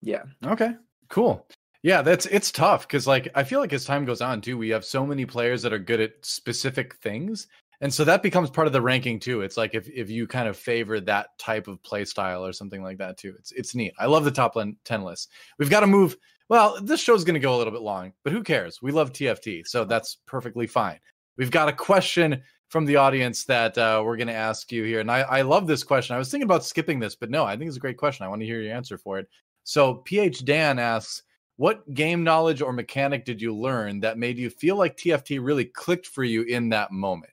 yeah. 0.00 0.22
Okay, 0.44 0.74
cool. 1.14 1.46
Yeah, 1.84 2.02
that's 2.02 2.26
it's 2.26 2.50
tough 2.50 2.88
because 2.88 3.06
like 3.06 3.28
I 3.36 3.44
feel 3.44 3.60
like 3.60 3.72
as 3.72 3.84
time 3.84 4.04
goes 4.04 4.20
on 4.20 4.40
too, 4.40 4.58
we 4.58 4.70
have 4.70 4.84
so 4.84 5.06
many 5.06 5.24
players 5.24 5.62
that 5.62 5.72
are 5.72 5.78
good 5.78 6.00
at 6.00 6.12
specific 6.22 6.96
things, 6.96 7.46
and 7.80 7.92
so 7.92 8.04
that 8.04 8.22
becomes 8.22 8.50
part 8.50 8.66
of 8.66 8.72
the 8.72 8.80
ranking 8.80 9.20
too. 9.20 9.42
It's 9.42 9.56
like 9.56 9.74
if 9.74 9.88
if 9.88 10.10
you 10.10 10.26
kind 10.26 10.48
of 10.48 10.56
favor 10.56 10.98
that 11.00 11.38
type 11.38 11.68
of 11.68 11.80
play 11.84 12.04
style 12.04 12.44
or 12.44 12.52
something 12.52 12.82
like 12.82 12.98
that 12.98 13.16
too, 13.16 13.34
it's 13.38 13.52
it's 13.52 13.76
neat. 13.76 13.92
I 13.98 14.06
love 14.06 14.24
the 14.24 14.32
top 14.32 14.56
ten 14.84 15.02
list. 15.04 15.30
We've 15.58 15.70
got 15.70 15.80
to 15.80 15.86
move. 15.86 16.16
Well, 16.48 16.80
this 16.82 17.00
show's 17.00 17.22
going 17.22 17.34
to 17.34 17.40
go 17.40 17.54
a 17.54 17.58
little 17.58 17.72
bit 17.72 17.82
long, 17.82 18.12
but 18.24 18.32
who 18.32 18.42
cares? 18.42 18.82
We 18.82 18.90
love 18.90 19.12
TFT, 19.12 19.66
so 19.66 19.84
that's 19.84 20.18
perfectly 20.26 20.66
fine. 20.66 20.98
We've 21.38 21.50
got 21.50 21.68
a 21.68 21.72
question 21.72 22.42
from 22.68 22.86
the 22.86 22.96
audience 22.96 23.44
that 23.44 23.78
uh, 23.78 24.02
we're 24.04 24.16
going 24.16 24.26
to 24.26 24.34
ask 24.34 24.72
you 24.72 24.82
here, 24.82 25.00
and 25.00 25.10
I 25.10 25.20
I 25.20 25.42
love 25.42 25.68
this 25.68 25.84
question. 25.84 26.16
I 26.16 26.18
was 26.18 26.30
thinking 26.30 26.46
about 26.46 26.64
skipping 26.64 26.98
this, 26.98 27.14
but 27.14 27.30
no, 27.30 27.44
I 27.44 27.56
think 27.56 27.68
it's 27.68 27.76
a 27.76 27.80
great 27.80 27.98
question. 27.98 28.26
I 28.26 28.28
want 28.28 28.40
to 28.40 28.46
hear 28.46 28.60
your 28.60 28.74
answer 28.74 28.98
for 28.98 29.18
it. 29.18 29.28
So 29.64 29.94
PH 29.94 30.44
Dan 30.44 30.78
asks, 30.78 31.22
what 31.56 31.92
game 31.94 32.24
knowledge 32.24 32.60
or 32.60 32.72
mechanic 32.72 33.24
did 33.24 33.40
you 33.40 33.54
learn 33.54 34.00
that 34.00 34.18
made 34.18 34.38
you 34.38 34.50
feel 34.50 34.76
like 34.76 34.96
TFT 34.96 35.38
really 35.42 35.64
clicked 35.64 36.06
for 36.06 36.24
you 36.24 36.42
in 36.42 36.68
that 36.70 36.92
moment? 36.92 37.32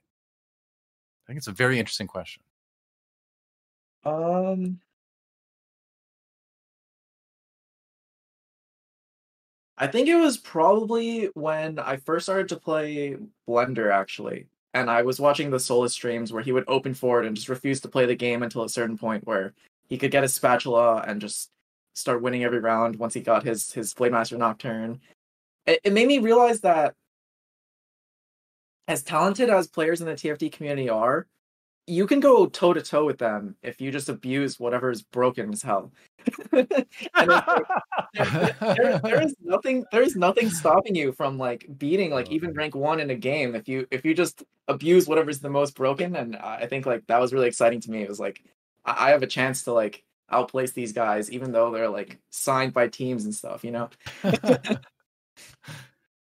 I 1.24 1.26
think 1.28 1.38
it's 1.38 1.48
a 1.48 1.52
very 1.52 1.78
interesting 1.78 2.06
question. 2.06 2.42
Um. 4.04 4.80
I 9.78 9.88
think 9.88 10.06
it 10.06 10.14
was 10.14 10.36
probably 10.36 11.26
when 11.34 11.78
I 11.80 11.96
first 11.96 12.26
started 12.26 12.48
to 12.50 12.56
play 12.56 13.16
Blender, 13.48 13.92
actually. 13.92 14.46
And 14.74 14.88
I 14.88 15.02
was 15.02 15.18
watching 15.18 15.50
the 15.50 15.58
Solus 15.58 15.92
streams 15.92 16.32
where 16.32 16.42
he 16.42 16.52
would 16.52 16.64
open 16.68 16.94
for 16.94 17.20
it 17.20 17.26
and 17.26 17.34
just 17.34 17.48
refuse 17.48 17.80
to 17.80 17.88
play 17.88 18.06
the 18.06 18.14
game 18.14 18.42
until 18.42 18.62
a 18.62 18.68
certain 18.68 18.96
point 18.96 19.26
where 19.26 19.54
he 19.88 19.98
could 19.98 20.12
get 20.12 20.24
a 20.24 20.28
spatula 20.28 21.04
and 21.06 21.20
just 21.20 21.50
start 21.94 22.22
winning 22.22 22.44
every 22.44 22.60
round 22.60 22.96
once 22.96 23.14
he 23.14 23.20
got 23.20 23.42
his 23.42 23.72
his 23.72 23.94
blade 23.94 24.12
Master 24.12 24.36
Nocturne. 24.36 25.00
It, 25.66 25.80
it 25.84 25.92
made 25.92 26.08
me 26.08 26.18
realize 26.18 26.60
that 26.60 26.94
as 28.88 29.02
talented 29.02 29.48
as 29.50 29.68
players 29.68 30.00
in 30.00 30.06
the 30.06 30.14
TFT 30.14 30.50
community 30.50 30.88
are, 30.88 31.26
you 31.86 32.06
can 32.06 32.20
go 32.20 32.46
toe 32.46 32.72
to 32.72 32.82
toe 32.82 33.04
with 33.04 33.18
them 33.18 33.56
if 33.62 33.80
you 33.80 33.90
just 33.90 34.08
abuse 34.08 34.58
whatever 34.60 34.90
is 34.90 35.02
broken 35.02 35.52
as 35.52 35.62
hell. 35.62 35.92
like, 36.52 36.68
there, 38.14 39.00
there 39.02 39.22
is 39.22 39.34
nothing 39.42 39.84
there 39.90 40.02
is 40.02 40.14
nothing 40.14 40.48
stopping 40.48 40.94
you 40.94 41.10
from 41.10 41.36
like 41.36 41.66
beating 41.78 42.12
like 42.12 42.30
even 42.30 42.52
rank 42.52 42.76
one 42.76 43.00
in 43.00 43.10
a 43.10 43.14
game 43.14 43.56
if 43.56 43.66
you 43.66 43.88
if 43.90 44.04
you 44.04 44.14
just 44.14 44.44
abuse 44.68 45.08
whatever's 45.08 45.40
the 45.40 45.50
most 45.50 45.74
broken 45.74 46.14
and 46.14 46.36
i 46.36 46.64
think 46.66 46.86
like 46.86 47.04
that 47.08 47.20
was 47.20 47.32
really 47.32 47.48
exciting 47.48 47.80
to 47.80 47.90
me 47.90 48.02
it 48.02 48.08
was 48.08 48.20
like 48.20 48.44
i, 48.84 49.08
I 49.08 49.10
have 49.10 49.24
a 49.24 49.26
chance 49.26 49.64
to 49.64 49.72
like 49.72 50.04
outplace 50.30 50.72
these 50.72 50.92
guys 50.92 51.30
even 51.30 51.52
though 51.52 51.70
they're 51.70 51.90
like 51.90 52.18
signed 52.30 52.72
by 52.72 52.88
teams 52.88 53.24
and 53.24 53.34
stuff 53.34 53.64
you 53.64 53.70
know 53.70 53.90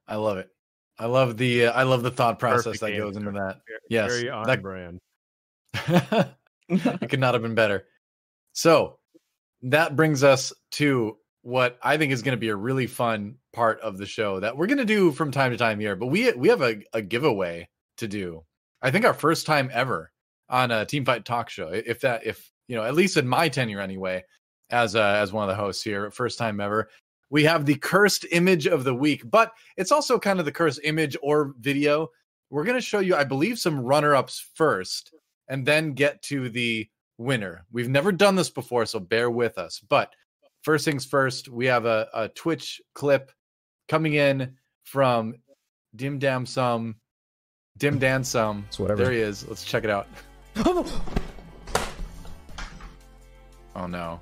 i 0.08 0.16
love 0.16 0.38
it 0.38 0.50
i 0.98 1.06
love 1.06 1.38
the 1.38 1.68
uh, 1.68 1.72
i 1.74 1.84
love 1.84 2.02
the 2.02 2.12
thought 2.12 2.40
process 2.40 2.80
Perfect 2.80 2.82
that 2.82 2.98
goes 2.98 3.16
into 3.16 3.32
that 3.32 3.62
very, 3.68 3.80
yes 3.90 4.12
very 4.12 4.30
on 4.30 4.48
that, 4.48 4.62
brand 4.62 5.00
it 6.72 7.10
could 7.10 7.20
not 7.20 7.34
have 7.34 7.44
been 7.44 7.56
better. 7.56 7.86
So 8.54 8.98
that 9.64 9.96
brings 9.96 10.24
us 10.24 10.54
to 10.72 11.18
what 11.44 11.78
I 11.82 11.98
think 11.98 12.12
is 12.12 12.22
going 12.22 12.36
to 12.36 12.40
be 12.40 12.50
a 12.50 12.56
really 12.56 12.88
fun 12.88 13.36
part 13.54 13.80
of 13.82 13.98
the 13.98 14.06
show 14.06 14.40
that 14.40 14.58
we're 14.58 14.68
going 14.68 14.78
to 14.78 14.86
do 14.86 15.12
from 15.12 15.32
time 15.32 15.52
to 15.52 15.58
time 15.58 15.80
here. 15.80 15.96
But 15.96 16.08
we 16.08 16.32
we 16.34 16.50
have 16.50 16.62
a, 16.62 16.82
a 16.94 17.02
giveaway 17.02 17.70
to 17.98 18.08
do. 18.08 18.44
I 18.82 18.92
think 18.92 19.06
our 19.06 19.14
first 19.14 19.46
time 19.46 19.70
ever 19.74 20.12
on 20.50 20.72
a 20.72 20.86
Team 20.86 21.06
Fight 21.06 21.26
Talk 21.26 21.50
show. 21.50 21.70
If 21.70 22.02
that 22.02 22.26
if 22.26 22.52
you 22.68 22.76
know 22.76 22.84
at 22.84 22.96
least 22.96 23.18
in 23.18 23.28
my 23.28 23.50
tenure 23.50 23.82
anyway, 23.82 24.24
as 24.70 24.96
uh, 24.96 25.02
as 25.22 25.32
one 25.32 25.48
of 25.48 25.56
the 25.56 25.62
hosts 25.62 25.84
here, 25.84 26.10
first 26.12 26.38
time 26.38 26.60
ever. 26.60 26.90
We 27.30 27.46
have 27.46 27.66
the 27.66 27.76
cursed 27.76 28.26
image 28.32 28.68
of 28.68 28.84
the 28.84 28.94
week, 28.94 29.30
but 29.30 29.54
it's 29.78 29.92
also 29.92 30.20
kind 30.20 30.40
of 30.40 30.46
the 30.46 30.52
cursed 30.52 30.82
image 30.84 31.16
or 31.24 31.54
video. 31.60 32.10
We're 32.50 32.66
going 32.66 32.78
to 32.78 32.86
show 32.86 33.00
you, 33.00 33.16
I 33.16 33.24
believe, 33.24 33.58
some 33.58 33.80
runner 33.80 34.14
ups 34.14 34.46
first 34.56 35.14
and 35.48 35.66
then 35.66 35.94
get 35.94 36.22
to 36.24 36.50
the 36.50 36.90
winner. 37.18 37.66
We've 37.72 37.90
never 37.90 38.12
done 38.12 38.36
this 38.36 38.50
before, 38.50 38.86
so 38.86 39.00
bear 39.00 39.32
with 39.32 39.58
us. 39.58 39.80
But 39.80 40.14
first 40.64 40.84
things 40.84 41.06
first, 41.06 41.48
we 41.48 41.66
have 41.68 41.86
a, 41.86 42.10
a 42.14 42.28
Twitch 42.30 42.82
clip 42.94 43.32
coming 43.88 44.16
in 44.16 44.58
from 44.84 45.36
Dim 45.96 46.20
Dam 46.20 46.46
Sum. 46.46 46.96
Dim 47.78 47.98
Dan 47.98 48.26
Sum. 48.26 48.66
It's 48.68 48.80
whatever. 48.80 49.04
There 49.04 49.14
he 49.14 49.20
is. 49.20 49.48
Let's 49.48 49.64
check 49.64 49.86
it 49.86 49.90
out. 49.90 50.08
oh 53.76 53.88
no. 53.88 54.20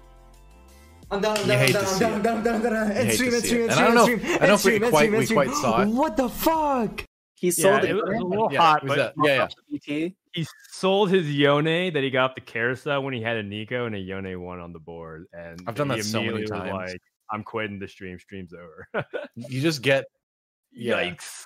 I'm 1.12 1.22
down, 1.22 1.38
I'm 1.39 1.47
down, 1.47 1.60
I'm 1.66 1.72
down, 1.72 1.86
I'm 1.86 2.00
down, 2.00 2.14
I'm 2.14 2.22
down, 2.22 2.38
I'm 2.38 2.43
down, 2.43 2.56
I'm 2.56 2.62
down. 2.62 2.91
End 2.91 3.12
stream, 3.14 3.34
end 3.34 3.43
stream, 3.43 3.62
end 3.64 3.72
stream, 3.74 3.89
end 3.89 4.00
stream. 4.02 4.20
I 4.36 4.38
don't 4.38 4.47
know 4.50 4.54
if 4.56 4.66
we 4.66 4.80
quite, 4.80 5.12
we 5.12 5.28
quite 5.28 5.52
saw 5.52 5.82
it. 5.82 5.88
What 5.88 6.16
the 6.18 6.30
fuck? 6.30 7.04
He 7.36 7.52
sold 7.52 7.84
yeah, 7.84 7.89
it. 7.89 7.89
it 7.91 7.93
was 7.95 8.20
a 8.22 8.26
little 8.26 8.50
Yeah, 8.52 8.60
hot, 8.60 8.84
was 8.84 8.89
but 8.89 9.16
that- 9.16 9.26
yeah, 9.26 9.47
yeah. 9.88 10.10
he 10.34 10.45
sold 10.72 11.10
his 11.10 11.32
Yone 11.32 11.64
that 11.93 12.04
he 12.04 12.10
got 12.10 12.36
the 12.36 12.41
Carousel 12.41 13.02
when 13.02 13.14
he 13.14 13.22
had 13.22 13.38
a 13.38 13.43
Neeko 13.43 13.88
and 13.88 13.95
a 13.95 14.00
Yone 14.00 14.39
one 14.41 14.60
on 14.60 14.74
the 14.74 14.80
board. 14.80 15.26
And 15.34 15.62
I've 15.66 15.74
done 15.76 15.89
he 15.89 15.95
that 15.97 16.04
so 16.04 16.20
many 16.20 16.30
immediately 16.30 16.60
was 16.60 16.70
times. 16.70 16.91
Like, 16.91 17.02
I'm 17.32 17.43
quitting 17.43 17.80
the 17.80 17.88
stream. 17.88 18.20
Stream's 18.20 18.54
over. 18.54 18.88
You 19.36 19.62
just 19.62 19.82
get 19.82 20.06
Yeah. 20.72 21.02
Yikes. 21.02 21.45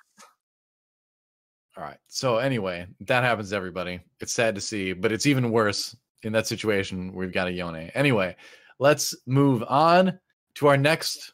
All 1.77 1.83
right. 1.83 1.97
So 2.07 2.37
anyway, 2.37 2.87
that 3.01 3.23
happens 3.23 3.51
to 3.51 3.55
everybody. 3.55 3.99
It's 4.19 4.33
sad 4.33 4.55
to 4.55 4.61
see, 4.61 4.93
but 4.93 5.11
it's 5.11 5.25
even 5.25 5.51
worse 5.51 5.95
in 6.23 6.33
that 6.33 6.47
situation. 6.47 7.13
We've 7.13 7.31
got 7.31 7.47
a 7.47 7.51
Yone. 7.51 7.91
Anyway, 7.93 8.35
let's 8.79 9.15
move 9.25 9.63
on 9.67 10.19
to 10.55 10.67
our 10.67 10.77
next 10.77 11.33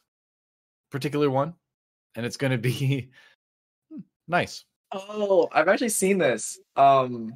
particular 0.90 1.30
one, 1.30 1.54
and 2.14 2.26
it's 2.26 2.36
going 2.36 2.52
to 2.52 2.58
be 2.58 3.10
nice. 4.28 4.64
Oh, 4.92 5.48
I've 5.52 5.68
actually 5.68 5.90
seen 5.90 6.18
this. 6.18 6.58
Um, 6.76 7.34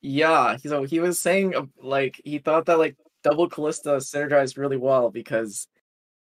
yeah. 0.00 0.56
So 0.56 0.84
he 0.84 1.00
was 1.00 1.20
saying 1.20 1.54
like 1.82 2.20
he 2.24 2.38
thought 2.38 2.66
that 2.66 2.78
like 2.78 2.96
double 3.22 3.48
Kalista 3.48 3.98
synergized 3.98 4.56
really 4.56 4.78
well 4.78 5.10
because 5.10 5.68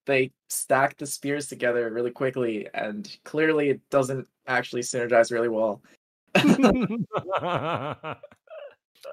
they 0.05 0.33
stack 0.51 0.97
the 0.99 1.07
spears 1.07 1.47
together 1.47 1.91
really 1.91 2.11
quickly, 2.11 2.69
and 2.75 3.17
clearly 3.25 3.71
it 3.71 3.81
doesn't 3.91 4.27
actually 4.47 4.83
synergize 4.83 5.31
really 5.31 5.49
well. 5.49 5.83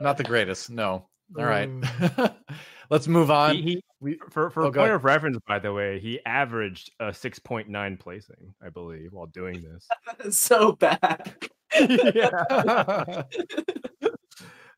Not 0.02 0.18
the 0.18 0.24
greatest. 0.24 0.70
No. 0.70 1.09
All 1.38 1.46
right. 1.46 1.70
let's 2.90 3.08
move 3.08 3.30
on. 3.32 3.56
he, 3.56 3.62
he, 3.62 3.84
We- 4.00 4.20
for 4.32 4.50
for 4.50 4.64
Oh, 4.64 4.68
a 4.68 4.72
point 4.74 4.92
of 4.92 5.04
reference, 5.04 5.38
by 5.48 5.60
the 5.60 5.72
way, 5.74 6.00
he 6.00 6.20
averaged 6.26 6.92
a 7.00 7.06
6.9 7.08 8.00
placing, 8.00 8.54
I 8.66 8.70
believe, 8.70 9.14
while 9.14 9.28
doing 9.28 9.62
this. 9.62 9.88
So 10.36 10.72
bad. 10.74 11.36
yeah. 11.80 13.24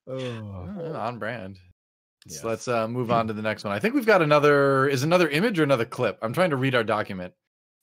Uh, 0.10 0.94
on 0.96 1.20
brand. 1.20 1.58
So 2.28 2.36
Yes. 2.36 2.44
let's 2.44 2.68
uh, 2.68 2.88
move 2.88 3.12
on 3.12 3.28
to 3.28 3.34
the 3.34 3.42
next 3.42 3.64
one. 3.64 3.74
I 3.74 3.80
think 3.80 3.96
we've 3.96 4.06
got 4.06 4.22
another. 4.22 4.88
Is 4.88 5.04
another 5.04 5.28
image 5.30 5.60
or 5.60 5.64
another 5.64 5.86
clip? 5.86 6.20
I'm 6.22 6.34
trying 6.34 6.52
to 6.52 6.56
read 6.56 6.76
our 6.76 6.84
document. 6.84 7.34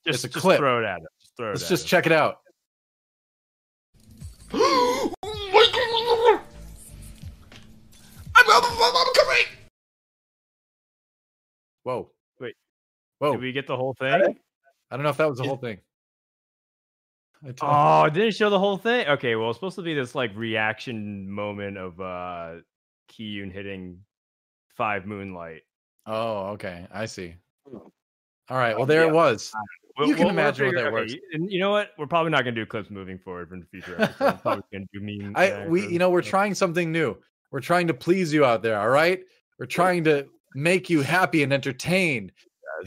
Just, 0.06 0.24
It's 0.24 0.32
a 0.32 0.34
just 0.34 0.42
clip. 0.42 0.58
throw 0.58 0.80
it 0.80 0.84
at 0.84 0.98
him. 0.98 1.06
Just 1.20 1.36
throw 1.36 1.46
it 1.48 1.50
Let's 1.52 1.64
at 1.64 1.68
just 1.70 1.84
him. 1.84 1.88
check 1.88 2.06
it 2.06 2.12
out. 2.12 2.36
Whoa. 11.88 12.10
Wait. 12.38 12.54
Whoa. 13.18 13.32
Did 13.32 13.40
we 13.40 13.52
get 13.52 13.66
the 13.66 13.74
whole 13.76 13.94
thing? 13.94 14.12
I 14.90 14.94
don't 14.96 15.02
know 15.02 15.08
if 15.08 15.16
that 15.16 15.26
was 15.30 15.38
the 15.38 15.44
whole 15.44 15.56
thing. 15.56 15.78
I 17.42 17.54
Oh, 17.62 18.04
it 18.04 18.12
didn't 18.12 18.34
show 18.34 18.50
the 18.50 18.58
whole 18.58 18.76
thing. 18.76 19.06
Okay, 19.08 19.36
well, 19.36 19.48
it's 19.48 19.56
supposed 19.56 19.76
to 19.76 19.82
be 19.82 19.94
this 19.94 20.14
like 20.14 20.36
reaction 20.36 21.30
moment 21.30 21.78
of 21.78 21.98
uh 21.98 22.56
Kiyoon 23.10 23.50
hitting 23.50 24.00
five 24.76 25.06
moonlight. 25.06 25.62
Oh, 26.04 26.48
okay. 26.48 26.86
I 26.92 27.06
see. 27.06 27.36
Oh. 27.72 27.90
All 28.50 28.58
right. 28.58 28.76
Well, 28.76 28.84
there 28.84 29.04
Yeah. 29.04 29.08
it 29.08 29.14
was. 29.14 29.50
We'll- 29.96 30.08
You 30.08 30.14
can 30.14 30.24
we'll- 30.24 30.32
imagine 30.34 30.66
what 30.66 30.74
that 30.74 30.86
okay, 30.88 30.92
works. 30.92 31.14
And 31.32 31.50
you 31.50 31.58
know 31.58 31.70
what? 31.70 31.92
We're 31.96 32.06
probably 32.06 32.32
not 32.32 32.40
gonna 32.44 32.52
do 32.52 32.66
clips 32.66 32.90
moving 32.90 33.18
forward 33.18 33.48
from 33.48 33.60
the 33.60 33.66
future 33.66 33.96
episodes. 33.98 34.42
Probably 34.42 34.62
gonna 34.74 34.84
do 34.92 35.00
meme. 35.00 35.32
I 35.36 35.66
we 35.66 35.86
you 35.88 35.98
know 35.98 36.10
we're 36.10 36.20
trying 36.20 36.52
something 36.54 36.92
new. 36.92 37.16
We're 37.50 37.60
trying 37.60 37.86
to 37.86 37.94
please 37.94 38.30
you 38.34 38.44
out 38.44 38.60
there. 38.62 38.78
All 38.78 38.90
right. 38.90 39.22
We're 39.58 39.64
trying 39.66 40.04
to 40.04 40.28
make 40.58 40.90
you 40.90 41.02
happy 41.02 41.42
and 41.42 41.52
entertain. 41.52 42.32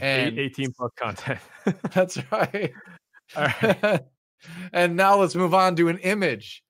And- 0.00 0.38
18 0.38 0.72
plus 0.72 0.92
content. 0.96 1.40
That's 1.92 2.18
right. 2.30 2.72
All 3.36 3.46
right. 3.62 4.00
and 4.72 4.96
now 4.96 5.16
let's 5.16 5.34
move 5.34 5.54
on 5.54 5.76
to 5.76 5.88
an 5.88 5.98
image 5.98 6.62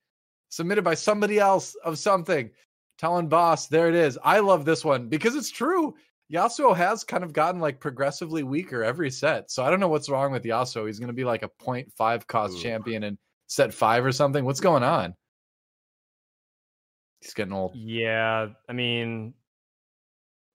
submitted 0.48 0.82
by 0.82 0.94
somebody 0.94 1.38
else 1.38 1.74
of 1.84 1.98
something. 1.98 2.50
Talon 2.98 3.26
Boss, 3.26 3.66
there 3.66 3.88
it 3.88 3.94
is. 3.94 4.18
I 4.22 4.40
love 4.40 4.64
this 4.64 4.84
one 4.84 5.08
because 5.08 5.34
it's 5.34 5.50
true. 5.50 5.94
Yasuo 6.32 6.74
has 6.76 7.04
kind 7.04 7.24
of 7.24 7.32
gotten 7.32 7.60
like 7.60 7.80
progressively 7.80 8.42
weaker 8.42 8.84
every 8.84 9.10
set. 9.10 9.50
So 9.50 9.64
I 9.64 9.70
don't 9.70 9.80
know 9.80 9.88
what's 9.88 10.08
wrong 10.08 10.30
with 10.32 10.44
Yasuo. 10.44 10.86
He's 10.86 10.98
going 10.98 11.08
to 11.08 11.14
be 11.14 11.24
like 11.24 11.42
a 11.42 11.50
0.5 11.62 12.26
cost 12.26 12.54
Ooh. 12.54 12.62
champion 12.62 13.02
in 13.02 13.18
set 13.48 13.74
five 13.74 14.04
or 14.04 14.12
something. 14.12 14.44
What's 14.44 14.60
going 14.60 14.82
on? 14.82 15.14
He's 17.20 17.34
getting 17.34 17.52
old. 17.52 17.72
Yeah, 17.74 18.48
I 18.68 18.72
mean, 18.72 19.34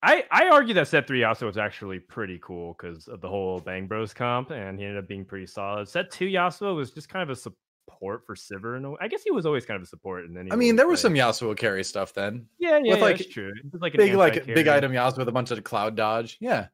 I 0.04 0.24
I 0.32 0.50
argue 0.50 0.74
that 0.76 0.88
set 0.88 1.08
three 1.08 1.22
Yasuo 1.22 1.48
was 1.48 1.58
actually 1.58 2.00
pretty 2.00 2.40
cool 2.42 2.76
because 2.78 3.08
of 3.08 3.22
the 3.22 3.28
whole 3.28 3.60
Bang 3.60 3.88
Bros 3.88 4.14
comp, 4.14 4.52
and 4.52 4.78
he 4.80 4.86
ended 4.86 5.04
up 5.04 5.08
being 5.08 5.26
pretty 5.26 5.48
solid. 5.48 5.88
Set 5.90 6.12
two 6.12 6.28
Yasuo 6.28 6.76
was 6.76 6.92
just 6.92 7.10
kind 7.10 7.24
of 7.24 7.30
a 7.30 7.36
support 7.36 8.26
for 8.26 8.36
Sivir. 8.36 8.78
In 8.78 8.86
a 8.86 8.92
way. 8.92 8.98
I 9.02 9.08
guess 9.08 9.24
he 9.24 9.32
was 9.32 9.46
always 9.46 9.66
kind 9.66 9.76
of 9.78 9.84
a 9.84 9.88
support, 9.88 10.26
and 10.26 10.36
then 10.36 10.52
I 10.52 10.56
mean, 10.56 10.72
always 10.72 10.78
there 10.78 10.88
was 10.88 11.02
some 11.02 11.14
Yasuo 11.14 11.58
carry 11.58 11.84
stuff 11.84 12.14
then. 12.14 12.46
yeah, 12.60 12.70
yeah, 12.70 12.78
with, 12.78 12.86
yeah, 12.86 12.96
like, 12.96 13.18
that's 13.18 13.30
true. 13.30 13.52
It 13.58 13.74
was 13.74 13.82
like 13.82 13.96
an 13.96 14.00
Big, 14.00 14.14
like 14.14 14.46
big 14.46 14.68
item 14.68 14.92
Yasuo 14.92 15.18
with 15.20 15.30
a 15.30 15.32
bunch 15.32 15.52
of 15.52 15.64
cloud 15.64 15.96
dodge. 15.96 16.38
Yeah. 16.40 16.68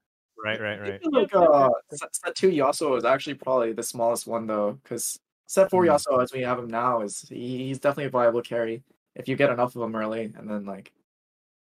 Right, 0.44 0.60
right, 0.60 0.82
right. 0.82 1.00
Like 1.10 1.34
uh, 1.34 1.70
set, 1.94 2.14
set 2.14 2.36
two 2.36 2.50
Yasuo 2.50 2.98
is 2.98 3.06
actually 3.06 3.36
probably 3.36 3.72
the 3.72 3.84
smallest 3.84 4.28
one 4.28 4.46
though, 4.46 4.78
because 4.84 5.18
set 5.48 5.70
four 5.70 5.86
Hmm. 5.86 5.92
Yasuo 5.92 6.22
as 6.22 6.34
we 6.34 6.42
have 6.42 6.60
him 6.60 6.68
now 6.68 7.02
is 7.02 7.22
he, 7.30 7.68
he's 7.68 7.80
definitely 7.80 8.06
a 8.06 8.10
viable 8.10 8.42
carry 8.42 8.84
if 9.16 9.30
you 9.30 9.38
get 9.38 9.52
enough 9.52 9.74
of 9.78 9.82
him 9.84 9.96
early, 9.96 10.34
and 10.38 10.50
then 10.50 10.66
like 10.66 10.92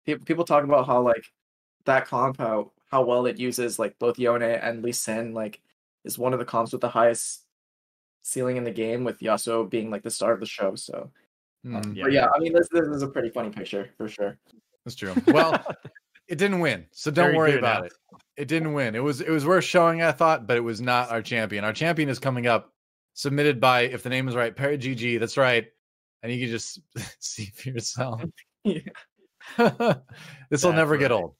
people 0.06 0.24
people 0.24 0.44
talk 0.44 0.64
about 0.64 0.86
how 0.86 1.02
like 1.02 1.26
that 1.84 2.06
comp 2.06 2.38
how 2.38 2.70
how 2.90 3.02
well 3.04 3.26
it 3.26 3.38
uses 3.38 3.78
like 3.78 3.98
both 3.98 4.18
Yone 4.18 4.42
and 4.42 4.82
Lee 4.82 4.92
Sin 4.92 5.32
like 5.34 5.60
is 6.04 6.18
one 6.18 6.32
of 6.32 6.38
the 6.38 6.44
comps 6.44 6.72
with 6.72 6.80
the 6.80 6.88
highest 6.88 7.42
ceiling 8.22 8.56
in 8.56 8.64
the 8.64 8.70
game 8.70 9.04
with 9.04 9.20
Yasuo 9.20 9.68
being 9.68 9.90
like 9.90 10.02
the 10.02 10.10
star 10.10 10.32
of 10.32 10.40
the 10.40 10.46
show. 10.46 10.74
So 10.74 11.10
um, 11.66 11.82
Mm, 11.82 11.96
Yeah. 11.96 12.02
but 12.04 12.12
yeah, 12.12 12.26
I 12.34 12.38
mean 12.38 12.52
this 12.52 12.68
this 12.70 12.86
is 12.88 13.02
a 13.02 13.08
pretty 13.08 13.30
funny 13.30 13.50
picture 13.50 13.90
for 13.98 14.08
sure. 14.08 14.38
that's 14.84 14.94
true. 14.96 15.14
Well, 15.26 15.62
it 16.28 16.38
didn't 16.38 16.60
win, 16.60 16.86
so 16.92 17.10
don't 17.10 17.26
Very 17.26 17.36
worry 17.36 17.50
good 17.52 17.58
about 17.58 17.86
it. 17.86 17.92
It 18.36 18.48
didn't 18.48 18.72
win. 18.72 18.94
It 18.94 19.02
was 19.02 19.20
it 19.20 19.28
was 19.30 19.44
worth 19.46 19.64
showing, 19.64 20.00
I 20.02 20.12
thought, 20.12 20.46
but 20.46 20.56
it 20.56 20.60
was 20.60 20.80
not 20.80 21.10
our 21.10 21.20
champion. 21.22 21.64
Our 21.64 21.72
champion 21.72 22.08
is 22.08 22.18
coming 22.18 22.46
up, 22.46 22.72
submitted 23.14 23.60
by, 23.60 23.82
if 23.82 24.02
the 24.02 24.08
name 24.08 24.26
is 24.28 24.34
right, 24.36 24.54
Parrot 24.56 24.80
GG. 24.80 25.18
That's 25.20 25.36
right, 25.36 25.66
and 26.22 26.32
you 26.32 26.40
can 26.40 26.50
just 26.50 26.80
see 27.20 27.46
for 27.54 27.68
yourself. 27.70 28.22
Yeah. 28.64 28.80
this 29.58 30.62
will 30.62 30.72
That's 30.72 30.76
never 30.76 30.96
get 30.98 31.10
old. 31.12 31.34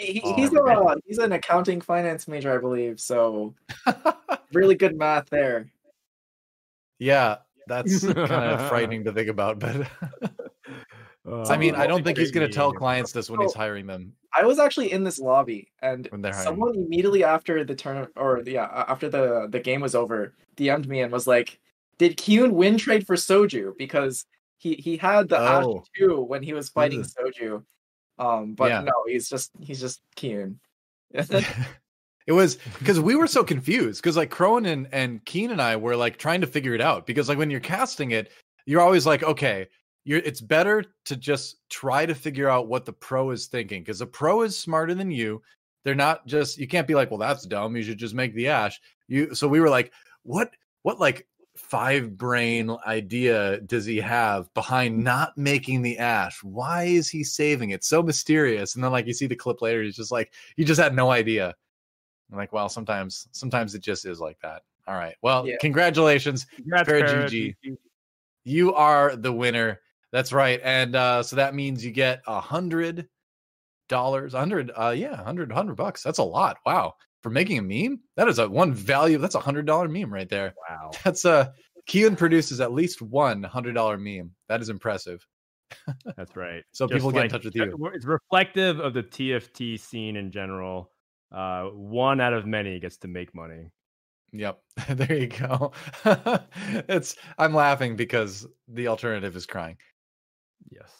He, 0.00 0.20
Oh, 0.24 0.34
he's 0.34 0.50
man. 0.52 0.64
a 0.66 0.94
he's 1.06 1.18
an 1.18 1.32
accounting 1.32 1.80
finance 1.80 2.26
major, 2.26 2.52
I 2.54 2.58
believe. 2.58 2.98
So 3.00 3.54
really 4.52 4.74
good 4.74 4.96
math 4.96 5.28
there. 5.28 5.70
yeah, 6.98 7.36
that's 7.66 8.04
kind 8.12 8.32
of 8.32 8.68
frightening 8.68 9.04
to 9.04 9.12
think 9.12 9.28
about. 9.28 9.58
But 9.58 9.86
I 11.50 11.56
mean, 11.58 11.74
I 11.74 11.86
don't 11.86 12.02
think 12.02 12.16
he's 12.18 12.30
going 12.30 12.46
to 12.48 12.52
tell 12.52 12.72
clients 12.72 13.12
this 13.12 13.28
when 13.30 13.40
he's 13.40 13.54
Oh. 13.54 13.58
hiring 13.58 13.86
them. 13.86 14.12
I 14.34 14.44
was 14.44 14.58
actually 14.58 14.90
in 14.92 15.04
this 15.04 15.18
lobby, 15.18 15.70
and 15.82 16.06
When 16.10 16.22
they're 16.22 16.32
hiring. 16.32 16.46
someone 16.46 16.74
immediately 16.76 17.24
after 17.24 17.62
the 17.64 17.74
turn 17.74 18.08
or 18.16 18.42
yeah 18.46 18.84
after 18.88 19.08
the 19.08 19.48
the 19.50 19.60
game 19.60 19.80
was 19.80 19.94
over, 19.94 20.34
DM'd 20.56 20.88
me 20.88 21.00
and 21.02 21.12
was 21.12 21.26
like, 21.26 21.58
"Did 21.98 22.16
Kiyoon 22.16 22.52
win 22.52 22.78
trade 22.78 23.06
for 23.06 23.16
Soju?" 23.16 23.76
Because 23.76 24.24
he 24.56 24.74
he 24.76 24.96
had 24.96 25.28
the 25.28 25.38
Oh. 25.38 25.80
Ashe 25.80 25.88
two 25.96 26.20
when 26.22 26.42
he 26.42 26.52
was 26.54 26.68
fighting 26.70 27.02
Soju. 27.02 27.64
Um, 28.20 28.52
but 28.54 28.70
Yeah. 28.70 28.82
no, 28.82 28.92
he's 29.06 29.28
just 29.28 29.50
he's 29.60 29.80
just 29.80 30.02
Kiyoon. 30.16 30.56
it 32.26 32.32
was 32.32 32.56
because 32.78 33.00
we 33.00 33.16
were 33.16 33.26
so 33.26 33.42
confused 33.42 34.02
because 34.02 34.16
like 34.16 34.30
Crone 34.30 34.66
and, 34.66 34.86
and 34.92 35.24
Keen 35.24 35.50
and 35.50 35.60
I 35.60 35.74
were 35.76 35.96
like 35.96 36.18
trying 36.18 36.42
to 36.42 36.46
figure 36.46 36.74
it 36.74 36.80
out 36.82 37.06
because 37.06 37.28
like 37.28 37.38
when 37.38 37.50
you're 37.50 37.60
casting 37.60 38.10
it, 38.12 38.30
you're 38.66 38.82
always 38.82 39.06
like, 39.06 39.22
okay, 39.22 39.66
you're 40.04 40.18
it's 40.20 40.40
better 40.40 40.84
to 41.06 41.16
just 41.16 41.56
try 41.70 42.04
to 42.04 42.14
figure 42.14 42.48
out 42.48 42.68
what 42.68 42.84
the 42.84 42.92
pro 42.92 43.30
is 43.30 43.46
thinking 43.46 43.82
because 43.82 43.98
the 43.98 44.06
pro 44.06 44.42
is 44.42 44.56
smarter 44.58 44.94
than 44.94 45.10
you. 45.10 45.42
They're 45.82 45.94
not 45.94 46.26
just 46.26 46.58
you 46.58 46.68
can't 46.68 46.86
be 46.86 46.94
like, 46.94 47.10
well, 47.10 47.18
that's 47.18 47.46
dumb. 47.46 47.74
You 47.74 47.82
should 47.82 47.98
just 47.98 48.14
make 48.14 48.34
the 48.34 48.48
Ashe. 48.48 48.80
You 49.08 49.34
so 49.34 49.48
we 49.48 49.60
were 49.60 49.70
like, 49.70 49.92
what 50.22 50.52
what 50.82 51.00
like 51.00 51.26
five 51.70 52.16
brain 52.16 52.76
idea 52.84 53.60
does 53.60 53.86
he 53.86 53.98
have 53.98 54.52
behind 54.54 55.02
not 55.02 55.38
making 55.38 55.82
the 55.82 55.96
Ashe? 55.98 56.42
Why 56.42 56.84
is 56.84 57.08
he 57.08 57.22
saving 57.22 57.70
it? 57.70 57.84
So 57.84 58.02
mysterious. 58.02 58.74
And 58.74 58.82
then 58.82 58.90
like 58.90 59.06
you 59.06 59.12
see 59.14 59.28
the 59.28 59.36
clip 59.36 59.62
later, 59.62 59.82
he's 59.82 59.94
just 59.96 60.10
like, 60.10 60.32
you 60.56 60.64
just 60.64 60.80
had 60.80 60.94
no 60.96 61.10
idea. 61.12 61.54
I'm 62.30 62.36
like, 62.38 62.52
well, 62.52 62.68
sometimes 62.68 63.28
sometimes 63.30 63.74
it 63.74 63.82
just 63.82 64.04
is 64.04 64.20
like 64.20 64.38
that. 64.42 64.62
All 64.88 64.96
right. 64.96 65.14
Well, 65.22 65.46
Yeah. 65.46 65.56
congratulations. 65.60 66.46
Congrats, 66.56 66.88
Para 66.88 67.00
Para, 67.02 67.28
GG. 67.28 67.54
GG. 67.64 67.76
You 68.44 68.74
are 68.74 69.14
the 69.14 69.32
winner. 69.32 69.80
That's 70.10 70.32
right. 70.32 70.60
And 70.64 70.96
uh 70.96 71.22
so 71.22 71.36
that 71.36 71.54
means 71.54 71.84
you 71.84 71.92
get 71.92 72.20
a 72.26 72.40
hundred 72.40 73.08
dollars, 73.88 74.32
hundred, 74.34 74.72
uh 74.76 74.90
yeah, 74.96 75.22
hundred, 75.22 75.52
hundred 75.52 75.76
bucks. 75.76 76.02
That's 76.02 76.18
a 76.18 76.24
lot. 76.24 76.58
Wow. 76.66 76.94
For 77.22 77.30
making 77.30 77.58
a 77.58 77.62
meme? 77.62 78.00
That 78.16 78.28
is 78.28 78.38
a 78.38 78.48
one 78.48 78.72
value. 78.72 79.18
That's 79.18 79.34
a 79.34 79.40
hundred 79.40 79.66
dollar 79.66 79.88
meme 79.88 80.12
right 80.12 80.28
there. 80.28 80.54
Wow. 80.68 80.90
That's 81.04 81.24
a 81.24 81.52
Keelan 81.88 82.16
produces 82.16 82.60
at 82.60 82.72
least 82.72 83.02
one 83.02 83.42
hundred 83.42 83.74
dollar 83.74 83.98
meme. 83.98 84.32
That 84.48 84.60
is 84.60 84.68
impressive. 84.68 85.26
That's 86.16 86.36
right. 86.36 86.64
So 86.72 86.86
Just 86.86 86.96
people 86.96 87.12
get 87.12 87.24
in 87.24 87.30
touch 87.30 87.44
with 87.44 87.54
you. 87.54 87.90
It's 87.94 88.06
reflective 88.06 88.80
of 88.80 88.94
the 88.94 89.02
TFT 89.02 89.78
scene 89.78 90.16
in 90.16 90.30
general. 90.30 90.90
Uh, 91.32 91.64
one 91.66 92.20
out 92.20 92.32
of 92.32 92.46
many 92.46 92.80
gets 92.80 92.96
to 92.98 93.08
make 93.08 93.34
money. 93.34 93.70
Yep. 94.32 94.60
there 94.90 95.16
you 95.16 95.26
go. 95.26 95.72
it's 96.88 97.16
I'm 97.38 97.54
laughing 97.54 97.96
because 97.96 98.46
the 98.68 98.88
alternative 98.88 99.36
is 99.36 99.46
crying. 99.46 99.76
Yes. 100.70 100.90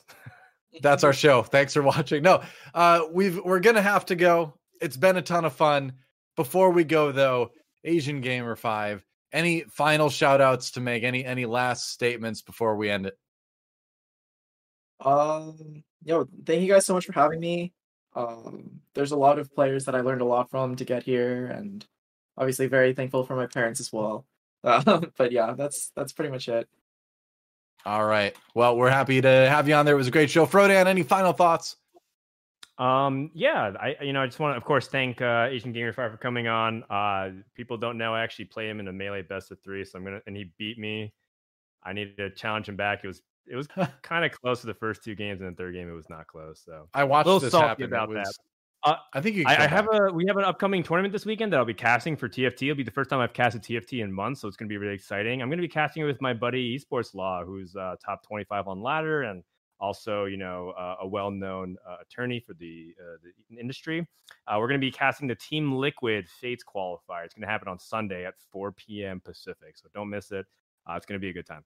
That's 0.82 1.04
our 1.04 1.12
show. 1.12 1.42
Thanks 1.42 1.74
for 1.74 1.82
watching. 1.82 2.22
No, 2.22 2.42
uh 2.74 3.02
we've 3.12 3.38
we're 3.44 3.60
gonna 3.60 3.82
have 3.82 4.06
to 4.06 4.16
go. 4.16 4.54
It's 4.80 4.96
been 4.96 5.16
a 5.16 5.22
ton 5.22 5.44
of 5.44 5.52
fun. 5.52 5.92
Before 6.36 6.70
we 6.70 6.84
go 6.84 7.12
though, 7.12 7.50
Asian 7.84 8.20
Gamer 8.20 8.56
5, 8.56 9.04
any 9.32 9.62
final 9.62 10.10
shout 10.10 10.40
outs 10.40 10.72
to 10.72 10.80
make? 10.80 11.02
Any 11.02 11.24
any 11.24 11.46
last 11.46 11.90
statements 11.90 12.42
before 12.42 12.76
we 12.76 12.90
end 12.90 13.06
it? 13.06 13.18
Um, 15.00 15.82
yo, 16.04 16.28
thank 16.44 16.62
you 16.62 16.68
guys 16.68 16.86
so 16.86 16.94
much 16.94 17.06
for 17.06 17.12
having 17.12 17.40
me. 17.40 17.72
Um, 18.14 18.80
there's 18.94 19.12
a 19.12 19.16
lot 19.16 19.38
of 19.38 19.54
players 19.54 19.84
that 19.84 19.94
I 19.94 20.00
learned 20.00 20.20
a 20.20 20.26
lot 20.26 20.50
from 20.50 20.76
to 20.76 20.84
get 20.84 21.04
here, 21.04 21.46
and 21.46 21.86
obviously 22.36 22.66
very 22.66 22.92
thankful 22.92 23.24
for 23.24 23.36
my 23.36 23.46
parents 23.46 23.80
as 23.80 23.92
well. 23.92 24.26
Um, 24.62 25.10
but 25.16 25.32
yeah, 25.32 25.54
that's 25.56 25.90
that's 25.96 26.12
pretty 26.12 26.30
much 26.30 26.46
it. 26.46 26.68
All 27.86 28.04
right. 28.04 28.36
Well, 28.54 28.76
we're 28.76 28.90
happy 28.90 29.22
to 29.22 29.28
have 29.28 29.66
you 29.66 29.74
on 29.74 29.86
there. 29.86 29.94
It 29.94 29.96
was 29.96 30.08
a 30.08 30.10
great 30.10 30.28
show. 30.28 30.44
Frodan, 30.44 30.84
any 30.84 31.02
final 31.02 31.32
thoughts? 31.32 31.76
Um, 32.80 33.30
yeah, 33.34 33.74
I 33.78 33.96
you 34.00 34.14
know 34.14 34.22
I 34.22 34.26
just 34.26 34.38
want 34.38 34.54
to 34.54 34.56
of 34.56 34.64
course 34.64 34.88
thank 34.88 35.20
uh, 35.20 35.48
Asian 35.50 35.70
Gamer 35.70 35.92
5 35.92 36.12
for 36.12 36.16
coming 36.16 36.48
on. 36.48 36.82
Uh, 36.88 37.28
people 37.54 37.76
don't 37.76 37.98
know 37.98 38.14
I 38.14 38.22
actually 38.22 38.46
play 38.46 38.70
him 38.70 38.80
in 38.80 38.88
a 38.88 38.92
melee 38.92 39.20
best 39.20 39.50
of 39.50 39.58
three, 39.62 39.84
so 39.84 39.98
I'm 39.98 40.04
gonna 40.04 40.20
and 40.26 40.34
he 40.34 40.50
beat 40.56 40.78
me. 40.78 41.12
I 41.84 41.92
needed 41.92 42.16
to 42.16 42.30
challenge 42.30 42.70
him 42.70 42.76
back. 42.76 43.04
It 43.04 43.06
was 43.06 43.20
it 43.46 43.54
was 43.54 43.68
kind 44.02 44.24
of 44.24 44.32
close 44.32 44.62
to 44.62 44.66
the 44.66 44.74
first 44.74 45.04
two 45.04 45.14
games, 45.14 45.42
and 45.42 45.52
the 45.52 45.56
third 45.56 45.74
game 45.74 45.90
it 45.90 45.92
was 45.94 46.08
not 46.08 46.26
close. 46.26 46.62
So 46.64 46.88
I 46.94 47.04
watched 47.04 47.26
Little 47.26 47.40
this 47.40 47.52
happen. 47.52 47.84
About 47.84 48.08
was- 48.08 48.16
that. 48.16 48.32
Uh, 48.82 48.96
I 49.12 49.20
think 49.20 49.36
you. 49.36 49.44
I, 49.46 49.64
I 49.64 49.66
have 49.66 49.86
a 49.92 50.10
we 50.10 50.24
have 50.26 50.38
an 50.38 50.44
upcoming 50.44 50.82
tournament 50.82 51.12
this 51.12 51.26
weekend 51.26 51.52
that 51.52 51.58
I'll 51.58 51.66
be 51.66 51.74
casting 51.74 52.16
for 52.16 52.30
TFT. 52.30 52.62
It'll 52.62 52.76
be 52.76 52.82
the 52.82 52.90
first 52.90 53.10
time 53.10 53.20
I've 53.20 53.34
casted 53.34 53.62
TFT 53.62 54.02
in 54.02 54.10
months, 54.10 54.40
so 54.40 54.48
it's 54.48 54.56
going 54.56 54.70
to 54.70 54.72
be 54.72 54.78
really 54.78 54.94
exciting. 54.94 55.42
I'm 55.42 55.50
going 55.50 55.58
to 55.58 55.62
be 55.62 55.68
casting 55.68 56.02
it 56.02 56.06
with 56.06 56.22
my 56.22 56.32
buddy 56.32 56.78
Esports 56.78 57.14
Law, 57.14 57.44
who's 57.44 57.76
uh, 57.76 57.96
top 58.02 58.26
25 58.26 58.68
on 58.68 58.80
ladder 58.80 59.24
and 59.24 59.42
also 59.80 60.24
you 60.26 60.36
know 60.36 60.70
uh, 60.78 60.96
a 61.00 61.06
well-known 61.06 61.76
uh, 61.88 61.96
attorney 62.02 62.40
for 62.40 62.54
the 62.54 62.94
uh, 63.00 63.16
the 63.50 63.58
industry. 63.58 64.06
Uh, 64.46 64.56
we're 64.58 64.68
going 64.68 64.80
to 64.80 64.86
be 64.86 64.92
casting 64.92 65.26
the 65.26 65.34
Team 65.34 65.72
Liquid 65.72 66.28
Fates 66.28 66.64
qualifier. 66.64 67.24
It's 67.24 67.34
going 67.34 67.42
to 67.42 67.48
happen 67.48 67.68
on 67.68 67.78
Sunday 67.78 68.24
at 68.24 68.34
4 68.52 68.72
p.m. 68.72 69.20
Pacific, 69.20 69.76
so 69.76 69.88
don't 69.94 70.10
miss 70.10 70.30
it. 70.30 70.46
Uh, 70.88 70.94
it's 70.94 71.06
going 71.06 71.20
to 71.20 71.24
be 71.24 71.30
a 71.30 71.32
good 71.32 71.46
time. 71.46 71.64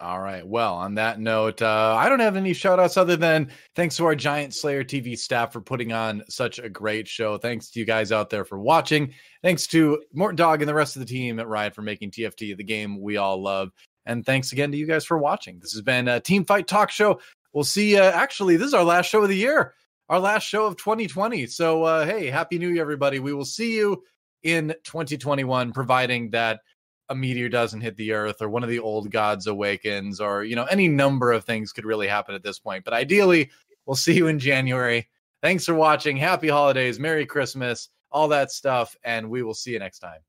All 0.00 0.20
right. 0.20 0.44
Well, 0.44 0.74
on 0.74 0.96
that 0.96 1.20
note, 1.20 1.62
uh, 1.62 1.94
I 1.96 2.08
don't 2.08 2.18
have 2.18 2.34
any 2.34 2.52
shout 2.52 2.80
outs 2.80 2.96
other 2.96 3.16
than 3.16 3.48
thanks 3.76 3.96
to 3.96 4.04
our 4.06 4.16
Giant 4.16 4.52
Slayer 4.52 4.82
TV 4.82 5.16
staff 5.16 5.52
for 5.52 5.60
putting 5.60 5.92
on 5.92 6.24
such 6.28 6.58
a 6.58 6.68
great 6.68 7.06
show. 7.06 7.38
Thanks 7.38 7.70
to 7.70 7.78
you 7.78 7.86
guys 7.86 8.10
out 8.10 8.28
there 8.28 8.44
for 8.44 8.58
watching. 8.58 9.14
Thanks 9.42 9.68
to 9.68 10.02
Mortdog 10.14 10.60
and 10.60 10.68
the 10.68 10.74
rest 10.74 10.96
of 10.96 11.00
the 11.00 11.06
team 11.06 11.38
at 11.38 11.46
Riot 11.46 11.76
for 11.76 11.82
making 11.82 12.10
TFT 12.10 12.56
the 12.56 12.64
game 12.64 13.00
we 13.00 13.18
all 13.18 13.40
love. 13.40 13.70
And 14.06 14.24
thanks 14.24 14.52
again 14.52 14.70
to 14.72 14.78
you 14.78 14.86
guys 14.86 15.04
for 15.04 15.18
watching. 15.18 15.58
This 15.58 15.72
has 15.72 15.82
been 15.82 16.08
a 16.08 16.20
Team 16.20 16.44
Fight 16.44 16.66
Talk 16.66 16.90
Show. 16.90 17.20
We'll 17.52 17.64
see 17.64 17.92
you. 17.92 18.02
Actually, 18.02 18.56
this 18.56 18.68
is 18.68 18.74
our 18.74 18.84
last 18.84 19.06
show 19.06 19.22
of 19.22 19.28
the 19.28 19.36
year, 19.36 19.74
our 20.08 20.20
last 20.20 20.44
show 20.44 20.66
of 20.66 20.76
2020. 20.76 21.46
So, 21.46 21.84
uh, 21.84 22.04
hey, 22.04 22.26
Happy 22.26 22.58
New 22.58 22.68
Year, 22.68 22.82
everybody. 22.82 23.18
We 23.18 23.32
will 23.32 23.44
see 23.44 23.76
you 23.76 24.02
in 24.42 24.74
2021, 24.84 25.72
providing 25.72 26.30
that 26.30 26.60
a 27.08 27.14
meteor 27.14 27.48
doesn't 27.48 27.80
hit 27.80 27.96
the 27.96 28.12
earth 28.12 28.40
or 28.40 28.48
one 28.48 28.62
of 28.62 28.68
the 28.68 28.78
old 28.78 29.10
gods 29.10 29.46
awakens 29.46 30.20
or 30.20 30.42
you 30.42 30.56
know 30.56 30.64
any 30.64 30.88
number 30.88 31.32
of 31.32 31.44
things 31.44 31.70
could 31.70 31.84
really 31.84 32.08
happen 32.08 32.34
at 32.34 32.42
this 32.42 32.58
point 32.58 32.82
but 32.82 32.94
ideally 32.94 33.50
we'll 33.84 33.94
see 33.94 34.14
you 34.14 34.26
in 34.26 34.38
january 34.38 35.06
thanks 35.42 35.66
for 35.66 35.74
watching 35.74 36.16
happy 36.16 36.48
holidays 36.48 36.98
merry 36.98 37.26
christmas 37.26 37.90
all 38.10 38.26
that 38.26 38.50
stuff 38.50 38.96
and 39.04 39.28
we 39.28 39.42
will 39.42 39.52
see 39.52 39.72
you 39.72 39.78
next 39.78 39.98
time 39.98 40.20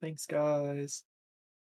Thanks, 0.00 0.26
guys. 0.26 1.02